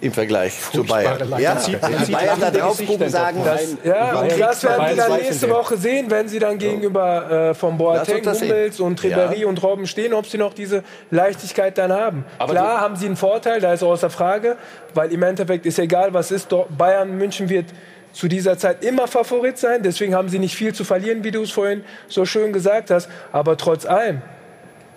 im 0.00 0.12
Vergleich 0.12 0.54
zu 0.72 0.82
Bayern. 0.82 1.18
Ja, 1.38 1.56
die 1.56 2.10
Bayern 2.12 2.40
da 2.40 2.50
drauf 2.50 2.78
gucken, 2.86 3.08
sagen, 3.10 3.42
das- 3.44 3.76
Ja, 3.84 4.12
wir 4.12 4.32
und 4.32 4.40
das 4.40 4.64
werden 4.64 4.86
sie 4.90 4.96
dann 4.96 5.12
nächste 5.20 5.50
Woche 5.50 5.76
sehen, 5.76 6.06
wenn 6.10 6.26
sie 6.26 6.38
dann 6.38 6.56
gegenüber 6.56 7.50
äh, 7.50 7.54
von 7.54 7.76
Boateng. 7.76 8.24
Hummels 8.24 8.80
und 8.80 8.98
Ribéry 9.02 9.40
Ja. 9.40 9.46
und 9.46 9.62
Robben 9.62 9.86
stehen, 9.86 10.14
ob 10.14 10.26
sie 10.26 10.38
noch 10.38 10.54
diese 10.54 10.84
Leichtigkeit 11.10 11.76
dann 11.76 11.92
haben. 11.92 12.24
Aber 12.38 12.52
Klar 12.52 12.80
haben 12.80 12.96
sie 12.96 13.06
einen 13.06 13.16
Vorteil, 13.16 13.60
da 13.60 13.74
ist 13.74 13.82
außer 13.82 14.08
Frage, 14.08 14.56
weil 14.94 15.12
im 15.12 15.22
Endeffekt 15.22 15.66
ist 15.66 15.78
egal, 15.78 16.14
was 16.14 16.30
ist, 16.30 16.48
Bayern 16.78 17.18
München 17.18 17.50
wird 17.50 17.66
zu 18.14 18.26
dieser 18.26 18.56
Zeit 18.56 18.82
immer 18.82 19.06
Favorit 19.06 19.58
sein, 19.58 19.82
deswegen 19.82 20.14
haben 20.14 20.30
sie 20.30 20.38
nicht 20.38 20.54
viel 20.56 20.72
zu 20.72 20.84
verlieren, 20.84 21.24
wie 21.24 21.30
du 21.30 21.42
es 21.42 21.50
vorhin 21.50 21.84
so 22.08 22.24
schön 22.24 22.54
gesagt 22.54 22.90
hast, 22.90 23.08
aber 23.32 23.56
trotz 23.58 23.84
allem 23.84 24.22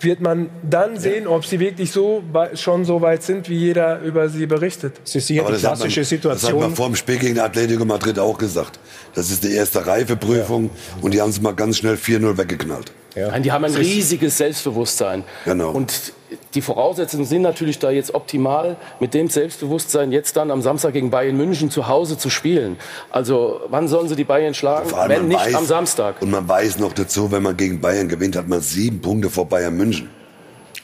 wird 0.04 0.20
man 0.20 0.50
dann 0.68 0.98
sehen, 0.98 1.26
ob 1.26 1.44
sie 1.44 1.60
wirklich 1.60 1.92
so 1.92 2.22
schon 2.54 2.84
so 2.84 3.00
weit 3.00 3.22
sind, 3.22 3.48
wie 3.48 3.56
jeder 3.56 4.00
über 4.00 4.28
sie 4.28 4.46
berichtet. 4.46 5.00
Ist 5.12 5.28
hier 5.28 5.42
Aber 5.42 5.50
die 5.50 5.60
das 5.60 5.64
hat, 5.64 5.78
man, 5.78 5.88
klassische 5.88 6.00
das 6.00 6.12
hat 6.12 6.24
man 6.24 6.38
Situation. 6.38 6.76
vor 6.76 6.86
dem 6.86 6.96
Spiel 6.96 7.18
gegen 7.18 7.38
Atletico 7.38 7.84
Madrid 7.84 8.18
auch 8.18 8.38
gesagt. 8.38 8.78
Das 9.14 9.30
ist 9.30 9.44
die 9.44 9.52
erste 9.52 9.86
Reifeprüfung 9.86 10.70
und 11.00 11.14
die 11.14 11.20
haben 11.20 11.30
es 11.30 11.40
mal 11.40 11.52
ganz 11.54 11.78
schnell 11.78 11.94
4-0 11.94 12.36
weggeknallt. 12.36 12.92
Nein, 13.14 13.42
die 13.42 13.52
haben 13.52 13.64
ein 13.64 13.74
riesiges 13.74 14.38
Selbstbewusstsein. 14.38 15.24
Genau. 15.44 15.70
Und 15.70 16.12
die 16.54 16.60
Voraussetzungen 16.62 17.24
sind 17.24 17.42
natürlich 17.42 17.78
da 17.78 17.90
jetzt 17.90 18.14
optimal, 18.14 18.76
mit 19.00 19.14
dem 19.14 19.28
Selbstbewusstsein 19.28 20.12
jetzt 20.12 20.36
dann 20.36 20.50
am 20.50 20.62
Samstag 20.62 20.92
gegen 20.92 21.10
Bayern 21.10 21.36
München 21.36 21.70
zu 21.70 21.88
Hause 21.88 22.18
zu 22.18 22.30
spielen. 22.30 22.76
Also 23.10 23.60
wann 23.68 23.88
sollen 23.88 24.08
sie 24.08 24.16
die 24.16 24.24
Bayern 24.24 24.54
schlagen, 24.54 24.88
Vor 24.88 25.00
allem, 25.00 25.10
wenn 25.22 25.28
nicht 25.28 25.40
weiß- 25.40 25.54
am 25.54 25.66
Samstag? 25.66 26.20
Und 26.20 26.30
man 26.30 26.46
weiß 26.48 26.78
noch 26.78 26.92
dazu, 26.92 27.30
wenn 27.32 27.42
man 27.42 27.56
gegen 27.56 27.80
Bayern 27.80 28.08
gewinnt, 28.08 28.36
hat 28.36 28.48
man 28.48 28.60
sieben 28.60 29.00
Punkte 29.00 29.30
vor 29.30 29.46
Bayern 29.48 29.76
München. 29.76 30.10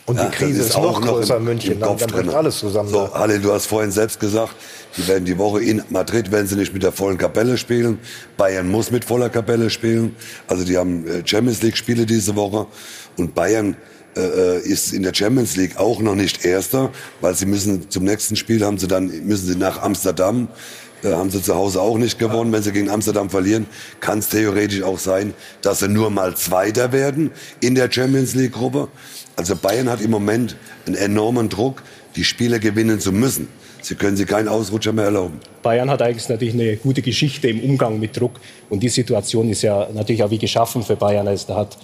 Und 0.06 0.16
die 0.18 0.22
Ja, 0.22 0.28
das 0.30 0.38
Krise 0.38 0.62
ist, 0.62 0.74
noch 0.74 0.84
auch 0.96 1.00
größer 1.02 1.36
im- 1.36 1.42
in 1.42 1.48
München. 1.48 1.72
im 1.74 1.80
Dann, 1.80 1.88
Kopf 1.90 2.00
dann 2.06 2.10
drin. 2.10 2.30
alles 2.30 2.58
zusammen. 2.60 2.88
So, 2.88 3.12
Halle, 3.12 3.38
du 3.40 3.52
hast 3.52 3.66
vorhin 3.66 3.90
selbst 3.90 4.18
gesagt, 4.18 4.54
die 4.96 5.06
werden 5.06 5.26
die 5.26 5.36
Woche 5.36 5.60
in 5.62 5.82
Madrid 5.90 6.32
werden 6.32 6.46
sie 6.46 6.56
nicht 6.56 6.72
mit 6.72 6.82
der 6.82 6.92
vollen 6.92 7.18
Kapelle 7.18 7.58
spielen. 7.58 7.98
Bayern 8.38 8.70
muss 8.70 8.90
mit 8.90 9.04
voller 9.04 9.28
Kapelle 9.28 9.68
spielen. 9.68 10.16
Also 10.46 10.64
die 10.64 10.78
haben 10.78 11.06
äh, 11.06 11.22
Champions 11.26 11.60
League 11.60 11.76
Spiele 11.76 12.06
diese 12.06 12.34
Woche 12.36 12.66
und 13.18 13.34
Bayern 13.34 13.76
äh, 14.18 14.60
ist 14.60 14.92
in 14.92 15.02
der 15.02 15.14
Champions 15.14 15.56
League 15.56 15.76
auch 15.78 16.00
noch 16.00 16.14
nicht 16.14 16.44
Erster, 16.44 16.90
weil 17.20 17.34
sie 17.34 17.46
müssen 17.46 17.90
zum 17.90 18.04
nächsten 18.04 18.36
Spiel 18.36 18.64
haben 18.64 18.78
sie 18.78 18.88
dann 18.88 19.06
müssen 19.26 19.46
sie 19.46 19.56
nach 19.56 19.82
Amsterdam. 19.82 20.48
Äh, 21.04 21.12
haben 21.12 21.30
sie 21.30 21.42
zu 21.42 21.54
Hause 21.54 21.80
auch 21.80 21.96
nicht 21.96 22.18
gewonnen. 22.18 22.52
Wenn 22.52 22.62
sie 22.62 22.72
gegen 22.72 22.90
Amsterdam 22.90 23.30
verlieren, 23.30 23.66
kann 24.00 24.18
es 24.18 24.28
theoretisch 24.28 24.82
auch 24.82 24.98
sein, 24.98 25.34
dass 25.62 25.80
sie 25.80 25.88
nur 25.88 26.10
mal 26.10 26.36
Zweiter 26.36 26.92
werden 26.92 27.30
in 27.60 27.74
der 27.74 27.90
Champions 27.90 28.34
League 28.34 28.52
Gruppe. 28.52 28.88
Also 29.36 29.54
Bayern 29.54 29.88
hat 29.88 30.00
im 30.00 30.10
Moment 30.10 30.56
einen 30.86 30.96
enormen 30.96 31.48
Druck, 31.48 31.82
die 32.16 32.24
Spiele 32.24 32.58
gewinnen 32.58 32.98
zu 32.98 33.12
müssen. 33.12 33.48
Sie 33.80 33.94
können 33.94 34.16
sich 34.16 34.26
keinen 34.26 34.48
Ausrutscher 34.48 34.92
mehr 34.92 35.04
erlauben. 35.04 35.38
Bayern 35.62 35.88
hat 35.88 36.02
eigentlich 36.02 36.28
natürlich 36.28 36.54
eine 36.54 36.76
gute 36.76 37.00
Geschichte 37.00 37.48
im 37.48 37.60
Umgang 37.60 38.00
mit 38.00 38.18
Druck. 38.18 38.32
Und 38.68 38.82
die 38.82 38.88
Situation 38.88 39.48
ist 39.48 39.62
ja 39.62 39.88
natürlich 39.94 40.24
auch 40.24 40.30
wie 40.30 40.38
geschaffen 40.38 40.82
für 40.82 40.96
Bayern. 40.96 41.28
Also 41.28 41.46
da 41.46 41.56
hat 41.56 41.78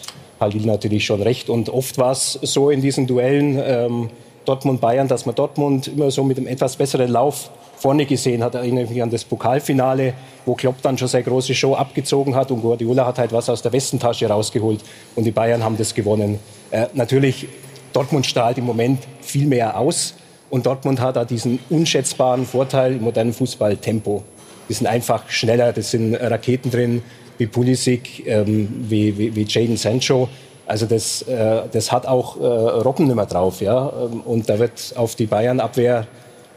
Halil 0.45 0.67
natürlich 0.67 1.05
schon 1.05 1.23
recht. 1.23 1.51
Und 1.51 1.69
oft 1.69 1.99
war 1.99 2.13
es 2.13 2.39
so 2.43 2.71
in 2.71 2.81
diesen 2.81 3.07
Duellen 3.07 3.61
ähm, 3.63 4.11
Dortmund-Bayern, 4.45 5.09
dass 5.09 5.27
man 5.27 5.35
Dortmund 5.35 5.89
immer 5.89 6.11
so 6.11 6.23
mit 6.23 6.39
einem 6.39 6.47
etwas 6.47 6.77
besseren 6.77 7.11
Lauf 7.11 7.51
vorne 7.77 8.07
gesehen 8.07 8.43
hat. 8.43 8.55
Erinnere 8.55 8.87
mich 8.87 9.03
an 9.03 9.11
das 9.11 9.25
Pokalfinale, 9.25 10.15
wo 10.47 10.55
Klopp 10.55 10.81
dann 10.83 10.97
schon 10.97 11.09
seine 11.09 11.25
große 11.25 11.55
Show 11.55 11.75
abgezogen 11.75 12.35
hat 12.35 12.51
und 12.51 12.63
Guardiola 12.63 13.07
hat 13.07 13.19
halt 13.19 13.33
was 13.33 13.49
aus 13.49 13.63
der 13.63 13.73
Westentasche 13.73 14.27
rausgeholt 14.29 14.81
und 15.17 15.25
die 15.25 15.31
Bayern 15.31 15.65
haben 15.65 15.77
das 15.77 15.95
gewonnen. 15.95 16.39
Äh, 16.71 16.87
natürlich 16.95 17.49
Dortmund 17.93 18.27
strahlt 18.27 18.59
im 18.59 18.65
Moment 18.65 19.01
viel 19.21 19.47
mehr 19.47 19.79
aus. 19.79 20.15
Und 20.51 20.67
Dortmund 20.67 21.01
hat 21.01 21.17
da 21.17 21.25
diesen 21.25 21.59
unschätzbaren 21.71 22.47
Vorteil 22.47 22.93
im 22.93 23.03
modernen 23.03 23.33
Fußball 23.33 23.77
Tempo. 23.77 24.23
Die 24.69 24.73
sind 24.73 24.87
einfach 24.87 25.29
schneller, 25.29 25.73
das 25.73 25.91
sind 25.91 26.15
Raketen 26.15 26.71
drin, 26.71 27.03
wie 27.39 27.47
Pulisic, 27.47 28.27
ähm, 28.27 28.69
wie, 28.89 29.17
wie, 29.19 29.35
wie 29.35 29.45
Jaden 29.49 29.77
Sancho. 29.77 30.29
Also 30.67 30.87
das, 30.87 31.23
äh, 31.23 31.63
das 31.73 31.93
hat 31.93 32.07
auch 32.07 32.41
äh, 32.41 32.45
Robben 32.45 33.07
nicht 33.07 33.17
mehr 33.17 33.27
drauf. 33.27 33.61
Ja? 33.61 33.93
Ähm, 34.13 34.21
und 34.21 34.49
da 34.49 34.59
wird 34.59 34.95
auf 34.97 35.15
die 35.15 35.27
Bayern-Abwehr 35.27 36.07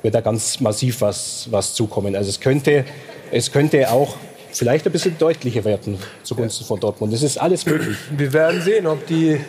wird 0.04 0.16
da 0.16 0.22
ganz 0.22 0.60
massiv 0.60 1.02
was, 1.02 1.48
was 1.52 1.74
zukommen. 1.74 2.16
Also 2.16 2.30
es 2.30 2.40
könnte, 2.40 2.86
es 3.32 3.52
könnte 3.52 3.92
auch 3.92 4.16
vielleicht 4.52 4.86
ein 4.86 4.92
bisschen 4.92 5.18
deutlicher 5.18 5.64
werden 5.66 5.98
zugunsten 6.24 6.66
von 6.66 6.80
Dortmund. 6.80 7.14
Das 7.14 7.24
ist 7.24 7.38
alles 7.38 7.66
möglich. 7.66 7.98
Wir 8.12 8.32
werden 8.32 8.62
sehen, 8.62 8.88
ob 8.88 9.06
die, 9.08 9.42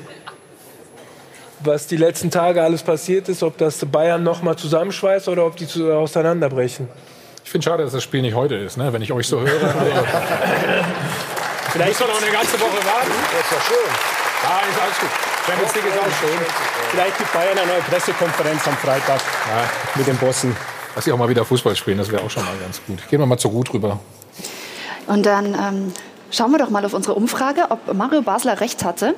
was 1.60 1.86
die 1.86 1.96
letzten 1.96 2.30
Tage 2.30 2.62
alles 2.62 2.82
passiert 2.82 3.28
ist, 3.28 3.42
ob 3.42 3.56
das 3.58 3.84
Bayern 3.84 4.22
noch 4.22 4.42
mal 4.42 4.56
zusammenschweißt 4.56 5.28
oder 5.28 5.46
ob 5.46 5.56
die 5.56 5.66
auseinanderbrechen. 5.82 6.88
Ich 7.48 7.52
finde 7.52 7.64
schade, 7.64 7.82
dass 7.82 7.92
das 7.92 8.02
Spiel 8.02 8.20
nicht 8.20 8.34
heute 8.34 8.56
ist, 8.56 8.76
ne? 8.76 8.92
wenn 8.92 9.00
ich 9.00 9.10
euch 9.10 9.26
so 9.26 9.40
höre. 9.40 9.48
Vielleicht 11.72 11.98
muss 11.98 12.00
man 12.00 12.08
noch 12.10 12.22
eine 12.22 12.30
ganze 12.30 12.60
Woche 12.60 12.76
warten. 12.84 13.10
Das 13.32 13.40
ist 13.40 13.52
doch 13.52 13.62
schön. 13.62 13.88
Ja, 14.44 14.60
ist 14.68 14.82
alles 14.82 15.00
gut. 15.00 15.08
Champions 15.46 15.74
League 15.74 15.86
ist 15.86 15.98
auch 15.98 16.20
schön. 16.20 16.38
Vielleicht 16.90 17.16
gibt 17.16 17.32
Bayern 17.32 17.56
eine 17.56 17.66
neue 17.66 17.80
Pressekonferenz 17.80 18.68
am 18.68 18.76
Freitag 18.76 19.22
ja. 19.48 19.64
mit 19.94 20.06
den 20.06 20.18
Bossen. 20.18 20.54
Dass 20.94 21.06
sie 21.06 21.12
auch 21.12 21.16
mal 21.16 21.30
wieder 21.30 21.42
Fußball 21.46 21.74
spielen, 21.74 21.96
das 21.96 22.12
wäre 22.12 22.22
auch 22.22 22.28
schon 22.28 22.44
mal 22.44 22.54
ganz 22.60 22.82
gut. 22.86 22.98
Gehen 23.08 23.18
wir 23.18 23.24
mal 23.24 23.38
zur 23.38 23.52
Ruth 23.52 23.72
rüber. 23.72 23.98
Und 25.06 25.24
dann 25.24 25.54
ähm, 25.54 25.94
schauen 26.30 26.50
wir 26.50 26.58
doch 26.58 26.68
mal 26.68 26.84
auf 26.84 26.92
unsere 26.92 27.14
Umfrage, 27.14 27.70
ob 27.70 27.94
Mario 27.94 28.20
Basler 28.20 28.60
recht 28.60 28.84
hatte, 28.84 29.14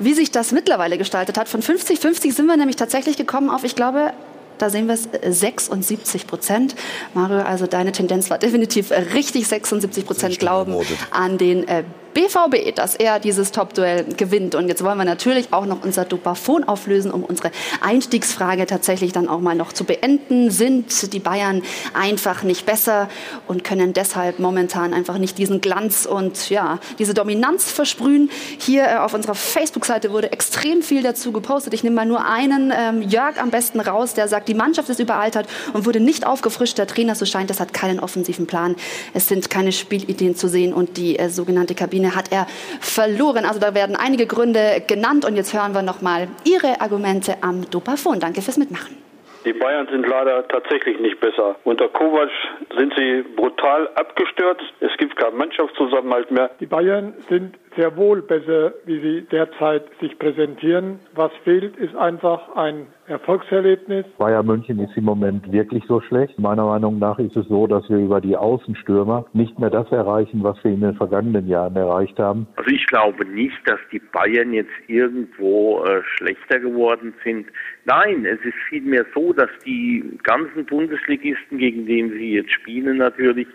wie 0.00 0.14
sich 0.14 0.32
das 0.32 0.50
mittlerweile 0.50 0.98
gestaltet 0.98 1.38
hat. 1.38 1.48
Von 1.48 1.62
50-50 1.62 2.32
sind 2.32 2.46
wir 2.46 2.56
nämlich 2.56 2.74
tatsächlich 2.74 3.16
gekommen 3.16 3.48
auf, 3.50 3.62
ich 3.62 3.76
glaube, 3.76 4.14
da 4.58 4.70
sehen 4.70 4.86
wir 4.86 4.94
es 4.94 5.08
76 5.38 6.26
Prozent. 6.26 6.74
Mario, 7.14 7.38
also 7.38 7.66
deine 7.66 7.92
Tendenz 7.92 8.30
war 8.30 8.38
definitiv 8.38 8.90
richtig. 9.14 9.48
76 9.48 10.06
Prozent 10.06 10.38
glauben 10.38 10.74
an 11.10 11.38
den 11.38 11.66
äh, 11.68 11.84
BVB, 12.14 12.74
dass 12.74 12.94
er 12.94 13.20
dieses 13.20 13.52
Top-Duell 13.52 14.04
gewinnt. 14.16 14.54
Und 14.54 14.68
jetzt 14.68 14.82
wollen 14.82 14.98
wir 14.98 15.04
natürlich 15.04 15.52
auch 15.52 15.66
noch 15.66 15.84
unser 15.84 16.04
Dopafon 16.04 16.64
auflösen, 16.64 17.10
um 17.10 17.24
unsere 17.24 17.50
Einstiegsfrage 17.80 18.66
tatsächlich 18.66 19.12
dann 19.12 19.28
auch 19.28 19.40
mal 19.40 19.54
noch 19.54 19.72
zu 19.72 19.84
beenden. 19.84 20.50
Sind 20.50 21.12
die 21.12 21.18
Bayern 21.18 21.62
einfach 21.94 22.42
nicht 22.42 22.66
besser 22.66 23.08
und 23.46 23.64
können 23.64 23.92
deshalb 23.92 24.38
momentan 24.38 24.94
einfach 24.94 25.18
nicht 25.18 25.38
diesen 25.38 25.60
Glanz 25.60 26.06
und 26.06 26.50
ja, 26.50 26.78
diese 26.98 27.14
Dominanz 27.14 27.70
versprühen? 27.70 28.30
Hier 28.58 28.84
äh, 28.84 28.96
auf 28.96 29.14
unserer 29.14 29.34
Facebook-Seite 29.34 30.10
wurde 30.10 30.32
extrem 30.32 30.82
viel 30.82 31.02
dazu 31.02 31.32
gepostet. 31.32 31.74
Ich 31.74 31.84
nehme 31.84 31.96
mal 31.96 32.06
nur 32.06 32.24
einen, 32.24 32.72
ähm, 32.76 33.02
Jörg 33.02 33.38
am 33.40 33.50
besten 33.50 33.80
raus, 33.80 34.14
der 34.14 34.28
sagt, 34.28 34.48
die 34.48 34.54
Mannschaft 34.54 34.88
ist 34.88 35.00
überaltert 35.00 35.46
und 35.72 35.86
wurde 35.86 36.00
nicht 36.00 36.26
aufgefrischt. 36.26 36.78
Der 36.78 36.86
Trainer, 36.86 37.14
so 37.14 37.26
scheint 37.26 37.50
es, 37.50 37.60
hat 37.60 37.72
keinen 37.72 38.00
offensiven 38.00 38.46
Plan. 38.46 38.76
Es 39.14 39.28
sind 39.28 39.50
keine 39.50 39.72
Spielideen 39.72 40.34
zu 40.36 40.48
sehen 40.48 40.72
und 40.72 40.96
die 40.96 41.18
äh, 41.18 41.28
sogenannte 41.30 41.74
Kabine 41.74 41.97
Ebene 41.98 42.14
hat 42.14 42.30
er 42.30 42.46
verloren. 42.80 43.44
Also 43.44 43.58
da 43.60 43.74
werden 43.74 43.96
einige 43.96 44.26
Gründe 44.26 44.82
genannt 44.86 45.24
und 45.24 45.36
jetzt 45.36 45.52
hören 45.52 45.74
wir 45.74 45.82
noch 45.82 46.00
mal 46.00 46.28
Ihre 46.44 46.80
Argumente 46.80 47.36
am 47.42 47.68
Dopafon. 47.70 48.20
Danke 48.20 48.40
fürs 48.40 48.56
Mitmachen. 48.56 48.96
Die 49.44 49.52
Bayern 49.52 49.88
sind 49.90 50.06
leider 50.06 50.46
tatsächlich 50.48 51.00
nicht 51.00 51.20
besser. 51.20 51.56
Unter 51.64 51.88
Kovac 51.88 52.28
sind 52.76 52.92
sie 52.96 53.24
brutal 53.36 53.88
abgestürzt. 53.94 54.64
Es 54.80 54.96
gibt 54.98 55.16
keinen 55.16 55.36
Mannschaftszusammenhalt 55.36 56.30
mehr. 56.30 56.50
Die 56.60 56.66
Bayern 56.66 57.14
sind 57.28 57.56
sehr 57.76 57.96
wohl 57.96 58.22
besser, 58.22 58.74
wie 58.84 59.00
sie 59.00 59.26
derzeit 59.30 59.84
sich 60.00 60.18
präsentieren. 60.18 61.00
Was 61.14 61.32
fehlt, 61.44 61.76
ist 61.76 61.94
einfach 61.96 62.54
ein 62.56 62.86
Erfolgserlebnis. 63.06 64.04
Bayern 64.18 64.46
München 64.46 64.78
ist 64.80 64.96
im 64.96 65.04
Moment 65.04 65.50
wirklich 65.50 65.82
so 65.88 66.00
schlecht. 66.00 66.38
Meiner 66.38 66.66
Meinung 66.66 66.98
nach 66.98 67.18
ist 67.18 67.36
es 67.36 67.46
so, 67.48 67.66
dass 67.66 67.88
wir 67.88 67.96
über 67.96 68.20
die 68.20 68.36
Außenstürmer 68.36 69.26
nicht 69.32 69.58
mehr 69.58 69.70
das 69.70 69.90
erreichen, 69.90 70.42
was 70.42 70.62
wir 70.62 70.72
in 70.72 70.82
den 70.82 70.94
vergangenen 70.94 71.48
Jahren 71.48 71.74
erreicht 71.76 72.18
haben. 72.18 72.46
Also 72.56 72.70
ich 72.70 72.84
glaube 72.86 73.24
nicht, 73.24 73.56
dass 73.64 73.80
die 73.90 74.00
Bayern 74.12 74.52
jetzt 74.52 74.70
irgendwo 74.88 75.82
äh, 75.84 76.02
schlechter 76.16 76.60
geworden 76.60 77.14
sind. 77.24 77.46
Nein, 77.86 78.26
es 78.26 78.40
ist 78.44 78.56
vielmehr 78.68 79.06
so, 79.14 79.32
dass 79.32 79.48
die 79.64 80.18
ganzen 80.22 80.66
Bundesligisten, 80.66 81.58
gegen 81.58 81.86
die 81.86 82.08
sie 82.10 82.34
jetzt 82.34 82.52
spielen, 82.52 82.98
natürlich 82.98 83.48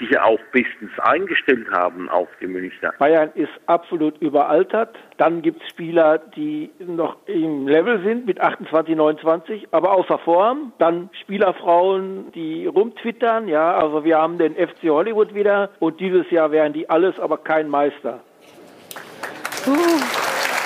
sich 0.00 0.10
ja 0.10 0.24
auch 0.24 0.40
bestens 0.50 0.90
eingestellt 0.98 1.70
haben 1.70 2.08
auf 2.08 2.28
die 2.40 2.46
Münchner. 2.46 2.92
Bayern 2.98 3.30
ist 3.34 3.52
absolut 3.66 4.18
überaltert. 4.20 4.96
Dann 5.18 5.42
gibt 5.42 5.62
es 5.62 5.68
Spieler, 5.68 6.18
die 6.18 6.70
noch 6.78 7.16
im 7.26 7.68
Level 7.68 8.02
sind 8.02 8.26
mit 8.26 8.40
28, 8.40 8.96
29, 8.96 9.68
aber 9.70 9.92
außer 9.92 10.18
Form. 10.18 10.72
Dann 10.78 11.10
Spielerfrauen, 11.20 12.32
die 12.32 12.66
rumtwittern. 12.66 13.46
Ja, 13.46 13.76
also 13.76 14.02
wir 14.02 14.18
haben 14.18 14.38
den 14.38 14.54
FC 14.54 14.84
Hollywood 14.84 15.34
wieder 15.34 15.70
und 15.78 16.00
dieses 16.00 16.28
Jahr 16.30 16.50
wären 16.50 16.72
die 16.72 16.88
alles, 16.88 17.18
aber 17.20 17.36
kein 17.36 17.68
Meister. 17.68 18.20
Uh. 19.66 19.76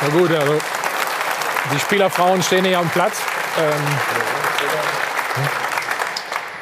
Na 0.01 0.09
gut, 0.17 0.31
also 0.31 0.55
die 1.73 1.79
Spielerfrauen 1.81 2.41
stehen 2.43 2.65
hier 2.65 2.79
am 2.79 2.89
Platz. 2.91 3.27
Ähm, 3.59 3.73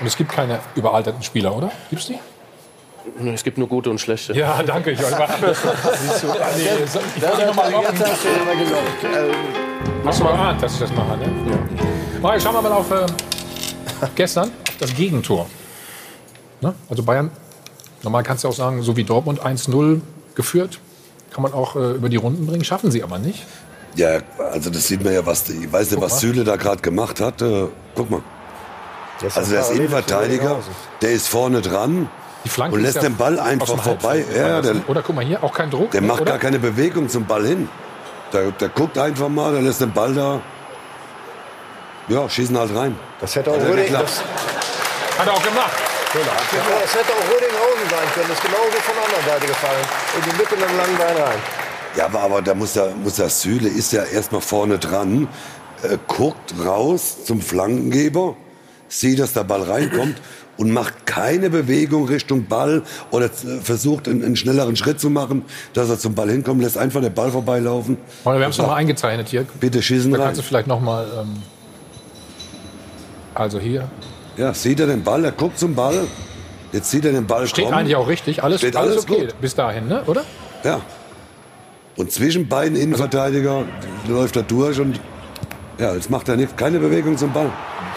und 0.01 0.07
es 0.07 0.17
gibt 0.17 0.33
keine 0.33 0.59
überalterten 0.75 1.23
Spieler, 1.23 1.55
oder? 1.55 1.71
Gibt 1.91 2.03
es 2.03 2.09
die? 2.09 2.19
Es 3.35 3.43
gibt 3.43 3.59
nur 3.59 3.69
gute 3.69 3.91
und 3.91 4.01
schlechte. 4.01 4.33
Ja, 4.33 4.63
danke. 4.63 4.93
Ich, 4.93 5.01
ich, 5.01 5.05
wollte 5.05 5.23
nochmal 7.47 7.71
locken. 7.71 7.99
Hast 10.05 10.21
du 10.21 10.25
mal 10.25 10.33
geahnt, 10.33 10.63
dass 10.63 10.75
ich 10.75 10.81
das 10.81 10.93
mache, 10.93 11.17
ne? 11.17 11.25
Ja. 11.25 11.59
Mal, 12.21 12.41
schauen 12.41 12.55
wir 12.55 12.63
mal 12.63 12.73
auf 12.73 12.91
äh, 12.91 13.07
gestern, 14.15 14.51
auf 14.69 14.77
das 14.79 14.95
Gegentor. 14.95 15.47
Ne? 16.61 16.75
Also 16.89 17.03
Bayern, 17.03 17.31
normal 18.03 18.23
kannst 18.23 18.45
du 18.45 18.49
auch 18.49 18.53
sagen, 18.53 18.83
so 18.83 18.97
wie 18.97 19.05
Dortmund 19.05 19.41
1-0 19.41 20.01
geführt, 20.35 20.79
kann 21.33 21.43
man 21.43 21.53
auch 21.53 21.77
äh, 21.77 21.93
über 21.93 22.09
die 22.09 22.17
Runden 22.17 22.47
bringen, 22.47 22.65
schaffen 22.65 22.91
sie 22.91 23.03
aber 23.03 23.19
nicht. 23.19 23.45
Ja, 23.95 24.21
also 24.39 24.71
das 24.71 24.87
sieht 24.87 25.05
man 25.05 25.13
ja, 25.13 25.27
was, 25.27 25.49
ich 25.49 25.71
weiß 25.71 25.91
nicht, 25.91 26.01
was 26.01 26.21
Süle 26.21 26.45
da 26.45 26.57
gerade 26.57 26.81
gemacht 26.81 27.21
hat. 27.21 27.43
Äh, 27.43 27.67
guck 27.95 28.11
mal. 28.11 28.23
Also 29.35 29.53
der 29.53 29.61
ist 29.61 29.71
Innenverteidiger, 29.71 30.59
der 31.01 31.13
ist 31.13 31.29
vorne 31.29 31.61
dran, 31.61 32.09
und 32.59 32.83
lässt 32.83 32.97
ja 32.97 33.03
den 33.03 33.17
Ball 33.17 33.39
einfach 33.39 33.83
vorbei. 33.83 34.25
Ja, 34.35 34.61
der, 34.61 34.77
oder 34.89 35.03
guck 35.03 35.15
mal 35.15 35.25
hier, 35.25 35.43
auch 35.43 35.53
kein 35.53 35.71
Druck. 35.71 35.91
Der 35.93 36.03
macht 36.03 36.23
oder? 36.23 36.33
gar 36.33 36.39
keine 36.39 36.59
Bewegung 36.59 37.09
zum 37.09 37.25
Ball 37.25 37.47
hin. 37.47 37.69
Der, 38.33 38.51
der 38.53 38.69
guckt 38.69 38.99
einfach 38.99 39.29
mal, 39.29 39.53
der 39.53 39.63
lässt 39.63 39.81
den 39.81 39.93
Ball 39.93 40.15
da. 40.15 40.41
Ja, 42.09 42.29
schießen 42.29 42.59
halt 42.59 42.75
rein. 42.75 42.99
Das 43.21 43.37
hätte 43.37 43.51
auch 43.51 43.61
Röding, 43.61 43.93
das 43.93 44.23
Hat 45.19 45.27
er 45.27 45.33
auch 45.33 45.43
gemacht. 45.43 45.73
Das 46.13 46.95
hätte 46.95 47.13
auch 47.13 47.35
Rödinghausen 47.35 47.89
sein 47.89 48.09
können. 48.15 48.27
Das 48.29 48.39
ist 48.39 48.45
genauso 48.45 48.77
von 48.83 48.95
der 48.95 49.05
anderen 49.05 49.25
Seite 49.25 49.47
gefallen. 49.47 49.85
In 50.17 50.31
die 50.31 50.37
Mitte 50.37 50.57
mit 50.57 50.69
dem 50.69 50.77
langen 50.77 50.99
Bein 50.99 51.17
rein. 51.17 51.39
Ja, 51.97 52.07
aber, 52.07 52.21
aber 52.21 52.43
da 52.43 52.55
muss 52.55 52.73
der, 52.73 52.91
muss 52.91 53.17
der 53.17 53.29
Süle 53.29 53.69
ist 53.69 53.93
ja 53.93 54.05
erstmal 54.05 54.41
vorne 54.41 54.79
dran, 54.79 55.29
äh, 55.83 55.99
guckt 56.07 56.55
raus 56.65 57.25
zum 57.25 57.41
Flankengeber, 57.41 58.37
sieht, 58.89 59.21
dass 59.21 59.33
der 59.33 59.45
Ball 59.45 59.63
reinkommt 59.63 60.21
und 60.63 60.71
macht 60.71 61.07
keine 61.07 61.51
Bewegung 61.51 62.07
Richtung 62.07 62.47
Ball 62.47 62.83
oder 63.11 63.29
versucht 63.29 64.07
einen, 64.07 64.25
einen, 64.25 64.37
schnelleren 64.37 64.77
Schritt 64.77 65.01
zu 65.01 65.11
machen, 65.11 65.45
dass 65.75 65.91
er 65.91 65.99
zum 65.99 66.15
Ball 66.15 66.31
hinkommt, 66.31 66.63
lässt 66.63 66.79
einfach 66.79 67.01
den 67.01 67.13
Ball 67.13 67.33
vorbeilaufen. 67.33 67.99
wir 68.23 68.33
haben 68.33 68.43
es 68.43 68.59
nochmal 68.59 68.77
eingezeichnet 68.77 69.29
hier. 69.29 69.45
Bitte 69.59 69.83
schießen 69.83 70.13
da 70.13 70.19
rein. 70.19 70.27
kannst 70.27 70.39
du 70.41 70.45
vielleicht 70.45 70.69
nochmal, 70.69 71.07
ähm, 71.21 71.43
also 73.35 73.59
hier. 73.59 73.91
Ja, 74.37 74.55
sieht 74.55 74.79
er 74.79 74.87
den 74.87 75.03
Ball, 75.03 75.25
er 75.25 75.33
guckt 75.33 75.59
zum 75.59 75.75
Ball, 75.75 76.07
jetzt 76.71 76.93
sieht 76.93 77.07
er 77.07 77.13
den 77.13 77.27
Ball 77.27 77.49
Steht 77.49 77.65
kommen. 77.65 77.77
eigentlich 77.77 77.97
auch 77.97 78.07
richtig, 78.07 78.45
alles, 78.45 78.61
Steht 78.61 78.77
alles, 78.77 78.93
alles 78.93 79.03
okay 79.03 79.27
gut. 79.27 79.41
bis 79.41 79.57
dahin, 79.57 79.89
ne? 79.89 80.05
oder? 80.07 80.23
Ja. 80.63 80.81
Und 81.97 82.13
zwischen 82.13 82.47
beiden 82.47 82.79
Innenverteidiger 82.79 83.65
läuft 84.07 84.37
er 84.37 84.45
durch 84.45 84.79
und 84.79 85.01
ja, 85.79 85.93
jetzt 85.93 86.09
macht 86.09 86.29
er 86.29 86.37
nicht, 86.37 86.57
keine 86.57 86.79
Bewegung 86.79 87.19
zum 87.19 87.33
Ball. 87.33 87.51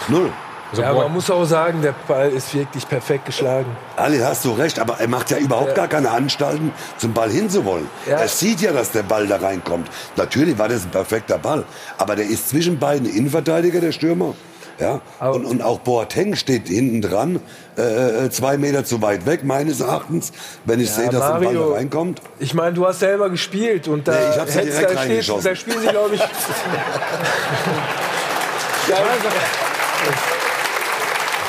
Null. 0.08 0.32
Also 0.78 0.82
ja, 0.82 1.04
man 1.04 1.12
muss 1.12 1.30
auch 1.30 1.44
sagen, 1.44 1.80
der 1.80 1.94
Ball 2.06 2.30
ist 2.30 2.54
wirklich 2.54 2.86
perfekt 2.86 3.24
geschlagen. 3.24 3.74
Ali, 3.96 4.18
hast 4.18 4.44
du 4.44 4.52
recht, 4.52 4.78
aber 4.78 5.00
er 5.00 5.08
macht 5.08 5.30
ja 5.30 5.38
überhaupt 5.38 5.70
ja. 5.70 5.74
gar 5.74 5.88
keine 5.88 6.10
Anstalten, 6.10 6.70
zum 6.98 7.14
Ball 7.14 7.30
hinzuwollen. 7.30 7.88
Ja. 8.06 8.18
Er 8.18 8.28
sieht 8.28 8.60
ja, 8.60 8.72
dass 8.72 8.90
der 8.90 9.02
Ball 9.02 9.26
da 9.26 9.36
reinkommt. 9.36 9.88
Natürlich 10.16 10.58
war 10.58 10.68
das 10.68 10.84
ein 10.84 10.90
perfekter 10.90 11.38
Ball, 11.38 11.64
aber 11.96 12.14
der 12.14 12.26
ist 12.26 12.50
zwischen 12.50 12.78
beiden 12.78 13.08
Innenverteidiger, 13.08 13.80
der 13.80 13.92
Stürmer. 13.92 14.34
Ja, 14.78 15.00
und, 15.20 15.46
und 15.46 15.62
auch 15.62 15.78
Boateng 15.78 16.36
steht 16.36 16.68
hinten 16.68 17.00
dran, 17.00 17.40
äh, 17.76 18.28
zwei 18.28 18.58
Meter 18.58 18.84
zu 18.84 19.00
weit 19.00 19.24
weg, 19.24 19.42
meines 19.42 19.80
Erachtens, 19.80 20.32
wenn 20.66 20.80
ich 20.80 20.88
ja, 20.88 20.94
sehe, 20.96 21.08
dass 21.08 21.20
Mario, 21.20 21.50
der 21.50 21.58
Ball 21.58 21.70
da 21.70 21.76
reinkommt. 21.76 22.20
Ich 22.40 22.52
meine, 22.52 22.74
du 22.74 22.86
hast 22.86 22.98
selber 22.98 23.30
gespielt 23.30 23.88
und 23.88 24.06
da, 24.06 24.12
nee, 24.12 24.18
ich 24.34 24.38
hab's 24.38 24.54
ja 24.54 24.60
direkt 24.60 24.94
da, 24.94 25.02
steht, 25.02 25.46
da 25.46 25.56
spielen 25.56 25.80
sie, 25.80 25.86
glaube 25.86 26.16
ich. 26.16 26.20
ja, 28.90 28.96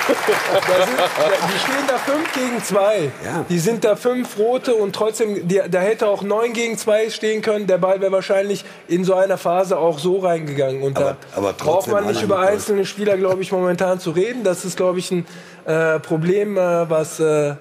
die 0.07 1.59
stehen 1.59 1.87
da 1.87 1.97
5 1.97 2.33
gegen 2.33 2.63
2. 2.63 3.11
Ja. 3.25 3.45
Die 3.49 3.59
sind 3.59 3.83
da 3.83 3.95
5 3.95 4.37
rote 4.37 4.75
und 4.75 4.95
trotzdem, 4.95 5.47
die, 5.47 5.61
da 5.69 5.79
hätte 5.79 6.07
auch 6.07 6.21
9 6.21 6.53
gegen 6.53 6.77
2 6.77 7.09
stehen 7.09 7.41
können. 7.41 7.65
Der 7.67 7.77
Ball 7.77 7.99
wäre 8.01 8.11
wahrscheinlich 8.11 8.63
in 8.87 9.03
so 9.03 9.15
einer 9.15 9.37
Phase 9.37 9.77
auch 9.77 9.99
so 9.99 10.19
reingegangen. 10.19 10.81
Und 10.81 10.97
aber, 10.97 11.17
da 11.31 11.37
aber 11.37 11.53
braucht 11.53 11.87
man 11.87 12.07
nicht 12.07 12.21
über 12.21 12.39
einzelne 12.39 12.85
Spieler, 12.85 13.17
glaube 13.17 13.41
ich, 13.41 13.51
momentan 13.51 13.99
zu 13.99 14.11
reden. 14.11 14.43
Das 14.43 14.63
ist, 14.65 14.77
glaube 14.77 14.99
ich, 14.99 15.11
ein 15.11 15.25
äh, 15.65 15.99
Problem, 15.99 16.57
äh, 16.57 16.89
was. 16.89 17.19
Äh, 17.19 17.55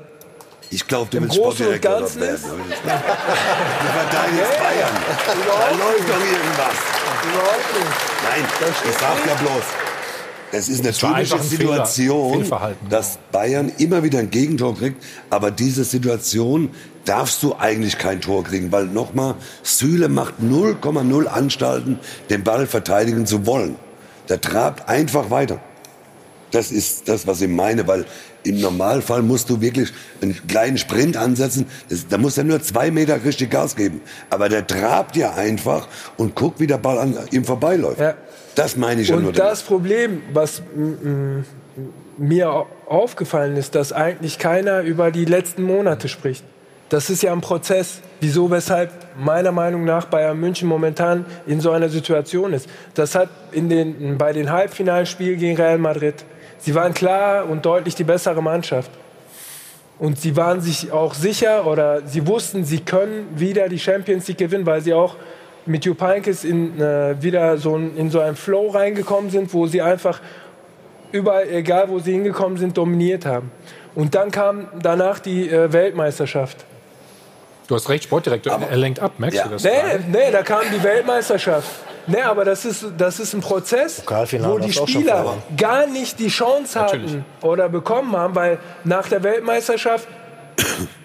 ich 0.70 0.86
glaube, 0.86 1.09
du 1.11 1.20
willst 1.20 1.36
Sportdirektor 1.36 2.01
werden. 2.01 2.11
Du 2.11 2.18
verteidigst 2.18 2.49
Bayern. 4.59 4.97
Da 5.26 5.32
läuft 5.70 6.09
doch 6.09 6.20
irgendwas. 6.20 6.76
Überhaupt 7.22 7.74
nicht. 7.74 7.86
Nein, 8.24 8.44
ich 8.88 8.97
sag 8.97 9.26
ja 9.26 9.34
bloß, 9.34 9.64
es 10.53 10.68
ist 10.68 10.80
eine 10.80 10.88
das 10.88 10.99
typische 10.99 11.42
Situation, 11.42 12.47
dass 12.88 13.18
Bayern 13.32 13.72
immer 13.78 14.03
wieder 14.03 14.18
ein 14.20 14.30
Gegentor 14.30 14.76
kriegt. 14.76 15.03
Aber 15.30 15.51
diese 15.51 15.84
Situation 15.84 16.70
darfst 17.05 17.42
du 17.42 17.55
eigentlich 17.57 17.99
kein 17.99 18.20
Tor 18.20 18.44
kriegen, 18.44 18.72
weil 18.72 18.86
nochmal, 18.86 19.34
Süle 19.62 20.09
macht 20.09 20.34
0,0 20.42 21.26
Anstalten, 21.26 21.99
den 22.30 22.42
Ball 22.42 22.66
verteidigen 22.66 23.26
zu 23.26 23.47
wollen. 23.47 23.76
Der 24.28 24.40
trabt 24.40 24.88
einfach 24.88 25.30
weiter. 25.30 25.61
Das 26.51 26.70
ist 26.70 27.09
das, 27.09 27.26
was 27.26 27.40
ich 27.40 27.49
meine, 27.49 27.86
weil 27.86 28.07
im 28.44 28.61
Normalfall 28.61 29.22
musst 29.22 29.51
du 29.51 29.61
wirklich 29.61 29.92
einen 30.22 30.47
kleinen 30.47 30.78
Sprint 30.78 31.16
ansetzen. 31.16 31.66
Das, 31.88 32.07
da 32.09 32.16
muss 32.16 32.38
er 32.38 32.44
nur 32.44 32.62
zwei 32.62 32.90
Meter 32.90 33.24
richtig 33.24 33.51
Gas 33.51 33.74
geben. 33.74 34.01
Aber 34.30 34.49
der 34.49 34.66
trabt 34.66 35.16
ja 35.16 35.34
einfach 35.34 35.88
und 36.16 36.34
guckt, 36.36 36.61
wie 36.61 36.66
der 36.66 36.78
Ball 36.78 36.99
an 36.99 37.18
ihm 37.32 37.44
vorbeiläuft. 37.44 38.01
Ja. 38.01 38.14
Das 38.57 38.76
meine 38.76 39.02
ich 39.02 39.09
ja 39.09 39.16
und 39.16 39.38
das 39.38 39.62
Problem, 39.62 40.22
was 40.32 40.62
mir 42.16 42.66
aufgefallen 42.86 43.57
ist, 43.57 43.74
dass 43.74 43.92
eigentlich 43.92 44.38
keiner 44.38 44.80
über 44.80 45.11
die 45.11 45.26
letzten 45.26 45.62
Monate 45.62 46.09
spricht. 46.09 46.42
Das 46.88 47.11
ist 47.11 47.22
ja 47.22 47.32
ein 47.32 47.40
Prozess. 47.42 48.00
Wieso, 48.20 48.50
weshalb 48.50 48.90
meiner 49.18 49.52
Meinung 49.52 49.84
nach 49.84 50.07
Bayern 50.07 50.40
München 50.40 50.68
momentan 50.68 51.26
in 51.46 51.61
so 51.61 51.70
einer 51.70 51.90
Situation 51.90 52.54
ist. 52.54 52.66
Das 52.94 53.14
hat 53.14 53.28
in 53.52 53.68
den, 53.68 54.16
bei 54.16 54.32
den 54.32 54.50
Halbfinalspielen 54.50 55.38
gegen 55.38 55.57
Real 55.57 55.78
Madrid, 55.78 56.24
sie 56.59 56.74
waren 56.74 56.94
klar 56.94 57.48
und 57.48 57.66
deutlich 57.66 57.94
die 57.94 58.04
bessere 58.04 58.42
Mannschaft. 58.42 58.90
Und 59.98 60.18
sie 60.18 60.36
waren 60.36 60.62
sich 60.62 60.92
auch 60.92 61.12
sicher 61.12 61.66
oder 61.66 62.07
sie 62.07 62.26
wussten, 62.26 62.64
sie 62.64 62.80
können 62.80 63.28
wieder 63.36 63.68
die 63.68 63.78
Champions 63.78 64.28
League 64.28 64.38
gewinnen, 64.38 64.64
weil 64.64 64.80
sie 64.80 64.94
auch 64.94 65.16
mit 65.66 65.84
Jupp 65.84 66.00
Heynckes 66.00 66.44
in, 66.44 66.80
äh, 66.80 67.20
wieder 67.20 67.58
so 67.58 67.76
ein, 67.76 67.96
in 67.96 68.10
so 68.10 68.20
einen 68.20 68.36
Flow 68.36 68.68
reingekommen 68.68 69.30
sind, 69.30 69.52
wo 69.52 69.66
sie 69.66 69.82
einfach 69.82 70.20
überall, 71.12 71.48
egal 71.48 71.88
wo 71.88 71.98
sie 71.98 72.12
hingekommen 72.12 72.58
sind, 72.58 72.76
dominiert 72.76 73.26
haben. 73.26 73.50
Und 73.94 74.14
dann 74.14 74.30
kam 74.30 74.68
danach 74.80 75.18
die 75.18 75.48
äh, 75.48 75.72
Weltmeisterschaft. 75.72 76.64
Du 77.66 77.74
hast 77.74 77.88
recht, 77.88 78.04
Sportdirektor, 78.04 78.52
aber, 78.52 78.68
er 78.68 78.76
lenkt 78.76 79.00
ab, 79.00 79.12
merkst 79.18 79.38
ja. 79.38 79.44
du 79.44 79.50
das? 79.50 79.64
Nee, 79.64 79.70
nee, 80.12 80.30
da 80.30 80.42
kam 80.42 80.62
die 80.72 80.82
Weltmeisterschaft. 80.82 81.68
Nee, 82.06 82.20
aber 82.20 82.44
das 82.44 82.64
ist, 82.64 82.86
das 82.96 83.18
ist 83.18 83.34
ein 83.34 83.40
Prozess, 83.40 84.04
wo 84.06 84.58
die 84.58 84.72
Spieler 84.72 85.38
gar 85.56 85.88
nicht 85.88 86.20
die 86.20 86.28
Chance 86.28 86.78
hatten 86.80 87.02
Natürlich. 87.02 87.24
oder 87.42 87.68
bekommen 87.68 88.16
haben, 88.16 88.36
weil 88.36 88.58
nach 88.84 89.08
der 89.08 89.24
Weltmeisterschaft 89.24 90.06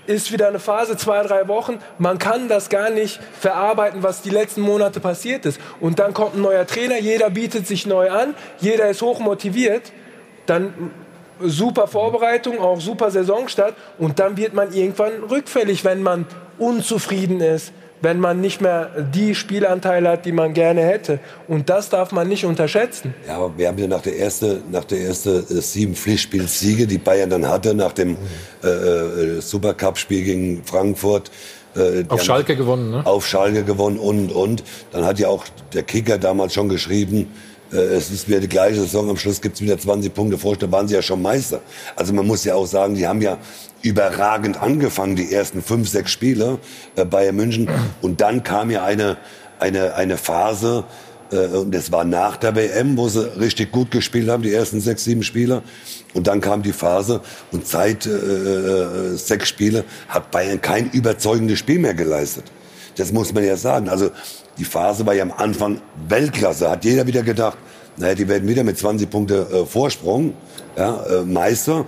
ist 0.07 0.31
wieder 0.31 0.47
eine 0.47 0.59
Phase, 0.59 0.97
zwei, 0.97 1.23
drei 1.23 1.47
Wochen. 1.47 1.79
Man 1.97 2.17
kann 2.17 2.47
das 2.47 2.69
gar 2.69 2.89
nicht 2.89 3.19
verarbeiten, 3.39 4.03
was 4.03 4.21
die 4.21 4.29
letzten 4.29 4.61
Monate 4.61 4.99
passiert 4.99 5.45
ist. 5.45 5.59
Und 5.79 5.99
dann 5.99 6.13
kommt 6.13 6.35
ein 6.35 6.41
neuer 6.41 6.65
Trainer, 6.65 6.99
jeder 6.99 7.29
bietet 7.29 7.67
sich 7.67 7.85
neu 7.85 8.09
an, 8.09 8.35
jeder 8.59 8.89
ist 8.89 9.01
hoch 9.01 9.19
motiviert. 9.19 9.91
Dann 10.45 10.91
super 11.39 11.87
Vorbereitung, 11.87 12.59
auch 12.59 12.79
super 12.79 13.11
Saisonstart. 13.11 13.75
Und 13.97 14.19
dann 14.19 14.37
wird 14.37 14.53
man 14.53 14.73
irgendwann 14.73 15.23
rückfällig, 15.23 15.83
wenn 15.85 16.03
man 16.03 16.25
unzufrieden 16.57 17.41
ist, 17.41 17.73
wenn 18.01 18.19
man 18.19 18.41
nicht 18.41 18.61
mehr 18.61 18.89
die 19.13 19.35
Spielanteile 19.35 20.09
hat, 20.09 20.25
die 20.25 20.31
man 20.31 20.53
gerne 20.53 20.81
hätte. 20.81 21.19
Und 21.47 21.69
das 21.69 21.89
darf 21.89 22.11
man 22.11 22.27
nicht 22.27 22.45
unterschätzen. 22.45 23.13
Ja, 23.27 23.37
aber 23.37 23.57
wir 23.57 23.67
haben 23.67 23.77
ja 23.77 23.87
nach 23.87 24.01
der 24.01 24.19
ersten, 24.19 24.63
nach 24.71 24.85
der 24.85 24.99
erste 24.99 25.37
äh, 25.49 25.61
sieben 25.61 25.95
Pflichtspielsiege, 25.95 26.87
die 26.87 26.97
Bayern 26.97 27.29
dann 27.29 27.47
hatte, 27.47 27.73
nach 27.73 27.93
dem 27.93 28.17
äh, 28.63 28.67
äh 28.67 29.41
Supercup-Spiel 29.41 30.23
gegen 30.23 30.63
Frankfurt, 30.63 31.31
äh, 31.75 32.03
auf 32.09 32.23
Schalke 32.23 32.55
gewonnen, 32.55 32.91
ne? 32.91 33.05
Auf 33.05 33.25
Schalke 33.25 33.63
gewonnen 33.63 33.97
und, 33.97 34.31
und. 34.31 34.63
Dann 34.91 35.05
hat 35.05 35.19
ja 35.19 35.29
auch 35.29 35.45
der 35.73 35.83
Kicker 35.83 36.17
damals 36.17 36.53
schon 36.53 36.67
geschrieben, 36.67 37.21
äh, 37.21 37.50
es 37.71 38.11
ist 38.11 38.27
wieder 38.27 38.39
die 38.39 38.49
gleiche 38.49 38.81
Saison, 38.81 39.09
am 39.09 39.17
Schluss 39.17 39.41
gibt 39.41 39.55
es 39.55 39.61
wieder 39.61 39.77
20 39.77 40.13
Punkte 40.13 40.37
Vorstand, 40.37 40.71
waren 40.71 40.87
sie 40.87 40.95
ja 40.95 41.01
schon 41.01 41.21
Meister. 41.21 41.61
Also 41.95 42.13
man 42.13 42.27
muss 42.27 42.43
ja 42.43 42.55
auch 42.55 42.65
sagen, 42.65 42.95
die 42.95 43.07
haben 43.07 43.21
ja 43.21 43.37
überragend 43.81 44.61
angefangen, 44.61 45.15
die 45.15 45.33
ersten 45.33 45.61
fünf, 45.61 45.89
sechs 45.89 46.11
Spiele 46.11 46.59
äh, 46.95 47.05
Bayern 47.05 47.35
München. 47.35 47.69
Und 48.01 48.21
dann 48.21 48.43
kam 48.43 48.69
ja 48.69 48.83
eine, 48.83 49.17
eine, 49.59 49.95
eine 49.95 50.17
Phase, 50.17 50.83
äh, 51.31 51.47
und 51.47 51.73
das 51.73 51.91
war 51.91 52.03
nach 52.03 52.37
der 52.37 52.55
WM, 52.55 52.97
wo 52.97 53.09
sie 53.09 53.37
richtig 53.39 53.71
gut 53.71 53.91
gespielt 53.91 54.29
haben, 54.29 54.43
die 54.43 54.53
ersten 54.53 54.81
sechs, 54.81 55.03
sieben 55.03 55.23
Spiele. 55.23 55.63
Und 56.13 56.27
dann 56.27 56.41
kam 56.41 56.61
die 56.61 56.73
Phase 56.73 57.21
und 57.51 57.67
seit 57.67 58.05
äh, 58.05 58.09
äh, 58.09 59.15
sechs 59.15 59.47
Spiele 59.49 59.85
hat 60.09 60.31
Bayern 60.31 60.61
kein 60.61 60.89
überzeugendes 60.91 61.59
Spiel 61.59 61.79
mehr 61.79 61.93
geleistet. 61.93 62.45
Das 62.97 63.11
muss 63.11 63.33
man 63.33 63.45
ja 63.45 63.55
sagen. 63.55 63.87
Also 63.87 64.11
die 64.61 64.65
Phase 64.65 65.07
war 65.07 65.15
ja 65.15 65.23
am 65.23 65.33
Anfang 65.35 65.81
Weltklasse. 66.07 66.69
Hat 66.69 66.85
jeder 66.85 67.07
wieder 67.07 67.23
gedacht, 67.23 67.57
naja, 67.97 68.13
die 68.13 68.27
werden 68.27 68.47
wieder 68.47 68.63
mit 68.63 68.77
20 68.77 69.09
Punkte 69.09 69.47
äh, 69.51 69.65
Vorsprung 69.65 70.35
ja, 70.77 71.03
äh, 71.03 71.21
Meister. 71.23 71.85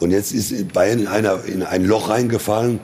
Und 0.00 0.10
jetzt 0.10 0.32
ist 0.32 0.72
Bayern 0.72 1.00
in, 1.00 1.06
einer, 1.06 1.44
in 1.44 1.62
ein 1.62 1.84
Loch 1.84 2.08
reingefallen, 2.08 2.80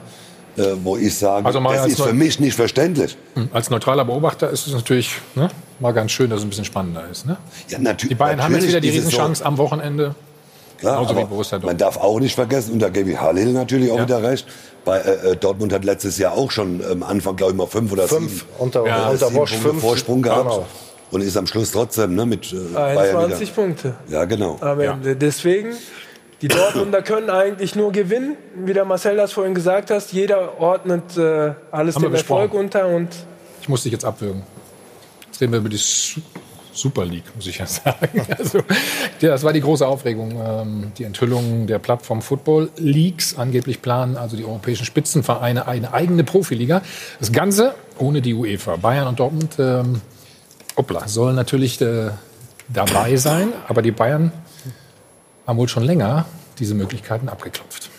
äh, 0.57 0.63
wo 0.83 0.95
ich 0.95 1.17
sage, 1.17 1.43
also 1.43 1.59
das 1.59 1.87
ist 1.87 2.01
für 2.01 2.13
mich 2.13 2.39
nicht 2.39 2.55
verständlich. 2.55 3.17
Hm, 3.33 3.49
als 3.51 3.71
neutraler 3.71 4.05
Beobachter 4.05 4.51
ist 4.51 4.67
es 4.67 4.73
natürlich 4.73 5.15
ne, 5.33 5.49
mal 5.79 5.91
ganz 5.91 6.11
schön, 6.11 6.29
dass 6.29 6.39
es 6.39 6.45
ein 6.45 6.49
bisschen 6.49 6.65
spannender 6.65 7.09
ist. 7.09 7.25
Ne? 7.25 7.37
Ja, 7.67 7.93
die 7.93 8.13
Bayern 8.13 8.43
haben 8.43 8.53
jetzt 8.53 8.67
wieder 8.67 8.79
die 8.79 8.89
Riesenchance 8.89 9.39
so 9.39 9.45
am 9.45 9.57
Wochenende. 9.57 10.13
Klar, 10.77 11.07
man 11.63 11.77
darf 11.77 11.97
auch 11.97 12.19
nicht 12.19 12.33
vergessen, 12.35 12.73
und 12.73 12.79
da 12.79 12.89
gebe 12.89 13.11
ich 13.11 13.19
Halil 13.19 13.53
natürlich 13.53 13.91
auch 13.91 13.97
ja. 13.97 14.03
wieder 14.03 14.23
recht, 14.23 14.47
bei, 14.85 14.99
äh, 14.99 15.31
äh, 15.31 15.35
Dortmund 15.35 15.73
hat 15.73 15.85
letztes 15.85 16.17
Jahr 16.17 16.33
auch 16.33 16.51
schon 16.51 16.83
am 16.83 16.91
ähm, 16.91 17.03
Anfang, 17.03 17.35
glaube 17.35 17.51
ich, 17.51 17.57
mal 17.57 17.67
fünf 17.67 17.91
oder 17.91 18.07
fünf 18.07 18.31
sieben, 18.31 18.45
unter, 18.57 18.85
ja, 18.85 19.09
unter 19.09 19.27
sieben 19.27 19.35
Bosch, 19.35 19.55
fünf 19.55 19.81
Vorsprung 19.81 20.21
gehabt. 20.21 20.49
Genau. 20.49 20.65
Und 21.11 21.21
ist 21.21 21.35
am 21.35 21.45
Schluss 21.45 21.71
trotzdem 21.71 22.15
ne, 22.15 22.25
mit 22.25 22.53
äh, 22.53 22.77
21 22.77 23.53
Punkte. 23.53 23.95
Ja, 24.07 24.23
genau. 24.25 24.57
Aber 24.61 24.83
ja. 24.83 24.93
deswegen 24.95 25.75
die 26.41 26.47
Dortmunder 26.47 27.01
können 27.03 27.29
eigentlich 27.29 27.75
nur 27.75 27.91
gewinnen, 27.91 28.37
wie 28.55 28.73
der 28.73 28.85
Marcel 28.85 29.17
das 29.17 29.33
vorhin 29.33 29.53
gesagt 29.53 29.91
hast. 29.91 30.13
Jeder 30.13 30.59
ordnet 30.59 31.17
äh, 31.17 31.53
alles 31.71 31.95
Haben 31.95 32.03
dem 32.03 32.15
Erfolg 32.15 32.53
unter 32.53 32.87
und 32.87 33.09
ich 33.61 33.69
muss 33.69 33.83
dich 33.83 33.91
jetzt 33.91 34.05
abwürgen. 34.05 34.43
Jetzt 35.27 35.41
reden 35.41 35.51
wir 35.51 35.59
über 35.59 35.69
die 35.69 35.79
Super 36.73 37.05
League, 37.05 37.23
muss 37.35 37.47
ich 37.47 37.57
ja 37.57 37.65
sagen. 37.65 38.25
Also, 38.37 38.59
das 39.19 39.43
war 39.43 39.53
die 39.53 39.61
große 39.61 39.85
Aufregung. 39.85 40.31
Ähm, 40.43 40.91
die 40.97 41.03
Enthüllung 41.03 41.67
der 41.67 41.79
Plattform 41.79 42.21
Football 42.21 42.69
Leagues. 42.77 43.37
Angeblich 43.37 43.81
planen 43.81 44.17
also 44.17 44.37
die 44.37 44.45
europäischen 44.45 44.85
Spitzenvereine 44.85 45.67
eine 45.67 45.93
eigene 45.93 46.23
Profiliga. 46.23 46.81
Das 47.19 47.31
Ganze 47.31 47.75
ohne 47.97 48.21
die 48.21 48.33
UEFA. 48.33 48.77
Bayern 48.77 49.07
und 49.07 49.19
Dortmund 49.19 49.55
ähm, 49.59 50.01
hoppla, 50.75 51.07
sollen 51.07 51.35
natürlich 51.35 51.79
äh, 51.81 52.11
dabei 52.69 53.15
sein, 53.17 53.49
aber 53.67 53.81
die 53.81 53.91
Bayern 53.91 54.31
haben 55.45 55.57
wohl 55.57 55.67
schon 55.67 55.83
länger 55.83 56.25
diese 56.59 56.73
Möglichkeiten 56.73 57.29
abgeklopft. 57.29 57.90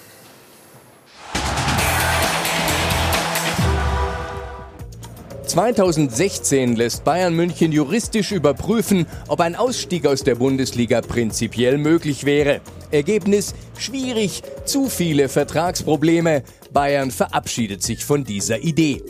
...2016 5.52 6.76
lässt 6.76 7.04
Bayern 7.04 7.34
München 7.34 7.72
juristisch 7.72 8.32
überprüfen, 8.32 9.06
ob 9.28 9.40
ein 9.40 9.54
Ausstieg 9.54 10.06
aus 10.06 10.24
der 10.24 10.36
Bundesliga 10.36 11.02
prinzipiell 11.02 11.76
möglich 11.76 12.24
wäre. 12.24 12.60
Ergebnis 12.90 13.54
schwierig, 13.76 14.42
zu 14.64 14.88
viele 14.88 15.28
Vertragsprobleme. 15.28 16.42
Bayern 16.72 17.10
verabschiedet 17.10 17.82
sich 17.82 18.04
von 18.04 18.24
dieser 18.24 18.60
Idee. 18.60 19.02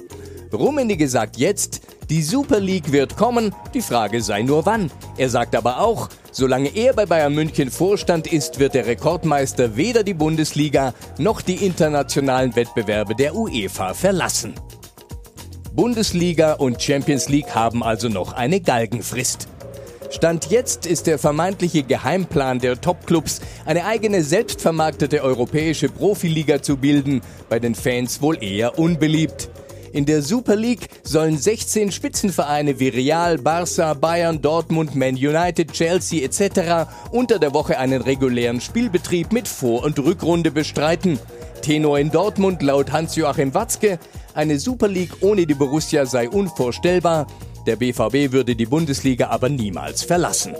Rummenigge 0.53 1.09
sagt 1.09 1.37
jetzt, 1.37 1.81
die 2.11 2.23
Super 2.23 2.61
League 2.61 2.91
wird 2.91 3.17
kommen, 3.17 3.55
die 3.73 3.81
Frage 3.81 4.21
sei 4.21 4.43
nur 4.43 4.67
wann. 4.67 4.91
Er 5.17 5.31
sagt 5.31 5.55
aber 5.55 5.81
auch, 5.81 6.09
Solange 6.35 6.75
er 6.75 6.95
bei 6.95 7.05
Bayern 7.05 7.35
München 7.35 7.71
Vorstand 7.71 8.27
ist, 8.27 8.59
wird 8.59 8.73
der 8.73 8.87
Rekordmeister 8.87 9.77
weder 9.77 10.03
die 10.03 10.15
Bundesliga 10.15 10.95
noch 11.19 11.43
die 11.43 11.67
internationalen 11.67 12.57
Wettbewerbe 12.57 13.15
der 13.15 13.35
UEFA 13.37 13.93
verlassen. 13.93 14.55
Bundesliga 15.75 16.53
und 16.53 16.83
Champions 16.83 17.31
League 17.31 17.55
haben 17.55 17.83
also 17.83 18.11
noch 18.11 18.35
eine 18.35 18.61
Galgenfrist. 18.61 19.49
Stand 20.11 20.51
jetzt 20.51 20.85
ist 20.85 21.07
der 21.07 21.19
vermeintliche 21.19 21.83
Geheimplan 21.83 22.59
der 22.59 22.79
Topclubs, 22.79 23.41
eine 23.65 23.87
eigene 23.87 24.23
selbstvermarktete 24.23 25.23
europäische 25.23 25.89
Profiliga 25.89 26.61
zu 26.61 26.77
bilden, 26.77 27.23
bei 27.49 27.59
den 27.59 27.75
Fans 27.75 28.21
wohl 28.21 28.43
eher 28.45 28.79
unbeliebt. 28.79 29.49
In 29.93 30.05
der 30.05 30.21
Super 30.21 30.57
League 30.57 30.89
sollen 31.05 31.39
16 31.39 31.91
Spitzenvereine 31.91 32.79
wie 32.79 32.89
Real, 32.89 33.37
Barça, 33.37 33.95
Bayern, 33.95 34.43
Dortmund, 34.43 34.95
Man 34.95 35.15
United, 35.15 35.73
Chelsea 35.73 36.23
etc. 36.23 36.91
unter 37.11 37.39
der 37.39 37.55
Woche 37.55 37.79
einen 37.79 38.03
regulären 38.03 38.61
Spielbetrieb 38.61 39.33
mit 39.33 39.49
Vor- 39.49 39.85
und 39.85 39.99
Rückrunde 39.99 40.51
bestreiten. 40.51 41.19
Tenor 41.63 41.99
in 41.99 42.11
Dortmund 42.11 42.61
laut 42.61 42.93
Hans-Joachim 42.93 43.55
Watzke, 43.55 43.99
eine 44.35 44.59
Super 44.59 44.89
League 44.89 45.23
ohne 45.23 45.47
die 45.47 45.55
Borussia 45.55 46.05
sei 46.05 46.29
unvorstellbar. 46.29 47.27
Der 47.67 47.77
BVB 47.77 48.33
würde 48.33 48.57
die 48.57 48.67
Bundesliga 48.67 49.29
aber 49.29 49.49
niemals 49.49 50.03
verlassen. 50.03 50.55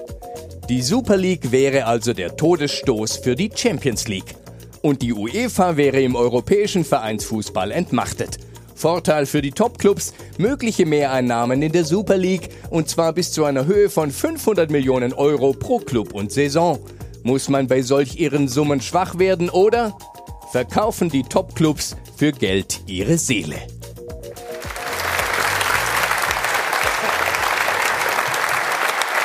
Die 0.69 0.81
Super 0.81 1.17
League 1.17 1.51
wäre 1.51 1.87
also 1.87 2.13
der 2.13 2.37
Todesstoß 2.37 3.17
für 3.17 3.35
die 3.35 3.51
Champions 3.53 4.07
League. 4.07 4.37
Und 4.81 5.03
die 5.03 5.13
UEFA 5.13 5.77
wäre 5.77 6.01
im 6.01 6.15
europäischen 6.15 6.85
Vereinsfußball 6.85 7.73
entmachtet. 7.73 8.39
Vorteil 8.75 9.27
für 9.27 9.43
die 9.43 9.51
Topclubs, 9.51 10.15
mögliche 10.39 10.87
Mehreinnahmen 10.87 11.63
in 11.63 11.73
der 11.73 11.85
Super 11.85 12.17
League 12.17 12.49
und 12.71 12.89
zwar 12.89 13.13
bis 13.13 13.33
zu 13.33 13.45
einer 13.45 13.67
Höhe 13.67 13.91
von 13.91 14.11
500 14.11 14.71
Millionen 14.71 15.13
Euro 15.13 15.53
pro 15.53 15.79
Club 15.79 16.15
und 16.15 16.33
Saison. 16.33 16.79
Muss 17.25 17.49
man 17.49 17.67
bei 17.67 17.83
solch 17.83 18.19
ihren 18.19 18.49
Summen 18.49 18.81
schwach 18.81 19.19
werden 19.19 19.51
oder 19.51 19.97
verkaufen 20.53 21.09
die 21.09 21.23
Topclubs 21.23 21.97
für 22.15 22.31
Geld 22.31 22.81
ihre 22.87 23.17
Seele? 23.17 23.57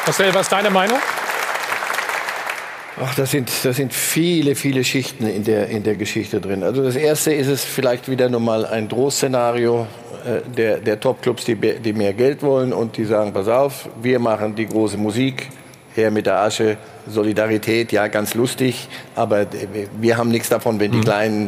Marcel, 0.05 0.33
was 0.33 0.43
ist 0.43 0.51
deine 0.53 0.69
Meinung? 0.69 0.97
Ach, 3.03 3.13
das 3.15 3.31
sind, 3.31 3.51
das 3.63 3.75
sind 3.75 3.93
viele, 3.93 4.55
viele 4.55 4.85
Schichten 4.85 5.27
in 5.27 5.43
der, 5.43 5.67
in 5.67 5.83
der 5.83 5.95
Geschichte 5.95 6.39
drin. 6.39 6.63
Also 6.63 6.81
das 6.81 6.95
erste 6.95 7.33
ist 7.33 7.47
es 7.47 7.65
vielleicht 7.65 8.09
wieder 8.09 8.29
nochmal 8.29 8.65
ein 8.65 8.87
Drohszenario 8.87 9.85
äh, 10.25 10.49
der, 10.49 10.77
der 10.77 10.99
Topclubs, 11.01 11.43
die, 11.43 11.55
die 11.55 11.91
mehr 11.91 12.13
Geld 12.13 12.41
wollen 12.41 12.71
und 12.71 12.95
die 12.95 13.03
sagen, 13.03 13.33
pass 13.33 13.49
auf, 13.49 13.89
wir 14.01 14.19
machen 14.19 14.55
die 14.55 14.65
große 14.65 14.97
Musik, 14.97 15.49
her 15.97 16.11
mit 16.11 16.25
der 16.25 16.39
Asche, 16.39 16.77
Solidarität, 17.07 17.91
ja, 17.91 18.07
ganz 18.07 18.33
lustig, 18.33 18.87
aber 19.15 19.47
wir 19.99 20.17
haben 20.17 20.29
nichts 20.29 20.49
davon, 20.49 20.79
wenn 20.79 20.91
die 20.91 20.99
mhm. 20.99 21.03
Kleinen 21.03 21.47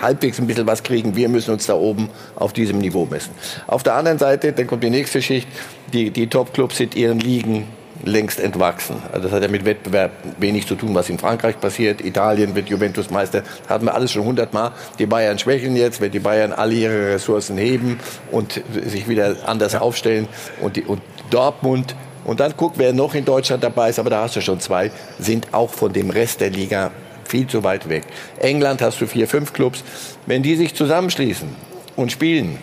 halbwegs 0.00 0.38
ein 0.38 0.46
bisschen 0.46 0.66
was 0.66 0.82
kriegen. 0.82 1.16
Wir 1.16 1.28
müssen 1.28 1.52
uns 1.52 1.66
da 1.66 1.74
oben 1.74 2.10
auf 2.34 2.52
diesem 2.52 2.78
Niveau 2.78 3.06
messen. 3.06 3.32
Auf 3.66 3.82
der 3.82 3.94
anderen 3.94 4.18
Seite, 4.18 4.52
dann 4.52 4.66
kommt 4.66 4.82
die 4.82 4.90
nächste 4.90 5.22
Schicht, 5.22 5.48
die, 5.92 6.10
die 6.10 6.26
Top-Clubs 6.26 6.76
sind 6.76 6.94
ihren 6.94 7.20
Ligen 7.20 7.66
längst 8.04 8.40
entwachsen. 8.40 8.96
Also 9.12 9.24
das 9.24 9.32
hat 9.32 9.42
ja 9.42 9.48
mit 9.48 9.64
Wettbewerb 9.64 10.12
wenig 10.38 10.66
zu 10.66 10.74
tun, 10.74 10.94
was 10.94 11.08
in 11.08 11.18
Frankreich 11.18 11.60
passiert. 11.60 12.04
Italien 12.04 12.54
wird 12.54 12.68
Juventus 12.68 13.10
Meister, 13.10 13.42
hatten 13.68 13.86
wir 13.86 13.94
alles 13.94 14.12
schon 14.12 14.24
hundertmal. 14.24 14.72
Die 14.98 15.06
Bayern 15.06 15.38
schwächeln 15.38 15.76
jetzt, 15.76 16.00
wenn 16.00 16.10
die 16.10 16.18
Bayern 16.18 16.52
alle 16.52 16.74
ihre 16.74 17.14
Ressourcen 17.14 17.56
heben 17.56 17.98
und 18.30 18.62
sich 18.86 19.08
wieder 19.08 19.36
anders 19.46 19.74
aufstellen. 19.74 20.28
Und, 20.60 20.76
die, 20.76 20.82
und 20.82 21.00
Dortmund 21.30 21.94
und 22.26 22.40
dann 22.40 22.54
guck, 22.56 22.72
wer 22.76 22.92
noch 22.92 23.14
in 23.14 23.24
Deutschland 23.24 23.62
dabei 23.62 23.88
ist, 23.88 23.98
aber 23.98 24.10
da 24.10 24.22
hast 24.22 24.36
du 24.36 24.40
schon 24.40 24.60
zwei, 24.60 24.90
sind 25.18 25.54
auch 25.54 25.70
von 25.70 25.92
dem 25.92 26.10
Rest 26.10 26.40
der 26.40 26.50
Liga 26.50 26.90
viel 27.24 27.46
zu 27.46 27.62
weit 27.62 27.88
weg. 27.88 28.04
England 28.40 28.82
hast 28.82 29.00
du 29.00 29.06
vier, 29.06 29.28
fünf 29.28 29.52
Clubs. 29.52 29.84
Wenn 30.26 30.42
die 30.42 30.56
sich 30.56 30.74
zusammenschließen 30.74 31.48
und 31.94 32.12
spielen, 32.12 32.58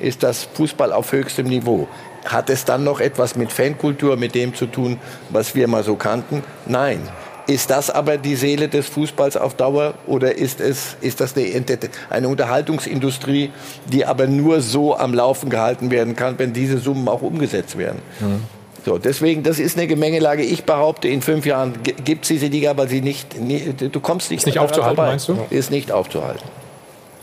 ist 0.00 0.22
das 0.22 0.48
Fußball 0.54 0.92
auf 0.92 1.10
höchstem 1.10 1.46
Niveau. 1.46 1.88
Hat 2.24 2.48
es 2.48 2.64
dann 2.64 2.84
noch 2.84 3.00
etwas 3.00 3.34
mit 3.34 3.52
Fankultur, 3.52 4.16
mit 4.16 4.34
dem 4.34 4.54
zu 4.54 4.66
tun, 4.66 4.98
was 5.30 5.54
wir 5.54 5.66
mal 5.66 5.82
so 5.82 5.96
kannten? 5.96 6.44
Nein. 6.66 7.00
Ist 7.48 7.70
das 7.70 7.90
aber 7.90 8.18
die 8.18 8.36
Seele 8.36 8.68
des 8.68 8.88
Fußballs 8.88 9.38
auf 9.38 9.54
Dauer 9.54 9.94
oder 10.06 10.36
ist, 10.36 10.60
es, 10.60 10.96
ist 11.00 11.20
das 11.20 11.34
eine, 11.34 11.64
eine 12.10 12.28
Unterhaltungsindustrie, 12.28 13.50
die 13.90 14.04
aber 14.04 14.26
nur 14.26 14.60
so 14.60 14.96
am 14.96 15.14
Laufen 15.14 15.48
gehalten 15.48 15.90
werden 15.90 16.14
kann, 16.14 16.38
wenn 16.38 16.52
diese 16.52 16.76
Summen 16.76 17.08
auch 17.08 17.22
umgesetzt 17.22 17.78
werden? 17.78 18.02
Mhm. 18.20 18.57
So, 18.88 18.96
deswegen, 18.96 19.42
das 19.42 19.58
ist 19.58 19.76
eine 19.76 19.86
Gemengelage. 19.86 20.42
Ich 20.42 20.64
behaupte, 20.64 21.08
in 21.08 21.20
fünf 21.20 21.44
Jahren 21.44 21.74
gibt 21.82 22.22
es 22.22 22.28
diese 22.28 22.46
Liga, 22.46 22.70
aber 22.70 22.88
sie 22.88 23.02
nicht, 23.02 23.38
nie, 23.38 23.74
du 23.76 24.00
kommst 24.00 24.30
nicht. 24.30 24.40
Ist 24.40 24.46
nicht 24.46 24.58
aufzuhalten, 24.58 24.96
vorbei. 24.96 25.10
meinst 25.10 25.28
du? 25.28 25.36
Ist 25.50 25.70
nicht 25.70 25.92
aufzuhalten. 25.92 26.48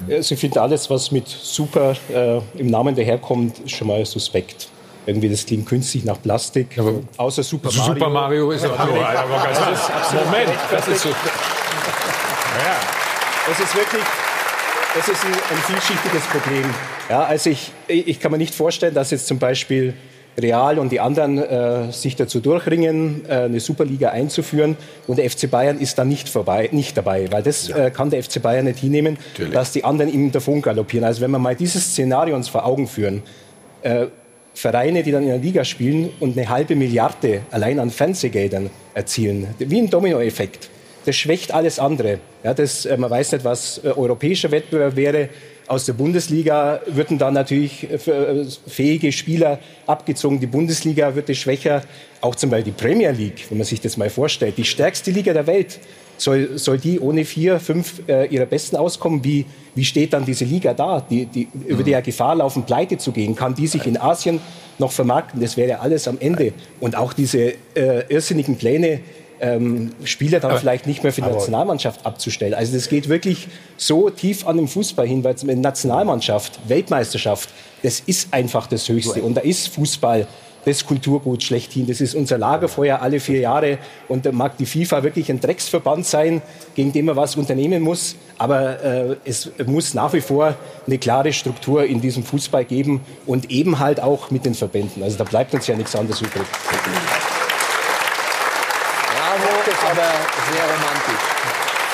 Also 0.07 0.35
ich 0.35 0.39
finde 0.39 0.61
alles, 0.61 0.87
was 0.91 1.11
mit 1.11 1.27
super 1.27 1.95
äh, 2.13 2.39
im 2.59 2.67
Namen 2.67 2.95
daherkommt, 2.95 3.63
schon 3.65 3.87
mal 3.87 4.05
suspekt. 4.05 4.67
Irgendwie, 5.07 5.27
das 5.27 5.43
klingt 5.43 5.65
künstlich 5.65 6.05
nach 6.05 6.21
Plastik. 6.21 6.77
Aber 6.77 6.99
außer 7.17 7.41
Super 7.41 7.71
Mario. 7.75 7.93
Super 7.93 8.09
Mario 8.09 8.51
ist 8.51 8.63
ja, 8.63 8.69
ist, 8.69 10.13
Moment, 10.13 10.51
das 10.69 10.87
ist 10.87 11.01
so. 11.01 11.09
Ja. 11.09 11.15
Es 13.51 13.59
ist 13.59 13.75
wirklich, 13.75 14.03
es 14.99 15.07
ist 15.07 15.25
ein, 15.25 15.33
ein 15.33 15.63
vielschichtiges 15.63 16.23
Problem. 16.25 16.73
Ja, 17.09 17.23
also 17.23 17.49
ich, 17.49 17.71
ich 17.87 18.19
kann 18.19 18.31
mir 18.31 18.37
nicht 18.37 18.53
vorstellen, 18.53 18.93
dass 18.93 19.09
jetzt 19.09 19.25
zum 19.25 19.39
Beispiel 19.39 19.95
Real 20.37 20.79
und 20.79 20.91
die 20.91 20.99
anderen 20.99 21.37
äh, 21.37 21.91
sich 21.91 22.15
dazu 22.15 22.39
durchringen, 22.39 23.23
äh, 23.27 23.33
eine 23.33 23.59
Superliga 23.59 24.09
einzuführen. 24.09 24.77
Und 25.07 25.17
der 25.17 25.29
FC 25.29 25.49
Bayern 25.49 25.79
ist 25.79 25.97
da 25.97 26.05
nicht, 26.05 26.27
vorbei, 26.29 26.69
nicht 26.71 26.97
dabei, 26.97 27.31
weil 27.31 27.43
das 27.43 27.69
ja. 27.69 27.85
äh, 27.85 27.91
kann 27.91 28.09
der 28.09 28.21
FC 28.23 28.41
Bayern 28.41 28.65
nicht 28.65 28.79
hinnehmen, 28.79 29.17
Natürlich. 29.31 29.53
dass 29.53 29.71
die 29.71 29.83
anderen 29.83 30.13
ihm 30.13 30.31
davon 30.31 30.61
galoppieren. 30.61 31.05
Also 31.05 31.21
wenn 31.21 31.31
wir 31.31 31.39
mal 31.39 31.55
dieses 31.55 31.91
Szenario 31.91 32.35
uns 32.35 32.49
vor 32.49 32.65
Augen 32.65 32.87
führen, 32.87 33.23
äh, 33.81 34.07
Vereine, 34.53 35.03
die 35.03 35.11
dann 35.11 35.23
in 35.23 35.29
der 35.29 35.37
Liga 35.37 35.65
spielen 35.65 36.11
und 36.19 36.37
eine 36.37 36.47
halbe 36.47 36.75
Milliarde 36.75 37.41
allein 37.51 37.79
an 37.79 37.89
Fernsehgeldern 37.89 38.69
erzielen, 38.93 39.47
wie 39.59 39.79
ein 39.79 39.89
Dominoeffekt. 39.89 40.69
Das 41.05 41.15
schwächt 41.15 41.53
alles 41.53 41.77
andere. 41.77 42.19
Ja, 42.43 42.53
das, 42.53 42.85
äh, 42.85 42.97
man 42.97 43.09
weiß 43.09 43.33
nicht, 43.33 43.45
was 43.45 43.79
äh, 43.83 43.89
europäischer 43.89 44.51
Wettbewerb 44.51 44.95
wäre 44.95 45.29
aus 45.67 45.85
der 45.85 45.93
Bundesliga 45.93 46.79
würden 46.87 47.17
dann 47.17 47.33
natürlich 47.33 47.89
äh, 47.89 47.95
äh, 47.95 48.45
fähige 48.67 49.11
Spieler 49.11 49.59
abgezogen. 49.87 50.39
Die 50.39 50.47
Bundesliga 50.47 51.15
wird 51.15 51.35
schwächer. 51.35 51.81
Auch 52.21 52.35
zum 52.35 52.49
Beispiel 52.49 52.73
die 52.73 52.81
Premier 52.81 53.11
League, 53.11 53.45
wenn 53.49 53.57
man 53.57 53.65
sich 53.65 53.81
das 53.81 53.97
mal 53.97 54.09
vorstellt. 54.09 54.57
Die 54.57 54.63
stärkste 54.63 55.11
Liga 55.11 55.33
der 55.33 55.47
Welt. 55.47 55.79
Soll, 56.17 56.57
soll 56.57 56.77
die 56.77 56.99
ohne 56.99 57.25
vier, 57.25 57.59
fünf 57.59 58.01
äh, 58.07 58.27
ihrer 58.27 58.45
Besten 58.45 58.77
auskommen? 58.77 59.23
Wie, 59.23 59.45
wie 59.75 59.83
steht 59.83 60.13
dann 60.13 60.23
diese 60.23 60.45
Liga 60.45 60.73
da, 60.73 61.01
die, 61.01 61.25
die 61.25 61.49
mhm. 61.51 61.65
über 61.65 61.83
die 61.83 61.91
ja 61.91 61.99
Gefahr 61.99 62.35
laufen, 62.35 62.63
pleite 62.63 62.97
zu 62.97 63.11
gehen? 63.11 63.35
Kann 63.35 63.53
die 63.53 63.67
sich 63.67 63.85
in 63.85 63.97
Asien 63.97 64.39
noch 64.77 64.93
vermarkten? 64.93 65.41
Das 65.41 65.57
wäre 65.57 65.79
alles 65.79 66.07
am 66.07 66.17
Ende. 66.19 66.53
Und 66.79 66.95
auch 66.95 67.11
diese 67.11 67.53
äh, 67.75 68.05
irrsinnigen 68.07 68.55
Pläne, 68.55 69.01
ähm, 69.39 69.91
Spieler 70.03 70.39
dann 70.39 70.51
aber, 70.51 70.59
vielleicht 70.59 70.87
nicht 70.87 71.03
mehr 71.03 71.13
für 71.13 71.21
die 71.21 71.29
Nationalmannschaft 71.29 72.05
abzustellen. 72.05 72.53
Also 72.53 72.73
das 72.73 72.89
geht 72.89 73.09
wirklich 73.09 73.47
so 73.77 74.09
tief 74.09 74.47
an 74.47 74.57
den 74.57 74.67
Fußball 74.67 75.07
hin, 75.07 75.23
weil 75.23 75.35
eine 75.41 75.55
Nationalmannschaft, 75.55 76.59
Weltmeisterschaft, 76.67 77.49
das 77.83 78.01
ist 78.01 78.33
einfach 78.33 78.67
das 78.67 78.87
Höchste. 78.87 79.21
Und 79.21 79.35
da 79.35 79.41
ist 79.41 79.69
Fußball 79.69 80.27
das 80.65 80.85
Kulturgut 80.85 81.43
schlechthin. 81.43 81.85
Das 81.85 82.01
ist 82.01 82.15
unser 82.15 82.39
Lagerfeuer 82.39 82.99
alle 82.99 83.19
vier 83.19 83.39
Jahre. 83.39 83.77
Und 84.07 84.25
da 84.25 84.31
mag 84.31 84.57
die 84.57 84.65
FIFA 84.65 85.03
wirklich 85.03 85.29
ein 85.29 85.39
Drecksverband 85.39 86.05
sein, 86.05 86.41
gegen 86.73 86.91
den 86.91 87.05
man 87.05 87.15
was 87.15 87.35
unternehmen 87.35 87.83
muss. 87.83 88.15
Aber 88.39 88.83
äh, 88.83 89.15
es 89.25 89.51
muss 89.67 89.93
nach 89.93 90.13
wie 90.13 90.21
vor 90.21 90.55
eine 90.87 90.97
klare 90.97 91.31
Struktur 91.33 91.85
in 91.85 92.01
diesem 92.01 92.23
Fußball 92.23 92.65
geben 92.65 93.01
und 93.27 93.51
eben 93.51 93.79
halt 93.79 93.99
auch 93.99 94.31
mit 94.31 94.45
den 94.45 94.55
Verbänden. 94.55 95.03
Also 95.03 95.17
da 95.17 95.23
bleibt 95.23 95.53
uns 95.53 95.67
ja 95.67 95.75
nichts 95.75 95.95
anderes 95.95 96.21
übrig 96.21 96.43
aber 99.91 100.09
sehr 100.51 100.63
romantisch. 100.63 101.23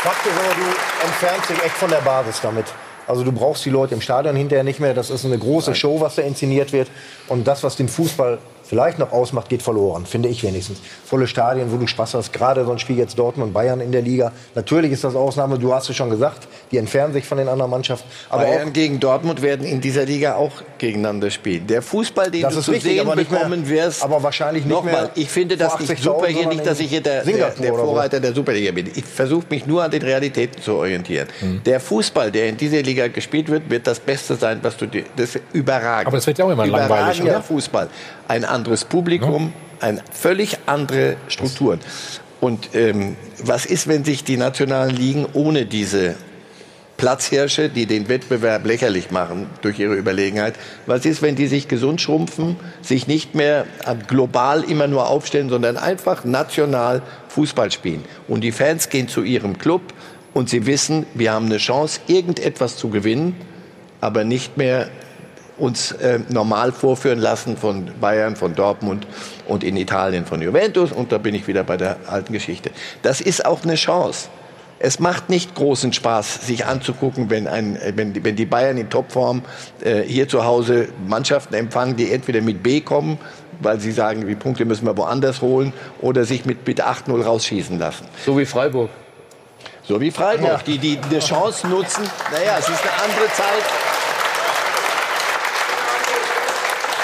Fakt 0.03 0.25
ist 0.25 0.33
aber, 0.33 0.55
du 0.55 1.05
entfernst 1.05 1.49
dich 1.49 1.63
echt 1.63 1.75
von 1.75 1.89
der 1.89 2.01
Basis 2.01 2.41
damit. 2.41 2.65
Also 3.07 3.23
du 3.23 3.31
brauchst 3.31 3.65
die 3.65 3.69
Leute 3.69 3.93
im 3.93 4.01
Stadion 4.01 4.35
hinterher 4.35 4.63
nicht 4.63 4.79
mehr. 4.79 4.93
Das 4.93 5.09
ist 5.09 5.25
eine 5.25 5.37
große 5.37 5.75
Show, 5.75 5.99
was 5.99 6.15
da 6.15 6.21
inszeniert 6.21 6.71
wird. 6.71 6.89
Und 7.27 7.47
das, 7.47 7.63
was 7.63 7.75
den 7.75 7.89
Fußball 7.89 8.39
vielleicht 8.71 8.99
noch 8.99 9.11
ausmacht, 9.11 9.49
geht 9.49 9.61
verloren, 9.61 10.05
finde 10.05 10.29
ich 10.29 10.43
wenigstens. 10.43 10.79
Volle 11.03 11.27
Stadien, 11.27 11.73
wo 11.73 11.75
du 11.75 11.87
Spaß 11.87 12.13
hast, 12.13 12.31
gerade 12.31 12.63
so 12.63 12.71
ein 12.71 12.79
Spiel 12.79 12.97
jetzt 12.97 13.19
Dortmund 13.19 13.51
Bayern 13.51 13.81
in 13.81 13.91
der 13.91 14.01
Liga. 14.01 14.31
Natürlich 14.55 14.93
ist 14.93 15.03
das 15.03 15.13
Ausnahme, 15.13 15.59
du 15.59 15.73
hast 15.73 15.89
es 15.89 15.95
schon 15.97 16.09
gesagt, 16.09 16.47
die 16.71 16.77
entfernen 16.77 17.11
sich 17.11 17.25
von 17.25 17.37
den 17.37 17.49
anderen 17.49 17.69
Mannschaften. 17.69 18.07
Aber 18.29 18.43
Bayern 18.43 18.71
gegen 18.71 18.97
Dortmund 18.97 19.41
werden 19.41 19.65
in 19.65 19.81
dieser 19.81 20.05
Liga 20.05 20.35
auch 20.35 20.53
gegeneinander 20.77 21.29
spielen. 21.29 21.67
Der 21.67 21.81
Fußball, 21.81 22.31
den 22.31 22.43
das 22.43 22.55
du 22.55 22.61
zu 22.61 22.71
richtig, 22.71 22.93
sehen 22.93 23.13
bekommen 23.13 23.63
mehr, 23.63 23.87
wirst, 23.87 24.03
aber 24.03 24.23
wahrscheinlich 24.23 24.63
nicht 24.63 24.73
nochmal, 24.73 25.09
ich 25.15 25.29
finde 25.29 25.57
das 25.57 25.77
nicht 25.77 26.01
super 26.01 26.27
hier, 26.27 26.47
nicht, 26.47 26.65
dass 26.65 26.79
ich 26.79 26.89
hier 26.89 27.01
der, 27.01 27.25
der, 27.25 27.49
der 27.49 27.73
Vorreiter 27.73 28.17
so. 28.17 28.21
der 28.21 28.33
Superliga 28.33 28.71
bin. 28.71 28.89
Ich 28.95 29.03
versuche 29.03 29.47
mich 29.49 29.65
nur 29.65 29.83
an 29.83 29.91
den 29.91 30.01
Realitäten 30.01 30.61
zu 30.61 30.75
orientieren. 30.75 31.27
Mhm. 31.41 31.61
Der 31.65 31.81
Fußball, 31.81 32.31
der 32.31 32.47
in 32.47 32.55
dieser 32.55 32.81
Liga 32.81 33.09
gespielt 33.09 33.49
wird, 33.49 33.69
wird 33.69 33.85
das 33.85 33.99
Beste 33.99 34.35
sein, 34.35 34.59
was 34.61 34.77
du 34.77 34.85
dir, 34.85 35.03
das 35.17 35.35
ist 35.35 35.43
überragend. 35.51 36.07
Aber 36.07 36.17
es 36.17 36.25
wird 36.25 36.37
ja 36.37 36.45
auch 36.45 36.51
immer 36.51 36.65
langweilig, 36.65 37.21
oder? 37.21 37.41
Fußball 37.41 37.89
ein 38.31 38.45
anderes 38.45 38.85
Publikum, 38.85 39.51
ein 39.81 40.01
völlig 40.09 40.57
andere 40.65 41.17
Strukturen. 41.27 41.81
Und 42.39 42.69
ähm, 42.73 43.17
was 43.43 43.65
ist, 43.65 43.89
wenn 43.89 44.05
sich 44.05 44.23
die 44.23 44.37
nationalen 44.37 44.95
Ligen 44.95 45.25
ohne 45.33 45.65
diese 45.65 46.15
Platzhirsche, 46.95 47.67
die 47.67 47.87
den 47.87 48.07
Wettbewerb 48.07 48.65
lächerlich 48.65 49.11
machen 49.11 49.47
durch 49.63 49.79
ihre 49.79 49.95
Überlegenheit. 49.95 50.53
Was 50.85 51.03
ist, 51.03 51.23
wenn 51.23 51.35
die 51.35 51.47
sich 51.47 51.67
gesund 51.67 51.99
schrumpfen, 51.99 52.55
sich 52.83 53.07
nicht 53.07 53.33
mehr 53.33 53.65
global 54.07 54.63
immer 54.63 54.87
nur 54.87 55.09
aufstellen, 55.09 55.49
sondern 55.49 55.77
einfach 55.77 56.23
national 56.23 57.01
Fußball 57.29 57.71
spielen? 57.71 58.05
Und 58.27 58.41
die 58.41 58.51
Fans 58.51 58.89
gehen 58.89 59.07
zu 59.07 59.23
ihrem 59.23 59.57
Club 59.57 59.81
und 60.35 60.47
sie 60.47 60.67
wissen, 60.67 61.07
wir 61.15 61.33
haben 61.33 61.47
eine 61.47 61.57
Chance, 61.57 62.01
irgendetwas 62.05 62.77
zu 62.77 62.89
gewinnen, 62.89 63.35
aber 63.99 64.23
nicht 64.23 64.57
mehr 64.57 64.87
uns 65.61 65.91
äh, 65.93 66.19
normal 66.29 66.71
vorführen 66.71 67.19
lassen 67.19 67.55
von 67.55 67.91
Bayern, 68.01 68.35
von 68.35 68.55
Dortmund 68.55 69.05
und 69.47 69.63
in 69.63 69.77
Italien 69.77 70.25
von 70.25 70.41
Juventus. 70.41 70.91
Und 70.91 71.11
da 71.11 71.19
bin 71.19 71.35
ich 71.35 71.47
wieder 71.47 71.63
bei 71.63 71.77
der 71.77 71.97
alten 72.07 72.33
Geschichte. 72.33 72.71
Das 73.03 73.21
ist 73.21 73.45
auch 73.45 73.63
eine 73.63 73.75
Chance. 73.75 74.29
Es 74.79 74.99
macht 74.99 75.29
nicht 75.29 75.53
großen 75.53 75.93
Spaß, 75.93 76.47
sich 76.47 76.65
anzugucken, 76.65 77.29
wenn, 77.29 77.47
ein, 77.47 77.77
wenn, 77.93 78.23
wenn 78.25 78.35
die 78.35 78.47
Bayern 78.47 78.77
in 78.77 78.89
Topform 78.89 79.43
äh, 79.83 80.01
hier 80.01 80.27
zu 80.27 80.43
Hause 80.43 80.89
Mannschaften 81.05 81.53
empfangen, 81.53 81.95
die 81.95 82.11
entweder 82.11 82.41
mit 82.41 82.63
B 82.63 82.81
kommen, 82.81 83.19
weil 83.59 83.79
sie 83.79 83.91
sagen, 83.91 84.25
die 84.27 84.33
Punkte 84.33 84.65
müssen 84.65 84.87
wir 84.87 84.97
woanders 84.97 85.41
holen, 85.41 85.71
oder 86.01 86.25
sich 86.25 86.45
mit, 86.45 86.65
mit 86.65 86.83
8-0 86.83 87.21
rausschießen 87.21 87.77
lassen. 87.77 88.07
So 88.25 88.35
wie 88.39 88.45
Freiburg. 88.45 88.89
So 89.83 90.01
wie 90.01 90.09
Freiburg, 90.09 90.47
ja. 90.49 90.59
die, 90.65 90.79
die 90.79 90.97
eine 90.97 91.19
Chance 91.19 91.67
nutzen. 91.67 92.03
Naja, 92.31 92.55
es 92.57 92.67
ist 92.67 92.81
eine 92.81 93.03
andere 93.03 93.27
Zeit. 93.35 94.00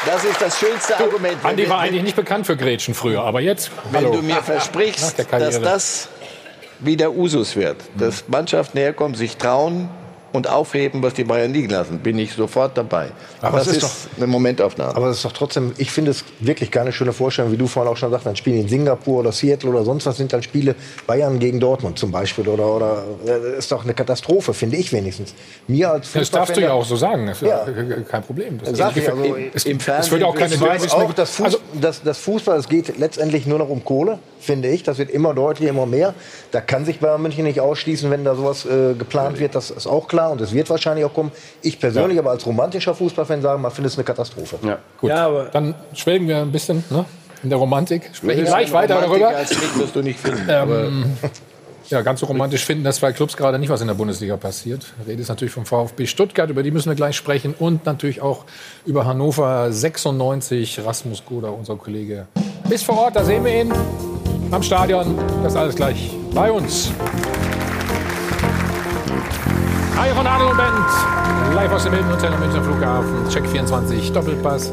Das 0.07 0.23
ist 0.23 0.41
das 0.41 0.57
schönste 0.57 0.97
Argument. 0.97 1.35
Andi 1.43 1.69
war 1.69 1.79
eigentlich 1.79 2.01
nicht 2.01 2.15
bekannt 2.15 2.45
für 2.45 2.55
Gretchen 2.55 2.93
früher, 2.93 3.23
aber 3.23 3.41
jetzt. 3.41 3.71
Wenn 3.91 4.05
Hallo. 4.05 4.13
du 4.13 4.21
mir 4.21 4.41
versprichst, 4.41 5.25
dass 5.29 5.59
das 5.59 6.07
wieder 6.79 7.11
Usus 7.11 7.57
wird, 7.57 7.75
dass 7.97 8.29
Mannschaften 8.29 8.77
herkommen, 8.77 9.15
sich 9.15 9.35
trauen, 9.35 9.89
und 10.33 10.49
aufheben, 10.49 11.01
was 11.03 11.13
die 11.13 11.23
Bayern 11.23 11.53
liegen 11.53 11.69
lassen, 11.69 11.99
bin 11.99 12.17
ich 12.19 12.33
sofort 12.33 12.77
dabei. 12.77 13.09
Aber 13.41 13.59
das 13.59 13.67
ist, 13.67 13.77
ist 13.77 13.83
doch, 13.83 14.17
eine 14.17 14.27
Momentaufnahme. 14.27 14.95
Aber 14.95 15.07
es 15.07 15.17
ist 15.17 15.25
doch 15.25 15.31
trotzdem, 15.31 15.73
ich 15.77 15.91
finde 15.91 16.11
es 16.11 16.23
wirklich 16.39 16.71
keine 16.71 16.91
schöne 16.91 17.13
Vorstellung, 17.13 17.51
wie 17.51 17.57
du 17.57 17.67
vorhin 17.67 17.91
auch 17.91 17.97
schon 17.97 18.11
sagst, 18.11 18.27
ein 18.27 18.35
Spiel 18.35 18.55
in 18.55 18.67
Singapur 18.67 19.19
oder 19.19 19.31
Seattle 19.31 19.69
oder 19.69 19.83
sonst 19.83 20.05
was 20.05 20.17
sind 20.17 20.33
dann 20.33 20.43
Spiele 20.43 20.75
Bayern 21.05 21.39
gegen 21.39 21.59
Dortmund 21.59 21.97
zum 21.97 22.11
Beispiel 22.11 22.47
oder 22.47 22.67
oder 22.67 23.03
äh, 23.25 23.57
ist 23.57 23.71
doch 23.71 23.83
eine 23.83 23.93
Katastrophe, 23.93 24.53
finde 24.53 24.77
ich 24.77 24.91
wenigstens. 24.91 25.33
Mir 25.67 25.91
als 25.91 26.11
Das 26.11 26.31
darfst 26.31 26.55
du 26.57 26.61
ja 26.61 26.73
auch 26.73 26.85
so 26.85 26.95
sagen, 26.95 27.27
das 27.27 27.41
ist 27.41 27.47
ja. 27.47 27.65
kein 28.09 28.23
Problem. 28.23 28.59
Das 28.63 28.77
Sag 28.77 28.97
ich, 28.97 29.09
also, 29.09 29.35
es, 29.53 29.65
im 29.65 29.79
Fernsehen, 29.79 30.05
es 30.05 30.11
wird 30.11 30.23
auch 30.23 30.35
keine 30.35 30.55
auch 30.55 31.13
das, 31.13 31.31
Fuß, 31.35 31.45
also, 31.45 31.57
das, 31.79 32.03
das 32.03 32.17
Fußball, 32.19 32.57
es 32.57 32.69
geht 32.69 32.97
letztendlich 32.97 33.45
nur 33.45 33.59
noch 33.59 33.69
um 33.69 33.83
Kohle 33.83 34.19
finde 34.39 34.69
ich. 34.69 34.83
Das 34.83 34.97
wird 34.97 35.11
immer 35.11 35.33
deutlicher, 35.33 35.69
immer 35.69 35.85
mehr. 35.85 36.13
Da 36.51 36.61
kann 36.61 36.85
sich 36.85 36.99
Bayern 36.99 37.21
München 37.21 37.43
nicht 37.43 37.59
ausschließen, 37.59 38.09
wenn 38.09 38.23
da 38.23 38.35
sowas 38.35 38.65
äh, 38.65 38.93
geplant 38.93 39.39
wird. 39.39 39.53
Das 39.53 39.69
ist 39.69 39.85
auch 39.85 40.07
klar 40.07 40.16
und 40.25 40.41
es 40.41 40.53
wird 40.53 40.69
wahrscheinlich 40.69 41.05
auch 41.05 41.13
kommen. 41.13 41.31
Ich 41.61 41.79
persönlich, 41.79 42.15
ja. 42.15 42.21
aber 42.21 42.31
als 42.31 42.45
romantischer 42.45 42.95
Fußballfan 42.95 43.41
sagen, 43.41 43.61
man 43.61 43.71
findet 43.71 43.93
es 43.93 43.97
eine 43.97 44.05
Katastrophe. 44.05 44.57
Ja, 44.63 44.79
gut. 44.99 45.09
Ja, 45.09 45.27
aber 45.27 45.45
Dann 45.45 45.75
schwelgen 45.93 46.27
wir 46.27 46.37
ein 46.37 46.51
bisschen 46.51 46.83
ne? 46.89 47.05
in 47.43 47.49
der 47.49 47.59
Romantik. 47.59 48.09
Sprechen 48.13 48.45
gleich 48.45 48.71
weiter 48.71 48.95
Romantik 48.95 49.21
darüber. 49.21 49.37
Als 49.37 49.49
Krieg 49.51 49.79
wirst 49.79 49.95
du 49.95 50.01
nicht 50.01 50.19
finden. 50.19 50.47
Ähm, 50.49 51.17
ja, 51.89 52.01
ganz 52.01 52.19
so 52.19 52.25
romantisch 52.25 52.65
finden, 52.65 52.83
dass 52.83 52.97
zwei 52.97 53.13
Clubs 53.13 53.37
gerade 53.37 53.59
nicht, 53.59 53.69
was 53.69 53.81
in 53.81 53.87
der 53.87 53.93
Bundesliga 53.93 54.37
passiert. 54.37 54.85
Rede 55.07 55.21
ist 55.21 55.29
natürlich 55.29 55.53
vom 55.53 55.65
VfB 55.65 56.07
Stuttgart, 56.07 56.49
über 56.49 56.63
die 56.63 56.71
müssen 56.71 56.89
wir 56.89 56.95
gleich 56.95 57.15
sprechen. 57.15 57.53
Und 57.57 57.85
natürlich 57.85 58.21
auch 58.21 58.45
über 58.85 59.05
Hannover 59.05 59.71
96. 59.71 60.85
Rasmus 60.85 61.23
Goda, 61.25 61.49
unser 61.49 61.75
Kollege, 61.75 62.27
ist 62.69 62.85
vor 62.85 62.97
Ort, 62.97 63.15
da 63.15 63.23
sehen 63.23 63.45
wir 63.45 63.61
ihn 63.61 63.73
am 64.51 64.63
Stadion. 64.63 65.17
Das 65.43 65.55
alles 65.55 65.75
gleich 65.75 66.11
bei 66.33 66.51
uns. 66.51 66.91
Hi 69.97 70.11
von 70.11 70.27
Adel 70.27 70.47
und 70.47 70.57
Bent. 70.57 71.55
Live 71.55 71.71
aus 71.71 71.83
dem 71.85 71.93
Hilton 71.93 72.11
Hotel 72.11 72.31
am 72.31 72.39
Münchner 72.39 72.63
Flughafen. 72.63 73.27
Check 73.29 73.47
24, 73.47 74.11
Doppelpass. 74.11 74.71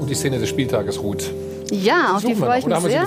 Und 0.00 0.10
die 0.10 0.14
Szene 0.14 0.40
des 0.40 0.48
Spieltages 0.48 1.00
ruht. 1.00 1.30
Ja, 1.70 2.16
auf 2.16 2.24
die 2.24 2.34
freue 2.34 2.58
ich 2.58 2.66
mich 2.66 2.78
sehr. 2.80 3.06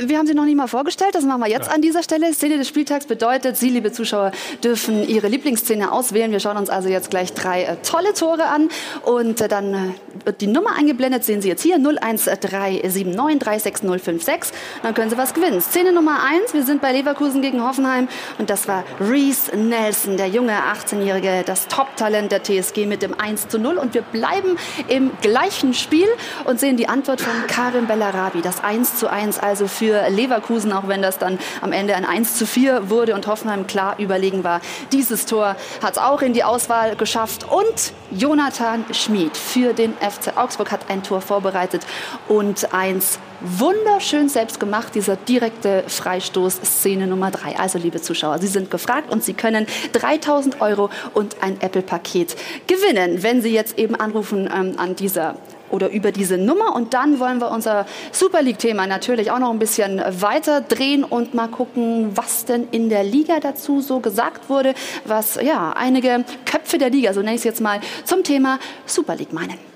Wir 0.00 0.18
haben 0.18 0.26
sie 0.26 0.34
noch 0.34 0.44
nicht 0.44 0.56
mal 0.56 0.66
vorgestellt, 0.66 1.14
das 1.14 1.24
machen 1.24 1.40
wir 1.40 1.48
jetzt 1.48 1.68
ja. 1.68 1.74
an 1.74 1.80
dieser 1.80 2.02
Stelle. 2.02 2.32
Szene 2.32 2.58
des 2.58 2.66
Spieltags 2.66 3.06
bedeutet, 3.06 3.56
Sie, 3.56 3.68
liebe 3.68 3.92
Zuschauer, 3.92 4.32
dürfen 4.62 5.06
Ihre 5.06 5.28
Lieblingsszene 5.28 5.92
auswählen. 5.92 6.32
Wir 6.32 6.40
schauen 6.40 6.56
uns 6.56 6.68
also 6.68 6.88
jetzt 6.88 7.10
gleich 7.10 7.32
drei 7.32 7.62
äh, 7.62 7.76
tolle 7.82 8.12
Tore 8.12 8.46
an 8.46 8.70
und 9.02 9.40
äh, 9.40 9.46
dann 9.46 9.74
äh, 9.74 9.78
wird 10.24 10.40
die 10.40 10.48
Nummer 10.48 10.76
eingeblendet, 10.76 11.24
sehen 11.24 11.42
Sie 11.42 11.48
jetzt 11.48 11.62
hier, 11.62 11.76
01379 11.76 13.38
36056. 13.38 14.58
Dann 14.82 14.94
können 14.94 15.10
Sie 15.10 15.16
was 15.16 15.32
gewinnen. 15.32 15.60
Szene 15.60 15.92
Nummer 15.92 16.24
eins, 16.24 16.54
wir 16.54 16.64
sind 16.64 16.80
bei 16.80 16.92
Leverkusen 16.92 17.40
gegen 17.40 17.62
Hoffenheim 17.62 18.08
und 18.38 18.50
das 18.50 18.66
war 18.66 18.82
Reese 18.98 19.56
Nelson, 19.56 20.16
der 20.16 20.26
junge 20.26 20.54
18-Jährige, 20.54 21.44
das 21.46 21.68
Top-Talent 21.68 22.32
der 22.32 22.42
TSG 22.42 22.86
mit 22.86 23.02
dem 23.02 23.14
1 23.18 23.48
zu 23.48 23.58
0 23.58 23.76
und 23.76 23.94
wir 23.94 24.02
bleiben 24.02 24.56
im 24.88 25.12
gleichen 25.20 25.72
Spiel 25.72 26.08
und 26.46 26.58
sehen 26.58 26.76
die 26.76 26.88
Antwort 26.88 27.20
von 27.20 27.46
Karim 27.46 27.86
Bellarabi, 27.86 28.42
das 28.42 28.64
1 28.64 28.96
zu 28.96 29.08
1 29.08 29.38
also 29.38 29.68
für 29.68 29.83
für 29.84 30.08
Leverkusen, 30.08 30.72
auch 30.72 30.88
wenn 30.88 31.02
das 31.02 31.18
dann 31.18 31.38
am 31.60 31.72
Ende 31.72 31.94
ein 31.94 32.06
1 32.06 32.36
zu 32.36 32.46
4 32.46 32.88
wurde 32.88 33.14
und 33.14 33.26
Hoffenheim 33.26 33.66
klar 33.66 33.96
überlegen 33.98 34.42
war. 34.42 34.62
Dieses 34.92 35.26
Tor 35.26 35.56
hat 35.82 35.92
es 35.92 35.98
auch 35.98 36.22
in 36.22 36.32
die 36.32 36.42
Auswahl 36.42 36.96
geschafft. 36.96 37.44
Und 37.50 37.92
Jonathan 38.10 38.86
Schmid 38.92 39.36
für 39.36 39.74
den 39.74 39.92
FC 39.92 40.38
Augsburg 40.38 40.72
hat 40.72 40.88
ein 40.88 41.02
Tor 41.02 41.20
vorbereitet 41.20 41.82
und 42.28 42.72
eins 42.72 43.18
wunderschön 43.42 44.30
selbst 44.30 44.58
gemacht, 44.58 44.94
dieser 44.94 45.16
direkte 45.16 45.84
Freistoß, 45.86 46.60
Szene 46.64 47.06
Nummer 47.06 47.30
drei. 47.30 47.58
Also, 47.58 47.78
liebe 47.78 48.00
Zuschauer, 48.00 48.38
Sie 48.38 48.46
sind 48.46 48.70
gefragt 48.70 49.12
und 49.12 49.22
Sie 49.22 49.34
können 49.34 49.66
3000 49.92 50.62
Euro 50.62 50.88
und 51.12 51.42
ein 51.42 51.60
Apple-Paket 51.60 52.36
gewinnen, 52.66 53.22
wenn 53.22 53.42
Sie 53.42 53.52
jetzt 53.52 53.78
eben 53.78 53.96
anrufen 53.96 54.48
ähm, 54.50 54.78
an 54.78 54.96
dieser 54.96 55.36
oder 55.74 55.90
über 55.90 56.12
diese 56.12 56.38
Nummer. 56.38 56.74
Und 56.74 56.94
dann 56.94 57.18
wollen 57.18 57.40
wir 57.40 57.50
unser 57.50 57.84
Super 58.12 58.42
League-Thema 58.42 58.86
natürlich 58.86 59.30
auch 59.30 59.40
noch 59.40 59.50
ein 59.50 59.58
bisschen 59.58 60.00
weiter 60.20 60.60
drehen 60.60 61.04
und 61.04 61.34
mal 61.34 61.48
gucken, 61.48 62.16
was 62.16 62.44
denn 62.44 62.68
in 62.70 62.88
der 62.88 63.02
Liga 63.04 63.40
dazu 63.40 63.80
so 63.80 64.00
gesagt 64.00 64.48
wurde, 64.48 64.74
was 65.04 65.34
ja 65.42 65.72
einige 65.76 66.24
Köpfe 66.46 66.78
der 66.78 66.90
Liga, 66.90 67.12
so 67.12 67.20
nenne 67.20 67.32
ich 67.32 67.40
es 67.40 67.44
jetzt 67.44 67.60
mal, 67.60 67.80
zum 68.04 68.22
Thema 68.22 68.58
Super 68.86 69.16
League 69.16 69.32
meinen. 69.32 69.73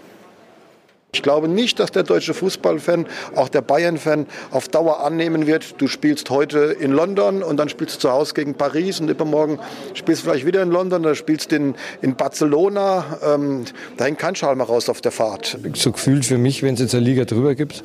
Ich 1.13 1.23
glaube 1.23 1.49
nicht, 1.49 1.81
dass 1.81 1.91
der 1.91 2.03
deutsche 2.03 2.35
Fußballfan, 2.35 3.07
auch 3.35 3.49
der 3.49 3.63
Bayern-Fan, 3.63 4.27
auf 4.51 4.69
Dauer 4.69 5.03
annehmen 5.03 5.47
wird, 5.47 5.81
du 5.81 5.87
spielst 5.87 6.29
heute 6.29 6.59
in 6.59 6.93
London 6.93 7.43
und 7.43 7.57
dann 7.57 7.71
spielst 7.71 7.97
du 7.97 8.01
zu 8.01 8.11
Hause 8.13 8.35
gegen 8.35 8.55
Paris 8.55 9.01
und 9.01 9.09
übermorgen 9.09 9.59
spielst 9.95 10.23
du 10.23 10.29
vielleicht 10.29 10.45
wieder 10.45 10.61
in 10.63 10.71
London, 10.71 11.03
dann 11.03 11.15
spielst 11.15 11.51
du 11.51 11.57
in, 11.57 11.75
in 12.03 12.15
Barcelona. 12.15 13.19
Ähm, 13.25 13.65
da 13.97 14.05
hängt 14.05 14.19
kein 14.19 14.37
Schal 14.37 14.55
mehr 14.55 14.67
raus 14.67 14.91
auf 14.91 15.01
der 15.01 15.11
Fahrt. 15.11 15.59
So 15.75 15.93
gefühlt 15.93 16.27
für 16.27 16.37
mich, 16.37 16.63
wenn 16.63 16.75
es 16.75 16.81
jetzt 16.81 16.95
eine 16.95 17.05
Liga 17.05 17.25
drüber 17.25 17.55
gibt, 17.55 17.77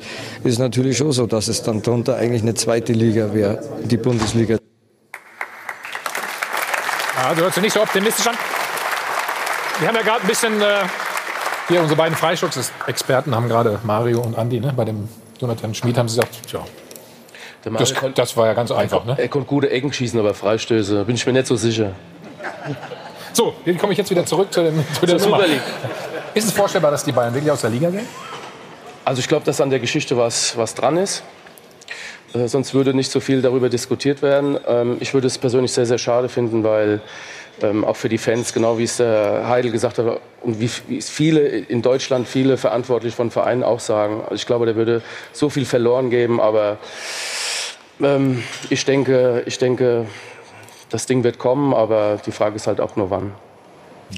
ist 0.44 0.52
es 0.52 0.58
natürlich 0.58 0.98
schon 0.98 1.12
so, 1.12 1.26
dass 1.26 1.48
es 1.48 1.62
dann 1.62 1.80
darunter 1.80 2.16
eigentlich 2.16 2.42
eine 2.42 2.54
zweite 2.54 2.92
Liga 2.92 3.32
wäre, 3.32 3.58
die 3.84 3.96
Bundesliga. 3.96 4.58
Ja, 7.16 7.34
du 7.34 7.40
hörst 7.40 7.56
dich 7.56 7.64
nicht 7.64 7.72
so 7.72 7.80
optimistisch 7.80 8.26
an. 8.26 8.34
Wir 9.78 9.88
haben 9.88 9.96
ja 9.96 10.02
gerade 10.02 10.20
ein 10.20 10.28
bisschen... 10.28 10.60
Äh 10.60 11.03
hier, 11.68 11.80
unsere 11.80 11.96
beiden 11.96 12.16
Freischutzexperten 12.16 13.34
haben 13.34 13.48
gerade 13.48 13.78
Mario 13.84 14.20
und 14.20 14.36
Andi, 14.36 14.60
ne, 14.60 14.72
bei 14.76 14.84
dem 14.84 15.08
Jonathan 15.40 15.74
Schmid 15.74 15.98
haben 15.98 16.08
sie 16.08 16.16
gesagt, 16.16 16.48
tja, 16.48 16.60
das, 17.62 17.94
das, 18.14 18.36
war 18.36 18.46
ja 18.46 18.52
ganz 18.52 18.70
einfach. 18.70 19.04
Ne? 19.04 19.16
Er 19.18 19.28
konnte 19.28 19.48
gute 19.48 19.70
Ecken 19.70 19.92
schießen, 19.92 20.18
aber 20.20 20.34
Freistöße, 20.34 21.04
bin 21.04 21.14
ich 21.14 21.24
mir 21.24 21.32
nicht 21.32 21.46
so 21.46 21.56
sicher. 21.56 21.92
So, 23.32 23.54
dann 23.64 23.78
komme 23.78 23.92
ich 23.92 23.98
jetzt 23.98 24.10
wieder 24.10 24.26
zurück 24.26 24.52
zu, 24.52 24.62
dem, 24.62 24.84
zu 25.00 25.06
der 25.06 25.18
Super 25.18 25.46
League. 25.46 25.62
Ist 26.34 26.48
es 26.48 26.52
vorstellbar, 26.52 26.90
dass 26.90 27.04
die 27.04 27.12
Bayern 27.12 27.32
wirklich 27.32 27.50
aus 27.50 27.62
der 27.62 27.70
Liga 27.70 27.88
gehen? 27.90 28.06
Also 29.04 29.20
ich 29.20 29.28
glaube, 29.28 29.44
dass 29.44 29.60
an 29.60 29.70
der 29.70 29.80
Geschichte 29.80 30.16
was, 30.16 30.56
was 30.56 30.74
dran 30.74 30.96
ist. 30.98 31.22
Äh, 32.34 32.48
sonst 32.48 32.74
würde 32.74 32.94
nicht 32.94 33.10
so 33.10 33.20
viel 33.20 33.40
darüber 33.40 33.68
diskutiert 33.68 34.22
werden. 34.22 34.58
Ähm, 34.66 34.96
ich 35.00 35.14
würde 35.14 35.26
es 35.26 35.38
persönlich 35.38 35.72
sehr, 35.72 35.86
sehr 35.86 35.98
schade 35.98 36.28
finden, 36.28 36.64
weil 36.64 37.00
ähm, 37.62 37.84
auch 37.84 37.96
für 37.96 38.08
die 38.08 38.18
Fans, 38.18 38.52
genau 38.52 38.78
wie 38.78 38.84
es 38.84 38.96
der 38.96 39.48
Heidel 39.48 39.70
gesagt 39.70 39.98
hat 39.98 40.20
und 40.42 40.60
wie, 40.60 40.70
wie 40.88 40.98
es 40.98 41.08
viele 41.08 41.40
in 41.40 41.82
Deutschland, 41.82 42.28
viele 42.28 42.56
Verantwortliche 42.56 43.16
von 43.16 43.30
Vereinen 43.30 43.62
auch 43.62 43.80
sagen. 43.80 44.22
Also 44.22 44.34
ich 44.34 44.46
glaube, 44.46 44.66
der 44.66 44.76
würde 44.76 45.02
so 45.32 45.50
viel 45.50 45.64
verloren 45.64 46.10
geben, 46.10 46.40
aber 46.40 46.78
ähm, 48.02 48.42
ich, 48.70 48.84
denke, 48.84 49.42
ich 49.46 49.58
denke, 49.58 50.06
das 50.90 51.06
Ding 51.06 51.24
wird 51.24 51.38
kommen, 51.38 51.74
aber 51.74 52.20
die 52.24 52.32
Frage 52.32 52.56
ist 52.56 52.66
halt 52.66 52.80
auch 52.80 52.96
nur 52.96 53.10
wann. 53.10 53.32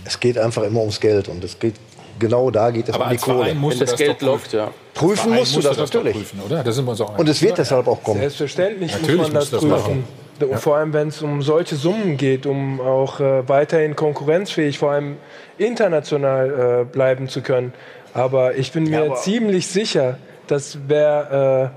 Es 0.04 0.18
geht 0.18 0.38
einfach 0.38 0.62
immer 0.62 0.80
ums 0.80 1.00
Geld 1.00 1.28
und 1.28 1.42
es 1.44 1.58
geht 1.58 1.74
genau 2.18 2.50
da 2.50 2.70
geht 2.70 2.88
es 2.88 2.94
aber 2.94 3.04
um 3.04 3.10
die 3.10 3.16
Kohle. 3.18 3.54
Wenn 3.54 3.70
das, 3.70 3.78
das 3.78 3.96
Geld 3.96 4.22
läuft, 4.22 4.52
ja. 4.52 4.70
Prüfen 4.94 5.34
musst 5.34 5.54
du 5.54 5.60
das, 5.60 5.76
das 5.76 5.92
natürlich. 5.92 6.14
Prüfen, 6.14 6.40
oder? 6.44 6.64
Da 6.64 6.72
sind 6.72 6.84
wir 6.84 6.92
uns 6.92 7.00
auch 7.00 7.18
und 7.18 7.28
es 7.28 7.40
wird 7.42 7.58
deshalb 7.58 7.86
auch 7.86 8.02
kommen. 8.02 8.20
Selbstverständlich 8.20 8.92
natürlich 8.92 9.16
muss 9.16 9.28
man 9.28 9.34
das, 9.34 9.50
das 9.50 9.60
prüfen. 9.60 9.70
Machen. 9.70 10.25
Ja. 10.40 10.56
Vor 10.56 10.76
allem, 10.76 10.92
wenn 10.92 11.08
es 11.08 11.22
um 11.22 11.42
solche 11.42 11.76
Summen 11.76 12.16
geht, 12.16 12.46
um 12.46 12.80
auch 12.80 13.20
äh, 13.20 13.48
weiterhin 13.48 13.96
konkurrenzfähig, 13.96 14.78
vor 14.78 14.92
allem 14.92 15.16
international 15.58 16.82
äh, 16.82 16.84
bleiben 16.84 17.28
zu 17.28 17.42
können. 17.42 17.72
Aber 18.14 18.56
ich 18.56 18.72
bin 18.72 18.84
mir 18.84 19.06
ja, 19.06 19.14
ziemlich 19.14 19.66
sicher, 19.66 20.18
dass 20.46 20.78
wer 20.86 21.72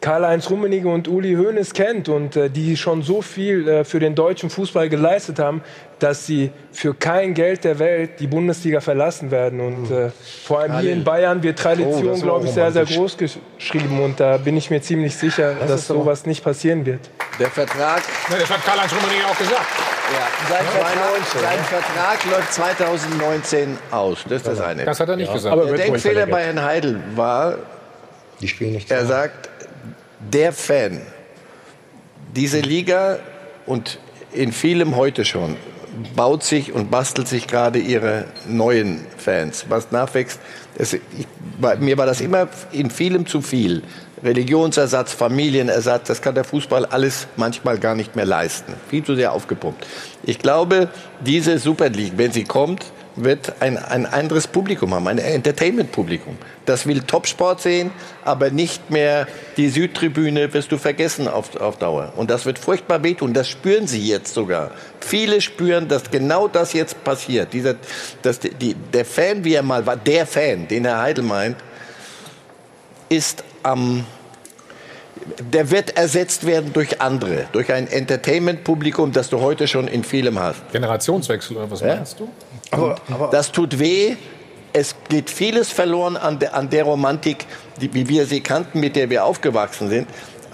Karl-Heinz 0.00 0.48
Rummenigge 0.48 0.88
und 0.88 1.08
Uli 1.08 1.34
Hoeneß 1.34 1.74
kennt 1.74 2.08
und 2.08 2.36
äh, 2.36 2.48
die 2.48 2.76
schon 2.76 3.02
so 3.02 3.20
viel 3.20 3.66
äh, 3.66 3.84
für 3.84 3.98
den 3.98 4.14
deutschen 4.14 4.48
Fußball 4.48 4.88
geleistet 4.88 5.40
haben, 5.40 5.62
dass 5.98 6.24
sie 6.24 6.52
für 6.70 6.94
kein 6.94 7.34
Geld 7.34 7.64
der 7.64 7.80
Welt 7.80 8.20
die 8.20 8.28
Bundesliga 8.28 8.80
verlassen 8.80 9.32
werden. 9.32 9.60
Und 9.60 9.90
äh, 9.90 10.10
vor 10.44 10.60
allem 10.60 10.78
hier 10.78 10.92
in 10.92 11.02
Bayern 11.02 11.42
wird 11.42 11.58
Tradition, 11.58 12.14
oh, 12.14 12.20
glaube 12.20 12.46
ich, 12.46 12.52
sehr, 12.52 12.70
sehr 12.70 12.84
groß 12.84 13.16
geschrieben. 13.16 14.00
Und 14.00 14.20
da 14.20 14.36
bin 14.36 14.56
ich 14.56 14.70
mir 14.70 14.80
ziemlich 14.80 15.16
sicher, 15.16 15.56
das 15.58 15.68
dass 15.68 15.86
sowas 15.88 16.26
nicht 16.26 16.44
passieren 16.44 16.86
wird. 16.86 17.00
Der 17.40 17.50
Vertrag. 17.50 18.02
Ja, 18.30 18.38
das 18.38 18.50
hat 18.50 18.64
Karl-Heinz 18.64 18.92
Rummenigge 18.92 19.26
auch 19.26 19.38
gesagt. 19.38 19.66
Ja, 20.10 20.26
sein, 20.48 20.64
Vertrag, 20.64 21.26
sein 21.42 21.64
Vertrag 21.64 22.24
läuft 22.30 22.52
2019 22.54 23.78
aus. 23.90 24.24
Das 24.24 24.38
ist 24.38 24.46
das 24.46 24.60
eine. 24.60 24.84
Das 24.84 25.00
hat 25.00 25.08
er 25.08 25.16
nicht 25.16 25.28
ja. 25.28 25.34
gesagt. 25.34 25.52
Aber 25.52 25.66
der 25.66 25.76
Denkfehler 25.76 26.26
bei 26.26 26.44
Herrn 26.44 26.62
Heidel 26.62 27.00
war, 27.14 27.56
die 28.40 28.48
spielen 28.48 28.72
nicht 28.72 28.90
er 28.90 29.04
sagt, 29.04 29.48
der 30.20 30.52
Fan, 30.52 31.00
diese 32.34 32.60
Liga 32.60 33.18
und 33.66 33.98
in 34.32 34.52
vielem 34.52 34.96
heute 34.96 35.24
schon, 35.24 35.56
baut 36.14 36.44
sich 36.44 36.72
und 36.72 36.90
bastelt 36.90 37.28
sich 37.28 37.46
gerade 37.46 37.78
ihre 37.78 38.24
neuen 38.46 39.04
Fans. 39.16 39.66
Was 39.68 39.90
nachwächst, 39.90 40.38
es, 40.76 40.94
ich, 40.94 41.00
mir 41.80 41.98
war 41.98 42.06
das 42.06 42.20
immer 42.20 42.48
in 42.72 42.90
vielem 42.90 43.26
zu 43.26 43.40
viel. 43.40 43.82
Religionsersatz, 44.22 45.12
Familienersatz, 45.12 46.08
das 46.08 46.22
kann 46.22 46.34
der 46.34 46.44
Fußball 46.44 46.86
alles 46.86 47.28
manchmal 47.36 47.78
gar 47.78 47.94
nicht 47.94 48.16
mehr 48.16 48.26
leisten. 48.26 48.74
Viel 48.90 49.04
zu 49.04 49.14
sehr 49.14 49.32
aufgepumpt. 49.32 49.86
Ich 50.24 50.38
glaube, 50.38 50.88
diese 51.20 51.58
Super 51.58 51.88
League, 51.88 52.14
wenn 52.16 52.32
sie 52.32 52.44
kommt, 52.44 52.92
wird 53.24 53.60
ein, 53.60 53.76
ein 53.76 54.06
anderes 54.06 54.46
Publikum 54.46 54.94
haben, 54.94 55.06
ein 55.08 55.18
Entertainment-Publikum. 55.18 56.36
Das 56.66 56.86
will 56.86 57.00
Topsport 57.00 57.60
sehen, 57.60 57.90
aber 58.24 58.50
nicht 58.50 58.90
mehr 58.90 59.26
die 59.56 59.68
Südtribüne 59.68 60.52
wirst 60.52 60.72
du 60.72 60.78
vergessen 60.78 61.28
auf, 61.28 61.56
auf 61.56 61.78
Dauer. 61.78 62.12
Und 62.16 62.30
das 62.30 62.46
wird 62.46 62.58
furchtbar 62.58 63.02
wehtun. 63.02 63.34
Das 63.34 63.48
spüren 63.48 63.86
sie 63.86 64.06
jetzt 64.06 64.34
sogar. 64.34 64.70
Viele 65.00 65.40
spüren, 65.40 65.88
dass 65.88 66.10
genau 66.10 66.48
das 66.48 66.72
jetzt 66.72 67.04
passiert. 67.04 67.52
Dieser, 67.52 67.74
dass 68.22 68.40
die, 68.40 68.74
der 68.74 69.04
Fan, 69.04 69.44
wie 69.44 69.54
er 69.54 69.62
mal 69.62 69.86
war, 69.86 69.96
der 69.96 70.26
Fan, 70.26 70.68
den 70.68 70.84
Herr 70.84 71.00
Heidel 71.00 71.24
meint, 71.24 71.56
ist 73.08 73.44
am 73.62 74.04
der 75.52 75.70
wird 75.70 75.96
ersetzt 75.96 76.46
werden 76.46 76.72
durch 76.72 77.00
andere, 77.00 77.46
durch 77.52 77.72
ein 77.72 77.86
Entertainment-Publikum, 77.86 79.12
das 79.12 79.28
du 79.28 79.40
heute 79.40 79.66
schon 79.66 79.88
in 79.88 80.04
vielem 80.04 80.38
hast. 80.38 80.60
Generationswechsel 80.72 81.56
oder 81.56 81.70
was 81.70 81.80
ja? 81.80 81.96
meinst 81.96 82.18
du? 82.18 82.28
Aber, 82.70 82.96
aber 83.10 83.28
das 83.28 83.52
tut 83.52 83.78
weh. 83.78 84.16
Es 84.72 84.94
geht 85.08 85.30
vieles 85.30 85.70
verloren 85.70 86.16
an 86.16 86.38
der, 86.38 86.54
an 86.54 86.68
der 86.68 86.84
Romantik, 86.84 87.46
die, 87.80 87.92
wie 87.94 88.08
wir 88.08 88.26
sie 88.26 88.42
kannten, 88.42 88.80
mit 88.80 88.96
der 88.96 89.08
wir 89.08 89.24
aufgewachsen 89.24 89.88
sind. 89.88 90.06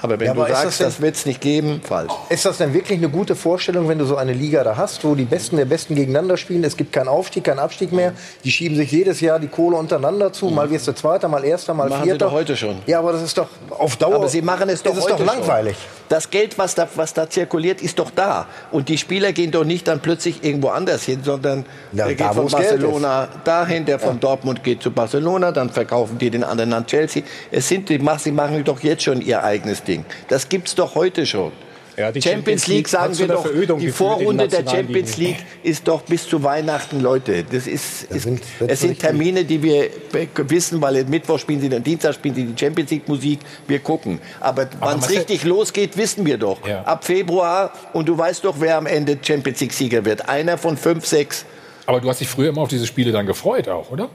Aber 0.04 0.20
wenn 0.20 0.26
ja, 0.26 0.32
aber 0.32 0.44
du 0.44 0.52
sagst, 0.52 0.66
das, 0.66 0.78
das 0.78 1.00
wird 1.00 1.16
es 1.16 1.24
nicht 1.24 1.40
geben, 1.40 1.80
falsch. 1.82 2.12
Ist 2.28 2.44
das 2.44 2.58
denn 2.58 2.74
wirklich 2.74 2.98
eine 2.98 3.08
gute 3.08 3.34
Vorstellung, 3.34 3.88
wenn 3.88 3.96
du 3.96 4.04
so 4.04 4.16
eine 4.16 4.34
Liga 4.34 4.62
da 4.62 4.76
hast, 4.76 5.02
wo 5.02 5.14
die 5.14 5.24
Besten 5.24 5.56
der 5.56 5.64
Besten 5.64 5.94
gegeneinander 5.94 6.36
spielen? 6.36 6.62
Es 6.62 6.76
gibt 6.76 6.92
keinen 6.92 7.08
Aufstieg, 7.08 7.44
keinen 7.44 7.58
Abstieg 7.58 7.90
mehr. 7.90 8.12
Die 8.44 8.50
schieben 8.50 8.76
sich 8.76 8.92
jedes 8.92 9.22
Jahr 9.22 9.38
die 9.38 9.48
Kohle 9.48 9.78
untereinander 9.78 10.30
zu. 10.30 10.50
Mal 10.50 10.70
wirst 10.70 10.86
du 10.88 10.92
Zweiter, 10.92 11.28
mal 11.28 11.42
Erster, 11.42 11.72
mal 11.72 11.88
machen 11.88 12.04
Vierter. 12.04 12.26
Doch 12.26 12.32
heute 12.32 12.54
schon. 12.54 12.82
Ja, 12.86 12.98
aber 12.98 13.12
das 13.12 13.22
ist 13.22 13.38
doch 13.38 13.48
auf 13.70 13.96
Dauer. 13.96 14.16
Aber 14.16 14.28
Sie 14.28 14.42
machen 14.42 14.68
es 14.68 14.82
doch 14.82 14.94
ist 14.94 15.04
heute 15.04 15.24
doch 15.24 15.24
langweilig. 15.24 15.74
Schon. 15.74 16.03
Das 16.08 16.30
Geld, 16.30 16.58
was 16.58 16.74
da, 16.74 16.88
was 16.94 17.14
da 17.14 17.28
zirkuliert, 17.28 17.82
ist 17.82 17.98
doch 17.98 18.10
da. 18.10 18.46
Und 18.70 18.88
die 18.88 18.98
Spieler 18.98 19.32
gehen 19.32 19.50
doch 19.50 19.64
nicht 19.64 19.88
dann 19.88 20.00
plötzlich 20.00 20.44
irgendwo 20.44 20.68
anders 20.68 21.04
hin, 21.04 21.20
sondern 21.22 21.64
ja, 21.92 22.06
der 22.06 22.14
geht 22.14 22.34
von 22.34 22.48
Barcelona 22.48 23.28
dahin, 23.44 23.84
der 23.84 23.98
von 23.98 24.20
Dortmund 24.20 24.62
geht 24.62 24.82
zu 24.82 24.90
Barcelona, 24.90 25.52
dann 25.52 25.70
verkaufen 25.70 26.18
die 26.18 26.30
den 26.30 26.44
anderen 26.44 26.72
an 26.72 26.86
Chelsea. 26.86 27.22
Es 27.50 27.68
sind, 27.68 27.88
die, 27.88 28.00
sie 28.18 28.32
machen 28.32 28.64
doch 28.64 28.80
jetzt 28.80 29.02
schon 29.02 29.20
ihr 29.20 29.42
eigenes 29.42 29.82
Ding. 29.82 30.04
Das 30.28 30.48
gibt's 30.48 30.74
doch 30.74 30.94
heute 30.94 31.26
schon. 31.26 31.52
Ja, 31.96 32.06
Champions, 32.06 32.24
Champions, 32.24 32.66
League, 32.66 32.88
sagen 32.88 33.18
wir 33.18 33.28
doch, 33.28 33.78
die 33.78 33.90
Vorrunde 33.90 34.48
der 34.48 34.68
Champions 34.68 35.16
League 35.16 35.36
ist 35.62 35.86
doch 35.86 36.02
bis 36.02 36.28
zu 36.28 36.42
Weihnachten, 36.42 37.00
Leute. 37.00 37.44
Das 37.44 37.66
ist, 37.66 38.04
ist 38.04 38.22
sind, 38.22 38.42
es 38.66 38.80
sind 38.80 38.98
Termine, 38.98 39.44
die 39.44 39.62
wir 39.62 39.90
wissen, 40.36 40.80
weil 40.82 41.04
Mittwoch 41.04 41.38
spielen 41.38 41.60
sie, 41.60 41.68
dann 41.68 41.84
Dienstag 41.84 42.14
spielen 42.14 42.34
sie 42.34 42.44
die 42.44 42.58
Champions 42.58 42.90
League 42.90 43.08
Musik. 43.08 43.40
Wir 43.68 43.78
gucken. 43.78 44.20
Aber, 44.40 44.68
wann 44.80 44.98
es 44.98 45.10
richtig 45.10 45.44
losgeht, 45.44 45.96
wissen 45.96 46.26
wir 46.26 46.38
doch. 46.38 46.66
Ja. 46.66 46.82
Ab 46.82 47.04
Februar 47.04 47.72
und 47.92 48.08
du 48.08 48.18
weißt 48.18 48.44
doch, 48.44 48.56
wer 48.58 48.76
am 48.76 48.86
Ende 48.86 49.18
Champions 49.22 49.60
League 49.60 49.72
Sieger 49.72 50.04
wird. 50.04 50.28
Einer 50.28 50.58
von 50.58 50.76
fünf, 50.76 51.06
sechs. 51.06 51.44
Aber 51.86 52.00
du 52.00 52.08
hast 52.08 52.20
dich 52.20 52.28
früher 52.28 52.48
immer 52.48 52.62
auf 52.62 52.68
diese 52.68 52.86
Spiele 52.86 53.12
dann 53.12 53.26
gefreut 53.26 53.68
auch, 53.68 53.90
oder? 53.90 54.08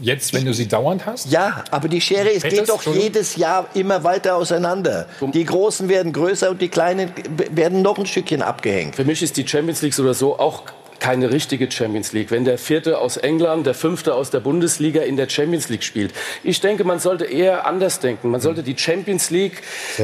Jetzt, 0.00 0.32
wenn 0.32 0.44
du 0.44 0.52
sie 0.52 0.66
dauernd 0.66 1.06
hast? 1.06 1.30
Ja, 1.30 1.64
aber 1.70 1.88
die 1.88 2.00
Schere 2.00 2.32
es 2.32 2.42
geht 2.42 2.68
doch 2.68 2.82
jedes 2.82 3.36
Jahr 3.36 3.68
immer 3.74 4.02
weiter 4.02 4.36
auseinander. 4.36 5.06
Die 5.32 5.44
Großen 5.44 5.88
werden 5.88 6.12
größer 6.12 6.50
und 6.50 6.60
die 6.60 6.68
Kleinen 6.68 7.12
werden 7.50 7.82
noch 7.82 7.98
ein 7.98 8.06
Stückchen 8.06 8.42
abgehängt. 8.42 8.96
Für 8.96 9.04
mich 9.04 9.22
ist 9.22 9.36
die 9.36 9.46
Champions 9.46 9.82
League 9.82 9.94
so 9.94 10.02
oder 10.02 10.14
so 10.14 10.38
auch 10.38 10.64
keine 11.00 11.30
richtige 11.30 11.70
Champions 11.70 12.12
League. 12.12 12.30
Wenn 12.30 12.44
der 12.44 12.58
Vierte 12.58 12.98
aus 12.98 13.16
England, 13.16 13.66
der 13.66 13.74
Fünfte 13.74 14.14
aus 14.14 14.30
der 14.30 14.40
Bundesliga 14.40 15.02
in 15.02 15.16
der 15.16 15.28
Champions 15.28 15.68
League 15.68 15.82
spielt. 15.82 16.12
Ich 16.42 16.60
denke, 16.60 16.84
man 16.84 16.98
sollte 16.98 17.24
eher 17.24 17.66
anders 17.66 18.00
denken. 18.00 18.30
Man 18.30 18.40
sollte 18.40 18.62
die 18.62 18.76
Champions 18.76 19.30
League 19.30 19.62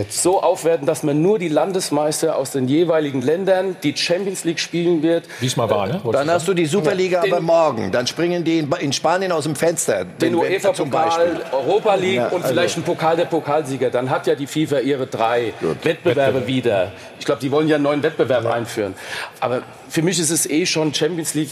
so 0.08 0.42
aufwerten, 0.42 0.86
dass 0.86 1.02
man 1.02 1.22
nur 1.22 1.38
die 1.38 1.48
Landesmeister 1.48 2.36
aus 2.36 2.50
den 2.50 2.68
jeweiligen 2.68 3.22
Ländern 3.22 3.76
die 3.82 3.96
Champions 3.96 4.44
League 4.44 4.60
spielen 4.60 5.02
wird. 5.02 5.26
Diesmal 5.40 5.70
war, 5.70 5.86
ne? 5.86 6.00
Dann 6.12 6.30
hast 6.30 6.48
du 6.48 6.54
die 6.54 6.66
Superliga 6.66 7.22
aber 7.22 7.40
morgen. 7.40 7.92
Dann 7.92 8.06
springen 8.06 8.44
die 8.44 8.66
in 8.80 8.92
Spanien 8.92 9.32
aus 9.32 9.44
dem 9.44 9.56
Fenster. 9.56 10.04
Den 10.04 10.34
UEFA-Pokal, 10.34 11.40
Europa 11.52 11.94
League 11.94 12.16
ja, 12.16 12.24
also 12.24 12.36
und 12.36 12.46
vielleicht 12.46 12.76
ein 12.76 12.82
Pokal 12.82 13.16
der 13.16 13.26
Pokalsieger. 13.26 13.90
Dann 13.90 14.10
hat 14.10 14.26
ja 14.26 14.34
die 14.34 14.46
FIFA 14.46 14.80
ihre 14.80 15.06
drei 15.06 15.52
Gut. 15.60 15.84
Wettbewerbe 15.84 16.46
wieder. 16.46 16.92
Ich 17.18 17.26
glaube, 17.26 17.40
die 17.40 17.50
wollen 17.50 17.68
ja 17.68 17.76
einen 17.76 17.84
neuen 17.84 18.02
Wettbewerb 18.02 18.44
ja. 18.44 18.52
einführen. 18.52 18.94
Aber 19.40 19.62
für 19.88 20.02
mich 20.02 20.18
ist 20.18 20.30
es 20.30 20.48
eh 20.48 20.66
schon 20.66 20.79
Champions 20.92 21.34
League. 21.34 21.50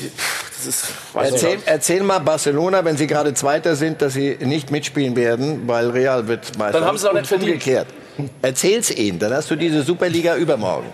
Ist, 0.67 0.87
erzähl, 1.15 1.59
erzähl, 1.67 2.03
mal 2.03 2.19
Barcelona, 2.19 2.85
wenn 2.85 2.97
sie 2.97 3.07
gerade 3.07 3.33
Zweiter 3.35 3.77
sind, 3.77 4.03
dass 4.03 4.15
sie 4.15 4.37
nicht 4.41 4.71
mitspielen 4.71 5.15
werden, 5.15 5.69
weil 5.69 5.91
Real 5.91 6.27
wird 6.27 6.59
Meister. 6.59 6.81
Dann 6.81 6.89
haben 6.89 6.99
sie 6.99 7.09
auch 7.09 7.15
nicht 7.15 7.27
verdient. 7.27 7.53
Umgekehrt. 7.53 7.87
Erzähl's 8.43 8.91
ihnen, 8.91 9.19
dann 9.19 9.33
hast 9.33 9.51
du 9.51 9.57
diese 9.57 9.83
Superliga 9.83 10.37
übermorgen. 10.37 10.87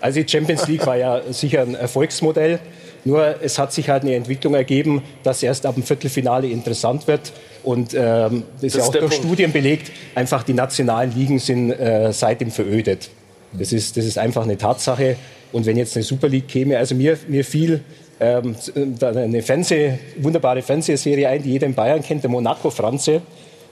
Also 0.00 0.20
die 0.20 0.28
Champions 0.28 0.68
League 0.68 0.86
war 0.86 0.96
ja 0.96 1.22
sicher 1.30 1.62
ein 1.62 1.74
Erfolgsmodell. 1.74 2.60
Nur 3.04 3.36
es 3.40 3.58
hat 3.58 3.72
sich 3.72 3.88
halt 3.88 4.02
eine 4.02 4.16
Entwicklung 4.16 4.54
ergeben, 4.54 5.02
dass 5.22 5.42
erst 5.42 5.64
ab 5.64 5.74
dem 5.76 5.84
Viertelfinale 5.84 6.48
interessant 6.48 7.06
wird. 7.06 7.32
Und 7.62 7.94
ähm, 7.94 8.42
das, 8.60 8.60
das 8.60 8.64
ist 8.64 8.76
ja 8.76 8.82
auch 8.82 8.92
durch 8.92 9.02
Punkt. 9.02 9.14
Studien 9.14 9.52
belegt, 9.52 9.92
einfach 10.14 10.42
die 10.42 10.54
nationalen 10.54 11.14
Ligen 11.14 11.38
sind 11.38 11.70
äh, 11.70 12.12
seitdem 12.12 12.50
verödet. 12.50 13.08
Das 13.52 13.72
ist, 13.72 13.96
das 13.96 14.04
ist 14.04 14.18
einfach 14.18 14.42
eine 14.42 14.58
Tatsache. 14.58 15.16
Und 15.52 15.66
wenn 15.66 15.76
jetzt 15.76 15.96
eine 15.96 16.02
Super 16.02 16.28
League 16.28 16.48
käme, 16.48 16.76
also 16.78 16.94
mir, 16.94 17.18
mir 17.28 17.44
fiel 17.44 17.82
ähm, 18.18 18.56
eine 19.00 19.42
Fernseh, 19.42 19.98
wunderbare 20.18 20.62
Fernsehserie 20.62 21.28
ein, 21.28 21.42
die 21.42 21.52
jeder 21.52 21.66
in 21.66 21.74
Bayern 21.74 22.02
kennt, 22.02 22.22
der 22.22 22.30
Monaco 22.30 22.70
Franze. 22.70 23.22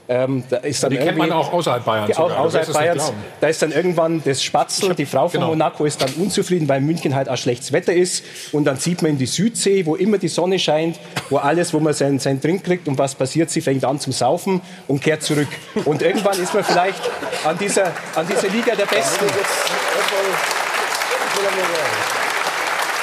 Ähm, 0.07 0.43
da 0.47 0.57
ist 0.57 0.83
dann 0.83 0.91
die 0.91 0.97
kennt 0.97 1.17
man 1.17 1.31
auch 1.31 1.51
außerhalb 1.51 1.83
Bayerns. 1.83 2.15
Auch 2.17 2.37
außerhalb 2.37 2.71
Bayerns. 2.71 3.11
Da 3.41 3.47
ist 3.47 3.61
dann 3.61 3.71
irgendwann 3.71 4.21
das 4.23 4.43
Spatzel, 4.43 4.93
die 4.93 5.07
Frau 5.07 5.27
von 5.27 5.39
genau. 5.39 5.47
Monaco 5.47 5.83
ist 5.85 5.99
dann 5.99 6.13
unzufrieden, 6.19 6.69
weil 6.69 6.79
München 6.81 7.15
halt 7.15 7.27
auch 7.27 7.37
schlechtes 7.37 7.71
Wetter 7.71 7.93
ist. 7.93 8.23
Und 8.51 8.65
dann 8.65 8.77
zieht 8.77 9.01
man 9.01 9.11
in 9.11 9.17
die 9.17 9.25
Südsee, 9.25 9.83
wo 9.87 9.95
immer 9.95 10.19
die 10.19 10.27
Sonne 10.27 10.59
scheint, 10.59 10.99
wo 11.31 11.37
alles, 11.37 11.73
wo 11.73 11.79
man 11.79 11.93
seinen, 11.93 12.19
seinen 12.19 12.39
Trink 12.39 12.63
kriegt. 12.63 12.87
Und 12.87 12.99
was 12.99 13.15
passiert? 13.15 13.49
Sie 13.49 13.61
fängt 13.61 13.83
an 13.83 13.99
zum 13.99 14.13
Saufen 14.13 14.61
und 14.87 15.01
kehrt 15.01 15.23
zurück. 15.23 15.47
Und 15.85 16.03
irgendwann 16.03 16.39
ist 16.39 16.53
man 16.53 16.63
vielleicht 16.63 17.01
an 17.43 17.57
dieser, 17.57 17.87
an 18.15 18.27
dieser 18.27 18.49
Liga 18.49 18.75
der 18.75 18.85
Besten. 18.85 19.25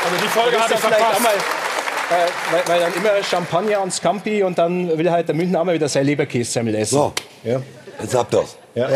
Also 0.04 0.16
die 0.22 0.28
Folge 0.28 0.60
habe 0.60 0.74
ich 0.74 0.80
verpasst. 0.80 1.16
Einmal, 1.16 1.32
äh, 1.32 2.28
weil, 2.50 2.62
weil, 2.66 2.80
dann 2.80 2.94
immer 2.94 3.22
Champagner 3.22 3.80
und 3.80 3.92
Scampi 3.92 4.42
und 4.42 4.58
dann 4.58 4.98
will 4.98 5.10
halt 5.10 5.28
der 5.28 5.34
Münchner 5.34 5.60
auch 5.60 5.64
mal 5.64 5.74
wieder 5.74 5.88
sein 5.88 6.04
Leberkässemmel 6.04 6.74
essen. 6.74 6.94
So, 6.94 7.12
ja. 7.44 7.60
jetzt 8.00 8.14
habt 8.14 8.34
ihr's. 8.34 8.56
Ja. 8.74 8.88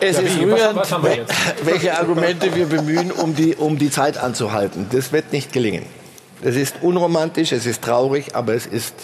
Es 0.00 0.16
ja, 0.16 0.22
ist 0.22 0.38
rührend, 0.38 0.80
welche 1.62 1.96
Argumente 1.96 2.54
wir 2.54 2.66
bemühen, 2.66 3.10
um 3.10 3.34
die, 3.34 3.54
um 3.54 3.78
die 3.78 3.90
Zeit 3.90 4.18
anzuhalten. 4.18 4.88
Das 4.92 5.12
wird 5.12 5.32
nicht 5.32 5.52
gelingen. 5.52 5.86
Es 6.42 6.56
ist 6.56 6.76
unromantisch, 6.82 7.52
es 7.52 7.66
ist 7.66 7.82
traurig, 7.82 8.34
aber 8.34 8.54
es 8.54 8.66
ist 8.66 8.94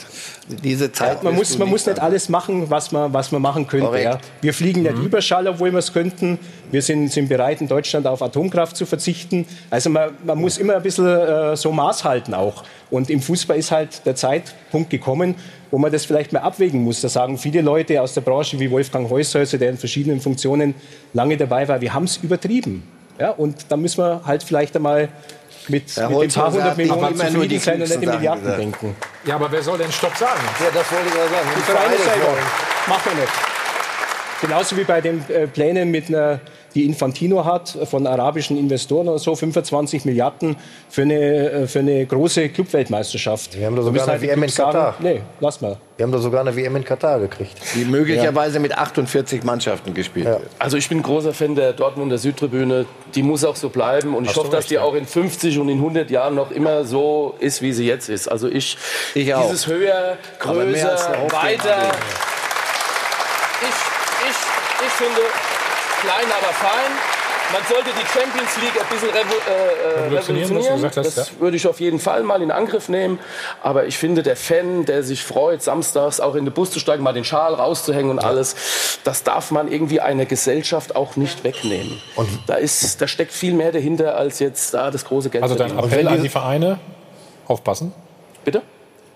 diese 0.48 0.92
Zeit. 0.92 1.18
Ja, 1.18 1.24
man 1.24 1.34
muss, 1.34 1.56
man 1.56 1.68
muss 1.68 1.86
nicht 1.86 1.98
alles 2.00 2.28
machen, 2.28 2.68
was 2.68 2.92
man, 2.92 3.12
was 3.12 3.32
man 3.32 3.40
machen 3.40 3.66
könnte. 3.66 4.00
Ja. 4.00 4.18
Wir 4.40 4.52
fliegen 4.52 4.82
nicht 4.82 4.96
mhm. 4.96 5.06
Überschall, 5.06 5.46
obwohl 5.46 5.70
wir 5.70 5.78
es 5.78 5.92
könnten. 5.92 6.38
Wir 6.70 6.82
sind, 6.82 7.10
sind 7.12 7.28
bereit, 7.28 7.60
in 7.60 7.68
Deutschland 7.68 8.06
auf 8.06 8.22
Atomkraft 8.22 8.76
zu 8.76 8.84
verzichten. 8.84 9.46
Also 9.70 9.90
man, 9.90 10.10
man 10.24 10.38
muss 10.38 10.58
immer 10.58 10.76
ein 10.76 10.82
bisschen 10.82 11.06
äh, 11.06 11.56
so 11.56 11.72
Maß 11.72 12.04
halten 12.04 12.34
auch. 12.34 12.64
Und 12.90 13.08
im 13.08 13.22
Fußball 13.22 13.56
ist 13.56 13.70
halt 13.70 14.04
der 14.04 14.16
Zeitpunkt 14.16 14.90
gekommen, 14.90 15.36
wo 15.70 15.78
man 15.78 15.90
das 15.90 16.04
vielleicht 16.04 16.32
mal 16.32 16.40
abwägen 16.40 16.82
muss. 16.82 17.00
Da 17.00 17.08
sagen 17.08 17.38
viele 17.38 17.62
Leute 17.62 18.02
aus 18.02 18.12
der 18.14 18.20
Branche 18.20 18.58
wie 18.60 18.70
Wolfgang 18.70 19.08
Heushäuser, 19.08 19.58
der 19.58 19.70
in 19.70 19.78
verschiedenen 19.78 20.20
Funktionen 20.20 20.74
lange 21.14 21.36
dabei 21.36 21.66
war, 21.68 21.80
wir 21.80 21.94
haben 21.94 22.04
es 22.04 22.18
übertrieben. 22.18 22.82
Ja, 23.18 23.30
und 23.30 23.66
da 23.68 23.76
müssen 23.76 24.02
wir 24.02 24.22
halt 24.24 24.42
vielleicht 24.42 24.74
einmal 24.74 25.08
mit, 25.68 25.96
mit 25.96 25.98
ein 25.98 26.28
paar 26.28 26.52
hundert 26.52 26.76
Millionen 26.76 27.16
zufrieden 27.16 27.60
sein 27.60 27.74
und 27.74 27.80
nicht 27.80 28.02
in 28.02 28.10
Milliarden 28.10 28.42
gesagt. 28.42 28.60
denken. 28.60 28.96
Ja, 29.24 29.34
aber 29.36 29.50
wer 29.52 29.62
soll 29.62 29.78
denn 29.78 29.92
Stopp 29.92 30.16
sagen? 30.16 30.40
Ja, 30.60 30.66
das 30.72 30.90
wollte 30.92 31.08
ich 31.08 31.14
ja 31.14 31.28
sagen. 31.28 31.48
Die 31.56 31.62
Vereine 31.62 31.96
selber. 31.96 32.38
Machen 32.88 33.12
wir 33.14 33.20
nicht. 33.22 33.32
Genauso 34.40 34.76
wie 34.76 34.84
bei 34.84 35.00
den 35.00 35.24
äh, 35.30 35.46
Plänen 35.46 35.90
mit 35.90 36.08
einer 36.08 36.40
die 36.74 36.84
Infantino 36.84 37.44
hat 37.44 37.76
von 37.84 38.06
arabischen 38.06 38.58
Investoren 38.58 39.08
oder 39.08 39.18
so, 39.18 39.34
25 39.34 40.04
Milliarden 40.04 40.56
für 40.88 41.02
eine, 41.02 41.50
äh, 41.50 41.66
für 41.66 41.80
eine 41.80 42.04
große 42.06 42.48
Clubweltmeisterschaft. 42.48 43.58
Wir 43.58 43.66
haben 43.66 43.76
da 43.76 43.82
sogar 43.82 44.02
eine 44.02 44.12
halt 44.12 44.22
WM 44.22 44.42
in 44.42 44.50
Katar. 44.50 44.94
Nee, 45.00 45.20
lass 45.40 45.60
mal. 45.60 45.76
Wir 45.96 46.04
haben 46.04 46.12
da 46.12 46.18
sogar 46.18 46.40
eine 46.40 46.56
WM 46.56 46.74
in 46.76 46.84
Katar 46.84 47.20
gekriegt. 47.20 47.56
Die 47.74 47.84
möglicherweise 47.84 48.58
mit 48.58 48.76
48 48.76 49.44
Mannschaften 49.44 49.94
gespielt 49.94 50.26
wird. 50.26 50.42
Also 50.58 50.76
ich 50.76 50.88
bin 50.88 50.98
ein 50.98 51.02
großer 51.02 51.34
Fan 51.34 51.54
der 51.54 51.74
Dortmunder 51.74 52.18
Südtribüne. 52.18 52.86
Die 53.14 53.22
muss 53.22 53.44
auch 53.44 53.56
so 53.56 53.68
bleiben 53.68 54.14
und 54.14 54.24
ich 54.24 54.30
Hast 54.30 54.36
du 54.36 54.40
hoffe, 54.44 54.50
dass 54.56 54.66
die 54.66 54.74
ja. 54.74 54.82
auch 54.82 54.94
in 54.94 55.06
50 55.06 55.58
und 55.58 55.68
in 55.68 55.78
100 55.78 56.10
Jahren 56.10 56.34
noch 56.34 56.50
immer 56.50 56.84
so 56.84 57.34
ist, 57.38 57.62
wie 57.62 57.72
sie 57.72 57.86
jetzt 57.86 58.08
ist. 58.08 58.26
Also 58.28 58.48
ich, 58.48 58.76
Ich 59.14 59.32
auch. 59.34 59.42
dieses 59.42 59.66
höher, 59.66 60.16
größer, 60.38 60.96
weiter. 61.30 61.92
Ich, 63.60 63.68
ich, 63.68 64.86
ich 64.86 64.92
finde 64.92 65.20
klein, 66.02 66.26
aber 66.26 66.52
fein. 66.52 66.92
Man 67.52 67.60
sollte 67.68 67.90
die 67.90 68.06
Champions 68.06 68.56
League 68.62 68.80
ein 68.80 68.88
bisschen 68.88 69.10
revo 69.10 69.34
äh, 69.46 70.14
äh, 70.14 70.20
Revolutionieren, 70.20 70.84
hast, 70.84 70.96
das 70.96 71.16
ja. 71.16 71.24
würde 71.40 71.56
ich 71.56 71.66
auf 71.66 71.80
jeden 71.80 71.98
Fall 71.98 72.22
mal 72.22 72.40
in 72.40 72.50
Angriff 72.50 72.88
nehmen. 72.88 73.18
Aber 73.62 73.84
ich 73.84 73.98
finde, 73.98 74.22
der 74.22 74.36
Fan, 74.36 74.86
der 74.86 75.02
sich 75.02 75.22
freut, 75.22 75.62
samstags 75.62 76.18
auch 76.20 76.34
in 76.34 76.46
den 76.46 76.54
Bus 76.54 76.70
zu 76.70 76.80
steigen, 76.80 77.02
mal 77.02 77.12
den 77.12 77.24
Schal 77.24 77.52
rauszuhängen 77.52 78.10
und 78.10 78.20
alles, 78.20 78.98
das 79.04 79.22
darf 79.22 79.50
man 79.50 79.70
irgendwie 79.70 80.00
einer 80.00 80.24
Gesellschaft 80.24 80.96
auch 80.96 81.16
nicht 81.16 81.44
wegnehmen. 81.44 82.00
Und 82.16 82.28
da, 82.46 82.54
ist, 82.54 83.02
da 83.02 83.06
steckt 83.06 83.32
viel 83.32 83.52
mehr 83.52 83.72
dahinter, 83.72 84.16
als 84.16 84.38
jetzt 84.38 84.72
da 84.72 84.90
das 84.90 85.04
große 85.04 85.28
Geld 85.28 85.42
Also 85.42 85.54
dein. 85.54 85.78
Appell 85.78 86.08
an 86.08 86.22
die 86.22 86.30
Vereine, 86.30 86.78
aufpassen. 87.48 87.92
Bitte? 88.44 88.62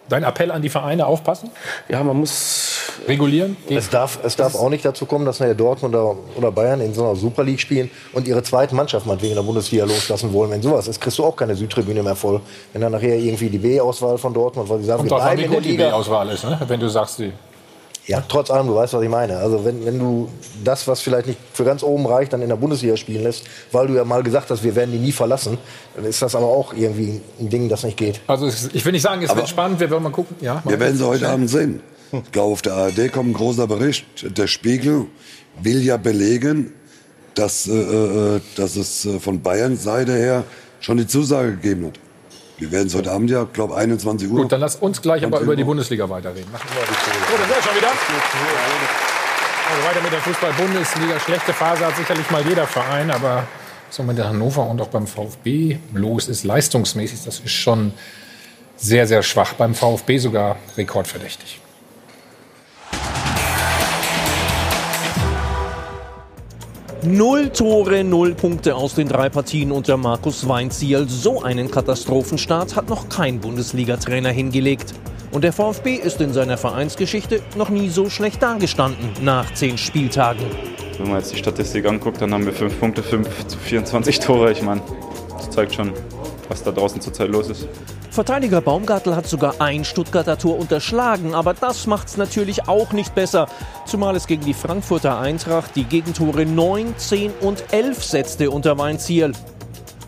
Dein 0.08 0.22
Appell 0.22 0.50
an 0.50 0.62
die 0.62 0.68
Vereine, 0.68 1.06
aufpassen? 1.06 1.50
Ja, 1.88 2.02
man 2.02 2.16
muss 2.16 2.92
regulieren. 3.08 3.56
Es 3.68 3.90
darf, 3.90 4.18
es 4.22 4.36
darf 4.36 4.54
auch 4.54 4.70
nicht 4.70 4.84
dazu 4.84 5.04
kommen, 5.04 5.26
dass 5.26 5.40
nachher 5.40 5.54
Dortmund 5.54 5.94
oder, 5.94 6.52
Bayern 6.52 6.80
in 6.80 6.94
so 6.94 7.04
einer 7.04 7.16
Super 7.16 7.42
League 7.42 7.60
spielen 7.60 7.90
und 8.12 8.28
ihre 8.28 8.42
zweite 8.42 8.74
Mannschaft 8.74 9.06
meinetwegen 9.06 9.32
in 9.32 9.36
der 9.36 9.42
Bundesliga 9.42 9.84
loslassen 9.84 10.32
wollen. 10.32 10.50
Wenn 10.50 10.62
sowas 10.62 10.86
ist, 10.86 11.00
kriegst 11.00 11.18
du 11.18 11.24
auch 11.24 11.36
keine 11.36 11.56
Südtribüne 11.56 12.02
mehr 12.02 12.16
voll. 12.16 12.40
Wenn 12.72 12.82
dann 12.82 12.92
nachher 12.92 13.16
irgendwie 13.16 13.50
die 13.50 13.58
B-Auswahl 13.58 14.16
von 14.18 14.32
Dortmund, 14.32 14.68
weil 14.68 14.78
sie 14.78 14.84
sagen, 14.84 14.98
Kommt 14.98 15.10
wir 15.10 15.16
an, 15.16 15.22
bleiben 15.22 15.42
in 15.42 15.50
der 15.50 15.56
gut 15.58 15.64
die 15.64 15.70
Liga. 15.70 15.88
B-Auswahl 15.88 16.28
ist, 16.30 16.44
ne? 16.44 16.58
wenn 16.66 16.80
du 16.80 16.88
sagst, 16.88 17.18
die 17.18 17.32
Ja, 18.06 18.22
trotz 18.28 18.50
allem, 18.52 18.68
du 18.68 18.74
weißt, 18.76 18.92
was 18.94 19.02
ich 19.02 19.08
meine. 19.08 19.36
Also 19.38 19.64
wenn, 19.64 19.84
wenn 19.84 19.98
du 19.98 20.28
das, 20.62 20.86
was 20.86 21.00
vielleicht 21.00 21.26
nicht 21.26 21.38
für 21.52 21.64
ganz 21.64 21.82
oben 21.82 22.06
reicht, 22.06 22.32
dann 22.32 22.40
in 22.40 22.48
der 22.48 22.56
Bundesliga 22.56 22.96
spielen 22.96 23.24
lässt, 23.24 23.44
weil 23.72 23.88
du 23.88 23.94
ja 23.94 24.04
mal 24.04 24.22
gesagt 24.22 24.48
hast, 24.50 24.62
wir 24.62 24.76
werden 24.76 24.92
die 24.92 24.98
nie 24.98 25.10
verlassen, 25.12 25.58
dann 25.96 26.04
ist 26.04 26.22
das 26.22 26.34
aber 26.36 26.46
auch 26.46 26.72
irgendwie 26.72 27.20
ein 27.40 27.48
Ding, 27.48 27.68
das 27.68 27.82
nicht 27.82 27.96
geht. 27.96 28.20
Also 28.28 28.46
ich 28.72 28.84
will 28.84 28.92
nicht 28.92 29.02
sagen, 29.02 29.22
es 29.22 29.30
Aber- 29.30 29.40
wird 29.40 29.48
spannend, 29.48 29.80
wir 29.80 29.90
werden 29.90 30.04
mal 30.04 30.10
gucken. 30.12 30.36
Ja, 30.40 30.62
Wir 30.64 30.78
werden 30.78 30.96
sie 30.96 31.04
heute 31.06 31.28
Abend 31.28 31.50
sehen. 31.50 31.80
Ich 32.12 32.30
glaube, 32.30 32.52
auf 32.52 32.62
der 32.62 32.74
ARD 32.74 33.10
kommt 33.12 33.30
ein 33.30 33.34
großer 33.34 33.66
Bericht. 33.66 34.06
Der 34.38 34.46
Spiegel 34.46 35.06
will 35.60 35.82
ja 35.82 35.96
belegen, 35.96 36.72
dass, 37.34 37.66
äh, 37.66 37.72
äh, 37.72 38.40
dass 38.54 38.76
es 38.76 39.04
äh, 39.04 39.18
von 39.18 39.42
Bayerns 39.42 39.82
Seite 39.82 40.12
her 40.14 40.44
schon 40.78 40.96
die 40.98 41.08
Zusage 41.08 41.52
gegeben 41.56 41.86
hat. 41.86 41.98
Wir 42.58 42.72
werden 42.72 42.86
es 42.86 42.94
heute 42.94 43.10
Abend 43.10 43.30
ja, 43.30 43.44
glaube 43.44 43.76
21 43.76 44.30
Uhr. 44.30 44.40
Gut, 44.42 44.52
dann 44.52 44.60
lass 44.60 44.76
uns 44.76 45.02
gleich 45.02 45.22
aber 45.22 45.38
20 45.38 45.44
über 45.44 45.56
die. 45.56 45.64
Bundesliga 45.64 46.08
weiterreden. 46.08 46.50
Machen 46.52 46.68
wir 46.72 46.82
die. 46.86 46.94
So, 46.94 47.36
dann 47.36 47.48
sind 47.48 47.56
wir 47.56 47.62
schon 47.62 47.76
wieder. 47.76 47.88
Also 49.68 49.88
weiter 49.88 50.02
mit 50.02 50.12
der 50.12 50.20
Fußball-Bundesliga. 50.20 51.20
Schlechte 51.20 51.52
Phase 51.52 51.84
hat 51.84 51.96
sicherlich 51.96 52.30
mal 52.30 52.46
jeder 52.46 52.66
Verein, 52.66 53.10
aber 53.10 53.46
so 53.90 54.02
mit 54.02 54.16
der 54.16 54.28
Hannover 54.28 54.68
und 54.68 54.80
auch 54.80 54.88
beim 54.88 55.06
VfB 55.06 55.78
los 55.92 56.28
ist 56.28 56.44
leistungsmäßig, 56.44 57.24
das 57.24 57.40
ist 57.40 57.50
schon 57.50 57.92
sehr, 58.76 59.06
sehr 59.06 59.22
schwach. 59.22 59.54
Beim 59.54 59.74
VfB 59.74 60.18
sogar 60.18 60.56
rekordverdächtig. 60.76 61.60
Null 67.02 67.50
Tore, 67.50 68.02
null 68.04 68.34
Punkte 68.34 68.74
aus 68.74 68.94
den 68.94 69.08
drei 69.08 69.28
Partien 69.28 69.70
unter 69.70 69.98
Markus 69.98 70.48
Weinziel. 70.48 71.06
So 71.08 71.42
einen 71.42 71.70
Katastrophenstart 71.70 72.74
hat 72.74 72.88
noch 72.88 73.10
kein 73.10 73.38
Bundesliga-Trainer 73.38 74.30
hingelegt. 74.30 74.94
Und 75.30 75.44
der 75.44 75.52
VfB 75.52 75.96
ist 75.96 76.20
in 76.22 76.32
seiner 76.32 76.56
Vereinsgeschichte 76.56 77.42
noch 77.54 77.68
nie 77.68 77.90
so 77.90 78.08
schlecht 78.08 78.42
dagestanden 78.42 79.10
nach 79.22 79.52
zehn 79.52 79.76
Spieltagen. 79.76 80.46
Wenn 80.98 81.08
man 81.08 81.18
jetzt 81.18 81.32
die 81.32 81.38
Statistik 81.38 81.86
anguckt, 81.86 82.22
dann 82.22 82.32
haben 82.32 82.46
wir 82.46 82.54
5 82.54 82.80
Punkte, 82.80 83.02
5 83.02 83.46
zu 83.46 83.58
24 83.58 84.20
Tore. 84.20 84.52
Ich 84.52 84.62
meine, 84.62 84.80
das 85.36 85.50
zeigt 85.50 85.74
schon, 85.74 85.92
was 86.48 86.62
da 86.62 86.72
draußen 86.72 87.00
zurzeit 87.02 87.28
los 87.28 87.50
ist. 87.50 87.68
Verteidiger 88.16 88.62
Baumgartel 88.62 89.14
hat 89.14 89.26
sogar 89.26 89.56
ein 89.60 89.84
Stuttgarter 89.84 90.38
Tor 90.38 90.58
unterschlagen, 90.58 91.34
aber 91.34 91.52
das 91.52 91.86
macht's 91.86 92.16
natürlich 92.16 92.66
auch 92.66 92.92
nicht 92.92 93.14
besser. 93.14 93.46
Zumal 93.84 94.16
es 94.16 94.26
gegen 94.26 94.42
die 94.42 94.54
Frankfurter 94.54 95.18
Eintracht 95.18 95.76
die 95.76 95.84
Gegentore 95.84 96.46
9, 96.46 96.94
10 96.96 97.32
und 97.42 97.62
11 97.72 98.02
setzte 98.02 98.50
unter 98.50 98.78
Weinziel. 98.78 99.32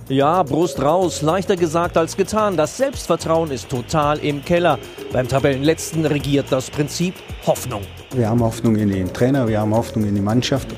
Ja, 0.09 0.43
Brust 0.43 0.80
raus, 0.80 1.20
leichter 1.20 1.56
gesagt 1.56 1.98
als 1.98 2.16
getan. 2.16 2.56
Das 2.56 2.78
Selbstvertrauen 2.78 3.51
ist 3.51 3.68
total 3.68 4.16
im 4.20 4.43
Keller. 4.43 4.78
Beim 5.12 5.28
Tabellenletzten 5.28 6.06
regiert 6.06 6.47
das 6.48 6.70
Prinzip 6.70 7.12
Hoffnung. 7.47 7.82
Wir 8.14 8.30
haben 8.30 8.43
Hoffnung 8.43 8.76
in 8.76 8.89
den 8.89 9.12
Trainer, 9.12 9.47
wir 9.47 9.60
haben 9.60 9.74
Hoffnung 9.74 10.06
in 10.06 10.14
die 10.14 10.22
Mannschaft. 10.22 10.68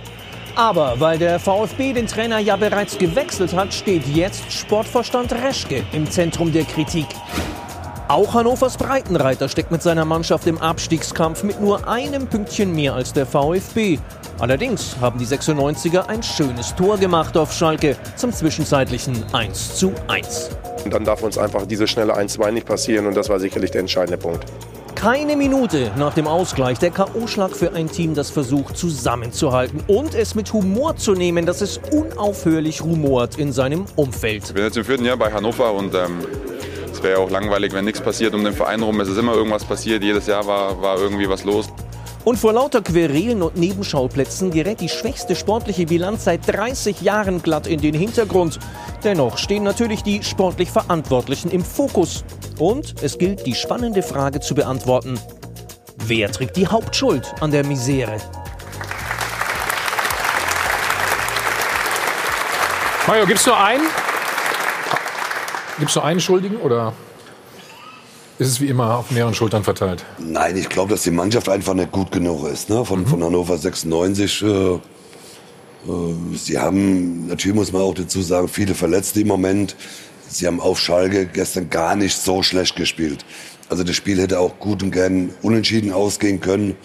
Aber 0.61 1.01
weil 1.01 1.17
der 1.17 1.41
VfB 1.41 1.95
den 1.95 2.07
Trainer 2.07 2.39
ja 2.39 2.55
bereits 2.55 2.99
gewechselt 2.99 3.55
hat, 3.55 3.73
steht 3.73 4.07
jetzt 4.09 4.53
Sportvorstand 4.53 5.33
Reschke 5.33 5.83
im 5.93 6.11
Zentrum 6.11 6.53
der 6.53 6.65
Kritik. 6.65 7.07
Auch 8.09 8.35
Hannovers 8.35 8.77
Breitenreiter 8.77 9.49
steckt 9.49 9.71
mit 9.71 9.81
seiner 9.81 10.05
Mannschaft 10.05 10.47
im 10.47 10.59
Abstiegskampf 10.59 11.45
mit 11.45 11.63
nur 11.63 11.89
einem 11.89 12.27
Pünktchen 12.27 12.75
mehr 12.75 12.93
als 12.93 13.15
der 13.15 13.25
VfB. 13.25 13.99
Allerdings 14.39 14.97
haben 15.01 15.19
die 15.19 15.25
96er 15.25 16.07
ein 16.09 16.23
schönes 16.23 16.77
Tor 16.77 16.99
gemacht 16.99 17.39
auf 17.39 17.55
Schalke 17.55 17.97
zum 18.17 18.31
zwischenzeitlichen 18.31 19.25
1 19.33 19.77
zu 19.77 19.95
1. 20.09 20.51
Und 20.85 20.93
dann 20.93 21.07
darf 21.07 21.23
uns 21.23 21.39
einfach 21.39 21.65
diese 21.65 21.89
schnelle 21.89 22.15
1-2 22.15 22.51
nicht 22.51 22.67
passieren 22.67 23.07
und 23.07 23.17
das 23.17 23.31
war 23.31 23.41
sicherlich 23.41 23.71
der 23.71 23.81
entscheidende 23.81 24.19
Punkt. 24.19 24.45
Keine 25.01 25.35
Minute 25.35 25.93
nach 25.97 26.13
dem 26.13 26.27
Ausgleich 26.27 26.79
der 26.79 26.91
K.O.-Schlag 26.91 27.55
für 27.55 27.73
ein 27.73 27.91
Team, 27.91 28.15
das 28.15 28.29
versucht 28.29 28.77
zusammenzuhalten 28.77 29.83
und 29.87 30.15
es 30.15 30.35
mit 30.35 30.53
Humor 30.53 30.95
zu 30.97 31.15
nehmen, 31.15 31.47
dass 31.47 31.63
es 31.63 31.81
unaufhörlich 31.91 32.85
rumort 32.85 33.39
in 33.39 33.51
seinem 33.51 33.87
Umfeld. 33.97 34.49
Ich 34.49 34.53
bin 34.53 34.63
jetzt 34.63 34.77
im 34.77 34.85
vierten 34.85 35.07
Jahr 35.07 35.17
bei 35.17 35.33
Hannover 35.33 35.73
und 35.73 35.95
ähm, 35.95 36.19
es 36.93 37.03
wäre 37.03 37.19
auch 37.19 37.31
langweilig, 37.31 37.73
wenn 37.73 37.87
nichts 37.87 38.03
passiert 38.03 38.35
um 38.35 38.45
den 38.45 38.53
Verein 38.53 38.83
rum. 38.83 39.01
Es 39.01 39.09
ist 39.09 39.17
immer 39.17 39.33
irgendwas 39.33 39.65
passiert, 39.65 40.03
jedes 40.03 40.27
Jahr 40.27 40.47
war, 40.47 40.83
war 40.83 40.99
irgendwie 40.99 41.31
was 41.31 41.45
los. 41.45 41.71
Und 42.25 42.37
vor 42.37 42.53
lauter 42.53 42.83
Querelen 42.83 43.43
und 43.43 43.57
Nebenschauplätzen 43.57 44.51
gerät 44.51 44.81
die 44.81 44.91
schwächste 44.91 45.35
sportliche 45.35 45.87
Bilanz 45.87 46.25
seit 46.25 46.47
30 46.47 47.01
Jahren 47.01 47.43
glatt 47.43 47.67
in 47.67 47.81
den 47.81 47.95
Hintergrund. 47.95 48.59
Dennoch 49.03 49.39
stehen 49.39 49.63
natürlich 49.63 50.03
die 50.03 50.23
sportlich 50.23 50.71
Verantwortlichen 50.71 51.51
im 51.51 51.65
Fokus. 51.65 52.25
Und 52.59 53.03
es 53.03 53.17
gilt, 53.17 53.47
die 53.47 53.55
spannende 53.55 54.03
Frage 54.03 54.41
zu 54.41 54.55
beantworten. 54.55 55.19
Wer 55.97 56.31
trägt 56.31 56.57
die 56.57 56.67
Hauptschuld 56.67 57.35
an 57.41 57.51
der 57.51 57.65
Misere? 57.65 58.19
Mario, 63.07 63.27
gibt's 63.27 63.47
nur 63.47 63.59
einen? 63.59 63.85
Gibt's 65.79 65.95
nur 65.95 66.05
einen 66.05 66.21
Schuldigen 66.21 66.59
oder 66.59 66.93
ist 68.41 68.49
es 68.49 68.61
wie 68.61 68.69
immer 68.69 68.97
auf 68.97 69.11
mehreren 69.11 69.35
Schultern 69.35 69.63
verteilt? 69.65 70.03
Nein, 70.19 70.57
ich 70.57 70.71
glaube, 70.71 70.93
dass 70.93 71.03
die 71.03 71.11
Mannschaft 71.11 71.51
einfach 71.51 71.75
nicht 71.75 71.93
gut 71.93 72.11
genug 72.11 72.49
ist. 72.49 72.71
Ne? 72.71 72.85
Von, 72.87 73.07
von 73.07 73.23
Hannover 73.23 73.59
96. 73.59 74.43
Äh, 74.43 74.47
äh, 74.47 74.79
sie 76.35 76.59
haben, 76.59 77.27
natürlich 77.27 77.55
muss 77.55 77.71
man 77.71 77.83
auch 77.83 77.93
dazu 77.93 78.23
sagen, 78.23 78.49
viele 78.49 78.75
Verletzte 78.75 79.21
im 79.21 79.29
Moment. 79.29 79.77
Sie 80.27 80.47
haben 80.47 80.59
auf 80.59 80.81
Schalke 80.81 81.27
gestern 81.27 81.69
gar 81.69 81.97
nicht 81.97 82.17
so 82.17 82.43
schlecht 82.43 82.77
gespielt. 82.77 83.27
Also 83.69 83.85
das 83.85 83.95
Spiel 83.95 84.19
hätte 84.19 84.41
auch 84.41 84.59
gut 84.59 84.83
und 84.83 84.91
gern 84.91 85.31
unentschieden 85.43 85.93
ausgehen 85.93 86.41
können. 86.41 86.77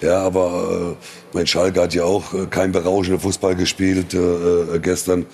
Ja, 0.00 0.20
aber 0.20 0.96
äh, 1.00 1.36
mein 1.36 1.46
Schalke 1.46 1.80
hat 1.80 1.94
ja 1.94 2.02
auch 2.02 2.34
äh, 2.34 2.46
kein 2.50 2.72
berauschender 2.72 3.20
Fußball 3.20 3.54
gespielt 3.54 4.14
äh, 4.14 4.18
äh, 4.18 4.78
gestern. 4.80 5.26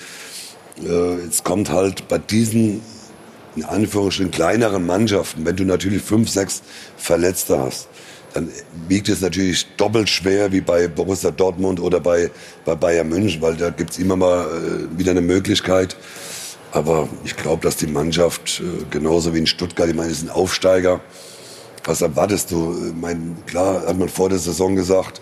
Äh, 0.85 1.25
jetzt 1.25 1.43
kommt 1.43 1.71
halt 1.71 2.07
bei 2.09 2.19
diesen 2.19 2.83
in 3.57 3.65
Anführungsstrichen 3.65 4.31
kleineren 4.31 4.87
Mannschaften, 4.87 5.45
wenn 5.45 5.57
du 5.57 5.65
natürlich 5.65 6.03
fünf, 6.03 6.29
sechs 6.29 6.63
Verletzte 6.97 7.59
hast, 7.59 7.89
dann 8.35 8.49
wiegt 8.89 9.09
es 9.09 9.21
natürlich 9.21 9.67
doppelt 9.77 10.09
schwer 10.09 10.53
wie 10.53 10.61
bei 10.61 10.87
Borussia 10.89 11.31
Dortmund 11.31 11.81
oder 11.81 12.01
bei, 12.01 12.31
bei 12.65 12.75
Bayern 12.75 13.09
München, 13.09 13.43
weil 13.43 13.57
da 13.57 13.71
gibt's 13.71 13.99
immer 13.99 14.17
mal 14.17 14.47
äh, 14.47 14.99
wieder 14.99 15.11
eine 15.11 15.21
Möglichkeit. 15.21 15.97
Aber 16.73 17.09
ich 17.25 17.37
glaube, 17.37 17.63
dass 17.63 17.77
die 17.77 17.89
Mannschaft, 17.89 18.61
äh, 18.61 18.85
genauso 18.91 19.35
wie 19.35 19.39
in 19.39 19.47
Stuttgart, 19.47 19.89
ich 19.89 19.97
meine, 19.97 20.11
es 20.11 20.21
sind 20.21 20.31
Aufsteiger. 20.31 21.01
Was 21.85 22.03
erwartest 22.03 22.53
du? 22.53 22.77
Ich 22.89 22.95
meine, 22.95 23.37
klar 23.47 23.87
hat 23.87 23.99
man 23.99 24.09
vor 24.09 24.29
der 24.29 24.39
Saison 24.39 24.77
gesagt, 24.77 25.21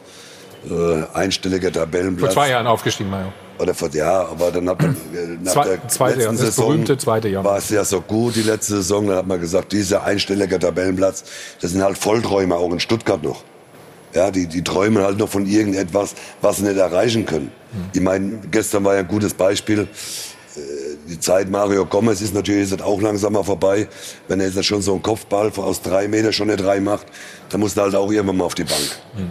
äh, 0.68 1.05
einstelliger 1.14 1.72
Tabellenplatz. 1.72 2.34
Vor 2.34 2.42
zwei 2.42 2.50
Jahren 2.50 2.66
aufgestiegen, 2.66 3.09
Mario. 3.09 3.32
Oder 3.59 3.74
vor, 3.74 3.89
ja, 3.93 4.26
aber 4.26 4.52
dann 4.52 4.68
hat 4.68 4.80
man 4.80 4.93
äh, 5.14 5.36
nach 5.43 5.52
Zwei- 5.52 5.64
der 5.64 5.89
zweite 5.89 6.22
Jahr, 6.22 6.30
das 6.32 6.40
Saison 6.40 6.66
berühmte 6.68 6.97
zweite 6.98 7.28
Jahr. 7.28 7.44
war 7.44 7.59
es 7.59 7.68
ja 7.70 7.85
so 7.85 8.01
gut, 8.01 8.36
die 8.36 8.43
letzte 8.43 8.76
Saison. 8.76 9.06
Dann 9.09 9.16
hat 9.16 9.26
man 9.26 9.40
gesagt, 9.40 9.72
dieser 9.72 10.05
einstellige 10.05 10.59
Tabellenplatz, 10.59 11.24
das 11.60 11.72
sind 11.72 11.82
halt 11.82 11.98
Vollträume 11.98 12.55
auch 12.55 12.72
in 12.72 12.80
Stuttgart 12.80 13.22
noch. 13.22 13.43
Ja, 14.14 14.30
die, 14.30 14.47
die 14.47 14.62
träumen 14.62 15.02
halt 15.02 15.18
noch 15.18 15.28
von 15.28 15.44
irgendetwas, 15.44 16.14
was 16.40 16.59
sie 16.59 16.62
nicht 16.64 16.76
erreichen 16.78 17.26
können. 17.26 17.51
Mhm. 17.72 17.78
Ich 17.93 18.01
meine, 18.01 18.39
gestern 18.51 18.85
war 18.85 18.94
ja 18.94 19.01
ein 19.01 19.09
gutes 19.09 19.35
Beispiel. 19.35 19.80
Äh, 19.80 20.60
die 21.09 21.20
Zeit 21.20 21.51
Mario 21.51 21.85
Gomez 21.85 22.20
ist 22.20 22.35
natürlich 22.35 22.70
jetzt 22.70 22.82
auch 22.82 23.01
langsam 23.01 23.32
mal 23.35 23.43
vorbei. 23.44 23.89
Wenn 24.28 24.40
er 24.40 24.48
jetzt 24.48 24.64
schon 24.64 24.82
so 24.82 24.93
einen 24.93 25.02
Kopfball 25.02 25.51
aus 25.56 25.82
drei 25.82 26.09
Metern 26.09 26.32
schon 26.32 26.48
nicht 26.48 26.64
rein 26.64 26.89
dann 27.51 27.60
muss 27.60 27.76
er 27.76 27.85
halt 27.85 27.94
auch 27.94 28.10
irgendwann 28.10 28.36
mal 28.36 28.44
auf 28.44 28.55
die 28.55 28.64
Bank. 28.64 28.98
Mhm. 29.16 29.30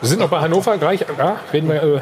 Wir 0.00 0.08
sind 0.08 0.20
noch 0.20 0.30
bei 0.30 0.40
Hannover 0.40 0.78
gleich. 0.78 1.04
Ja, 1.18 1.40
reden 1.52 1.68
wir 1.68 1.82
äh, 1.82 2.00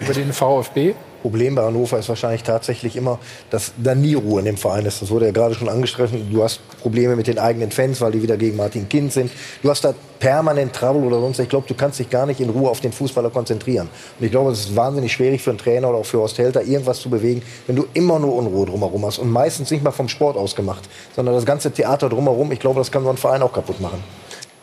über 0.00 0.14
den 0.14 0.32
VfB. 0.32 0.94
Problem 1.22 1.56
bei 1.56 1.62
Hannover 1.62 1.98
ist 1.98 2.08
wahrscheinlich 2.08 2.44
tatsächlich 2.44 2.94
immer, 2.94 3.18
dass 3.50 3.72
da 3.76 3.94
nie 3.94 4.14
Ruhe 4.14 4.38
in 4.38 4.44
dem 4.44 4.56
Verein 4.56 4.86
ist. 4.86 5.02
Das 5.02 5.10
wurde 5.10 5.26
ja 5.26 5.32
gerade 5.32 5.54
schon 5.54 5.68
angestrichen. 5.68 6.30
Du 6.32 6.44
hast 6.44 6.60
Probleme 6.80 7.16
mit 7.16 7.26
den 7.26 7.38
eigenen 7.38 7.72
Fans, 7.72 8.00
weil 8.00 8.12
die 8.12 8.22
wieder 8.22 8.36
gegen 8.36 8.56
Martin 8.56 8.88
Kind 8.88 9.12
sind. 9.12 9.32
Du 9.62 9.68
hast 9.68 9.84
da 9.84 9.94
permanent 10.20 10.72
Trouble 10.74 11.02
oder 11.02 11.20
sonst. 11.20 11.40
Ich 11.40 11.48
glaube, 11.48 11.66
du 11.66 11.74
kannst 11.74 11.98
dich 11.98 12.08
gar 12.08 12.24
nicht 12.24 12.40
in 12.40 12.50
Ruhe 12.50 12.70
auf 12.70 12.80
den 12.80 12.92
Fußballer 12.92 13.30
konzentrieren. 13.30 13.88
Und 14.18 14.24
ich 14.24 14.30
glaube, 14.30 14.52
es 14.52 14.60
ist 14.60 14.76
wahnsinnig 14.76 15.12
schwierig 15.12 15.42
für 15.42 15.50
einen 15.50 15.58
Trainer 15.58 15.88
oder 15.88 15.98
auch 15.98 16.06
für 16.06 16.18
Horst 16.18 16.38
Helter, 16.38 16.62
irgendwas 16.62 17.00
zu 17.00 17.10
bewegen, 17.10 17.42
wenn 17.66 17.74
du 17.74 17.86
immer 17.94 18.20
nur 18.20 18.34
Unruhe 18.36 18.66
drumherum 18.66 19.04
hast. 19.04 19.18
Und 19.18 19.30
meistens 19.30 19.72
nicht 19.72 19.82
mal 19.82 19.90
vom 19.90 20.08
Sport 20.08 20.36
aus 20.36 20.54
gemacht, 20.54 20.88
sondern 21.16 21.34
das 21.34 21.44
ganze 21.44 21.72
Theater 21.72 22.08
drumherum. 22.08 22.52
Ich 22.52 22.60
glaube, 22.60 22.78
das 22.78 22.92
kann 22.92 23.02
so 23.02 23.10
ein 23.10 23.16
Verein 23.16 23.42
auch 23.42 23.52
kaputt 23.52 23.80
machen. 23.80 24.02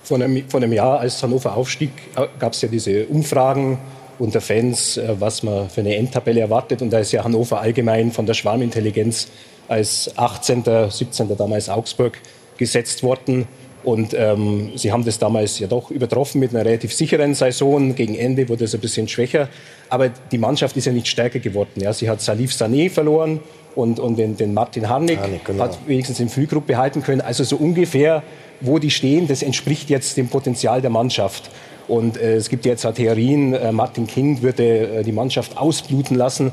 Vor 0.03 0.21
einem, 0.21 0.47
vor 0.47 0.61
einem 0.61 0.71
Jahr, 0.71 0.99
als 0.99 1.21
Hannover 1.21 1.57
aufstieg, 1.57 1.91
gab 2.39 2.53
es 2.53 2.61
ja 2.61 2.69
diese 2.69 3.05
Umfragen 3.07 3.79
unter 4.19 4.41
Fans, 4.41 4.97
äh, 4.97 5.15
was 5.19 5.43
man 5.43 5.69
für 5.69 5.81
eine 5.81 5.95
Endtabelle 5.95 6.41
erwartet. 6.41 6.81
Und 6.81 6.91
da 6.91 6.99
ist 6.99 7.11
ja 7.11 7.23
Hannover 7.23 7.61
allgemein 7.61 8.11
von 8.11 8.25
der 8.25 8.33
Schwarmintelligenz 8.33 9.29
als 9.67 10.11
18., 10.17 10.63
17. 10.89 11.35
damals 11.37 11.69
Augsburg 11.69 12.19
gesetzt 12.57 13.03
worden. 13.03 13.47
Und 13.83 14.15
ähm, 14.17 14.71
sie 14.75 14.91
haben 14.91 15.05
das 15.05 15.19
damals 15.19 15.59
ja 15.59 15.67
doch 15.67 15.91
übertroffen 15.91 16.39
mit 16.39 16.55
einer 16.55 16.65
relativ 16.65 16.91
sicheren 16.91 17.35
Saison. 17.35 17.93
Gegen 17.93 18.15
Ende 18.15 18.49
wurde 18.49 18.65
es 18.65 18.73
ein 18.73 18.81
bisschen 18.81 19.07
schwächer. 19.07 19.47
Aber 19.89 20.09
die 20.09 20.39
Mannschaft 20.39 20.75
ist 20.75 20.85
ja 20.85 20.91
nicht 20.91 21.07
stärker 21.07 21.39
geworden. 21.39 21.81
Ja. 21.81 21.93
Sie 21.93 22.09
hat 22.09 22.19
Salif 22.19 22.51
Sané 22.51 22.89
verloren 22.89 23.41
und, 23.75 23.99
und 23.99 24.17
den, 24.17 24.37
den 24.37 24.55
Martin 24.55 24.89
Harnik, 24.89 25.19
Harnik 25.19 25.45
genau. 25.45 25.65
hat 25.65 25.77
wenigstens 25.85 26.19
in 26.19 26.29
Frühgruppe 26.29 26.77
halten 26.77 27.03
können. 27.03 27.21
Also 27.21 27.43
so 27.43 27.57
ungefähr, 27.57 28.23
wo 28.59 28.79
die 28.79 28.89
stehen, 28.89 29.27
das 29.27 29.43
entspricht 29.43 29.91
jetzt 29.91 30.17
dem 30.17 30.29
Potenzial 30.29 30.81
der 30.81 30.89
Mannschaft. 30.89 31.51
Und 31.87 32.17
äh, 32.17 32.35
es 32.35 32.49
gibt 32.49 32.65
jetzt 32.65 32.87
Theorien, 32.95 33.53
äh, 33.53 33.71
Martin 33.71 34.07
Kind 34.07 34.41
würde 34.41 34.99
äh, 34.99 35.03
die 35.03 35.11
Mannschaft 35.11 35.57
ausbluten 35.57 36.17
lassen. 36.17 36.51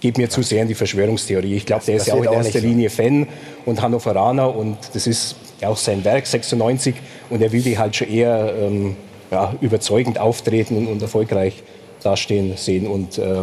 Geht 0.00 0.18
mir 0.18 0.30
zu 0.30 0.42
sehr 0.42 0.62
in 0.62 0.68
die 0.68 0.74
Verschwörungstheorie. 0.74 1.54
Ich 1.54 1.66
glaube, 1.66 1.84
der 1.86 1.96
ist 1.96 2.06
ja 2.06 2.14
auch 2.14 2.24
in 2.24 2.32
erster 2.32 2.60
Linie 2.60 2.90
Fan 2.90 3.28
und 3.66 3.80
Hannoveraner 3.80 4.54
und 4.54 4.76
das 4.94 5.06
ist 5.06 5.36
ja 5.60 5.68
auch 5.68 5.76
sein 5.76 6.04
Werk 6.04 6.26
96 6.26 6.94
und 7.30 7.40
er 7.40 7.52
will 7.52 7.62
die 7.62 7.78
halt 7.78 7.94
schon 7.94 8.08
eher 8.08 8.52
ähm, 8.60 8.96
ja, 9.30 9.54
überzeugend 9.60 10.18
auftreten 10.18 10.76
und, 10.76 10.86
und, 10.88 11.02
erfolgreich 11.02 11.62
dastehen 12.02 12.56
sehen. 12.56 12.86
Und 12.86 13.18
äh, 13.18 13.42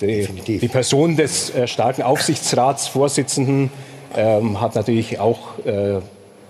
die, 0.00 0.58
die, 0.58 0.68
Person 0.68 1.16
des 1.16 1.54
äh, 1.54 1.66
starken 1.66 2.02
Aufsichtsratsvorsitzenden 2.02 3.70
ähm, 4.16 4.60
hat 4.60 4.74
natürlich 4.74 5.18
auch 5.18 5.58
äh, 5.64 6.00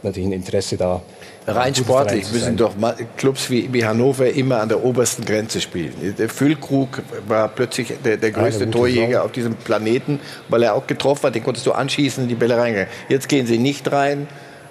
natürlich 0.03 0.29
ein 0.29 0.33
Interesse 0.33 0.77
da 0.77 1.03
Rein 1.49 1.75
sportlich 1.75 2.31
müssen 2.33 2.57
doch 2.57 2.75
Clubs 3.17 3.51
wie, 3.51 3.73
wie, 3.73 3.85
Hannover 3.85 4.29
immer 4.29 4.61
an 4.61 4.69
der 4.69 4.85
obersten 4.85 5.25
Grenze 5.25 5.61
spielen. 5.61 6.15
Der 6.19 6.29
Füllkrug 6.29 7.03
war 7.27 7.49
plötzlich 7.49 7.95
der, 8.05 8.17
der 8.17 8.31
größte 8.31 8.71
Torjäger 8.71 9.07
Saison. 9.07 9.25
auf 9.25 9.33
diesem 9.33 9.55
Planeten, 9.55 10.21
weil 10.49 10.63
er 10.63 10.75
auch 10.75 10.87
getroffen 10.87 11.25
hat. 11.25 11.35
Den 11.35 11.45
konntest 11.45 11.67
du 11.67 11.73
anschießen, 11.73 12.29
die 12.29 12.35
Bälle 12.35 12.59
reingehen. 12.59 12.89
Jetzt 13.09 13.29
gehen 13.29 13.47
sie 13.47 13.59
nicht 13.59 13.91
rein 13.91 14.29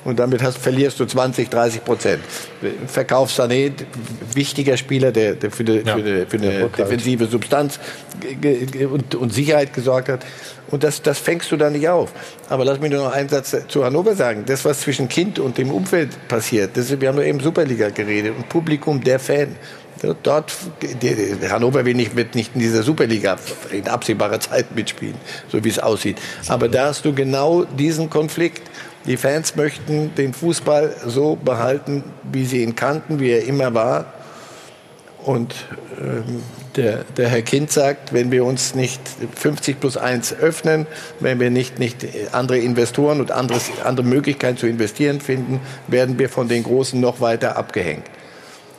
und 0.07 0.19
damit 0.19 0.41
hast, 0.41 0.57
verlierst 0.57 1.01
du 1.01 1.05
20, 1.05 1.49
30 1.49 1.83
Prozent. 1.83 2.23
Verkauf 2.87 3.29
Sané, 3.29 3.73
wichtiger 4.33 4.77
Spieler, 4.77 5.11
der, 5.11 5.35
der 5.35 5.51
für, 5.51 5.63
eine, 5.63 5.81
ja. 5.81 5.97
für 5.97 5.99
eine, 5.99 6.25
für 6.27 6.37
eine 6.37 6.69
defensive 6.69 7.25
Substanz 7.25 7.77
und, 8.89 9.15
und, 9.15 9.33
Sicherheit 9.33 9.73
gesorgt 9.73 10.07
hat. 10.07 10.25
Und 10.71 10.85
das, 10.85 11.01
das 11.01 11.19
fängst 11.19 11.51
du 11.51 11.57
da 11.57 11.69
nicht 11.69 11.89
auf. 11.89 12.13
Aber 12.47 12.63
lass 12.63 12.79
mich 12.79 12.89
nur 12.89 13.03
noch 13.03 13.11
einen 13.11 13.27
Satz 13.27 13.53
zu 13.67 13.83
Hannover 13.83 14.15
sagen. 14.15 14.45
Das, 14.45 14.63
was 14.63 14.79
zwischen 14.79 15.09
Kind 15.09 15.39
und 15.39 15.57
dem 15.57 15.71
Umfeld 15.71 16.11
passiert, 16.29 16.77
das, 16.77 17.01
wir 17.01 17.09
haben 17.09 17.15
nur 17.15 17.25
eben 17.25 17.41
Superliga 17.41 17.89
geredet 17.89 18.33
und 18.37 18.47
Publikum, 18.47 19.03
der 19.03 19.19
Fan. 19.19 19.57
Dort, 20.23 20.53
Hannover 21.49 21.83
will 21.83 21.95
nicht, 21.95 22.15
wird 22.15 22.33
nicht 22.35 22.51
in 22.55 22.61
dieser 22.61 22.83
Superliga 22.83 23.35
in 23.71 23.89
absehbarer 23.89 24.39
Zeit 24.39 24.73
mitspielen, 24.73 25.15
so 25.49 25.61
wie 25.63 25.69
es 25.69 25.79
aussieht. 25.79 26.17
Aber 26.47 26.69
da 26.69 26.85
hast 26.85 27.03
du 27.03 27.13
genau 27.13 27.65
diesen 27.65 28.09
Konflikt. 28.09 28.61
Die 29.07 29.15
Fans 29.15 29.55
möchten 29.55 30.13
den 30.15 30.33
Fußball 30.33 30.93
so 31.05 31.37
behalten, 31.37 32.03
wie 32.29 32.45
sie 32.45 32.61
ihn 32.61 32.75
kannten, 32.75 33.19
wie 33.21 33.31
er 33.31 33.45
immer 33.45 33.73
war. 33.73 34.13
Und 35.23 35.55
ähm, 35.99 36.43
der, 36.75 37.05
der, 37.15 37.29
Herr 37.29 37.41
Kind 37.41 37.71
sagt, 37.71 38.13
wenn 38.13 38.31
wir 38.31 38.43
uns 38.45 38.75
nicht 38.75 39.01
50 39.35 39.79
plus 39.79 39.97
1 39.97 40.35
öffnen, 40.35 40.87
wenn 41.21 41.39
wir 41.39 41.49
nicht, 41.49 41.79
nicht 41.79 42.05
andere 42.33 42.59
Investoren 42.59 43.19
und 43.19 43.31
anderes, 43.31 43.71
andere 43.83 44.05
Möglichkeiten 44.05 44.57
zu 44.57 44.67
investieren 44.67 45.21
finden, 45.21 45.61
werden 45.87 46.19
wir 46.19 46.29
von 46.29 46.49
den 46.49 46.63
Großen 46.63 46.99
noch 46.99 47.19
weiter 47.21 47.55
abgehängt. 47.55 48.05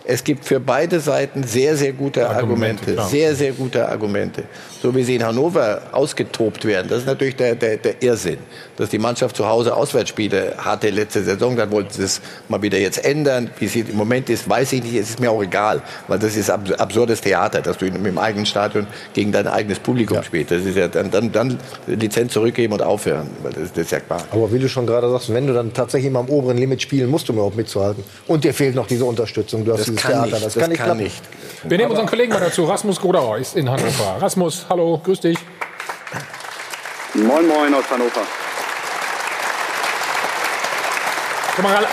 Es 0.05 0.25
gibt 0.25 0.45
für 0.45 0.61
beide 0.61 1.01
Seiten 1.01 1.43
sehr, 1.43 1.77
sehr 1.77 1.93
gute 1.93 2.29
Argumente, 2.29 2.93
Argumente 2.93 3.11
sehr, 3.11 3.35
sehr 3.35 3.53
gute 3.53 3.89
Argumente 3.89 4.45
so 4.81 4.95
wie 4.95 5.03
sie 5.03 5.17
in 5.17 5.25
Hannover 5.25 5.83
ausgetobt 5.93 6.65
werden. 6.65 6.89
Das 6.89 7.01
ist 7.01 7.07
natürlich 7.07 7.37
der, 7.37 7.55
der, 7.55 7.77
der 7.77 8.03
Irrsinn, 8.03 8.39
dass 8.77 8.91
die 8.91 8.99
Mannschaft 8.99 9.37
zu 9.37 9.47
Hause 9.47 9.75
Auswärtsspiele 9.75 10.55
hatte 10.59 10.91
letzte 10.91 11.23
Saison. 11.23 11.57
Dann 11.57 11.71
wollten 11.71 11.93
sie 11.93 12.05
es 12.05 12.21
mal 12.49 12.63
wieder 12.63 12.79
jetzt 12.79 13.05
ändern. 13.05 13.51
Wie 13.59 13.67
es 13.67 13.75
im 13.77 13.97
Moment 13.97 14.31
ist, 14.31 14.49
weiß 14.49 14.73
ich 14.73 14.83
nicht. 14.83 14.95
Es 14.95 15.11
ist 15.11 15.21
mir 15.21 15.31
auch 15.31 15.43
egal, 15.43 15.83
weil 16.07 16.19
das 16.19 16.37
ist 16.37 16.51
absurdes 16.51 17.21
Theater, 17.21 17.61
dass 17.61 17.79
du 17.79 17.87
mit 17.87 18.05
dem 18.05 18.19
eigenen 18.19 18.47
Stadion 18.47 18.87
gegen 19.15 19.33
dein 19.33 19.47
eigenes 19.47 19.79
Publikum 19.79 20.17
ja. 20.17 20.23
spielst. 20.23 20.51
Das 20.51 20.65
ist 20.65 20.77
ja 20.77 20.89
dann, 20.89 21.11
dann, 21.11 21.33
dann 21.33 21.59
Lizenz 21.87 22.33
zurückgeben 22.33 22.73
und 22.73 22.83
aufhören. 22.83 23.29
Weil 23.43 23.53
das, 23.53 23.73
das 23.73 23.85
ist 23.85 23.93
ja 23.93 24.01
klar. 24.01 24.23
Aber 24.31 24.53
wie 24.53 24.59
du 24.59 24.69
schon 24.69 24.87
gerade 24.87 25.11
sagst, 25.11 25.33
wenn 25.33 25.47
du 25.47 25.53
dann 25.53 25.73
tatsächlich 25.73 26.09
immer 26.09 26.21
am 26.21 26.29
oberen 26.29 26.59
Limit 26.59 26.83
spielen 26.83 27.11
musst, 27.11 27.29
um 27.31 27.37
überhaupt 27.37 27.57
mitzuhalten. 27.57 28.05
Und 28.27 28.45
dir 28.45 28.55
fehlt 28.55 28.75
noch 28.75 28.87
diese 28.87 29.05
Unterstützung. 29.05 29.65
Du 29.65 29.73
hast 29.73 29.81
das 29.81 29.87
dieses 29.87 30.03
Theater. 30.03 30.27
Nicht. 30.27 30.45
Das, 30.45 30.55
das 30.55 30.63
kann 30.63 30.71
nicht. 30.71 30.83
Kann 30.83 30.97
nicht. 30.99 31.23
Wir 31.65 31.77
nehmen 31.77 31.91
unseren 31.91 32.07
Kollegen 32.07 32.33
mal 32.33 32.41
dazu. 32.41 32.65
Rasmus 32.65 33.01
Grodauer 33.01 33.39
ist 33.39 33.57
in 33.57 33.69
Hannover. 33.69 34.17
Rasmus, 34.21 34.67
hallo, 34.69 35.01
grüß 35.05 35.21
dich. 35.21 35.39
Moin, 37.15 37.47
moin 37.47 37.75
aus 37.75 37.91
Hannover. 37.91 38.23
Mal, 41.63 41.87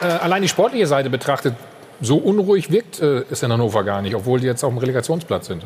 äh, 0.00 0.04
allein 0.06 0.42
die 0.42 0.48
sportliche 0.48 0.86
Seite 0.86 1.08
betrachtet, 1.08 1.54
so 2.00 2.16
unruhig 2.16 2.70
wirkt 2.72 3.00
äh, 3.00 3.22
es 3.30 3.42
in 3.42 3.52
Hannover 3.52 3.84
gar 3.84 4.02
nicht, 4.02 4.14
obwohl 4.14 4.40
die 4.40 4.46
jetzt 4.46 4.64
auf 4.64 4.70
dem 4.70 4.78
Relegationsplatz 4.78 5.46
sind. 5.46 5.64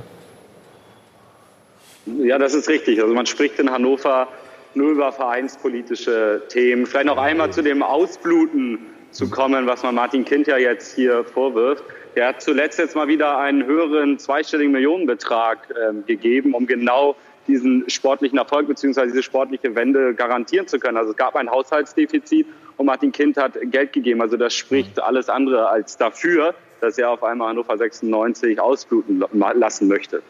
Ja, 2.06 2.39
das 2.39 2.52
ist 2.55 2.69
richtig. 2.69 3.01
Also 3.01 3.14
man 3.14 3.27
spricht 3.27 3.59
in 3.59 3.70
Hannover 3.70 4.28
nur 4.74 4.90
über 4.90 5.12
vereinspolitische 5.12 6.43
Themen. 6.48 6.86
Vielleicht 6.86 7.06
noch 7.06 7.19
einmal 7.19 7.52
zu 7.52 7.62
dem 7.62 7.82
Ausbluten 7.82 8.78
zu 9.12 9.31
kommen, 9.31 9.66
was 9.66 9.82
man 9.82 9.94
Martin 9.94 10.24
Kind 10.24 10.47
ja 10.47 10.56
jetzt 10.56 10.94
hier 10.94 11.24
vorwirft. 11.24 11.85
Er 12.14 12.28
hat 12.28 12.43
zuletzt 12.43 12.78
jetzt 12.78 12.94
mal 12.94 13.09
wieder 13.09 13.39
einen 13.39 13.64
höheren 13.64 14.18
zweistelligen 14.18 14.72
Millionenbetrag 14.72 15.59
äh, 15.70 15.94
gegeben, 16.06 16.55
um 16.55 16.66
genau 16.66 17.16
diesen 17.48 17.89
sportlichen 17.89 18.39
Erfolg 18.39 18.68
bzw. 18.68 19.06
diese 19.06 19.22
sportliche 19.22 19.74
Wende 19.74 20.14
garantieren 20.14 20.66
zu 20.66 20.78
können. 20.78 20.97
Also 20.97 21.10
es 21.12 21.16
gab 21.16 21.34
ein 21.36 21.51
Haushaltsdefizit 21.51 22.47
und 22.76 22.86
Martin 22.86 23.12
Kind 23.12 23.36
hat 23.36 23.55
Geld 23.64 23.93
gegeben. 23.93 24.20
Also 24.20 24.36
das 24.36 24.55
spricht 24.55 25.01
alles 25.01 25.28
andere 25.28 25.68
als 25.68 25.97
dafür, 25.97 26.55
dass 26.80 26.98
er 26.98 27.10
auf 27.10 27.22
einmal 27.22 27.48
Hannover 27.48 27.76
96 27.76 28.60
ausbluten 28.60 29.24
lassen 29.55 29.89
möchte. 29.89 30.22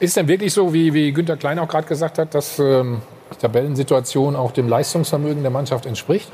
Ist 0.00 0.16
denn 0.16 0.28
wirklich 0.28 0.52
so, 0.52 0.72
wie, 0.72 0.94
wie 0.94 1.12
Günter 1.12 1.36
Klein 1.36 1.58
auch 1.58 1.68
gerade 1.68 1.88
gesagt 1.88 2.18
hat, 2.18 2.34
dass 2.34 2.58
ähm, 2.58 3.02
die 3.32 3.38
Tabellensituation 3.38 4.36
auch 4.36 4.52
dem 4.52 4.68
Leistungsvermögen 4.68 5.42
der 5.42 5.50
Mannschaft 5.50 5.86
entspricht? 5.86 6.30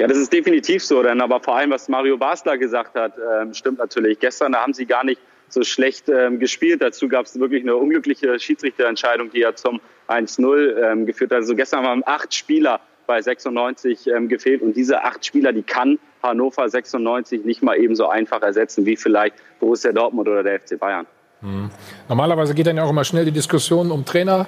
Ja, 0.00 0.06
das 0.06 0.16
ist 0.16 0.32
definitiv 0.32 0.82
so, 0.82 1.02
denn 1.02 1.20
aber 1.20 1.40
vor 1.40 1.56
allem, 1.56 1.72
was 1.72 1.86
Mario 1.90 2.16
Basler 2.16 2.56
gesagt 2.56 2.94
hat, 2.94 3.12
ähm, 3.18 3.52
stimmt 3.52 3.80
natürlich. 3.80 4.18
Gestern 4.18 4.52
da 4.52 4.62
haben 4.62 4.72
sie 4.72 4.86
gar 4.86 5.04
nicht 5.04 5.20
so 5.50 5.62
schlecht 5.62 6.08
ähm, 6.08 6.38
gespielt. 6.38 6.80
Dazu 6.80 7.06
gab 7.06 7.26
es 7.26 7.38
wirklich 7.38 7.62
eine 7.64 7.76
unglückliche 7.76 8.40
Schiedsrichterentscheidung, 8.40 9.30
die 9.30 9.40
ja 9.40 9.54
zum 9.54 9.78
1-0 10.08 10.90
ähm, 10.90 11.04
geführt 11.04 11.32
hat. 11.32 11.40
Also 11.40 11.54
gestern 11.54 11.84
haben 11.84 12.02
acht 12.06 12.32
Spieler 12.32 12.80
bei 13.06 13.20
96 13.20 14.06
ähm, 14.06 14.28
gefehlt 14.28 14.62
und 14.62 14.74
diese 14.74 15.04
acht 15.04 15.22
Spieler, 15.22 15.52
die 15.52 15.64
kann 15.64 15.98
Hannover 16.22 16.66
96 16.66 17.44
nicht 17.44 17.62
mal 17.62 17.76
eben 17.76 17.94
so 17.94 18.08
einfach 18.08 18.40
ersetzen 18.40 18.86
wie 18.86 18.96
vielleicht 18.96 19.34
Borussia 19.58 19.92
Dortmund 19.92 20.28
oder 20.28 20.42
der 20.42 20.60
FC 20.60 20.80
Bayern. 20.80 21.04
Mhm. 21.42 21.70
Normalerweise 22.08 22.54
geht 22.54 22.66
dann 22.66 22.78
ja 22.78 22.84
auch 22.84 22.90
immer 22.90 23.04
schnell 23.04 23.26
die 23.26 23.32
Diskussion 23.32 23.90
um 23.90 24.06
Trainer 24.06 24.46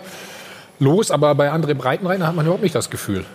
los, 0.79 1.11
aber 1.11 1.35
bei 1.35 1.53
André 1.53 1.74
Breitenreiter 1.74 2.27
hat 2.27 2.35
man 2.35 2.47
überhaupt 2.47 2.62
nicht 2.62 2.74
das 2.74 2.89
Gefühl. 2.89 3.27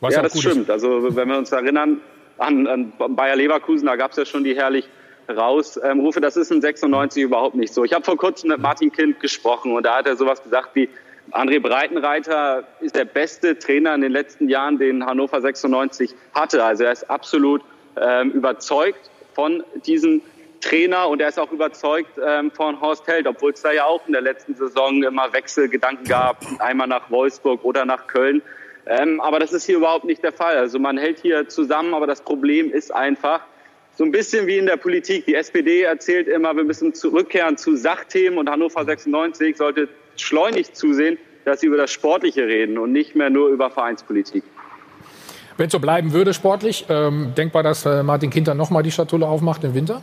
Was 0.00 0.14
ja, 0.14 0.22
das 0.22 0.38
stimmt. 0.38 0.70
Also 0.70 1.14
wenn 1.16 1.28
wir 1.28 1.38
uns 1.38 1.52
erinnern 1.52 2.00
an, 2.38 2.66
an 2.66 2.92
Bayer 3.16 3.36
Leverkusen, 3.36 3.86
da 3.86 3.96
gab 3.96 4.12
es 4.12 4.16
ja 4.16 4.24
schon 4.24 4.44
die 4.44 4.54
herrlich 4.54 4.88
Rausrufe. 5.28 6.18
Ähm, 6.18 6.22
das 6.22 6.36
ist 6.36 6.50
in 6.50 6.60
96 6.60 7.22
überhaupt 7.22 7.54
nicht 7.54 7.74
so. 7.74 7.84
Ich 7.84 7.92
habe 7.92 8.04
vor 8.04 8.16
kurzem 8.16 8.50
mit 8.50 8.60
Martin 8.60 8.92
Kind 8.92 9.20
gesprochen 9.20 9.72
und 9.72 9.84
da 9.84 9.96
hat 9.96 10.06
er 10.06 10.16
sowas 10.16 10.42
gesagt 10.42 10.70
wie, 10.74 10.88
André 11.32 11.60
Breitenreiter 11.60 12.64
ist 12.80 12.96
der 12.96 13.04
beste 13.04 13.58
Trainer 13.58 13.94
in 13.94 14.00
den 14.00 14.12
letzten 14.12 14.48
Jahren, 14.48 14.78
den 14.78 15.04
Hannover 15.04 15.40
96 15.40 16.14
hatte. 16.32 16.64
Also 16.64 16.84
er 16.84 16.92
ist 16.92 17.10
absolut 17.10 17.62
ähm, 18.00 18.30
überzeugt 18.30 19.10
von 19.34 19.62
diesem 19.84 20.22
Trainer 20.60 21.08
und 21.08 21.20
er 21.20 21.28
ist 21.28 21.38
auch 21.38 21.52
überzeugt 21.52 22.18
ähm, 22.24 22.50
von 22.50 22.80
Horst 22.80 23.06
Held, 23.06 23.26
obwohl 23.26 23.52
es 23.52 23.60
da 23.60 23.72
ja 23.72 23.84
auch 23.84 24.06
in 24.06 24.12
der 24.12 24.22
letzten 24.22 24.54
Saison 24.54 25.02
immer 25.02 25.32
Wechselgedanken 25.32 26.06
gab, 26.06 26.44
einmal 26.60 26.88
nach 26.88 27.10
Wolfsburg 27.10 27.62
oder 27.62 27.84
nach 27.84 28.06
Köln. 28.06 28.40
Ähm, 28.88 29.20
aber 29.20 29.38
das 29.38 29.52
ist 29.52 29.66
hier 29.66 29.76
überhaupt 29.76 30.04
nicht 30.04 30.22
der 30.22 30.32
Fall. 30.32 30.56
Also 30.56 30.78
man 30.78 30.96
hält 30.96 31.20
hier 31.20 31.48
zusammen, 31.48 31.92
aber 31.92 32.06
das 32.06 32.22
Problem 32.22 32.72
ist 32.72 32.94
einfach, 32.94 33.42
so 33.98 34.04
ein 34.04 34.12
bisschen 34.12 34.46
wie 34.46 34.58
in 34.58 34.66
der 34.66 34.76
Politik. 34.76 35.26
Die 35.26 35.34
SPD 35.34 35.82
erzählt 35.82 36.28
immer, 36.28 36.56
wir 36.56 36.64
müssen 36.64 36.94
zurückkehren 36.94 37.56
zu 37.58 37.76
Sachthemen 37.76 38.38
und 38.38 38.48
Hannover 38.48 38.84
96 38.84 39.56
sollte 39.56 39.88
schleunigst 40.16 40.76
zusehen, 40.76 41.18
dass 41.44 41.60
sie 41.60 41.66
über 41.66 41.76
das 41.76 41.90
Sportliche 41.90 42.46
reden 42.46 42.78
und 42.78 42.92
nicht 42.92 43.16
mehr 43.16 43.28
nur 43.28 43.48
über 43.48 43.70
Vereinspolitik. 43.70 44.44
Wenn 45.56 45.66
es 45.66 45.72
so 45.72 45.80
bleiben 45.80 46.12
würde 46.12 46.32
sportlich, 46.32 46.86
ähm, 46.88 47.32
denkbar, 47.36 47.64
dass 47.64 47.84
äh, 47.84 48.04
Martin 48.04 48.30
Kinter 48.30 48.54
nochmal 48.54 48.84
die 48.84 48.92
Schatulle 48.92 49.26
aufmacht 49.26 49.64
im 49.64 49.74
Winter? 49.74 50.00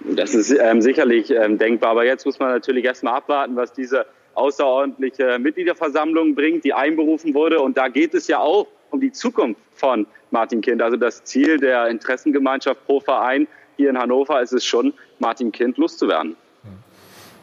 Das 0.00 0.34
ist 0.34 0.50
ähm, 0.50 0.80
sicherlich 0.80 1.30
ähm, 1.30 1.58
denkbar. 1.58 1.90
Aber 1.90 2.04
jetzt 2.04 2.24
muss 2.24 2.38
man 2.38 2.50
natürlich 2.50 2.84
erstmal 2.84 3.14
abwarten, 3.14 3.56
was 3.56 3.72
diese 3.72 4.06
außerordentliche 4.34 5.38
Mitgliederversammlung 5.38 6.34
bringt, 6.34 6.64
die 6.64 6.72
einberufen 6.72 7.34
wurde. 7.34 7.60
Und 7.60 7.76
da 7.76 7.88
geht 7.88 8.14
es 8.14 8.28
ja 8.28 8.38
auch 8.38 8.66
um 8.90 9.00
die 9.00 9.12
Zukunft 9.12 9.60
von 9.74 10.06
Martin 10.30 10.60
Kind. 10.60 10.82
Also 10.82 10.96
das 10.96 11.24
Ziel 11.24 11.58
der 11.58 11.88
Interessengemeinschaft 11.88 12.84
pro 12.86 13.00
Verein 13.00 13.46
hier 13.76 13.90
in 13.90 13.98
Hannover 13.98 14.40
ist 14.40 14.52
es 14.52 14.64
schon, 14.64 14.92
Martin 15.18 15.50
Kind 15.50 15.78
loszuwerden. 15.78 16.36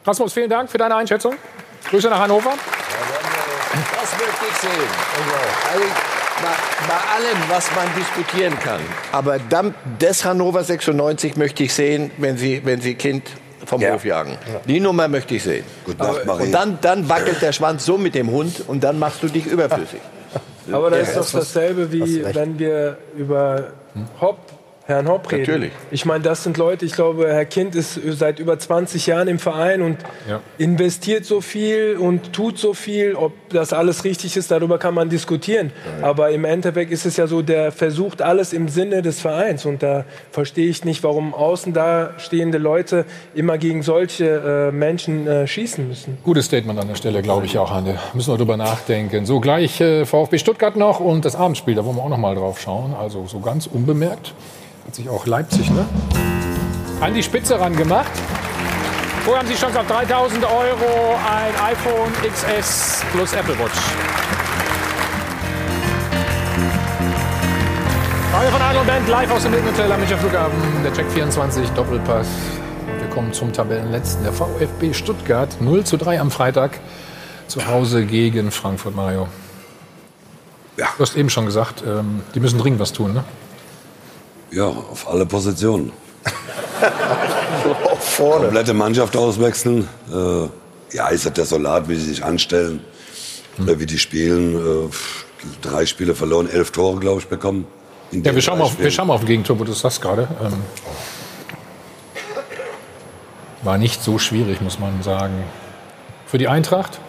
Rasmus, 0.05 0.33
vielen 0.33 0.49
Dank 0.49 0.69
für 0.69 0.77
deine 0.77 0.95
Einschätzung. 0.95 1.35
Grüße 1.89 2.09
nach 2.09 2.19
Hannover. 2.19 2.53
Das 3.71 4.11
möchte 4.17 4.45
ich 4.49 4.57
sehen. 4.57 4.89
Also, 5.71 5.85
bei, 6.41 6.87
bei, 6.87 7.15
allem, 7.15 7.37
was 7.49 7.69
man 7.75 7.87
diskutieren 7.95 8.57
kann. 8.59 8.79
Aber 9.11 9.39
dann, 9.39 9.73
des 9.99 10.23
Hannover 10.23 10.63
96 10.63 11.35
möchte 11.35 11.63
ich 11.63 11.73
sehen, 11.73 12.11
wenn 12.17 12.37
Sie, 12.37 12.61
wenn 12.63 12.79
Sie 12.79 12.95
Kind 12.95 13.29
vom 13.69 13.81
ja. 13.81 13.93
Hof 13.93 14.03
jagen. 14.03 14.31
Ja. 14.31 14.61
Die 14.65 14.79
Nummer 14.79 15.07
möchte 15.07 15.35
ich 15.35 15.43
sehen. 15.43 15.63
Gut 15.85 15.99
Nacht, 15.99 16.25
Marie. 16.25 16.45
Und 16.45 16.51
dann, 16.51 16.79
dann 16.81 17.07
wackelt 17.07 17.41
der 17.41 17.51
Schwanz 17.53 17.85
so 17.85 17.97
mit 17.97 18.15
dem 18.15 18.31
Hund 18.31 18.63
und 18.67 18.83
dann 18.83 18.97
machst 18.97 19.21
du 19.21 19.27
dich 19.27 19.45
überflüssig. 19.45 20.01
Aber 20.71 20.89
das 20.89 21.13
ja, 21.13 21.21
ist 21.21 21.33
doch 21.33 21.39
dasselbe, 21.39 21.91
wie 21.91 22.23
wenn 22.33 22.59
wir 22.59 22.97
über 23.15 23.67
Hopp 24.19 24.37
Herrn 24.89 25.07
Hopp 25.07 25.31
reden. 25.31 25.41
Natürlich. 25.43 25.71
Ich 25.91 26.05
meine, 26.05 26.23
das 26.23 26.43
sind 26.43 26.57
Leute, 26.57 26.83
ich 26.83 26.93
glaube, 26.93 27.27
Herr 27.27 27.45
Kind 27.45 27.75
ist 27.75 27.99
seit 28.09 28.39
über 28.39 28.57
20 28.57 29.05
Jahren 29.05 29.27
im 29.27 29.37
Verein 29.37 29.83
und 29.83 29.97
ja. 30.27 30.41
investiert 30.57 31.25
so 31.25 31.41
viel 31.41 31.95
und 31.97 32.33
tut 32.33 32.57
so 32.57 32.73
viel. 32.73 33.13
Ob 33.13 33.33
das 33.49 33.71
alles 33.71 34.03
richtig 34.03 34.35
ist, 34.35 34.49
darüber 34.49 34.79
kann 34.79 34.95
man 34.95 35.09
diskutieren. 35.09 35.71
Ja. 36.01 36.07
Aber 36.07 36.31
im 36.31 36.43
Endeffekt 36.43 36.91
ist 36.91 37.05
es 37.05 37.17
ja 37.17 37.27
so, 37.27 37.43
der 37.43 37.71
versucht 37.71 38.23
alles 38.23 38.51
im 38.51 38.67
Sinne 38.67 39.03
des 39.03 39.21
Vereins. 39.21 39.65
Und 39.65 39.83
da 39.83 40.05
verstehe 40.31 40.67
ich 40.67 40.83
nicht, 40.83 41.03
warum 41.03 41.35
außen 41.35 41.71
da 41.71 42.15
stehende 42.17 42.57
Leute 42.57 43.05
immer 43.35 43.59
gegen 43.59 43.83
solche 43.83 44.69
äh, 44.69 44.71
Menschen 44.71 45.27
äh, 45.27 45.45
schießen 45.45 45.87
müssen. 45.87 46.17
Gutes 46.23 46.45
Statement 46.45 46.79
an 46.79 46.87
der 46.87 46.95
Stelle, 46.95 47.21
glaube 47.21 47.45
ich 47.45 47.59
auch, 47.59 47.69
Hande. 47.69 47.99
Müssen 48.15 48.33
wir 48.33 48.37
drüber 48.37 48.57
nachdenken. 48.57 49.27
So, 49.27 49.39
gleich 49.39 49.79
äh, 49.81 50.05
VfB 50.05 50.39
Stuttgart 50.39 50.75
noch 50.75 50.99
und 50.99 51.25
das 51.25 51.35
Abendspiel, 51.35 51.75
da 51.75 51.85
wollen 51.85 51.97
wir 51.97 52.03
auch 52.03 52.09
noch 52.09 52.17
mal 52.17 52.33
drauf 52.33 52.59
schauen. 52.59 52.95
Also 52.99 53.27
so 53.27 53.39
ganz 53.39 53.67
unbemerkt. 53.67 54.33
Hat 54.89 54.95
sich 54.95 55.07
auch 55.07 55.27
Leipzig 55.27 55.69
ne? 55.69 55.85
an 56.99 57.13
die 57.13 57.21
Spitze 57.21 57.59
ran 57.59 57.75
gemacht. 57.75 58.09
Vorher 59.23 59.43
haben 59.43 59.47
Sie 59.47 59.53
Chance 59.53 59.79
auf 59.79 59.85
3000 59.85 60.43
Euro, 60.45 61.15
ein 61.29 61.53
iPhone 61.73 62.11
XS 62.27 63.03
plus 63.11 63.33
Apple 63.33 63.53
Watch. 63.59 63.77
Feuer 68.31 68.51
von 68.51 68.61
Adel 68.63 68.83
Band 68.85 69.07
live 69.07 69.31
aus 69.31 69.43
dem 69.43 69.53
Hotel 69.53 69.91
am 69.91 69.99
Münchner 69.99 70.17
Flughafen. 70.17 70.57
Der 70.83 70.91
Check 70.91 71.11
24 71.11 71.69
Doppelpass. 71.69 72.27
Wir 72.99 73.09
kommen 73.09 73.31
zum 73.31 73.53
Tabellenletzten. 73.53 74.23
Der 74.23 74.33
VfB 74.33 74.95
Stuttgart 74.95 75.61
0 75.61 75.83
zu 75.83 75.97
3 75.97 76.19
am 76.19 76.31
Freitag 76.31 76.79
zu 77.45 77.67
Hause 77.67 78.07
gegen 78.07 78.49
Frankfurt, 78.49 78.95
Mario. 78.95 79.27
Ja. 80.77 80.87
Du 80.97 81.03
hast 81.03 81.15
eben 81.15 81.29
schon 81.29 81.45
gesagt, 81.45 81.83
ähm, 81.85 82.21
die 82.33 82.39
müssen 82.39 82.57
dringend 82.57 82.79
was 82.79 82.91
tun, 82.91 83.13
ne? 83.13 83.23
Ja, 84.51 84.65
auf 84.65 85.07
alle 85.07 85.25
Positionen. 85.25 85.91
Vorne. 87.99 88.45
Komplette 88.45 88.73
Mannschaft 88.73 89.15
auswechseln. 89.15 89.87
Äh, 90.11 90.95
ja, 90.95 91.09
ist 91.09 91.25
das 91.25 91.33
desolat, 91.33 91.87
wie 91.87 91.95
sie 91.95 92.09
sich 92.09 92.23
anstellen, 92.23 92.81
hm. 93.57 93.69
äh, 93.69 93.79
wie 93.79 93.85
die 93.85 93.99
spielen. 93.99 94.55
Äh, 94.55 94.89
drei 95.61 95.85
Spiele 95.85 96.15
verloren, 96.15 96.49
elf 96.49 96.71
Tore, 96.71 96.99
glaube 96.99 97.21
ich, 97.21 97.27
bekommen. 97.27 97.65
Ja, 98.11 98.33
wir 98.33 98.41
schauen, 98.41 98.59
auf, 98.61 98.79
wir 98.79 98.91
schauen 98.91 99.07
mal 99.07 99.13
auf 99.13 99.25
Gegentor, 99.25 99.59
wo 99.59 99.63
du 99.63 99.73
sagst 99.73 100.01
gerade. 100.01 100.27
Ähm, 100.41 100.53
war 103.61 103.77
nicht 103.77 104.01
so 104.01 104.17
schwierig, 104.17 104.61
muss 104.61 104.79
man 104.79 105.03
sagen. 105.03 105.43
Für 106.25 106.37
die 106.37 106.47
Eintracht? 106.47 106.99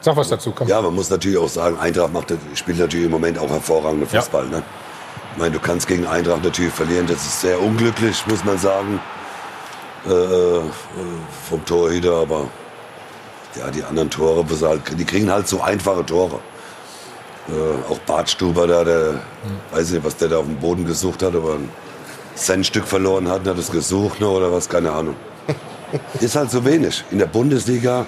Sag 0.00 0.16
was 0.16 0.28
dazu, 0.28 0.52
komm. 0.52 0.68
Ja, 0.68 0.80
man 0.80 0.94
muss 0.94 1.10
natürlich 1.10 1.38
auch 1.38 1.48
sagen, 1.48 1.78
Eintracht 1.78 2.12
macht, 2.12 2.32
spielt 2.54 2.78
natürlich 2.78 3.06
im 3.06 3.12
Moment 3.12 3.38
auch 3.38 3.50
hervorragenden 3.50 4.08
Fußball. 4.08 4.44
Ja. 4.44 4.58
Ne? 4.58 4.62
Ich 5.38 5.40
meine, 5.40 5.54
du 5.54 5.60
kannst 5.60 5.86
gegen 5.86 6.04
Eintracht 6.04 6.42
natürlich 6.42 6.72
verlieren. 6.72 7.06
Das 7.06 7.18
ist 7.18 7.42
sehr 7.42 7.62
unglücklich, 7.62 8.26
muss 8.26 8.44
man 8.44 8.58
sagen, 8.58 8.98
äh, 10.04 10.10
äh 10.10 10.62
vom 11.48 11.64
Torhüter. 11.64 12.14
Aber 12.14 12.48
ja, 13.56 13.70
die 13.70 13.84
anderen 13.84 14.10
Tore, 14.10 14.44
die 14.98 15.04
kriegen 15.04 15.30
halt 15.30 15.46
so 15.46 15.60
einfache 15.60 16.04
Tore. 16.04 16.40
Äh, 17.48 17.92
auch 17.92 18.00
Bartstuber 18.00 18.66
da, 18.66 18.82
der, 18.82 19.12
mhm. 19.12 19.76
weiß 19.76 19.92
nicht, 19.92 20.04
was 20.04 20.16
der 20.16 20.26
da 20.26 20.38
auf 20.38 20.44
dem 20.44 20.56
Boden 20.56 20.84
gesucht 20.84 21.22
hat, 21.22 21.36
aber 21.36 21.54
ein 21.54 21.68
Centstück 22.34 22.88
verloren 22.88 23.28
hat, 23.28 23.46
hat 23.46 23.58
es 23.58 23.70
gesucht 23.70 24.20
ne, 24.20 24.28
oder 24.28 24.52
was, 24.52 24.68
keine 24.68 24.90
Ahnung. 24.90 25.14
ist 26.20 26.34
halt 26.34 26.50
so 26.50 26.64
wenig. 26.64 27.04
In 27.12 27.20
der 27.20 27.26
Bundesliga 27.26 28.06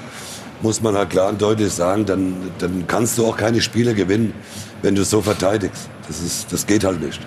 muss 0.63 0.83
man 0.83 0.97
halt 0.97 1.11
klar 1.11 1.29
und 1.29 1.41
deutlich 1.41 1.73
sagen, 1.73 2.05
dann, 2.07 2.51
dann 2.59 2.89
kannst 2.89 3.19
du 3.19 3.27
auch 3.29 3.37
keine 3.37 3.61
Spiele 3.61 3.95
gewinnen, 3.95 4.35
wenn 4.83 4.97
du 4.97 5.05
so 5.05 5.23
verteidigst. 5.23 5.89
Das, 6.11 6.21
ist, 6.23 6.53
das 6.53 6.67
geht 6.67 6.83
halt 6.83 7.01
nicht. 7.01 7.21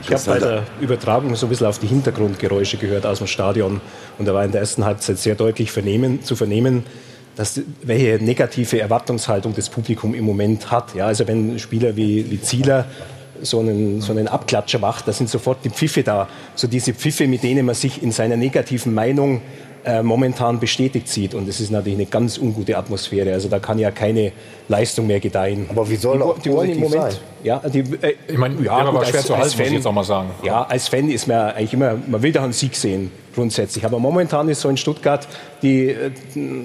Ich 0.00 0.10
habe 0.10 0.22
bei 0.24 0.38
der 0.38 0.62
Übertragung 0.80 1.36
so 1.36 1.44
ein 1.44 1.50
bisschen 1.50 1.66
auf 1.66 1.78
die 1.78 1.88
Hintergrundgeräusche 1.88 2.78
gehört 2.78 3.04
aus 3.04 3.18
dem 3.18 3.26
Stadion. 3.26 3.82
Und 4.16 4.26
da 4.26 4.32
war 4.32 4.42
in 4.46 4.50
der 4.50 4.62
ersten 4.62 4.86
Halbzeit 4.86 5.18
sehr 5.18 5.34
deutlich 5.34 5.70
vernehmen, 5.70 6.24
zu 6.24 6.34
vernehmen, 6.34 6.84
dass, 7.36 7.60
welche 7.82 8.24
negative 8.24 8.80
Erwartungshaltung 8.80 9.54
das 9.54 9.68
Publikum 9.68 10.14
im 10.14 10.24
Moment 10.24 10.70
hat. 10.70 10.94
Ja, 10.94 11.04
also 11.04 11.28
wenn 11.28 11.58
Spieler 11.58 11.96
wie, 11.96 12.30
wie 12.30 12.40
Zieler 12.40 12.86
so 13.42 13.60
einen, 13.60 14.00
so 14.00 14.12
einen 14.12 14.26
Abklatscher 14.26 14.78
macht, 14.78 15.06
da 15.06 15.12
sind 15.12 15.28
sofort 15.28 15.62
die 15.62 15.70
Pfiffe 15.70 16.02
da. 16.02 16.28
So 16.54 16.66
diese 16.66 16.94
Pfiffe, 16.94 17.26
mit 17.26 17.42
denen 17.42 17.66
man 17.66 17.74
sich 17.74 18.02
in 18.02 18.10
seiner 18.10 18.38
negativen 18.38 18.94
Meinung 18.94 19.42
äh, 19.88 20.02
momentan 20.02 20.60
bestätigt 20.60 21.08
sieht. 21.08 21.32
Und 21.32 21.48
es 21.48 21.60
ist 21.60 21.70
natürlich 21.70 21.98
eine 21.98 22.04
ganz 22.04 22.36
ungute 22.36 22.76
Atmosphäre. 22.76 23.32
Also 23.32 23.48
da 23.48 23.58
kann 23.58 23.78
ja 23.78 23.90
keine 23.90 24.32
Leistung 24.68 25.06
mehr 25.06 25.18
gedeihen. 25.18 25.64
Aber 25.70 25.88
wie 25.88 25.96
soll 25.96 26.18
die, 26.18 26.24
auch 26.24 26.38
die 26.38 26.52
wollen 26.52 26.72
im 26.72 26.80
Moment, 26.80 27.12
sein? 27.12 27.20
Ja, 27.42 27.62
die, 27.66 27.78
äh, 27.78 28.14
ich 28.26 28.36
meine, 28.36 28.62
ja, 28.62 28.72
aber 28.72 29.02
schwer 29.06 29.20
als, 29.20 29.26
zu 29.26 29.34
halten, 29.34 29.48
Fan, 29.48 29.58
muss 29.60 29.66
ich 29.68 29.72
jetzt 29.76 29.86
auch 29.86 29.92
mal 29.92 30.04
sagen. 30.04 30.28
Ja, 30.42 30.64
als 30.64 30.88
Fan 30.88 31.10
ist 31.10 31.26
man 31.26 31.52
eigentlich 31.52 31.72
immer, 31.72 31.96
man 32.06 32.22
will 32.22 32.32
da 32.32 32.44
einen 32.44 32.52
Sieg 32.52 32.76
sehen, 32.76 33.10
grundsätzlich. 33.34 33.86
Aber 33.86 33.98
momentan 33.98 34.50
ist 34.50 34.60
so 34.60 34.68
in 34.68 34.76
Stuttgart 34.76 35.26
die, 35.62 35.88
äh, 35.88 36.10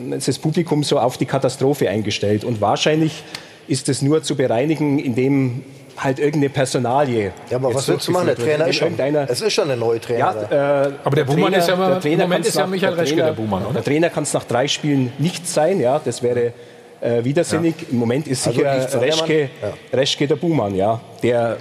das 0.10 0.38
Publikum 0.38 0.84
so 0.84 1.00
auf 1.00 1.18
die 1.18 1.26
Katastrophe 1.26 1.90
eingestellt. 1.90 2.44
Und 2.44 2.60
wahrscheinlich 2.60 3.24
ist 3.70 3.88
es 3.88 4.02
nur 4.02 4.22
zu 4.24 4.36
bereinigen, 4.36 5.00
indem 5.00 5.64
halt 5.98 6.20
irgendeine 6.20 6.50
Personalie. 6.50 7.32
Ja, 7.50 7.58
aber 7.58 7.74
was 7.74 7.88
willst 7.88 8.08
du 8.08 8.12
machen? 8.12 8.28
Der 8.28 8.36
Trainer 8.36 8.68
ist 8.68 8.76
schon, 8.78 8.98
es 9.00 9.42
ist 9.42 9.54
schon 9.54 9.70
eine 9.70 9.78
neue 9.78 10.00
Trainer. 10.00 10.48
Ja, 10.50 10.86
äh, 10.86 10.92
aber 11.04 11.16
der, 11.16 11.26
der 11.26 11.34
Buhmann 11.34 11.54
ist 11.54 11.68
ja, 11.68 11.76
mal, 11.76 12.00
der 12.00 12.12
im 12.12 12.20
Moment 12.20 12.46
ist 12.46 12.56
ja 12.56 12.68
Michael 12.68 12.94
Reschke 12.94 13.16
der 13.16 13.32
Buhmann, 13.32 13.64
oder? 13.66 13.74
Der 13.74 13.84
Trainer 13.84 14.10
kann 14.10 14.24
es 14.24 14.34
nach 14.34 14.44
drei 14.44 14.68
Spielen 14.68 15.14
nicht 15.20 15.48
sein, 15.48 15.80
ja, 15.80 16.02
das 16.04 16.24
wäre 16.24 16.54
äh, 17.02 17.24
widersinnig. 17.24 17.76
Ja. 17.82 17.88
Im 17.92 17.98
Moment 17.98 18.28
ist 18.28 18.48
also 18.48 18.60
sicher 18.60 18.72
also 18.72 19.00
Reschke, 19.00 19.50
ja. 19.62 19.98
Reschke 19.98 20.28
der 20.28 20.36
Buhmann, 20.36 20.76
ja, 20.76 21.00
der, 21.22 21.58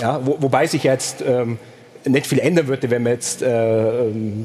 ja, 0.00 0.20
wo, 0.24 0.36
wobei 0.40 0.66
sich 0.66 0.82
jetzt 0.82 1.22
ähm, 1.26 1.58
nicht 2.04 2.26
viel 2.26 2.38
ändern 2.38 2.66
würde, 2.66 2.90
wenn 2.90 3.02
man 3.02 3.12
jetzt 3.12 3.42
äh, 3.42 3.46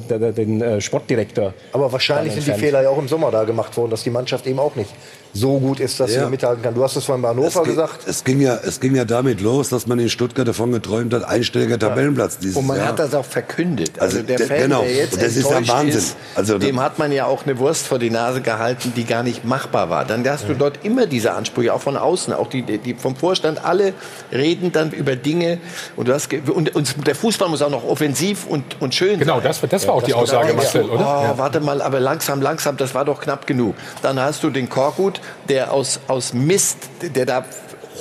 den 0.09 0.61
äh, 0.61 0.81
Sportdirektor. 0.81 1.53
Aber 1.71 1.91
wahrscheinlich 1.91 2.33
sind 2.33 2.47
die 2.47 2.59
Fehler 2.59 2.83
ja 2.83 2.89
auch 2.89 2.97
im 2.97 3.07
Sommer 3.07 3.31
da 3.31 3.43
gemacht 3.43 3.75
worden, 3.77 3.91
dass 3.91 4.03
die 4.03 4.09
Mannschaft 4.09 4.45
eben 4.47 4.59
auch 4.59 4.75
nicht 4.75 4.89
so 5.35 5.59
gut 5.59 5.79
ist, 5.81 5.99
dass 5.99 6.13
ja. 6.15 6.23
sie 6.23 6.29
mithalten 6.31 6.63
kann. 6.63 6.73
Du 6.73 6.81
hast 6.83 6.95
es 6.95 7.03
vorhin 7.03 7.21
bei 7.21 7.29
Hannover 7.29 7.61
es 7.61 7.67
gesagt. 7.67 8.07
Es 8.07 8.23
ging, 8.23 8.39
ja, 8.39 8.55
es 8.65 8.79
ging 8.79 8.95
ja 8.95 9.03
damit 9.05 9.41
los, 9.41 9.67
dass 9.69 9.85
man 9.85 9.99
in 9.99 10.09
Stuttgart 10.09 10.47
davon 10.47 10.71
geträumt 10.71 11.13
hat, 11.13 11.25
einstelliger 11.25 11.77
Tabellenplatz 11.77 12.37
dieses 12.39 12.55
Und 12.55 12.65
man 12.67 12.77
Jahr. 12.77 12.87
hat 12.87 12.99
das 12.99 13.13
auch 13.13 13.25
verkündet. 13.25 13.99
Also, 13.99 14.15
Also, 14.17 14.27
der 14.27 14.37
der- 14.37 14.47
Fan, 14.47 14.57
genau. 14.61 14.81
der 14.81 14.93
jetzt 14.95 15.21
das 15.21 15.35
ist 15.35 15.49
ja 15.49 15.67
Wahnsinn. 15.67 15.89
Ist, 15.99 16.15
Also, 16.35 16.57
dem 16.57 16.79
hat 16.81 16.99
man 16.99 17.11
ja 17.11 17.25
auch 17.25 17.43
eine 17.45 17.59
Wurst 17.59 17.85
vor 17.85 17.99
die 17.99 18.09
Nase 18.09 18.39
gehalten, 18.41 18.93
die 18.95 19.03
gar 19.03 19.23
nicht 19.23 19.43
machbar 19.43 19.89
war. 19.89 20.05
Dann 20.05 20.25
hast 20.29 20.47
du 20.47 20.53
dort 20.53 20.79
immer 20.85 21.05
diese 21.05 21.33
Ansprüche, 21.33 21.73
auch 21.73 21.81
von 21.81 21.97
außen, 21.97 22.31
auch 22.33 22.47
die, 22.47 22.61
die 22.63 22.93
vom 22.93 23.15
Vorstand. 23.17 23.63
Alle 23.65 23.93
reden 24.31 24.71
dann 24.71 24.91
über 24.91 25.17
Dinge. 25.17 25.57
Und, 25.97 26.07
du 26.07 26.13
hast, 26.13 26.29
und, 26.33 26.73
und 26.75 27.07
der 27.07 27.15
Fußball 27.15 27.49
muss 27.49 27.61
auch 27.61 27.69
noch 27.69 27.83
offensiv 27.83 28.45
und, 28.47 28.63
und 28.81 28.95
schön 28.95 29.19
Genau, 29.19 29.35
sein. 29.35 29.43
das- 29.43 29.61
das 29.69 29.85
war 29.87 29.95
auch 29.95 30.03
die 30.03 30.11
dass 30.11 30.29
du 30.29 30.37
Aussage, 30.37 30.53
Marcel, 30.53 30.83
oder? 30.83 30.93
Oh, 31.01 31.23
Ja. 31.25 31.37
Warte 31.37 31.59
mal, 31.59 31.81
aber 31.81 31.99
langsam, 31.99 32.41
langsam, 32.41 32.77
das 32.77 32.95
war 32.95 33.03
doch 33.03 33.19
knapp 33.19 33.45
genug. 33.47 33.75
Dann 34.01 34.17
hast 34.19 34.41
du 34.43 34.49
den 34.49 34.69
Korkut, 34.69 35.19
der 35.49 35.71
aus, 35.71 35.99
aus 36.07 36.33
Mist, 36.33 36.77
der 37.01 37.25
da 37.25 37.45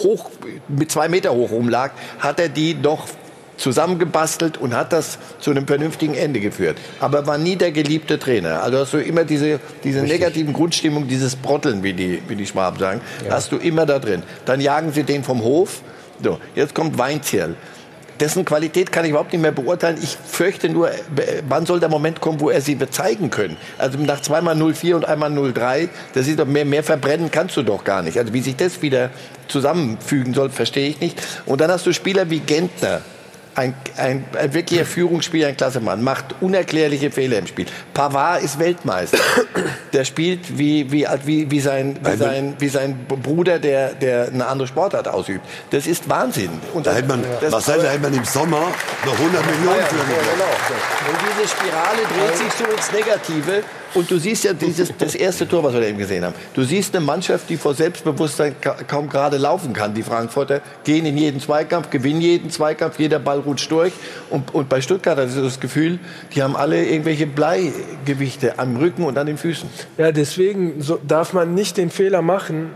hoch, 0.02 0.30
mit 0.68 0.90
zwei 0.90 1.08
Meter 1.08 1.32
hoch 1.34 1.50
rumlag, 1.50 1.92
hat 2.18 2.40
er 2.40 2.48
die 2.48 2.80
doch 2.80 3.06
zusammengebastelt 3.56 4.58
und 4.58 4.74
hat 4.74 4.92
das 4.92 5.18
zu 5.38 5.50
einem 5.50 5.66
vernünftigen 5.66 6.14
Ende 6.14 6.40
geführt. 6.40 6.76
Aber 7.00 7.26
war 7.26 7.38
nie 7.38 7.56
der 7.56 7.72
geliebte 7.72 8.18
Trainer. 8.18 8.62
Also 8.62 8.78
hast 8.78 8.92
du 8.92 8.98
immer 8.98 9.24
diese, 9.24 9.60
diese 9.84 10.02
negativen 10.02 10.52
Grundstimmung, 10.52 11.06
dieses 11.08 11.36
Brotteln, 11.36 11.82
wie 11.82 11.92
die, 11.92 12.22
wie 12.28 12.36
die 12.36 12.46
Schwaben 12.46 12.78
sagen, 12.78 13.00
hast 13.30 13.52
du 13.52 13.56
immer 13.56 13.86
da 13.86 13.98
drin. 13.98 14.22
Dann 14.44 14.60
jagen 14.60 14.92
sie 14.92 15.04
den 15.04 15.22
vom 15.22 15.42
Hof. 15.42 15.82
So, 16.22 16.38
jetzt 16.54 16.74
kommt 16.74 16.98
Weinzierl. 16.98 17.54
Dessen 18.20 18.44
Qualität 18.44 18.92
kann 18.92 19.04
ich 19.04 19.10
überhaupt 19.10 19.32
nicht 19.32 19.42
mehr 19.42 19.52
beurteilen. 19.52 19.98
Ich 20.02 20.16
fürchte 20.16 20.68
nur, 20.68 20.90
wann 21.48 21.66
soll 21.66 21.80
der 21.80 21.88
Moment 21.88 22.20
kommen, 22.20 22.40
wo 22.40 22.50
er 22.50 22.60
sie 22.60 22.74
bezeigen 22.74 23.30
können? 23.30 23.56
Also 23.78 23.98
nach 23.98 24.20
zweimal 24.20 24.56
04 24.56 24.96
und 24.96 25.04
einmal 25.04 25.30
03, 25.52 25.88
das 26.12 26.28
ist 26.28 26.38
doch 26.38 26.46
mehr, 26.46 26.64
mehr 26.64 26.84
verbrennen 26.84 27.30
kannst 27.30 27.56
du 27.56 27.62
doch 27.62 27.82
gar 27.82 28.02
nicht. 28.02 28.18
Also 28.18 28.32
wie 28.32 28.40
sich 28.40 28.56
das 28.56 28.82
wieder 28.82 29.10
zusammenfügen 29.48 30.34
soll, 30.34 30.50
verstehe 30.50 30.88
ich 30.88 31.00
nicht. 31.00 31.20
Und 31.46 31.60
dann 31.60 31.70
hast 31.70 31.86
du 31.86 31.92
Spieler 31.92 32.30
wie 32.30 32.40
Gentner. 32.40 33.02
Ein, 33.56 33.74
ein, 33.96 34.24
ein 34.36 34.52
wirklicher 34.52 34.84
Führungsspieler, 34.84 35.46
ein 35.48 35.56
Klassemann, 35.56 36.02
macht 36.02 36.34
unerklärliche 36.40 37.10
Fehler 37.12 37.38
im 37.38 37.46
Spiel. 37.46 37.66
Pavard 37.92 38.42
ist 38.42 38.58
Weltmeister. 38.58 39.18
Der 39.92 40.04
spielt 40.04 40.58
wie, 40.58 40.90
wie, 40.90 41.06
wie, 41.24 41.50
wie, 41.50 41.60
sein, 41.60 41.96
wie, 42.02 42.16
sein, 42.16 42.54
wie 42.58 42.68
sein 42.68 43.06
Bruder, 43.06 43.60
der, 43.60 43.94
der 43.94 44.26
eine 44.28 44.46
andere 44.46 44.66
Sportart 44.66 45.06
ausübt. 45.06 45.44
Das 45.70 45.86
ist 45.86 46.08
Wahnsinn. 46.08 46.50
Und 46.72 46.86
Da 46.86 46.94
hätte 46.94 47.06
man, 47.08 47.24
das- 47.40 47.52
Marcel, 47.52 47.80
da 47.80 47.90
hätte 47.90 48.02
man 48.02 48.14
im 48.14 48.24
Sommer 48.24 48.72
noch 49.06 49.12
100 49.18 49.46
Millionen 49.46 49.78
ja, 49.78 49.84
für 49.86 49.96
ja, 49.96 50.02
genau. 50.02 51.12
Und 51.12 51.18
diese 51.38 51.48
Spirale 51.48 52.02
dreht 52.02 52.36
sich 52.36 52.52
so 52.58 52.64
ins 52.72 52.90
Negative. 52.92 53.62
Und 53.94 54.10
du 54.10 54.18
siehst 54.18 54.44
ja 54.44 54.52
dieses, 54.52 54.92
das 54.98 55.14
erste 55.14 55.48
Tor, 55.48 55.62
was 55.62 55.72
wir 55.72 55.82
eben 55.82 55.98
gesehen 55.98 56.24
haben. 56.24 56.34
Du 56.52 56.64
siehst 56.64 56.94
eine 56.96 57.04
Mannschaft, 57.04 57.48
die 57.48 57.56
vor 57.56 57.74
Selbstbewusstsein 57.74 58.60
ka 58.60 58.76
kaum 58.86 59.08
gerade 59.08 59.36
laufen 59.36 59.72
kann. 59.72 59.94
Die 59.94 60.02
Frankfurter 60.02 60.60
gehen 60.82 61.06
in 61.06 61.16
jeden 61.16 61.40
Zweikampf, 61.40 61.90
gewinnen 61.90 62.20
jeden 62.20 62.50
Zweikampf, 62.50 62.98
jeder 62.98 63.20
Ball 63.20 63.38
rutscht 63.38 63.70
durch. 63.70 63.92
Und, 64.30 64.52
und 64.52 64.68
bei 64.68 64.80
Stuttgart 64.80 65.16
hast 65.16 65.36
du 65.36 65.42
das 65.42 65.60
Gefühl, 65.60 66.00
die 66.34 66.42
haben 66.42 66.56
alle 66.56 66.84
irgendwelche 66.84 67.26
Bleigewichte 67.26 68.58
am 68.58 68.76
Rücken 68.76 69.04
und 69.04 69.16
an 69.16 69.26
den 69.26 69.38
Füßen. 69.38 69.68
Ja, 69.96 70.10
deswegen 70.10 70.82
so 70.82 70.98
darf 71.06 71.32
man 71.32 71.54
nicht 71.54 71.76
den 71.76 71.90
Fehler 71.90 72.22
machen, 72.22 72.70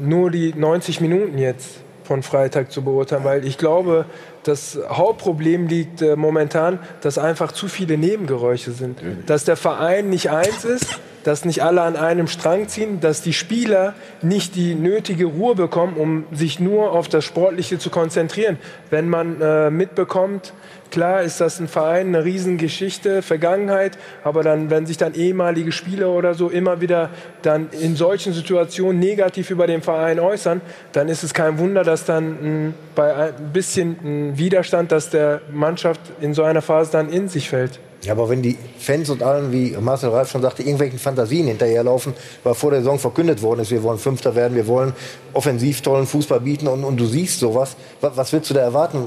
nur 0.00 0.30
die 0.30 0.54
90 0.54 1.00
Minuten 1.00 1.38
jetzt 1.38 1.80
von 2.04 2.22
Freitag 2.22 2.70
zu 2.70 2.82
beurteilen, 2.82 3.24
weil 3.24 3.46
ich 3.46 3.58
glaube, 3.58 4.04
das 4.46 4.78
Hauptproblem 4.88 5.66
liegt 5.66 6.02
äh, 6.02 6.16
momentan, 6.16 6.78
dass 7.00 7.18
einfach 7.18 7.52
zu 7.52 7.68
viele 7.68 7.98
Nebengeräusche 7.98 8.72
sind. 8.72 9.00
Dass 9.26 9.44
der 9.44 9.56
Verein 9.56 10.10
nicht 10.10 10.30
eins 10.30 10.64
ist, 10.64 11.00
dass 11.24 11.44
nicht 11.44 11.62
alle 11.62 11.82
an 11.82 11.96
einem 11.96 12.28
Strang 12.28 12.68
ziehen, 12.68 13.00
dass 13.00 13.22
die 13.22 13.32
Spieler 13.32 13.94
nicht 14.22 14.54
die 14.54 14.74
nötige 14.74 15.24
Ruhe 15.24 15.54
bekommen, 15.54 15.96
um 15.96 16.24
sich 16.32 16.60
nur 16.60 16.92
auf 16.92 17.08
das 17.08 17.24
Sportliche 17.24 17.78
zu 17.78 17.90
konzentrieren. 17.90 18.58
Wenn 18.90 19.08
man 19.08 19.40
äh, 19.40 19.70
mitbekommt, 19.70 20.52
klar 20.90 21.22
ist 21.22 21.40
das 21.40 21.58
ein 21.58 21.66
Verein, 21.66 22.08
eine 22.08 22.24
Riesengeschichte, 22.24 23.22
Vergangenheit, 23.22 23.98
aber 24.22 24.42
dann, 24.42 24.70
wenn 24.70 24.86
sich 24.86 24.98
dann 24.98 25.14
ehemalige 25.14 25.72
Spieler 25.72 26.10
oder 26.10 26.34
so 26.34 26.50
immer 26.50 26.80
wieder 26.80 27.10
dann 27.42 27.68
in 27.72 27.96
solchen 27.96 28.32
Situationen 28.32 29.00
negativ 29.00 29.50
über 29.50 29.66
den 29.66 29.82
Verein 29.82 30.20
äußern, 30.20 30.60
dann 30.92 31.08
ist 31.08 31.24
es 31.24 31.34
kein 31.34 31.58
Wunder, 31.58 31.82
dass 31.82 32.04
dann 32.04 32.66
mh, 32.66 32.72
bei 32.94 33.14
ein 33.14 33.52
bisschen 33.52 34.36
Widerstand, 34.36 34.92
dass 34.92 35.10
der 35.10 35.40
Mannschaft 35.50 36.00
in 36.20 36.34
so 36.34 36.42
einer 36.42 36.62
Phase 36.62 36.92
dann 36.92 37.08
in 37.08 37.28
sich 37.28 37.48
fällt. 37.48 37.80
Ja, 38.04 38.12
aber 38.12 38.28
wenn 38.28 38.42
die 38.42 38.56
Fans 38.78 39.08
und 39.10 39.22
allen, 39.22 39.52
wie 39.52 39.76
Marcel 39.80 40.10
Reif 40.10 40.30
schon 40.30 40.42
sagte, 40.42 40.62
irgendwelchen 40.62 40.98
Fantasien 40.98 41.46
hinterherlaufen, 41.46 42.12
weil 42.42 42.54
vor 42.54 42.70
der 42.70 42.80
Saison 42.80 42.98
verkündet 42.98 43.40
worden 43.42 43.60
ist, 43.60 43.70
wir 43.70 43.82
wollen 43.82 43.98
Fünfter 43.98 44.34
werden, 44.34 44.54
wir 44.56 44.66
wollen 44.66 44.92
offensiv 45.32 45.80
tollen 45.80 46.06
Fußball 46.06 46.40
bieten 46.40 46.68
und, 46.68 46.84
und 46.84 46.96
du 46.98 47.06
siehst 47.06 47.40
sowas, 47.40 47.76
was, 48.00 48.16
was 48.16 48.32
willst 48.32 48.50
du 48.50 48.54
da 48.54 48.60
erwarten? 48.60 48.98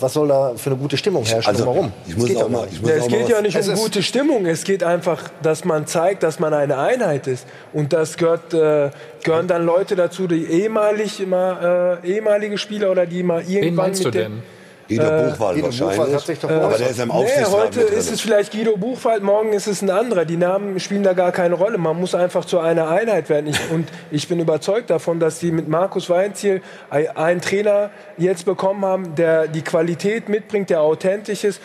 Was 0.00 0.14
soll 0.14 0.26
da 0.26 0.54
für 0.56 0.70
eine 0.70 0.78
gute 0.80 0.96
Stimmung 0.96 1.24
herrschen? 1.24 1.48
Also, 1.48 1.64
Warum? 1.64 1.92
ich 2.08 2.16
muss 2.16 2.34
auch 2.34 2.48
mal- 2.48 2.66
ich 2.70 2.80
muss 2.80 2.90
Ja, 2.90 2.96
es 2.96 3.06
geht 3.06 3.28
ja 3.28 3.40
nicht 3.40 3.56
um 3.68 3.74
gute 3.76 4.02
Stimmung, 4.02 4.46
es 4.46 4.64
geht 4.64 4.82
einfach, 4.82 5.30
dass 5.42 5.64
man 5.64 5.86
zeigt, 5.86 6.24
dass 6.24 6.40
man 6.40 6.52
eine 6.52 6.76
Einheit 6.78 7.28
ist. 7.28 7.46
Und 7.72 7.92
das 7.92 8.16
gehört, 8.16 8.52
äh, 8.52 8.90
gehören 9.22 9.46
dann 9.46 9.64
Leute 9.64 9.94
dazu, 9.94 10.26
die 10.26 10.44
ehemalig 10.46 11.20
immer, 11.20 12.00
äh, 12.02 12.08
ehemalige 12.14 12.58
Spieler 12.58 12.90
oder 12.90 13.06
die 13.06 13.22
mal 13.22 13.42
irgendwann 13.42 13.74
meinst 13.86 14.04
mit 14.04 14.14
du 14.14 14.18
denn? 14.18 14.42
Guido 14.96 15.04
Äh, 15.10 15.30
Buchwald 15.30 15.54
Guido 15.56 15.66
wahrscheinlich. 15.66 15.96
Buchwald 15.96 16.14
hat 16.14 16.26
sich 16.26 16.38
doch 16.38 16.50
aber 16.50 16.78
der 16.78 16.90
ist 16.90 17.00
im 17.00 17.08
Nee, 17.08 17.14
Aufsichtsrat 17.14 17.52
heute 17.52 17.78
mit 17.80 17.88
drin. 17.90 17.98
ist 17.98 18.10
es 18.12 18.20
vielleicht 18.20 18.52
Guido 18.52 18.76
Buchwald, 18.76 19.22
morgen 19.22 19.52
ist 19.52 19.66
es 19.66 19.82
ein 19.82 19.90
anderer. 19.90 20.24
Die 20.24 20.36
Namen 20.36 20.78
spielen 20.80 21.02
da 21.02 21.12
gar 21.12 21.32
keine 21.32 21.54
Rolle. 21.54 21.78
Man 21.78 21.98
muss 21.98 22.14
einfach 22.14 22.44
zu 22.44 22.58
einer 22.58 22.88
Einheit 22.88 23.28
werden. 23.28 23.46
Ich, 23.48 23.58
und 23.70 23.88
ich 24.10 24.28
bin 24.28 24.40
überzeugt 24.40 24.90
davon, 24.90 25.20
dass 25.20 25.40
sie 25.40 25.52
mit 25.52 25.68
Markus 25.68 26.08
Weinziel 26.10 26.62
ein- 26.90 27.16
einen 27.16 27.40
Trainer 27.40 27.90
jetzt 28.18 28.44
bekommen 28.44 28.84
haben, 28.84 29.14
der 29.14 29.48
die 29.48 29.62
Qualität 29.62 30.28
mitbringt, 30.28 30.70
der 30.70 30.80
authentisch 30.82 31.44
ist, 31.44 31.60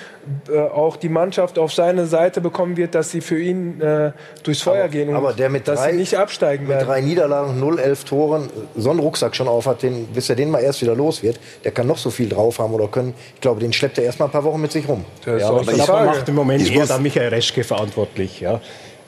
äh, 0.52 0.60
auch 0.60 0.96
die 0.98 1.10
Mannschaft 1.10 1.58
auf 1.60 1.74
seine 1.74 2.06
Seite 2.06 2.42
bekommen 2.42 2.78
wird, 2.78 2.96
dass 2.96 3.12
sie 3.12 3.22
für 3.22 3.40
ihn 3.40 3.82
äh, 3.82 4.12
durchs 4.44 4.62
Feuer 4.62 4.88
gehen 4.88 5.10
und 5.10 5.16
Aber 5.16 5.34
der 5.34 5.50
mit 5.50 5.68
dass 5.68 5.80
drei, 5.82 5.92
sie 5.92 5.98
nicht 5.98 6.16
absteigen 6.16 6.64
mit 6.68 6.76
werden. 6.76 6.88
drei 6.88 7.02
Niederlagen, 7.02 7.60
0, 7.60 7.80
11 7.80 8.04
Toren, 8.06 8.50
so 8.76 8.90
einen 8.92 9.00
Rucksack 9.00 9.36
schon 9.36 9.48
auf 9.48 9.66
hat, 9.66 9.84
den, 9.84 10.06
bis 10.08 10.30
er 10.30 10.36
den 10.36 10.50
mal 10.52 10.60
erst 10.62 10.82
wieder 10.82 10.96
los 10.96 11.24
wird, 11.24 11.40
der 11.64 11.72
kann 11.72 11.88
noch 11.88 11.98
so 11.98 12.10
viel 12.10 12.30
drauf 12.30 12.60
haben 12.60 12.74
oder 12.74 12.88
können. 12.88 13.14
Ich 13.36 13.42
glaube, 13.42 13.60
den 13.60 13.74
schleppt 13.74 13.98
er 13.98 14.04
erst 14.06 14.20
mal 14.20 14.26
ein 14.26 14.32
paar 14.32 14.44
Wochen 14.44 14.62
mit 14.62 14.72
sich 14.72 14.88
rum. 14.88 15.06
Das 15.26 15.42
Ja, 15.42 15.50
aber 15.50 15.62
ich 15.62 15.68
glaube, 15.84 16.06
macht 16.06 16.30
im 16.30 16.36
Moment 16.36 16.62
Ich 16.62 16.72
eher 16.74 16.80
muss- 16.80 16.88
da 16.90 16.98
Michael 16.98 17.30
Reschke 17.30 17.64
verantwortlich. 17.64 18.40
Ja? 18.42 18.60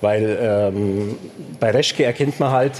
Weil 0.01 0.37
ähm, 0.41 1.17
bei 1.59 1.71
Reschke 1.71 2.03
erkennt 2.05 2.39
man 2.39 2.51
halt, 2.51 2.73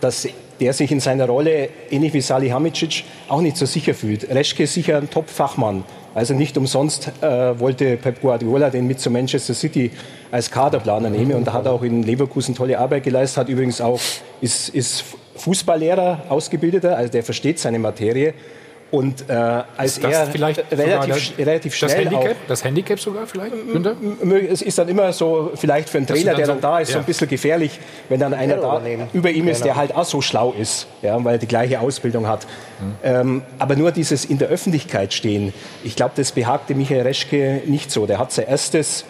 dass 0.00 0.28
der 0.60 0.72
sich 0.74 0.92
in 0.92 1.00
seiner 1.00 1.26
Rolle, 1.26 1.70
ähnlich 1.90 2.12
wie 2.12 2.20
Salihamidzic, 2.20 3.04
auch 3.28 3.40
nicht 3.40 3.56
so 3.56 3.64
sicher 3.66 3.94
fühlt. 3.94 4.28
Reschke 4.28 4.64
ist 4.64 4.74
sicher 4.74 4.98
ein 4.98 5.08
Top-Fachmann. 5.08 5.84
Also 6.14 6.34
nicht 6.34 6.56
umsonst 6.56 7.12
äh, 7.20 7.58
wollte 7.60 7.96
Pep 7.96 8.20
Guardiola 8.20 8.70
den 8.70 8.86
mit 8.86 9.00
zu 9.00 9.10
Manchester 9.10 9.54
City 9.54 9.90
als 10.30 10.50
Kaderplaner 10.50 11.10
nehmen. 11.10 11.34
Und 11.34 11.46
da 11.46 11.52
hat 11.52 11.66
er 11.66 11.72
auch 11.72 11.82
in 11.82 12.02
Leverkusen 12.02 12.54
tolle 12.54 12.78
Arbeit 12.78 13.04
geleistet, 13.04 13.38
hat 13.38 13.48
übrigens 13.48 13.80
auch, 13.80 14.00
ist, 14.40 14.70
ist 14.70 15.04
Fußballlehrer, 15.36 16.24
Ausgebildeter, 16.28 16.96
also 16.96 17.10
der 17.12 17.22
versteht 17.22 17.58
seine 17.58 17.78
Materie. 17.78 18.34
Und 18.90 19.30
äh, 19.30 19.32
als 19.76 19.92
Ist 19.98 20.02
das 20.04 20.12
er 20.12 20.26
vielleicht 20.26 20.64
sogar 20.68 20.84
relativ, 20.84 21.36
der- 21.36 21.46
relativ 21.46 21.78
das 21.78 21.92
schnell 21.92 22.08
auch 22.08 22.12
Handicap, 22.12 22.36
das 22.48 22.64
Handicap 22.64 22.98
sogar 22.98 23.24
vielleicht, 23.26 23.52
Günther? 23.72 23.94
Es 24.50 24.62
ist 24.62 24.78
dann 24.78 24.88
immer 24.88 25.12
so, 25.12 25.52
vielleicht 25.54 25.88
für 25.88 25.98
einen 25.98 26.08
Trainer, 26.08 26.30
dann 26.32 26.36
der 26.38 26.46
so- 26.46 26.52
dann 26.52 26.60
da 26.60 26.78
ist, 26.80 26.88
so 26.88 26.94
ja. 26.94 26.98
ein 27.00 27.04
bisschen 27.06 27.28
gefährlich, 27.28 27.78
wenn 28.08 28.18
dann 28.18 28.34
einer 28.34 28.56
Ja, 28.56 28.80
da 28.80 28.82
über 29.12 29.30
ihm 29.30 29.46
ist, 29.46 29.58
Genau. 29.58 29.64
der 29.66 29.76
halt 29.76 29.94
auch 29.94 30.04
so 30.04 30.20
schlau 30.20 30.52
ist, 30.58 30.88
ja, 31.02 31.22
weil 31.24 31.36
er 31.36 31.38
die 31.38 31.46
gleiche 31.46 31.78
Ausbildung 31.78 32.26
hat. 32.26 32.48
Ähm, 33.04 33.42
aber 33.60 33.76
nur 33.76 33.92
dieses 33.92 34.24
in 34.24 34.38
der 34.38 34.48
Öffentlichkeit 34.48 35.12
stehen, 35.14 35.52
ich 35.84 35.94
glaube, 35.94 36.12
das 36.16 36.32
behagte 36.32 36.74
Michael 36.74 37.02
Reschke 37.02 37.62
nicht 37.66 37.92
so. 37.92 38.06
Der 38.06 38.18
hat 38.18 38.32
sein 38.32 38.46
erstes 38.48 39.04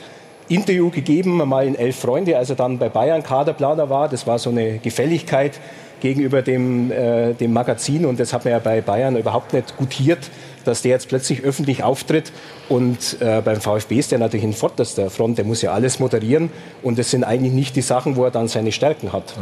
Interview 0.48 0.90
gegeben, 0.90 1.36
mal 1.48 1.66
in 1.66 1.77
Elf 1.77 1.97
Freunde, 2.01 2.36
als 2.36 2.51
er 2.51 2.57
dann 2.57 2.77
bei 2.78 2.89
Bayern 2.89 3.23
Kaderplaner 3.23 3.89
war. 3.89 4.09
Das 4.09 4.27
war 4.27 4.39
so 4.39 4.51
eine 4.51 4.78
Gefälligkeit 4.78 5.52
gegenüber 6.01 6.43
dem, 6.43 6.91
äh, 6.91 7.35
dem 7.35 7.53
Magazin 7.53 8.07
und 8.07 8.19
das 8.19 8.33
hat 8.33 8.45
man 8.45 8.53
ja 8.53 8.59
bei 8.59 8.81
Bayern 8.81 9.17
überhaupt 9.17 9.53
nicht 9.53 9.77
gutiert, 9.77 10.31
dass 10.65 10.83
der 10.83 10.93
jetzt 10.93 11.09
plötzlich 11.09 11.43
öffentlich 11.43 11.83
auftritt 11.83 12.33
und 12.69 13.17
äh, 13.21 13.41
beim 13.43 13.61
VfB 13.61 13.99
ist 13.99 14.13
der 14.13 14.19
natürlich 14.19 14.45
in 14.45 14.53
vorderster 14.53 15.11
Front, 15.11 15.39
der 15.39 15.45
muss 15.45 15.63
ja 15.63 15.73
alles 15.73 15.99
moderieren 15.99 16.51
und 16.83 16.99
das 16.99 17.11
sind 17.11 17.25
eigentlich 17.25 17.53
nicht 17.53 17.77
die 17.77 17.83
Sachen, 17.83 18.17
wo 18.17 18.25
er 18.25 18.31
dann 18.31 18.49
seine 18.49 18.73
Stärken 18.73 19.13
hat. 19.13 19.35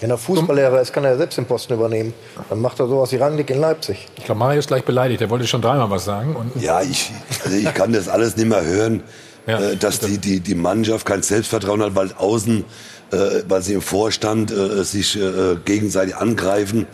Wenn 0.00 0.10
er 0.10 0.18
Fußballlehrer 0.18 0.80
ist, 0.80 0.92
kann 0.92 1.04
er 1.04 1.16
selbst 1.16 1.38
den 1.38 1.46
Posten 1.46 1.72
übernehmen. 1.72 2.12
Dann 2.50 2.60
macht 2.60 2.78
er 2.80 2.86
sowas 2.86 3.12
wie 3.12 3.16
Rangnick 3.16 3.48
in 3.50 3.60
Leipzig. 3.60 4.06
Ich 4.16 4.24
glaube, 4.24 4.38
Mario 4.38 4.58
ist 4.58 4.68
gleich 4.68 4.84
beleidigt. 4.84 5.22
Er 5.22 5.30
wollte 5.30 5.46
schon 5.46 5.62
dreimal 5.62 5.88
was 5.90 6.04
sagen. 6.04 6.36
Und 6.36 6.62
Ja, 6.62 6.82
ich, 6.82 7.12
also 7.44 7.56
ich 7.56 7.72
kann 7.72 7.92
das 7.92 8.06
alles 8.08 8.36
nicht 8.36 8.48
mehr 8.48 8.62
hören, 8.62 9.02
Ja, 9.46 9.60
äh, 9.60 9.76
dass 9.76 10.00
die, 10.00 10.18
die, 10.18 10.40
die 10.40 10.54
Mannschaft 10.54 11.06
kein 11.06 11.22
Selbstvertrauen 11.22 11.82
hat, 11.82 11.94
weil 11.94 12.12
außen, 12.12 12.64
äh, 13.12 13.16
weil 13.48 13.62
sie 13.62 13.74
im 13.74 13.82
Vorstand 13.82 14.50
äh, 14.50 14.82
sich 14.84 15.16
äh, 15.16 15.56
gegenseitig 15.64 16.16
angreifen. 16.16 16.86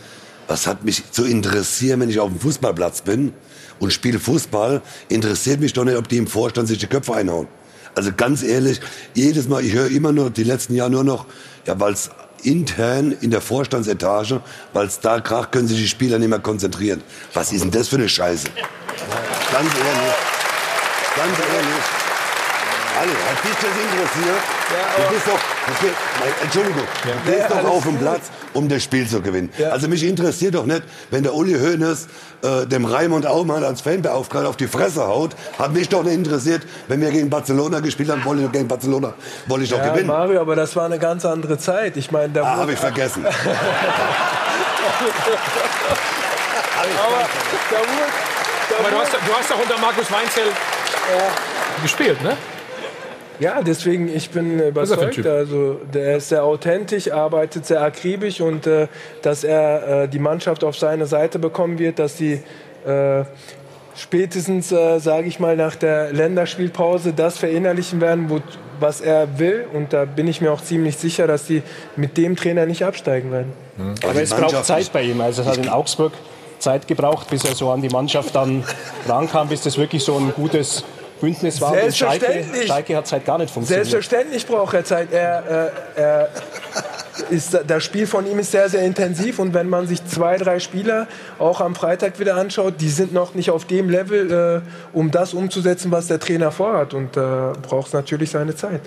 Was 0.47 0.67
hat 0.67 0.83
mich 0.83 1.11
zu 1.11 1.25
interessieren, 1.25 2.01
wenn 2.01 2.09
ich 2.09 2.19
auf 2.19 2.29
dem 2.29 2.39
Fußballplatz 2.39 3.01
bin 3.01 3.33
und 3.79 3.91
spiele 3.91 4.19
Fußball, 4.19 4.81
interessiert 5.09 5.61
mich 5.61 5.73
doch 5.73 5.85
nicht, 5.85 5.97
ob 5.97 6.07
die 6.07 6.17
im 6.17 6.27
Vorstand 6.27 6.67
sich 6.67 6.77
die 6.77 6.87
Köpfe 6.87 7.15
einhauen. 7.15 7.47
Also 7.95 8.11
ganz 8.15 8.43
ehrlich, 8.43 8.81
jedes 9.13 9.47
Mal, 9.47 9.63
ich 9.63 9.73
höre 9.73 9.87
immer 9.87 10.11
nur 10.11 10.29
die 10.29 10.43
letzten 10.43 10.75
Jahre 10.75 10.91
nur 10.91 11.03
noch, 11.03 11.25
ja, 11.65 11.79
weil 11.79 11.93
es 11.93 12.09
intern 12.43 13.15
in 13.21 13.31
der 13.31 13.41
Vorstandsetage, 13.41 14.41
weil 14.73 14.87
es 14.87 14.99
da 14.99 15.19
kracht, 15.19 15.51
können 15.51 15.67
sich 15.67 15.77
die 15.77 15.87
Spieler 15.87 16.19
nicht 16.19 16.29
mehr 16.29 16.39
konzentrieren. 16.39 17.01
Was 17.33 17.51
ist 17.51 17.63
denn 17.63 17.71
das 17.71 17.87
für 17.87 17.95
eine 17.95 18.09
Scheiße? 18.09 18.47
Ganz 19.51 19.69
ehrlich. 19.75 20.13
Ganz 21.15 21.37
ehrlich. 21.39 22.02
Alle, 23.03 23.11
hat 23.11 23.43
dich 23.43 23.51
das 23.59 23.75
interessiert? 23.83 24.39
du 24.95 25.03
bist 25.13 25.27
doch, 25.27 25.39
okay, 25.75 25.91
Entschuldigung, 26.41 26.83
du 27.03 27.31
bist 27.31 27.49
doch 27.49 27.65
auf 27.65 27.83
dem 27.83 27.97
Platz, 27.97 28.31
um 28.53 28.69
das 28.69 28.81
Spiel 28.83 29.05
zu 29.05 29.21
gewinnen. 29.21 29.51
Also 29.71 29.89
mich 29.89 30.03
interessiert 30.03 30.55
doch 30.55 30.65
nicht, 30.65 30.83
wenn 31.11 31.23
der 31.23 31.35
Uli 31.35 31.53
Hoeneß 31.59 32.07
äh, 32.43 32.65
dem 32.65 32.85
Raimund 32.85 33.25
Aumann 33.25 33.65
als 33.65 33.81
Fanbeauftragter 33.81 34.47
auf 34.47 34.55
die 34.55 34.67
Fresse 34.67 35.05
haut, 35.05 35.35
hat 35.59 35.73
mich 35.73 35.89
doch 35.89 36.03
nicht 36.03 36.13
interessiert, 36.13 36.61
wenn 36.87 37.01
wir 37.01 37.11
gegen 37.11 37.29
Barcelona 37.29 37.81
gespielt 37.81 38.09
haben, 38.09 38.23
wollte 38.23 38.43
ich 38.43 38.51
gegen 38.53 38.69
Barcelona, 38.69 39.15
wollte 39.47 39.65
ich 39.65 39.69
doch 39.69 39.79
ja, 39.79 39.89
gewinnen. 39.89 40.07
Mario, 40.07 40.39
aber 40.39 40.55
das 40.55 40.73
war 40.77 40.85
eine 40.85 40.97
ganz 40.97 41.25
andere 41.25 41.57
Zeit. 41.57 41.97
Ich 41.97 42.09
meine, 42.09 42.41
ah, 42.41 42.55
habe 42.55 42.71
ich 42.71 42.79
vergessen. 42.79 43.25
aber 43.27 43.35
da 47.69 47.79
wurde, 47.79 48.07
da 48.69 48.75
Aber 48.79 48.89
du 48.91 48.97
hast, 48.97 49.11
du 49.11 49.33
hast 49.37 49.51
doch 49.51 49.61
unter 49.61 49.77
Markus 49.77 50.09
Weinzel 50.09 50.43
gespielt, 51.81 52.23
ne? 52.23 52.37
Ja, 53.43 53.61
deswegen, 53.61 54.07
ich 54.07 54.29
bin 54.29 54.57
überzeugt. 54.57 55.27
Also, 55.27 55.81
der 55.93 56.17
ist 56.17 56.29
sehr 56.29 56.45
authentisch, 56.45 57.11
arbeitet 57.11 57.65
sehr 57.65 57.81
akribisch 57.81 58.39
und 58.39 58.65
äh, 58.67 58.87
dass 59.21 59.43
er 59.43 60.03
äh, 60.03 60.07
die 60.07 60.19
Mannschaft 60.19 60.63
auf 60.63 60.77
seine 60.77 61.07
Seite 61.07 61.39
bekommen 61.39 61.77
wird, 61.77 61.99
dass 61.99 62.17
sie 62.17 62.41
äh, 62.85 63.25
spätestens, 63.97 64.71
äh, 64.71 64.99
sage 64.99 65.27
ich 65.27 65.41
mal, 65.41 65.57
nach 65.57 65.75
der 65.75 66.13
Länderspielpause 66.13 67.11
das 67.11 67.37
verinnerlichen 67.37 67.99
werden, 67.99 68.29
wo, 68.29 68.39
was 68.79 69.01
er 69.01 69.37
will. 69.37 69.65
Und 69.73 69.91
da 69.91 70.05
bin 70.05 70.29
ich 70.29 70.39
mir 70.39 70.53
auch 70.53 70.61
ziemlich 70.61 70.95
sicher, 70.95 71.27
dass 71.27 71.45
sie 71.45 71.63
mit 71.97 72.15
dem 72.15 72.37
Trainer 72.37 72.65
nicht 72.65 72.85
absteigen 72.85 73.29
werden. 73.33 73.51
Mhm. 73.75 73.95
Aber 74.07 74.21
es 74.21 74.33
braucht 74.33 74.63
Zeit 74.63 74.93
bei 74.93 75.03
ihm. 75.03 75.19
Also 75.19 75.41
es 75.41 75.47
hat 75.49 75.57
in 75.57 75.67
Augsburg 75.67 76.13
Zeit 76.59 76.87
gebraucht, 76.87 77.29
bis 77.29 77.43
er 77.43 77.55
so 77.55 77.71
an 77.71 77.81
die 77.81 77.89
Mannschaft 77.89 78.33
dann 78.35 78.63
rankam, 79.05 79.49
bis 79.49 79.63
das 79.63 79.77
wirklich 79.77 80.01
so 80.01 80.15
ein 80.15 80.31
gutes 80.33 80.85
Bündnis 81.23 81.61
war. 81.61 81.71
Und 81.71 81.95
Schalke, 81.95 82.25
Selbstverständlich. 82.25 82.67
Schalke 82.67 82.97
hat 82.97 83.11
halt 83.11 83.25
gar 83.25 83.37
nicht 83.37 83.53
funktioniert. 83.53 83.85
Selbstverständlich 83.85 84.45
braucht 84.45 84.73
er 84.73 84.83
Zeit. 84.83 85.13
Er, 85.13 85.71
äh, 85.95 86.01
er 86.01 86.29
ist, 87.29 87.57
das 87.65 87.83
Spiel 87.83 88.07
von 88.07 88.29
ihm 88.29 88.39
ist 88.39 88.51
sehr, 88.51 88.67
sehr 88.67 88.83
intensiv 88.83 89.39
und 89.39 89.53
wenn 89.53 89.69
man 89.69 89.87
sich 89.87 90.05
zwei, 90.05 90.35
drei 90.37 90.59
Spieler 90.59 91.07
auch 91.39 91.61
am 91.61 91.75
Freitag 91.75 92.19
wieder 92.19 92.35
anschaut, 92.35 92.75
die 92.81 92.89
sind 92.89 93.13
noch 93.13 93.35
nicht 93.35 93.51
auf 93.51 93.63
dem 93.65 93.89
Level, 93.89 94.63
äh, 94.63 94.97
um 94.97 95.11
das 95.11 95.33
umzusetzen, 95.33 95.91
was 95.91 96.07
der 96.07 96.19
Trainer 96.19 96.51
vorhat 96.51 96.93
und 96.93 97.15
da 97.15 97.53
äh, 97.53 97.67
braucht 97.67 97.87
es 97.87 97.93
natürlich 97.93 98.31
seine 98.31 98.55
Zeit. 98.55 98.81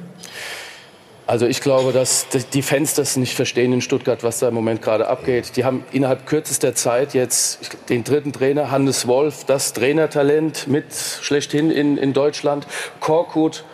Also 1.29 1.47
ich 1.47 1.61
glaube, 1.61 1.93
dass 1.93 2.29
die 2.29 2.63
Fans 2.63 2.95
das 2.95 3.17
nicht 3.17 3.35
verstehen 3.35 3.73
in 3.73 3.81
Stuttgart, 3.81 4.23
was 4.23 4.39
da 4.39 4.49
im 4.49 4.55
Moment 4.55 4.81
gerade 4.81 5.09
abgeht. 5.09 5.57
Die 5.57 5.65
haben 5.65 5.85
innerhalb 5.91 6.25
kürzester 6.25 6.77
Zeit 6.77 7.15
jetzt 7.15 7.77
den 7.89 8.05
dritten 8.05 8.33
Trainer, 8.33 8.71
Hannes 8.71 9.09
Wolf, 9.09 9.45
das 9.45 9.73
Trainertalent 9.73 10.69
mit 10.69 10.87
schlechthin 10.95 11.73
in, 11.73 11.97
in 11.97 12.13
Deutschland. 12.13 12.69
Korkut 13.01 13.65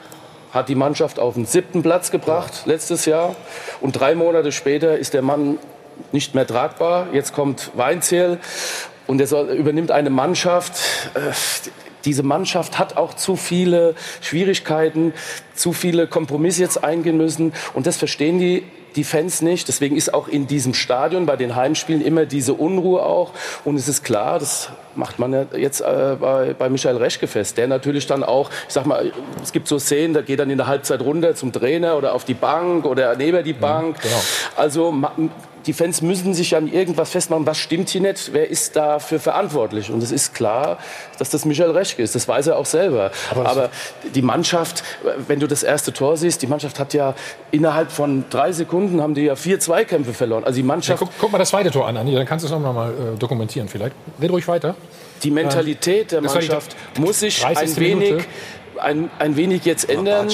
hat 0.50 0.70
die 0.70 0.74
Mannschaft 0.74 1.18
auf 1.18 1.34
den 1.34 1.44
siebten 1.44 1.82
Platz 1.82 2.10
gebracht 2.10 2.62
letztes 2.64 3.04
Jahr. 3.04 3.36
Und 3.82 3.92
drei 3.92 4.14
Monate 4.14 4.50
später 4.50 4.96
ist 4.96 5.12
der 5.12 5.22
Mann 5.22 5.58
nicht 6.10 6.34
mehr 6.34 6.46
tragbar. 6.46 7.08
Jetzt 7.12 7.34
kommt 7.34 7.70
Weinzierl 7.74 8.38
und 9.06 9.20
er 9.20 9.26
soll, 9.26 9.50
übernimmt 9.50 9.90
eine 9.90 10.08
Mannschaft. 10.08 10.72
Äh, 11.14 11.32
diese 12.04 12.22
Mannschaft 12.22 12.78
hat 12.78 12.96
auch 12.96 13.14
zu 13.14 13.36
viele 13.36 13.94
Schwierigkeiten, 14.20 15.12
zu 15.54 15.72
viele 15.72 16.06
Kompromisse 16.06 16.62
jetzt 16.62 16.82
eingehen 16.82 17.16
müssen. 17.16 17.52
Und 17.74 17.86
das 17.86 17.96
verstehen 17.96 18.38
die 18.38 18.64
die 18.96 19.04
Fans 19.04 19.42
nicht. 19.42 19.68
Deswegen 19.68 19.96
ist 19.96 20.12
auch 20.12 20.28
in 20.28 20.46
diesem 20.46 20.74
Stadion 20.74 21.26
bei 21.26 21.36
den 21.36 21.56
Heimspielen 21.56 22.02
immer 22.02 22.26
diese 22.26 22.54
Unruhe 22.54 23.02
auch. 23.02 23.32
Und 23.64 23.76
es 23.76 23.88
ist 23.88 24.04
klar, 24.04 24.38
das 24.38 24.70
macht 24.94 25.18
man 25.18 25.32
ja 25.32 25.46
jetzt 25.56 25.80
äh, 25.80 26.16
bei, 26.20 26.54
bei 26.54 26.68
Michael 26.68 26.96
Reschke 26.96 27.26
fest, 27.26 27.56
der 27.56 27.66
natürlich 27.66 28.06
dann 28.06 28.22
auch, 28.22 28.50
ich 28.68 28.74
sag 28.74 28.86
mal, 28.86 29.12
es 29.42 29.52
gibt 29.52 29.68
so 29.68 29.78
Szenen, 29.78 30.14
da 30.14 30.20
geht 30.20 30.38
dann 30.38 30.50
in 30.50 30.58
der 30.58 30.66
Halbzeit 30.66 31.00
runter 31.00 31.34
zum 31.34 31.52
Trainer 31.52 31.96
oder 31.96 32.14
auf 32.14 32.24
die 32.24 32.34
Bank 32.34 32.84
oder 32.84 33.16
neben 33.16 33.42
die 33.44 33.52
Bank. 33.52 33.96
Ja, 33.96 34.02
genau. 34.02 34.22
Also 34.56 34.94
die 35.66 35.72
Fans 35.72 36.02
müssen 36.02 36.34
sich 36.34 36.56
an 36.56 36.68
irgendwas 36.68 37.10
festmachen, 37.10 37.46
was 37.46 37.58
stimmt 37.58 37.88
hier 37.88 38.00
nicht, 38.00 38.32
wer 38.32 38.48
ist 38.48 38.76
dafür 38.76 39.20
verantwortlich. 39.20 39.90
Und 39.90 40.02
es 40.02 40.10
ist 40.10 40.34
klar, 40.34 40.78
dass 41.18 41.30
das 41.30 41.44
Michael 41.44 41.70
Reschke 41.70 42.02
ist, 42.02 42.14
das 42.14 42.26
weiß 42.26 42.48
er 42.48 42.56
auch 42.56 42.66
selber. 42.66 43.10
Aber, 43.30 43.48
Aber, 43.48 43.70
die 44.14 44.22
Mannschaft, 44.22 44.82
wenn 45.28 45.40
du 45.40 45.46
das 45.46 45.62
erste 45.62 45.92
Tor 45.92 46.16
siehst, 46.16 46.42
die 46.42 46.46
Mannschaft 46.46 46.78
hat 46.78 46.94
ja 46.94 47.14
innerhalb 47.50 47.92
von 47.92 48.24
drei 48.30 48.52
Sekunden 48.52 49.00
haben 49.00 49.14
die 49.14 49.22
ja 49.22 49.36
vier 49.36 49.60
Zweikämpfe 49.60 50.12
verloren. 50.12 50.44
Also 50.44 50.56
die 50.56 50.62
Mannschaft... 50.62 51.00
Ja, 51.00 51.06
guck, 51.06 51.18
guck, 51.18 51.32
mal 51.32 51.38
das 51.38 51.50
zweite 51.50 51.70
Tor 51.70 51.86
an, 51.86 51.96
Andi, 51.96 52.14
dann 52.14 52.26
kannst 52.26 52.44
du 52.44 52.46
es 52.46 52.52
noch 52.52 52.72
mal 52.72 52.90
äh, 52.90 53.18
dokumentieren 53.18 53.68
vielleicht. 53.68 53.94
Red 54.20 54.30
ruhig 54.30 54.48
weiter. 54.48 54.74
Die 55.22 55.30
Mentalität 55.30 56.12
der 56.12 56.22
Mannschaft 56.22 56.76
muss 56.98 57.20
sich 57.20 57.44
ein 57.44 57.76
wenig... 57.76 58.10
Minute 58.10 58.24
ein, 58.82 59.10
ein 59.18 59.36
wenig 59.36 59.64
jetzt 59.64 59.88
ändern. 59.88 60.28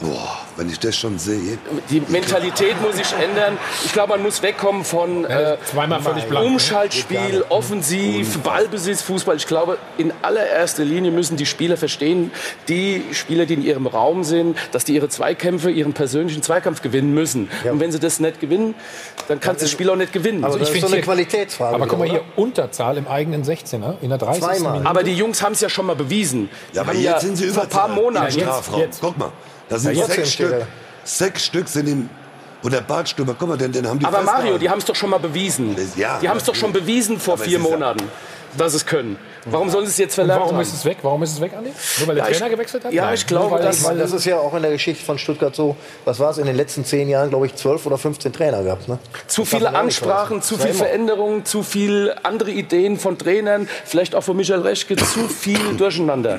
Boah, 0.00 0.38
wenn 0.56 0.68
ich 0.68 0.78
das 0.78 0.96
schon 0.96 1.18
sehe. 1.18 1.58
Die 1.90 2.00
Mentalität 2.00 2.80
muss 2.82 2.96
sich 2.96 3.12
ändern. 3.12 3.58
Ich 3.84 3.92
glaube, 3.92 4.10
man 4.10 4.22
muss 4.22 4.42
wegkommen 4.42 4.84
von 4.84 5.24
äh, 5.24 5.56
ne? 5.76 6.44
Umschaltspiel, 6.44 7.44
offensiv, 7.48 8.38
Ballbesitz, 8.40 9.02
Fußball. 9.02 9.36
Ich 9.36 9.46
glaube, 9.46 9.78
in 9.98 10.12
allererster 10.22 10.84
Linie 10.84 11.12
müssen 11.12 11.36
die 11.36 11.46
Spieler 11.46 11.76
verstehen, 11.76 12.32
die 12.68 13.04
Spieler, 13.12 13.46
die 13.46 13.54
in 13.54 13.62
ihrem 13.62 13.86
Raum 13.86 14.24
sind, 14.24 14.56
dass 14.72 14.84
die 14.84 14.94
ihre 14.94 15.08
Zweikämpfe, 15.08 15.70
ihren 15.70 15.92
persönlichen 15.92 16.42
Zweikampf 16.42 16.82
gewinnen 16.82 17.14
müssen. 17.14 17.50
Ja. 17.64 17.72
Und 17.72 17.80
wenn 17.80 17.92
sie 17.92 18.00
das 18.00 18.20
nicht 18.20 18.40
gewinnen, 18.40 18.74
dann 19.28 19.40
kannst 19.40 19.62
du 19.62 19.64
das 19.64 19.70
Spiel 19.70 19.88
auch 19.90 19.96
nicht 19.96 20.12
gewinnen. 20.12 20.44
Also 20.44 20.58
das 20.58 20.70
ist 20.70 20.80
so 20.80 20.88
eine 20.88 21.00
Qualitätsfrage. 21.00 21.74
Aber 21.74 21.86
guck 21.86 21.98
mal 21.98 22.08
hier, 22.08 22.22
Unterzahl 22.36 22.96
im 22.96 23.06
eigenen 23.06 23.44
16er, 23.44 23.94
in 24.02 24.08
der 24.08 24.18
30. 24.18 24.42
Minute. 24.60 24.86
Aber 24.86 25.02
die 25.02 25.14
Jungs 25.14 25.42
haben 25.42 25.52
es 25.52 25.60
ja 25.60 25.68
schon 25.68 25.86
mal 25.86 25.96
bewiesen. 25.96 26.48
Ja, 26.72 26.82
aber 26.82 26.94
jetzt 26.94 27.04
ja 27.04 27.20
sind 27.20 27.36
sie 27.36 27.44
über 27.44 27.66
paar 27.66 27.91
Monaten. 27.92 28.38
Ja, 28.38 28.56
jetzt, 28.56 28.70
jetzt. 28.76 29.00
Guck 29.00 29.18
mal, 29.18 29.30
da 29.68 29.78
sind 29.78 29.94
ja, 29.96 30.06
sechs 30.06 30.32
Stück. 30.32 30.66
Sechs 31.04 31.46
Stück 31.46 31.68
sind 31.68 31.88
im 31.88 32.08
oder 32.62 32.80
Bartstüber, 32.80 33.34
guck 33.36 33.48
mal, 33.48 33.56
den, 33.56 33.72
den 33.72 33.88
haben 33.88 33.98
die 33.98 34.04
Aber 34.06 34.22
Mario, 34.22 34.56
die 34.56 34.70
haben 34.70 34.78
es 34.78 34.84
doch 34.84 34.94
schon 34.94 35.10
mal 35.10 35.18
bewiesen. 35.18 35.76
Ja, 35.96 36.18
die 36.20 36.28
haben 36.28 36.36
es 36.36 36.44
doch 36.44 36.54
schon 36.54 36.72
bewiesen 36.72 37.18
vor 37.18 37.36
vier 37.36 37.58
Monaten, 37.58 38.08
dass 38.56 38.72
sie 38.72 38.76
es 38.78 38.86
können. 38.86 39.16
Warum 39.46 39.70
sollen 39.70 39.86
sie 39.86 39.90
es 39.90 39.98
jetzt 39.98 40.14
verlernen? 40.14 40.44
Warum 40.44 40.60
ist 40.60 40.72
es 40.72 40.84
weg? 40.84 40.98
Warum 41.02 41.22
ist 41.22 41.32
es 41.32 41.40
weg, 41.40 41.52
Andi? 41.56 41.72
Nur 41.98 42.08
weil 42.08 42.14
der 42.14 42.24
ja, 42.24 42.30
Trainer 42.30 42.46
ich, 42.46 42.52
gewechselt 42.52 42.84
hat? 42.84 42.92
Ja, 42.92 43.06
Nein. 43.06 43.14
ich 43.14 43.26
glaube, 43.26 43.50
weil, 43.50 43.62
dass, 43.62 43.84
weil 43.84 43.98
das 43.98 44.12
ist 44.12 44.24
ja 44.24 44.38
auch 44.38 44.54
in 44.54 44.62
der 44.62 44.70
Geschichte 44.70 45.04
von 45.04 45.18
Stuttgart 45.18 45.54
so. 45.54 45.76
Was 46.04 46.20
war 46.20 46.30
es 46.30 46.38
in 46.38 46.46
den 46.46 46.56
letzten 46.56 46.84
zehn 46.84 47.08
Jahren, 47.08 47.30
glaube 47.30 47.46
ich, 47.46 47.54
zwölf 47.56 47.84
oder 47.86 47.98
15 47.98 48.32
Trainer 48.32 48.62
gehabt. 48.62 48.88
Ne? 48.88 48.98
Zu 49.26 49.44
viele 49.44 49.74
Ansprachen, 49.74 50.42
zu 50.42 50.58
viel 50.58 50.74
Veränderungen, 50.74 51.44
zu 51.44 51.62
viel 51.62 52.14
andere 52.22 52.50
Ideen 52.50 52.98
von 52.98 53.18
Trainern, 53.18 53.68
vielleicht 53.84 54.14
auch 54.14 54.22
von 54.22 54.36
Michael 54.36 54.60
Reschke, 54.60 54.96
zu 54.96 55.28
viel 55.28 55.76
Durcheinander. 55.76 56.38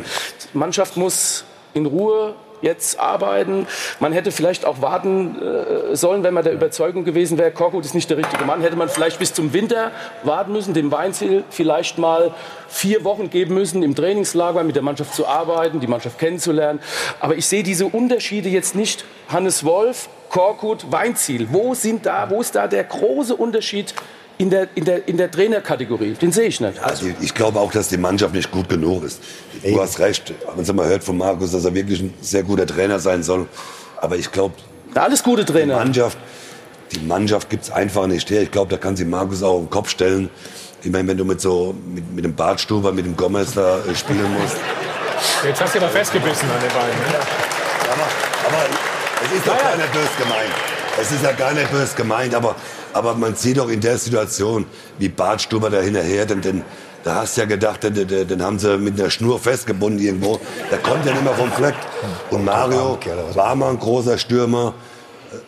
Mannschaft 0.53 0.97
muss 0.97 1.43
in 1.73 1.85
Ruhe 1.85 2.35
jetzt 2.63 2.99
arbeiten. 2.99 3.67
Man 3.99 4.13
hätte 4.13 4.31
vielleicht 4.31 4.65
auch 4.65 4.81
warten 4.81 5.35
äh, 5.39 5.95
sollen, 5.95 6.23
wenn 6.23 6.33
man 6.33 6.43
der 6.43 6.53
Überzeugung 6.53 7.03
gewesen 7.03 7.37
wäre, 7.37 7.51
Korkut 7.51 7.85
ist 7.85 7.93
nicht 7.93 8.09
der 8.09 8.17
richtige 8.17 8.45
Mann, 8.45 8.61
hätte 8.61 8.75
man 8.75 8.89
vielleicht 8.89 9.19
bis 9.19 9.33
zum 9.33 9.53
Winter 9.53 9.91
warten 10.23 10.53
müssen, 10.53 10.73
dem 10.73 10.91
Weinziel 10.91 11.43
vielleicht 11.49 11.97
mal 11.97 12.33
vier 12.67 13.03
Wochen 13.03 13.29
geben 13.29 13.53
müssen, 13.53 13.83
im 13.83 13.93
Trainingslager 13.93 14.63
mit 14.63 14.75
der 14.75 14.83
Mannschaft 14.83 15.13
zu 15.13 15.27
arbeiten, 15.27 15.79
die 15.79 15.87
Mannschaft 15.87 16.17
kennenzulernen. 16.17 16.79
Aber 17.19 17.35
ich 17.35 17.45
sehe 17.45 17.63
diese 17.63 17.85
Unterschiede 17.85 18.49
jetzt 18.49 18.75
nicht. 18.75 19.05
Hannes 19.27 19.63
Wolf, 19.63 20.09
Korkut, 20.29 20.91
Weinziel. 20.91 21.49
Wo 21.51 21.75
sind 21.75 22.05
da, 22.05 22.29
wo 22.29 22.41
ist 22.41 22.55
da 22.55 22.67
der 22.67 22.85
große 22.85 23.35
Unterschied 23.35 23.93
in 24.37 24.49
der, 24.49 24.67
in 24.75 24.85
der, 24.85 25.07
in 25.07 25.17
der 25.17 25.29
Trainerkategorie. 25.29 26.13
Den 26.13 26.31
sehe 26.31 26.47
ich 26.47 26.59
nicht. 26.59 26.81
Also 26.81 27.05
ich 27.21 27.33
glaube 27.33 27.59
auch, 27.59 27.71
dass 27.71 27.89
die 27.89 27.97
Mannschaft 27.97 28.33
nicht 28.33 28.51
gut 28.51 28.69
genug 28.69 29.03
ist. 29.03 29.21
Du 29.61 29.69
Eben. 29.69 29.79
hast 29.79 29.99
recht. 29.99 30.33
Wenn 30.55 30.75
man 30.75 30.87
hört 30.87 31.03
von 31.03 31.17
Markus, 31.17 31.51
dass 31.51 31.65
er 31.65 31.73
wirklich 31.73 32.01
ein 32.01 32.13
sehr 32.21 32.43
guter 32.43 32.65
Trainer 32.65 32.99
sein 32.99 33.23
soll. 33.23 33.47
Aber 33.97 34.15
ich 34.17 34.31
glaube, 34.31 34.55
alles 34.95 35.23
gute 35.23 35.45
Trainer. 35.45 35.75
Die 35.75 35.79
Mannschaft, 35.79 36.17
die 36.91 36.99
Mannschaft 36.99 37.49
gibt 37.49 37.63
es 37.63 37.71
einfach 37.71 38.07
nicht 38.07 38.29
her. 38.29 38.41
Ich 38.41 38.51
glaube, 38.51 38.71
da 38.71 38.77
kann 38.77 38.95
sich 38.95 39.07
Markus 39.07 39.43
auch 39.43 39.59
im 39.59 39.69
Kopf 39.69 39.89
stellen. 39.89 40.29
Ich 40.83 40.91
meine, 40.91 41.07
wenn 41.07 41.17
du 41.17 41.25
mit 41.25 41.39
so 41.39 41.73
mit, 41.85 42.11
mit 42.13 42.25
dem 42.25 42.35
Bartstuber, 42.35 42.91
mit 42.91 43.05
dem 43.05 43.15
Gomez 43.15 43.53
da 43.53 43.77
äh, 43.77 43.95
spielen 43.95 44.31
musst. 44.33 44.57
Jetzt 45.45 45.61
hast 45.61 45.75
du 45.75 45.79
da 45.79 45.87
festgebissen 45.87 46.49
an 46.49 46.59
den 46.59 46.69
Beinen. 46.69 46.89
Ne? 46.89 47.19
Aber, 47.93 48.55
aber 48.55 48.65
es 49.23 49.31
ist 49.37 49.47
doch 49.47 49.57
gar 49.57 49.77
nicht 49.77 49.93
böse 49.93 50.09
gemeint. 50.17 50.51
Es 50.99 51.11
ist 51.11 51.23
ja 51.23 51.31
gar 51.31 51.53
nicht 51.53 51.71
böse 51.71 51.95
gemeint, 51.95 52.35
aber 52.35 52.55
aber 52.93 53.15
man 53.15 53.35
sieht 53.35 53.57
doch 53.57 53.69
in 53.69 53.81
der 53.81 53.97
Situation, 53.97 54.65
wie 54.99 55.09
Bart 55.09 55.41
Stuber 55.41 55.69
da 55.69 55.81
hinterher, 55.81 56.25
denn, 56.25 56.41
denn 56.41 56.63
da 57.03 57.15
hast 57.15 57.35
du 57.35 57.41
ja 57.41 57.47
gedacht, 57.47 57.83
den, 57.83 57.93
den, 57.93 58.27
den, 58.27 58.41
haben 58.41 58.57
sie 58.57 58.77
mit 58.77 58.99
einer 58.99 59.09
Schnur 59.09 59.39
festgebunden 59.39 59.99
irgendwo. 59.99 60.39
Der 60.71 60.77
kommt 60.77 61.05
ja 61.05 61.11
nicht 61.11 61.23
mehr 61.23 61.33
vom 61.33 61.51
Fleck. 61.51 61.75
Und 62.29 62.45
Mario 62.45 62.97
war 63.33 63.55
mal 63.55 63.71
ein 63.71 63.79
großer 63.79 64.17
Stürmer. 64.17 64.73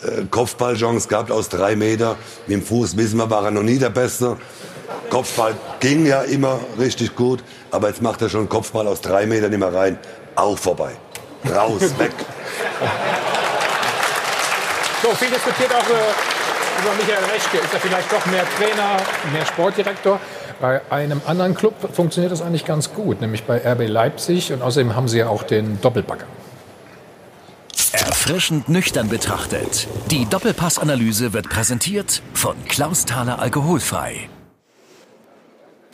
Äh, 0.03 0.21
äh 0.21 0.25
Kopfballchance 0.29 1.07
gehabt 1.07 1.31
aus 1.31 1.47
drei 1.47 1.77
Meter. 1.77 2.17
Mit 2.47 2.57
dem 2.57 2.63
Fuß 2.65 2.97
wissen 2.97 3.17
wir, 3.17 3.29
war 3.29 3.45
er 3.45 3.51
noch 3.51 3.63
nie 3.63 3.77
der 3.77 3.89
Beste. 3.89 4.35
Kopfball 5.09 5.55
ging 5.79 6.05
ja 6.05 6.23
immer 6.23 6.59
richtig 6.77 7.15
gut. 7.15 7.41
Aber 7.71 7.87
jetzt 7.87 8.01
macht 8.01 8.21
er 8.21 8.29
schon 8.29 8.49
Kopfball 8.49 8.87
aus 8.87 8.99
drei 8.99 9.25
Metern 9.25 9.51
nicht 9.51 9.59
mehr 9.59 9.73
rein. 9.73 9.97
Auch 10.35 10.57
vorbei. 10.57 10.91
Raus, 11.49 11.81
weg. 11.97 12.11
So, 15.03 15.11
viel 15.13 15.29
diskutiert 15.29 15.71
auch 15.71 15.87
äh, 15.87 16.34
über 16.81 16.93
Michael 16.95 17.23
Reschke. 17.33 17.57
Ist 17.57 17.73
er 17.73 17.79
vielleicht 17.79 18.11
doch 18.11 18.25
mehr 18.27 18.43
Trainer, 18.57 18.97
mehr 19.33 19.45
Sportdirektor? 19.45 20.19
Bei 20.59 20.81
einem 20.89 21.21
anderen 21.25 21.55
Club 21.55 21.73
funktioniert 21.93 22.31
das 22.31 22.41
eigentlich 22.41 22.65
ganz 22.65 22.93
gut, 22.93 23.21
nämlich 23.21 23.43
bei 23.43 23.57
RB 23.57 23.87
Leipzig. 23.87 24.53
Und 24.53 24.61
außerdem 24.61 24.95
haben 24.95 25.07
sie 25.07 25.19
ja 25.19 25.27
auch 25.27 25.43
den 25.43 25.79
Doppelbacker. 25.81 26.25
Erfrischend 27.91 28.69
nüchtern 28.69 29.09
betrachtet. 29.09 29.87
Die 30.11 30.25
Doppelpassanalyse 30.25 31.33
wird 31.33 31.49
präsentiert 31.49 32.21
von 32.33 32.55
Klaus 32.67 33.05
Thaler 33.05 33.39
Alkoholfrei. 33.39 34.29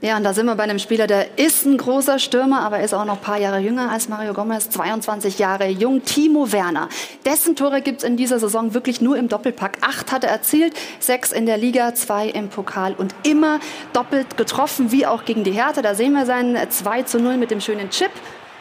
Ja, 0.03 0.17
und 0.17 0.23
da 0.23 0.33
sind 0.33 0.47
wir 0.47 0.55
bei 0.55 0.63
einem 0.63 0.79
Spieler, 0.79 1.05
der 1.05 1.37
ist 1.37 1.63
ein 1.63 1.77
großer 1.77 2.17
Stürmer, 2.17 2.61
aber 2.61 2.79
ist 2.79 2.91
auch 2.91 3.05
noch 3.05 3.17
ein 3.17 3.21
paar 3.21 3.37
Jahre 3.37 3.59
jünger 3.59 3.91
als 3.91 4.09
Mario 4.09 4.33
Gomez, 4.33 4.67
22 4.71 5.37
Jahre 5.37 5.67
jung, 5.67 6.03
Timo 6.03 6.51
Werner. 6.51 6.89
Dessen 7.23 7.55
Tore 7.55 7.83
gibt's 7.83 8.03
in 8.03 8.17
dieser 8.17 8.39
Saison 8.39 8.73
wirklich 8.73 8.99
nur 8.99 9.15
im 9.15 9.29
Doppelpack. 9.29 9.77
Acht 9.81 10.11
hat 10.11 10.23
er 10.23 10.31
erzielt, 10.31 10.73
sechs 10.99 11.31
in 11.31 11.45
der 11.45 11.57
Liga, 11.57 11.93
zwei 11.93 12.27
im 12.27 12.49
Pokal 12.49 12.95
und 12.97 13.13
immer 13.21 13.59
doppelt 13.93 14.37
getroffen, 14.37 14.91
wie 14.91 15.05
auch 15.05 15.23
gegen 15.23 15.43
die 15.43 15.51
Hertha. 15.51 15.83
Da 15.83 15.93
sehen 15.93 16.13
wir 16.13 16.25
seinen 16.25 16.57
2 16.67 17.03
zu 17.03 17.19
0 17.19 17.37
mit 17.37 17.51
dem 17.51 17.61
schönen 17.61 17.91
Chip. 17.91 18.09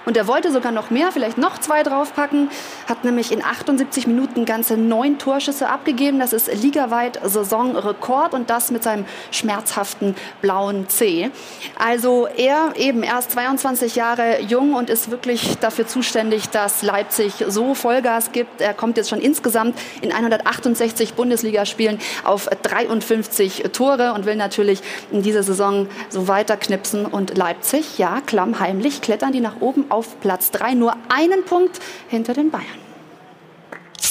Und 0.06 0.16
er 0.16 0.26
wollte 0.26 0.50
sogar 0.50 0.72
noch 0.72 0.90
mehr, 0.90 1.12
vielleicht 1.12 1.36
noch 1.36 1.58
zwei 1.58 1.82
draufpacken, 1.82 2.50
hat 2.88 3.04
nämlich 3.04 3.32
in 3.32 3.44
78 3.44 4.06
Minuten 4.06 4.46
ganze 4.46 4.76
neun 4.76 5.18
Torschüsse 5.18 5.68
abgegeben. 5.68 6.18
Das 6.18 6.32
ist 6.32 6.52
ligaweit 6.62 7.20
Saisonrekord 7.22 8.32
und 8.32 8.48
das 8.48 8.70
mit 8.70 8.82
seinem 8.82 9.04
schmerzhaften 9.30 10.16
blauen 10.40 10.88
C. 10.88 11.30
Also 11.78 12.26
er 12.26 12.72
eben 12.76 13.02
erst 13.02 13.32
22 13.32 13.94
Jahre 13.94 14.40
jung 14.40 14.74
und 14.74 14.88
ist 14.88 15.10
wirklich 15.10 15.58
dafür 15.58 15.86
zuständig, 15.86 16.48
dass 16.48 16.82
Leipzig 16.82 17.44
so 17.48 17.74
Vollgas 17.74 18.32
gibt. 18.32 18.62
Er 18.62 18.72
kommt 18.72 18.96
jetzt 18.96 19.10
schon 19.10 19.20
insgesamt 19.20 19.78
in 20.00 20.12
168 20.12 21.14
Bundesligaspielen 21.14 21.98
auf 22.24 22.48
53 22.48 23.64
Tore 23.72 24.14
und 24.14 24.24
will 24.24 24.36
natürlich 24.36 24.80
in 25.12 25.22
dieser 25.22 25.42
Saison 25.42 25.88
so 26.08 26.26
weiter 26.26 26.56
knipsen. 26.56 27.04
Und 27.04 27.36
Leipzig, 27.36 27.98
ja, 27.98 28.22
klammheimlich 28.24 29.02
klettern 29.02 29.32
die 29.32 29.40
nach 29.40 29.60
oben 29.60 29.89
auf 29.90 30.20
Platz 30.20 30.50
3, 30.50 30.74
nur 30.74 30.94
einen 31.08 31.44
Punkt 31.44 31.80
hinter 32.08 32.34
den 32.34 32.50
Bayern. 32.50 32.66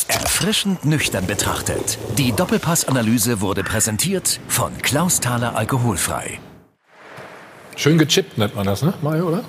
Erfrischend 0.07 0.85
nüchtern 0.85 1.27
betrachtet. 1.27 1.97
Die 2.17 2.31
Doppelpassanalyse 2.31 3.41
wurde 3.41 3.63
präsentiert 3.63 4.39
von 4.47 4.71
Klaus 4.81 5.19
Thaler 5.19 5.55
Alkoholfrei. 5.55 6.39
Schön 7.75 7.97
gechippt 7.97 8.37
nennt 8.37 8.55
man 8.55 8.65
das, 8.65 8.81
ne, 8.81 8.93
Mario, 9.01 9.27
oder? 9.27 9.43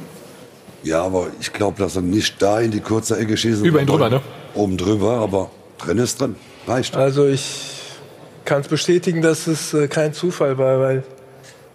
Ja, 0.82 1.02
aber 1.02 1.28
ich 1.40 1.52
glaube, 1.52 1.78
dass 1.82 1.97
er 1.97 2.02
nicht 2.02 2.40
da 2.40 2.61
in 2.61 2.70
die 2.70 2.81
kurze 2.81 3.19
Ecke 3.19 3.36
schießen 3.36 3.65
Über 3.65 3.81
ihn 3.81 3.86
drüber, 3.86 4.09
ne? 4.09 4.20
Oben 4.55 4.77
drüber, 4.77 5.19
aber 5.19 5.51
drin 5.78 5.98
ist 5.98 6.20
drin. 6.20 6.36
Reicht. 6.66 6.97
Also 6.97 7.27
ich 7.27 7.70
kann 8.44 8.61
es 8.62 8.69
bestätigen, 8.69 9.23
dass 9.23 9.47
es 9.47 9.74
äh, 9.74 9.89
kein 9.89 10.12
Zufall 10.12 10.59
war, 10.59 10.81
weil 10.81 11.05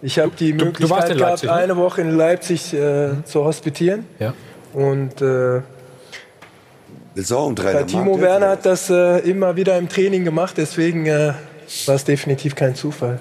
ich 0.02 0.18
habe 0.18 0.32
die 0.38 0.52
du 0.52 0.66
Möglichkeit 0.66 1.06
gehabt, 1.06 1.20
Leipzig, 1.20 1.48
ne? 1.48 1.56
eine 1.56 1.76
Woche 1.76 2.00
in 2.02 2.16
Leipzig 2.16 2.72
äh, 2.74 3.24
zu 3.24 3.44
hospitieren. 3.44 4.06
Ja. 4.18 4.34
Und 4.76 5.22
äh, 5.22 5.62
Ist 7.14 7.32
auch 7.32 7.48
ein 7.48 7.56
Trainer. 7.56 7.78
bei 7.78 7.82
Timo 7.84 8.20
Werner 8.20 8.50
hat 8.50 8.66
das 8.66 8.90
äh, 8.90 9.20
immer 9.20 9.56
wieder 9.56 9.78
im 9.78 9.88
Training 9.88 10.22
gemacht, 10.22 10.56
deswegen 10.58 11.06
äh, 11.06 11.32
war 11.86 11.94
es 11.94 12.04
definitiv 12.04 12.54
kein 12.54 12.74
Zufall. 12.74 13.18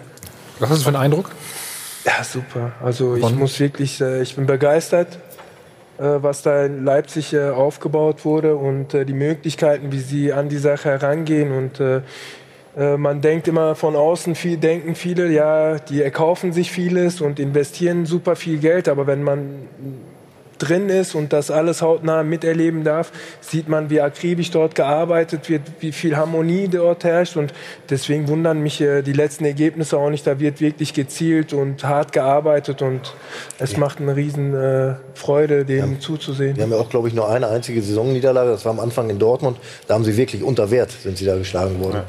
Was 0.60 0.70
ist 0.70 0.76
das 0.80 0.84
für 0.84 0.90
ein 0.90 0.98
Eindruck? 0.98 1.32
Ja, 2.04 2.26
super. 2.26 2.74
Also 2.84 3.16
ich 3.16 3.30
muss 3.36 3.58
wirklich, 3.62 4.02
äh, 4.02 4.22
ich 4.22 4.36
bin 4.36 4.48
begeistert, 4.48 5.18
äh, 5.98 6.04
was 6.18 6.42
da 6.42 6.66
in 6.66 6.84
Leipzig 6.84 7.32
äh, 7.32 7.52
aufgebaut 7.52 8.26
wurde 8.26 8.58
und 8.58 8.94
äh, 8.94 9.06
die 9.06 9.14
Möglichkeiten, 9.14 9.94
wie 9.94 10.02
sie 10.02 10.34
an 10.34 10.50
die 10.50 10.58
Sache 10.58 10.90
herangehen. 10.90 11.54
Und 11.54 12.04
man 12.78 13.22
denkt 13.22 13.48
immer 13.48 13.74
von 13.76 13.96
außen, 13.96 14.36
viel, 14.36 14.58
denken 14.58 14.96
viele, 14.96 15.30
ja, 15.32 15.80
die 15.80 16.04
erkaufen 16.04 16.52
sich 16.52 16.74
vieles 16.74 17.22
und 17.22 17.40
investieren 17.40 18.06
super 18.06 18.36
viel 18.36 18.58
Geld, 18.58 18.90
aber 18.90 19.08
wenn 19.08 19.24
man 19.24 19.70
drin 20.58 20.90
ist 20.90 21.16
und 21.16 21.34
das 21.34 21.52
alles 21.52 21.82
hautnah 21.82 22.24
miterleben 22.24 22.84
darf, 22.84 23.12
sieht 23.42 23.68
man, 23.68 23.90
wie 23.90 24.02
akribisch 24.02 24.52
dort 24.52 24.76
gearbeitet 24.76 25.50
wird, 25.50 25.62
wie 25.80 25.92
viel 25.92 26.16
Harmonie 26.16 26.68
dort 26.68 27.04
herrscht 27.04 27.38
und 27.38 27.54
deswegen 27.90 28.28
wundern 28.28 28.62
mich 28.62 28.82
äh, 28.82 29.02
die 29.02 29.14
letzten 29.14 29.46
Ergebnisse 29.46 29.98
auch 29.98 30.10
nicht. 30.10 30.26
Da 30.26 30.40
wird 30.40 30.62
wirklich 30.62 30.94
gezielt 30.94 31.54
und 31.54 31.84
hart 31.84 32.12
gearbeitet 32.12 32.82
und 32.82 33.14
es 33.60 33.78
macht 33.78 34.00
eine 34.00 34.16
riesen 34.16 34.54
äh, 34.54 34.96
Freude, 35.14 35.66
dem 35.66 36.00
zuzusehen. 36.00 36.56
Die 36.56 36.62
haben 36.62 36.72
ja 36.72 36.78
auch, 36.78 36.90
glaube 36.90 37.08
ich, 37.08 37.14
nur 37.14 37.30
eine 37.30 37.48
einzige 37.48 37.82
Saisonniederlage. 37.82 38.52
Das 38.52 38.66
war 38.66 38.72
am 38.72 38.80
Anfang 38.80 39.10
in 39.10 39.20
Dortmund. 39.20 39.58
Da 39.88 39.94
haben 39.94 40.04
sie 40.04 40.18
wirklich 40.18 40.44
unter 40.44 40.72
Wert, 40.72 40.92
sind 40.92 41.18
sie 41.18 41.26
da 41.26 41.36
geschlagen 41.38 41.80
worden. 41.84 42.02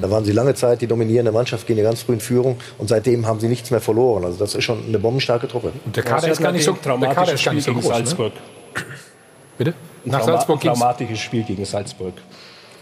Da 0.00 0.10
waren 0.10 0.24
sie 0.24 0.32
lange 0.32 0.54
Zeit 0.54 0.80
die 0.80 0.86
dominierende 0.86 1.32
Mannschaft, 1.32 1.66
gehen 1.66 1.76
in 1.76 1.84
ganz 1.84 2.02
früh 2.02 2.14
in 2.14 2.20
Führung 2.20 2.56
und 2.78 2.88
seitdem 2.88 3.26
haben 3.26 3.40
sie 3.40 3.48
nichts 3.48 3.70
mehr 3.70 3.80
verloren. 3.80 4.24
Also 4.24 4.38
das 4.38 4.54
ist 4.54 4.64
schon 4.64 4.86
eine 4.86 4.98
bombenstarke 4.98 5.48
Truppe. 5.48 5.72
Und 5.84 5.94
der 5.96 6.02
Kader 6.02 6.28
ist 6.28 6.40
gar 6.40 6.52
nicht 6.52 6.64
so, 6.64 6.72
der 6.72 7.14
Kader 7.14 7.34
ist 7.34 7.44
gar 7.44 7.52
nicht 7.52 7.64
so 7.64 7.72
gegen 7.72 7.82
groß. 7.82 7.92
Salzburg. 7.92 8.32
Ne? 8.34 8.40
Bitte? 9.58 9.74
Nach 10.04 10.20
Trauma 10.20 10.32
Salzburg 10.32 10.60
traumatisches 10.60 11.18
Spiel 11.20 11.42
gegen 11.44 11.64
Salzburg. 11.64 12.14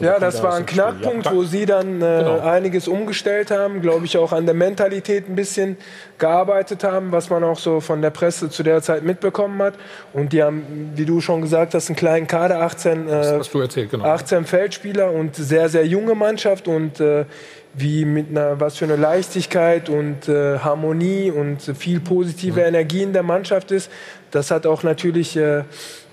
Ja, 0.00 0.18
das 0.18 0.42
war 0.42 0.54
ein 0.54 0.66
Knackpunkt, 0.66 1.32
wo 1.32 1.44
sie 1.44 1.66
dann 1.66 1.96
äh, 2.02 2.18
Genau. 2.20 2.40
einiges 2.40 2.88
umgestellt 2.88 3.50
haben, 3.50 3.80
glaube 3.82 4.06
ich, 4.06 4.16
auch 4.18 4.32
an 4.32 4.46
der 4.46 4.54
Mentalität 4.54 5.28
ein 5.28 5.36
bisschen 5.36 5.76
gearbeitet 6.18 6.84
haben, 6.84 7.12
was 7.12 7.30
man 7.30 7.44
auch 7.44 7.58
so 7.58 7.80
von 7.80 8.02
der 8.02 8.10
Presse 8.10 8.50
zu 8.50 8.62
der 8.62 8.82
Zeit 8.82 9.02
mitbekommen 9.02 9.60
hat. 9.62 9.74
Und 10.12 10.32
die 10.32 10.42
haben, 10.42 10.92
wie 10.94 11.04
du 11.04 11.20
schon 11.20 11.42
gesagt 11.42 11.74
hast, 11.74 11.88
einen 11.88 11.96
kleinen 11.96 12.26
Kader, 12.26 12.60
18, 12.62 13.08
äh, 13.08 13.38
erzählt, 13.60 13.90
genau. 13.90 14.04
18 14.04 14.44
Feldspieler 14.44 15.10
und 15.12 15.36
sehr, 15.36 15.68
sehr 15.68 15.86
junge 15.86 16.14
Mannschaft 16.14 16.68
und 16.68 17.00
äh, 17.00 17.24
wie 17.74 18.04
mit 18.04 18.30
einer, 18.30 18.58
was 18.58 18.78
für 18.78 18.84
eine 18.84 18.96
Leichtigkeit 18.96 19.88
und 19.88 20.28
äh, 20.28 20.58
Harmonie 20.58 21.30
und 21.30 21.62
viel 21.62 22.00
positive 22.00 22.60
Energie 22.62 23.02
in 23.02 23.12
der 23.12 23.22
Mannschaft 23.22 23.70
ist. 23.70 23.90
Das 24.30 24.50
hat 24.50 24.66
auch 24.66 24.82
natürlich 24.82 25.36
äh, 25.36 25.62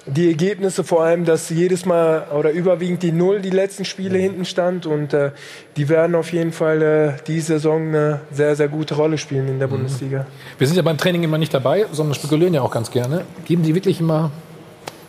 die 0.08 0.30
Ergebnisse, 0.30 0.84
vor 0.84 1.04
allem, 1.04 1.26
dass 1.26 1.50
jedes 1.50 1.86
Mal 1.86 2.28
oder 2.34 2.52
überwiegend 2.52 3.04
die 3.04 3.12
Null 3.12 3.42
die 3.42 3.50
letzten 3.50 3.86
Spiele 3.86 4.18
hinten 4.18 4.46
stand 4.46 4.86
und 4.86 5.14
äh, 5.14 5.32
die 5.76 5.90
werden 5.90 6.16
auf 6.16 6.32
jeden 6.32 6.52
Fall 6.52 6.82
äh, 6.82 7.14
die 7.28 7.40
Saison 7.42 7.90
eine 7.90 8.22
sehr, 8.32 8.56
sehr 8.56 8.70
gute 8.70 8.96
Rolle 8.96 9.18
spielen 9.18 9.48
in 9.48 9.60
der 9.60 9.68
Bundesliga. 9.68 10.26
Wir 10.58 10.68
sind 10.68 10.78
ja 10.78 10.82
beim 10.82 10.98
Training 10.98 11.24
immer 11.24 11.38
nicht 11.38 11.54
dabei, 11.54 11.86
sondern 11.92 12.16
spekulieren 12.16 12.54
ja 12.54 12.62
auch 12.62 12.72
ganz 12.72 12.90
gerne. 12.90 13.26
Geben 13.46 13.64
die 13.64 13.76
wirklich 13.76 14.00
immer 14.00 14.32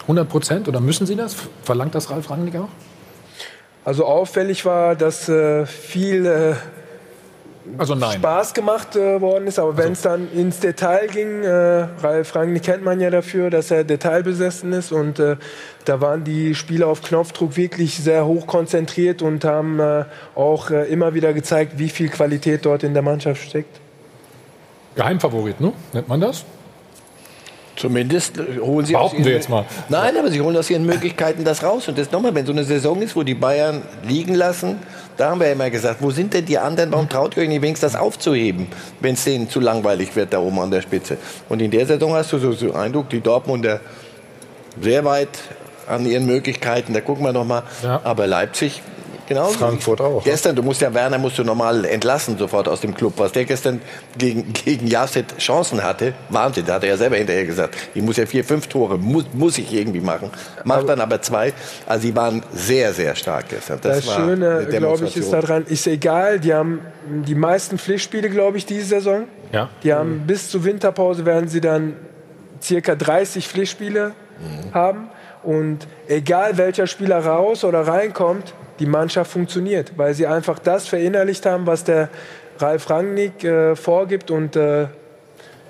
100 0.02 0.28
Prozent 0.28 0.68
oder 0.68 0.80
müssen 0.80 1.06
sie 1.06 1.16
das? 1.16 1.36
Verlangt 1.62 1.94
das 1.94 2.10
Ralf 2.10 2.30
Rangnick 2.30 2.56
auch? 2.56 2.68
Also 3.84 4.04
auffällig 4.04 4.64
war, 4.64 4.96
dass 4.96 5.28
äh, 5.28 5.64
viel 5.64 6.26
äh, 6.26 6.54
Also 7.76 7.94
nein. 7.94 8.18
Spaß 8.18 8.54
gemacht 8.54 8.96
äh, 8.96 9.20
worden 9.20 9.46
ist, 9.46 9.58
aber 9.58 9.76
wenn 9.76 9.92
es 9.92 10.02
dann 10.02 10.32
ins 10.32 10.60
Detail 10.60 11.06
ging, 11.08 11.42
äh, 11.42 11.86
Ralf 12.02 12.34
Rangnick 12.34 12.62
kennt 12.62 12.84
man 12.84 13.00
ja 13.00 13.10
dafür, 13.10 13.50
dass 13.50 13.70
er 13.70 13.84
detailbesessen 13.84 14.72
ist 14.72 14.92
und 14.92 15.18
äh, 15.18 15.36
da 15.84 16.00
waren 16.00 16.24
die 16.24 16.54
Spieler 16.54 16.86
auf 16.86 17.02
Knopfdruck 17.02 17.56
wirklich 17.56 17.96
sehr 17.96 18.26
hoch 18.26 18.46
konzentriert 18.46 19.22
und 19.22 19.44
haben 19.44 19.80
äh, 19.80 20.04
auch 20.34 20.70
äh, 20.70 20.84
immer 20.84 21.14
wieder 21.14 21.32
gezeigt, 21.32 21.78
wie 21.78 21.88
viel 21.88 22.08
Qualität 22.08 22.64
dort 22.64 22.82
in 22.82 22.94
der 22.94 23.02
Mannschaft 23.02 23.42
steckt. 23.42 23.80
Geheimfavorit, 24.94 25.60
ne? 25.60 25.72
Nennt 25.92 26.08
man 26.08 26.20
das? 26.20 26.44
Zumindest 27.78 28.38
äh, 28.38 28.58
holen 28.60 28.84
sie 28.84 28.94
Behaupten 28.94 29.24
wir 29.24 29.32
jetzt 29.32 29.48
mal. 29.48 29.64
Nein, 29.88 30.16
aber 30.16 30.30
sie 30.30 30.40
holen 30.40 30.56
aus 30.56 30.68
ihren 30.68 30.84
Möglichkeiten 30.84 31.44
das 31.44 31.62
raus. 31.62 31.86
Und 31.86 31.96
das 31.96 32.10
nochmal, 32.10 32.34
wenn 32.34 32.44
so 32.44 32.52
eine 32.52 32.64
Saison 32.64 33.00
ist, 33.00 33.14
wo 33.14 33.22
die 33.22 33.34
Bayern 33.34 33.82
liegen 34.02 34.34
lassen, 34.34 34.80
da 35.18 35.30
haben 35.30 35.40
wir 35.40 35.48
ja 35.48 35.52
immer 35.52 35.68
gesagt, 35.68 36.00
wo 36.00 36.10
sind 36.10 36.32
denn 36.32 36.46
die 36.46 36.58
anderen? 36.58 36.92
Warum 36.92 37.08
traut 37.08 37.36
ihr 37.36 37.42
euch 37.42 37.48
nicht 37.48 37.60
wenigstens 37.60 37.92
das 37.92 38.00
aufzuheben, 38.00 38.68
wenn 39.00 39.14
es 39.14 39.24
denen 39.24 39.50
zu 39.50 39.60
langweilig 39.60 40.14
wird 40.16 40.32
da 40.32 40.38
oben 40.38 40.60
an 40.60 40.70
der 40.70 40.80
Spitze? 40.80 41.18
Und 41.48 41.60
in 41.60 41.70
der 41.70 41.86
Saison 41.86 42.14
hast 42.14 42.32
du 42.32 42.38
so, 42.38 42.52
so 42.52 42.72
Eindruck, 42.72 43.10
die 43.10 43.20
Dortmunder 43.20 43.80
sehr 44.80 45.04
weit 45.04 45.28
an 45.88 46.06
ihren 46.06 46.24
Möglichkeiten. 46.24 46.94
Da 46.94 47.00
gucken 47.00 47.24
wir 47.24 47.32
noch 47.32 47.44
mal. 47.44 47.64
Aber 48.04 48.26
Leipzig 48.26 48.80
Genau. 49.28 49.48
Frankfurt 49.48 50.00
auch. 50.00 50.24
Gestern, 50.24 50.56
du 50.56 50.62
musst 50.62 50.80
ja 50.80 50.92
Werner 50.92 51.18
musst 51.18 51.38
du 51.38 51.44
normal 51.44 51.84
entlassen 51.84 52.38
sofort 52.38 52.66
aus 52.66 52.80
dem 52.80 52.94
Club. 52.94 53.12
Was 53.18 53.32
der 53.32 53.44
gestern 53.44 53.82
gegen, 54.16 54.54
gegen 54.54 54.86
Jaset 54.86 55.36
Chancen 55.36 55.82
hatte, 55.82 56.14
Wahnsinn, 56.30 56.64
da 56.64 56.74
hat 56.74 56.84
er 56.84 56.90
ja 56.90 56.96
selber 56.96 57.16
hinterher 57.16 57.44
gesagt. 57.44 57.76
Ich 57.94 58.02
muss 58.02 58.16
ja 58.16 58.24
vier, 58.24 58.42
fünf 58.42 58.68
Tore, 58.68 58.96
muss, 58.96 59.26
muss 59.34 59.58
ich 59.58 59.70
irgendwie 59.70 60.00
machen. 60.00 60.30
Macht 60.64 60.88
dann 60.88 61.02
aber 61.02 61.20
zwei. 61.20 61.52
Also 61.86 62.06
sie 62.06 62.16
waren 62.16 62.42
sehr, 62.54 62.94
sehr 62.94 63.14
stark 63.14 63.50
gestern. 63.50 63.78
Das, 63.82 63.98
Das, 63.98 64.06
war 64.06 64.16
Schöne, 64.16 64.66
eine 64.66 64.78
glaube 64.78 65.04
ich, 65.04 65.16
ist 65.16 65.30
daran, 65.30 65.66
ist 65.66 65.86
egal, 65.86 66.40
die 66.40 66.54
haben 66.54 66.80
die 67.26 67.34
meisten 67.34 67.78
Pflichtspiele, 67.78 68.30
glaube 68.30 68.56
ich, 68.56 68.64
diese 68.64 68.86
Saison. 68.86 69.24
Ja. 69.52 69.68
Die 69.82 69.92
haben 69.92 70.22
bis 70.26 70.48
zur 70.48 70.64
Winterpause 70.64 71.26
werden 71.26 71.48
sie 71.48 71.60
dann 71.60 71.96
circa 72.62 72.94
30 72.94 73.46
Pflichtspiele 73.46 74.12
haben. 74.72 75.10
Und 75.48 75.78
egal 76.08 76.58
welcher 76.58 76.86
Spieler 76.86 77.24
raus 77.24 77.64
oder 77.64 77.80
reinkommt, 77.80 78.52
die 78.80 78.84
Mannschaft 78.84 79.30
funktioniert, 79.30 79.92
weil 79.96 80.12
sie 80.12 80.26
einfach 80.26 80.58
das 80.58 80.86
verinnerlicht 80.86 81.46
haben, 81.46 81.66
was 81.66 81.84
der 81.84 82.10
Ralf 82.58 82.90
Rangnick 82.90 83.44
äh, 83.44 83.74
vorgibt. 83.74 84.30
Und 84.30 84.56
äh, 84.56 84.88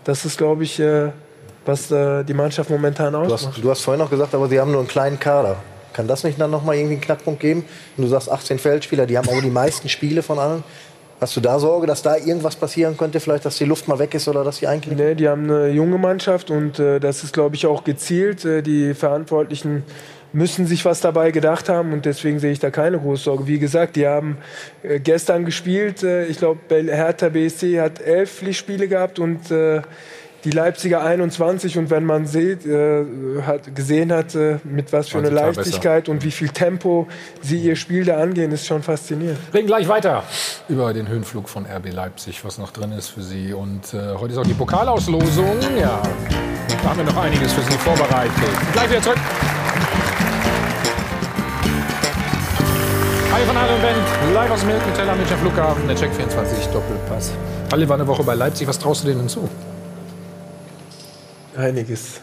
das 0.02 0.24
ist, 0.24 0.36
glaube 0.36 0.64
ich, 0.64 0.80
äh, 0.80 1.10
was 1.64 1.92
äh, 1.92 2.24
die 2.24 2.34
Mannschaft 2.34 2.70
momentan 2.70 3.12
Du 3.12 3.20
ausmacht. 3.20 3.54
hast, 3.54 3.62
du 3.64 3.70
hast 3.70 3.82
vorhin 3.82 4.02
noch 4.02 4.10
gesagt, 4.10 4.34
aber 4.34 4.48
sie 4.48 4.58
haben 4.58 4.72
nur 4.72 4.80
einen 4.80 4.88
kleinen 4.88 5.20
Kader. 5.20 5.54
Kann 5.92 6.08
das 6.08 6.24
nicht 6.24 6.40
dann 6.40 6.50
noch 6.50 6.64
mal 6.64 6.74
irgendwie 6.74 6.94
einen 6.94 7.00
Knackpunkt 7.02 7.38
geben? 7.38 7.64
Und 7.96 8.02
du 8.02 8.08
sagst 8.08 8.28
18 8.28 8.58
Feldspieler, 8.58 9.06
die 9.06 9.16
haben 9.16 9.28
aber 9.28 9.42
die 9.42 9.48
meisten 9.48 9.88
Spiele 9.88 10.24
von 10.24 10.40
allen. 10.40 10.64
Hast 11.20 11.36
du 11.36 11.40
da 11.40 11.58
Sorge, 11.58 11.88
dass 11.88 12.02
da 12.02 12.16
irgendwas 12.16 12.54
passieren 12.54 12.96
könnte, 12.96 13.18
vielleicht, 13.18 13.44
dass 13.44 13.58
die 13.58 13.64
Luft 13.64 13.88
mal 13.88 13.98
weg 13.98 14.14
ist 14.14 14.28
oder 14.28 14.44
dass 14.44 14.60
die 14.60 14.68
eigentlich? 14.68 14.96
Nee, 14.96 15.16
die 15.16 15.28
haben 15.28 15.50
eine 15.50 15.68
junge 15.70 15.98
Mannschaft 15.98 16.50
und 16.50 16.78
äh, 16.78 17.00
das 17.00 17.24
ist, 17.24 17.32
glaube 17.32 17.56
ich, 17.56 17.66
auch 17.66 17.82
gezielt. 17.82 18.44
Äh, 18.44 18.62
die 18.62 18.94
Verantwortlichen 18.94 19.82
müssen 20.32 20.66
sich 20.66 20.84
was 20.84 21.00
dabei 21.00 21.32
gedacht 21.32 21.68
haben 21.68 21.92
und 21.92 22.04
deswegen 22.04 22.38
sehe 22.38 22.52
ich 22.52 22.60
da 22.60 22.70
keine 22.70 22.98
große 22.98 23.24
Sorge. 23.24 23.46
Wie 23.48 23.58
gesagt, 23.58 23.96
die 23.96 24.06
haben 24.06 24.38
äh, 24.84 25.00
gestern 25.00 25.44
gespielt. 25.44 26.04
Äh, 26.04 26.26
ich 26.26 26.38
glaube, 26.38 26.60
Hertha 26.70 27.30
BSC 27.30 27.80
hat 27.80 28.00
elf 28.00 28.30
Pflichtspiele 28.30 28.86
gehabt 28.86 29.18
und 29.18 29.50
äh, 29.50 29.82
die 30.48 30.56
Leipziger 30.56 31.04
21 31.04 31.76
und 31.76 31.90
wenn 31.90 32.04
man 32.04 32.26
sieht, 32.26 32.64
äh, 32.64 33.04
hat, 33.42 33.74
gesehen 33.74 34.10
hat, 34.12 34.34
äh, 34.34 34.58
mit 34.64 34.94
was 34.94 35.10
für 35.10 35.18
eine 35.18 35.28
Leichtigkeit 35.28 36.04
besser. 36.04 36.12
und 36.12 36.24
wie 36.24 36.30
viel 36.30 36.48
Tempo 36.48 37.06
sie 37.42 37.58
ihr 37.58 37.76
Spiel 37.76 38.06
da 38.06 38.16
angehen, 38.18 38.50
ist 38.52 38.66
schon 38.66 38.82
faszinierend. 38.82 39.38
Reden 39.52 39.66
gleich 39.66 39.88
weiter 39.88 40.22
über 40.68 40.94
den 40.94 41.06
Höhenflug 41.06 41.50
von 41.50 41.66
RB 41.66 41.92
Leipzig, 41.92 42.44
was 42.46 42.56
noch 42.56 42.70
drin 42.72 42.92
ist 42.92 43.08
für 43.08 43.20
Sie. 43.20 43.52
Und 43.52 43.92
äh, 43.92 44.14
heute 44.18 44.32
ist 44.32 44.38
auch 44.38 44.46
die 44.46 44.54
Pokalauslosung. 44.54 45.58
Ja, 45.78 46.00
da 46.82 46.88
haben 46.88 46.98
wir 46.98 47.04
noch 47.04 47.16
einiges 47.18 47.52
für 47.52 47.62
Sie 47.62 47.78
vorbereitet. 47.78 48.32
Gleich 48.72 48.88
wieder 48.88 49.02
zurück. 49.02 49.18
Hi 53.32 53.44
von 53.44 53.56
Adrian 53.56 53.82
Bent, 53.82 54.34
live 54.34 54.50
aus 54.50 54.60
dem 54.60 54.70
Hilton 54.70 54.94
Teller 54.94 55.14
Münchner 55.14 55.36
Flughafen, 55.36 55.86
der 55.86 55.96
Check 55.96 56.12
24 56.14 56.66
Doppelpass. 56.68 57.32
Alle 57.70 57.86
war 57.86 57.96
eine 57.96 58.06
Woche 58.06 58.22
bei 58.22 58.34
Leipzig, 58.34 58.66
was 58.66 58.78
traust 58.78 59.04
du 59.04 59.08
denen 59.08 59.20
hinzu? 59.20 59.46
Einiges. 61.58 62.20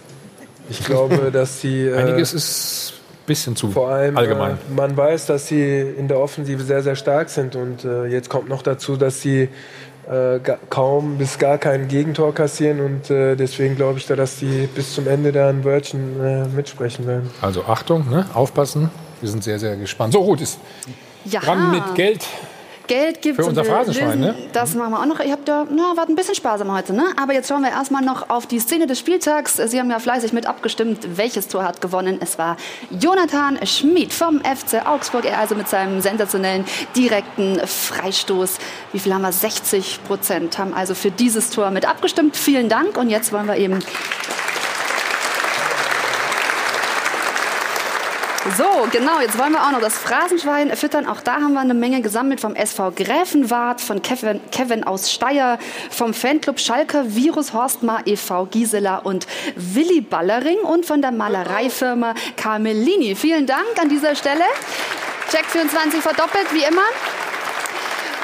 Ich 0.69 0.83
glaube, 0.83 1.29
dass 1.33 1.61
sie. 1.61 1.87
Äh, 1.87 1.97
Einiges 1.97 2.33
ist 2.33 2.93
ein 2.95 3.25
bisschen 3.27 3.55
zu 3.55 3.71
vor 3.71 3.89
allem, 3.89 4.17
allgemein. 4.17 4.53
Äh, 4.53 4.73
man 4.75 4.95
weiß, 4.95 5.25
dass 5.27 5.47
sie 5.47 5.81
in 5.81 6.07
der 6.07 6.19
Offensive 6.19 6.63
sehr, 6.63 6.81
sehr 6.81 6.95
stark 6.95 7.29
sind. 7.29 7.55
Und 7.55 7.83
äh, 7.83 8.05
jetzt 8.05 8.29
kommt 8.29 8.47
noch 8.47 8.61
dazu, 8.61 8.95
dass 8.95 9.21
sie 9.21 9.49
äh, 10.09 10.39
kaum 10.69 11.17
bis 11.17 11.37
gar 11.37 11.57
kein 11.57 11.87
Gegentor 11.87 12.33
kassieren. 12.33 12.79
Und 12.79 13.09
äh, 13.09 13.35
deswegen 13.35 13.75
glaube 13.75 13.99
ich 13.99 14.07
da, 14.07 14.15
dass 14.15 14.39
sie 14.39 14.67
bis 14.73 14.95
zum 14.95 15.07
Ende 15.07 15.31
da 15.31 15.49
ein 15.49 15.63
Wörtchen 15.63 16.23
äh, 16.23 16.47
mitsprechen 16.47 17.05
werden. 17.05 17.29
Also 17.41 17.65
Achtung, 17.65 18.09
ne? 18.09 18.25
aufpassen. 18.33 18.89
Wir 19.19 19.29
sind 19.29 19.43
sehr, 19.43 19.59
sehr 19.59 19.75
gespannt. 19.75 20.13
So, 20.13 20.19
Ruth 20.19 20.41
ist 20.41 20.59
ja. 21.25 21.41
dran 21.41 21.71
mit 21.71 21.95
Geld. 21.95 22.25
Geld 22.87 23.21
gibt 23.21 23.35
Für 23.37 23.45
unser 23.45 23.65
Phrasenschwein, 23.65 24.19
ne? 24.19 24.35
Das 24.53 24.75
machen 24.75 24.91
wir 24.91 25.01
auch 25.01 25.05
noch. 25.05 25.19
Ihr 25.19 25.31
habt 25.31 25.47
ja, 25.47 25.65
na, 25.69 25.93
wart 25.95 26.09
ein 26.09 26.15
bisschen 26.15 26.35
sparsam 26.35 26.71
heute, 26.71 26.93
ne? 26.93 27.05
Aber 27.21 27.33
jetzt 27.33 27.49
schauen 27.49 27.63
wir 27.63 27.69
erstmal 27.69 28.03
noch 28.03 28.29
auf 28.29 28.45
die 28.47 28.59
Szene 28.59 28.87
des 28.87 28.99
Spieltags. 28.99 29.55
Sie 29.55 29.79
haben 29.79 29.89
ja 29.89 29.99
fleißig 29.99 30.33
mit 30.33 30.45
abgestimmt, 30.45 31.17
welches 31.17 31.47
Tor 31.47 31.63
hat 31.63 31.81
gewonnen. 31.81 32.19
Es 32.21 32.37
war 32.37 32.57
Jonathan 32.99 33.59
Schmid 33.65 34.13
vom 34.13 34.39
FC 34.39 34.85
Augsburg. 34.85 35.25
Er 35.25 35.39
also 35.39 35.55
mit 35.55 35.67
seinem 35.67 36.01
sensationellen 36.01 36.65
direkten 36.95 37.59
Freistoß. 37.65 38.57
Wie 38.91 38.99
viel 38.99 39.13
haben 39.13 39.21
wir? 39.21 39.31
60 39.31 39.99
Prozent 40.07 40.57
haben 40.57 40.73
also 40.73 40.95
für 40.95 41.11
dieses 41.11 41.49
Tor 41.49 41.71
mit 41.71 41.87
abgestimmt. 41.87 42.37
Vielen 42.37 42.69
Dank. 42.69 42.97
Und 42.97 43.09
jetzt 43.09 43.31
wollen 43.33 43.47
wir 43.47 43.57
eben 43.57 43.79
So, 48.53 48.87
genau, 48.91 49.19
jetzt 49.21 49.39
wollen 49.39 49.53
wir 49.53 49.65
auch 49.65 49.71
noch 49.71 49.81
das 49.81 49.97
Phrasenschwein 49.97 50.75
füttern. 50.77 51.07
Auch 51.07 51.19
da 51.19 51.33
haben 51.33 51.53
wir 51.53 51.61
eine 51.61 51.73
Menge 51.73 52.03
gesammelt 52.03 52.39
vom 52.39 52.55
SV 52.55 52.91
Gräfenwart, 52.91 53.81
von 53.81 54.03
Kevin, 54.03 54.39
Kevin 54.51 54.83
aus 54.83 55.11
Steyr, 55.11 55.57
vom 55.89 56.13
Fanclub 56.13 56.59
Schalker, 56.59 57.15
Virus 57.15 57.53
Horstmar 57.53 58.03
e.V. 58.05 58.45
Gisela 58.45 58.97
und 58.99 59.25
Willi 59.55 59.99
Ballering 59.99 60.59
und 60.59 60.85
von 60.85 61.01
der 61.01 61.11
Malereifirma 61.11 62.13
Carmelini. 62.37 63.15
Vielen 63.15 63.47
Dank 63.47 63.81
an 63.81 63.89
dieser 63.89 64.15
Stelle. 64.15 64.45
Check 65.31 65.45
24 65.47 66.01
verdoppelt, 66.01 66.53
wie 66.53 66.63
immer. 66.63 66.83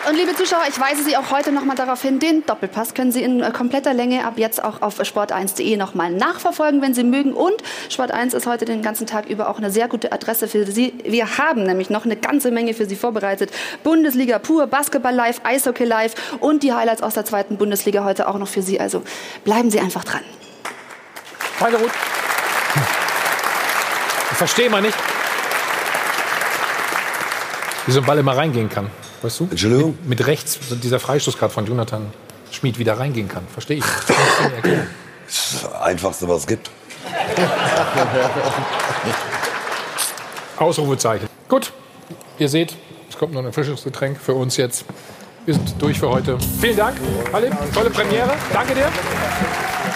Und 0.08 0.16
liebe 0.16 0.36
Zuschauer, 0.36 0.64
ich 0.68 0.80
weise 0.80 1.04
Sie 1.04 1.16
auch 1.16 1.30
heute 1.30 1.52
noch 1.52 1.64
mal 1.64 1.76
darauf 1.76 2.02
hin, 2.02 2.18
den 2.18 2.44
Doppelpass 2.44 2.96
können 2.96 3.12
Sie 3.12 3.22
in 3.22 3.44
äh, 3.44 3.52
kompletter 3.52 3.94
Länge 3.94 4.26
ab 4.26 4.34
jetzt 4.38 4.64
auch 4.64 4.82
auf 4.82 5.00
sport1.de 5.00 5.78
noch 5.78 5.94
mal 5.94 6.12
nachverfolgen, 6.12 6.82
wenn 6.82 6.96
Sie 6.96 7.04
mögen. 7.04 7.34
Und 7.34 7.62
Sport1 7.88 8.36
ist 8.36 8.48
heute 8.48 8.66
den 8.66 8.82
ganzen 8.82 9.06
Tag 9.06 9.28
über 9.30 9.48
auch 9.48 9.60
eine 9.60 9.70
sehr 9.70 9.88
gute 9.88 10.12
Adresse 10.12 10.48
für 10.48 10.66
Sie. 10.66 10.94
Wir 11.04 11.38
haben 11.38 11.64
nämlich 11.64 11.92
noch 11.92 12.06
eine 12.06 12.16
ganze 12.16 12.50
Menge 12.50 12.74
für 12.74 12.88
Sie 12.88 12.96
vorbereitet. 12.96 13.52
Bundesliga 13.84 14.40
pur, 14.40 14.66
Basketball 14.66 15.14
live, 15.14 15.40
Eishockey 15.44 15.86
live 15.86 16.16
und 16.40 16.64
die 16.64 16.74
Highlights 16.74 17.04
aus 17.04 17.14
der 17.14 17.26
zweiten 17.26 17.58
Bundesliga 17.58 18.04
heute 18.04 18.28
auch 18.28 18.40
noch 18.40 18.48
für 18.48 18.64
Sie. 18.64 18.80
Also 18.80 19.04
bleiben 19.44 19.70
Sie 19.70 19.80
einfach 19.80 20.04
dran. 20.04 20.22
Danke, 21.60 21.78
Ruth. 21.78 21.92
Ich 24.32 24.38
verstehe 24.38 24.68
mal 24.68 24.82
nicht, 24.82 24.98
wie 27.86 27.92
so 27.92 28.00
ein 28.00 28.06
Ball 28.06 28.18
immer 28.18 28.36
reingehen 28.36 28.68
kann. 28.68 28.90
Weißt 29.22 29.40
du? 29.40 29.48
Entschuldigung? 29.50 29.98
Mit, 30.02 30.20
mit 30.20 30.28
rechts 30.28 30.60
dieser 30.82 31.00
Freistoß 31.00 31.38
gerade 31.38 31.54
von 31.54 31.66
Jonathan 31.66 32.12
Schmid 32.52 32.80
wieder 32.80 32.98
reingehen 33.00 33.28
kann. 33.28 33.44
Verstehe 33.52 33.78
ich. 33.78 33.84
Das, 33.84 35.62
das 35.62 35.74
Einfachste, 35.82 36.28
was 36.28 36.42
es 36.42 36.48
gibt. 36.48 36.70
Ausrufezeichen. 40.58 41.28
Gut, 41.48 41.72
ihr 42.38 42.50
seht, 42.50 42.76
es 43.10 43.18
kommt 43.18 43.34
noch 43.34 43.44
ein 43.44 43.54
frisches 43.54 43.84
Getränk 43.84 44.20
für 44.20 44.34
uns 44.34 44.58
jetzt. 44.58 44.86
Wir 45.46 45.56
sind 45.56 45.82
durch 45.82 46.00
für 46.00 46.10
heute. 46.10 46.38
Vielen 46.60 46.78
Dank, 46.78 46.98
Halim. 47.34 47.54
Tolle 47.74 47.90
Premiere. 47.90 48.36
Danke 48.54 48.76
dir. 48.76 48.90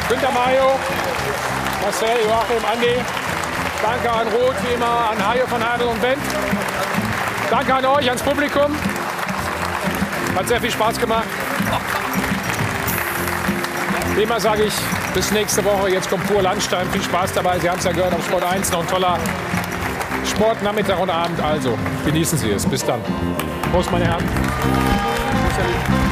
Günter 0.10 0.31
Mayo, 0.31 0.80
Marcel, 1.81 2.07
Joachim, 2.26 2.65
Andi. 2.65 2.95
Danke 3.81 4.11
an 4.11 4.27
Roth, 4.27 4.56
wie 4.68 4.73
immer, 4.73 5.11
an 5.11 5.27
Hajo 5.27 5.45
von 5.45 5.61
Adel 5.61 5.88
und 5.88 6.02
Bent. 6.02 6.22
Danke 7.52 7.73
an 7.76 7.85
euch, 7.85 8.07
ans 8.07 8.23
Publikum. 8.23 8.76
Hat 10.36 10.48
sehr 10.48 10.60
viel 10.60 10.72
Spaß 10.72 10.99
gemacht. 10.99 11.28
Wie 14.16 14.24
immer 14.24 14.40
sage 14.40 14.64
ich, 14.64 14.74
bis 15.14 15.32
nächste 15.32 15.64
Woche. 15.64 15.90
Jetzt 15.90 16.10
kommt 16.10 16.28
pur 16.28 16.41
Landstein. 16.41 16.90
Viel 16.91 17.02
Spaß 17.02 17.34
dabei. 17.34 17.57
Sie 17.60 17.70
haben 17.70 17.80
es 17.80 17.86
ja 17.86 17.91
gehört 17.91 18.14
auf 18.14 18.26
Sport 18.26 18.44
1. 18.44 18.72
Noch 18.72 18.82
ein 18.82 18.88
toller 18.88 19.18
Sportnachmittag 20.26 20.99
und 20.99 21.10
Abend. 21.10 21.41
Also 21.41 21.78
genießen 22.06 22.38
Sie 22.38 22.52
es. 22.52 22.66
Bis 22.66 22.84
dann. 22.84 23.02
Prost, 23.72 23.91
meine 23.91 24.06
Herren. 24.06 24.24
Prost, 24.24 26.05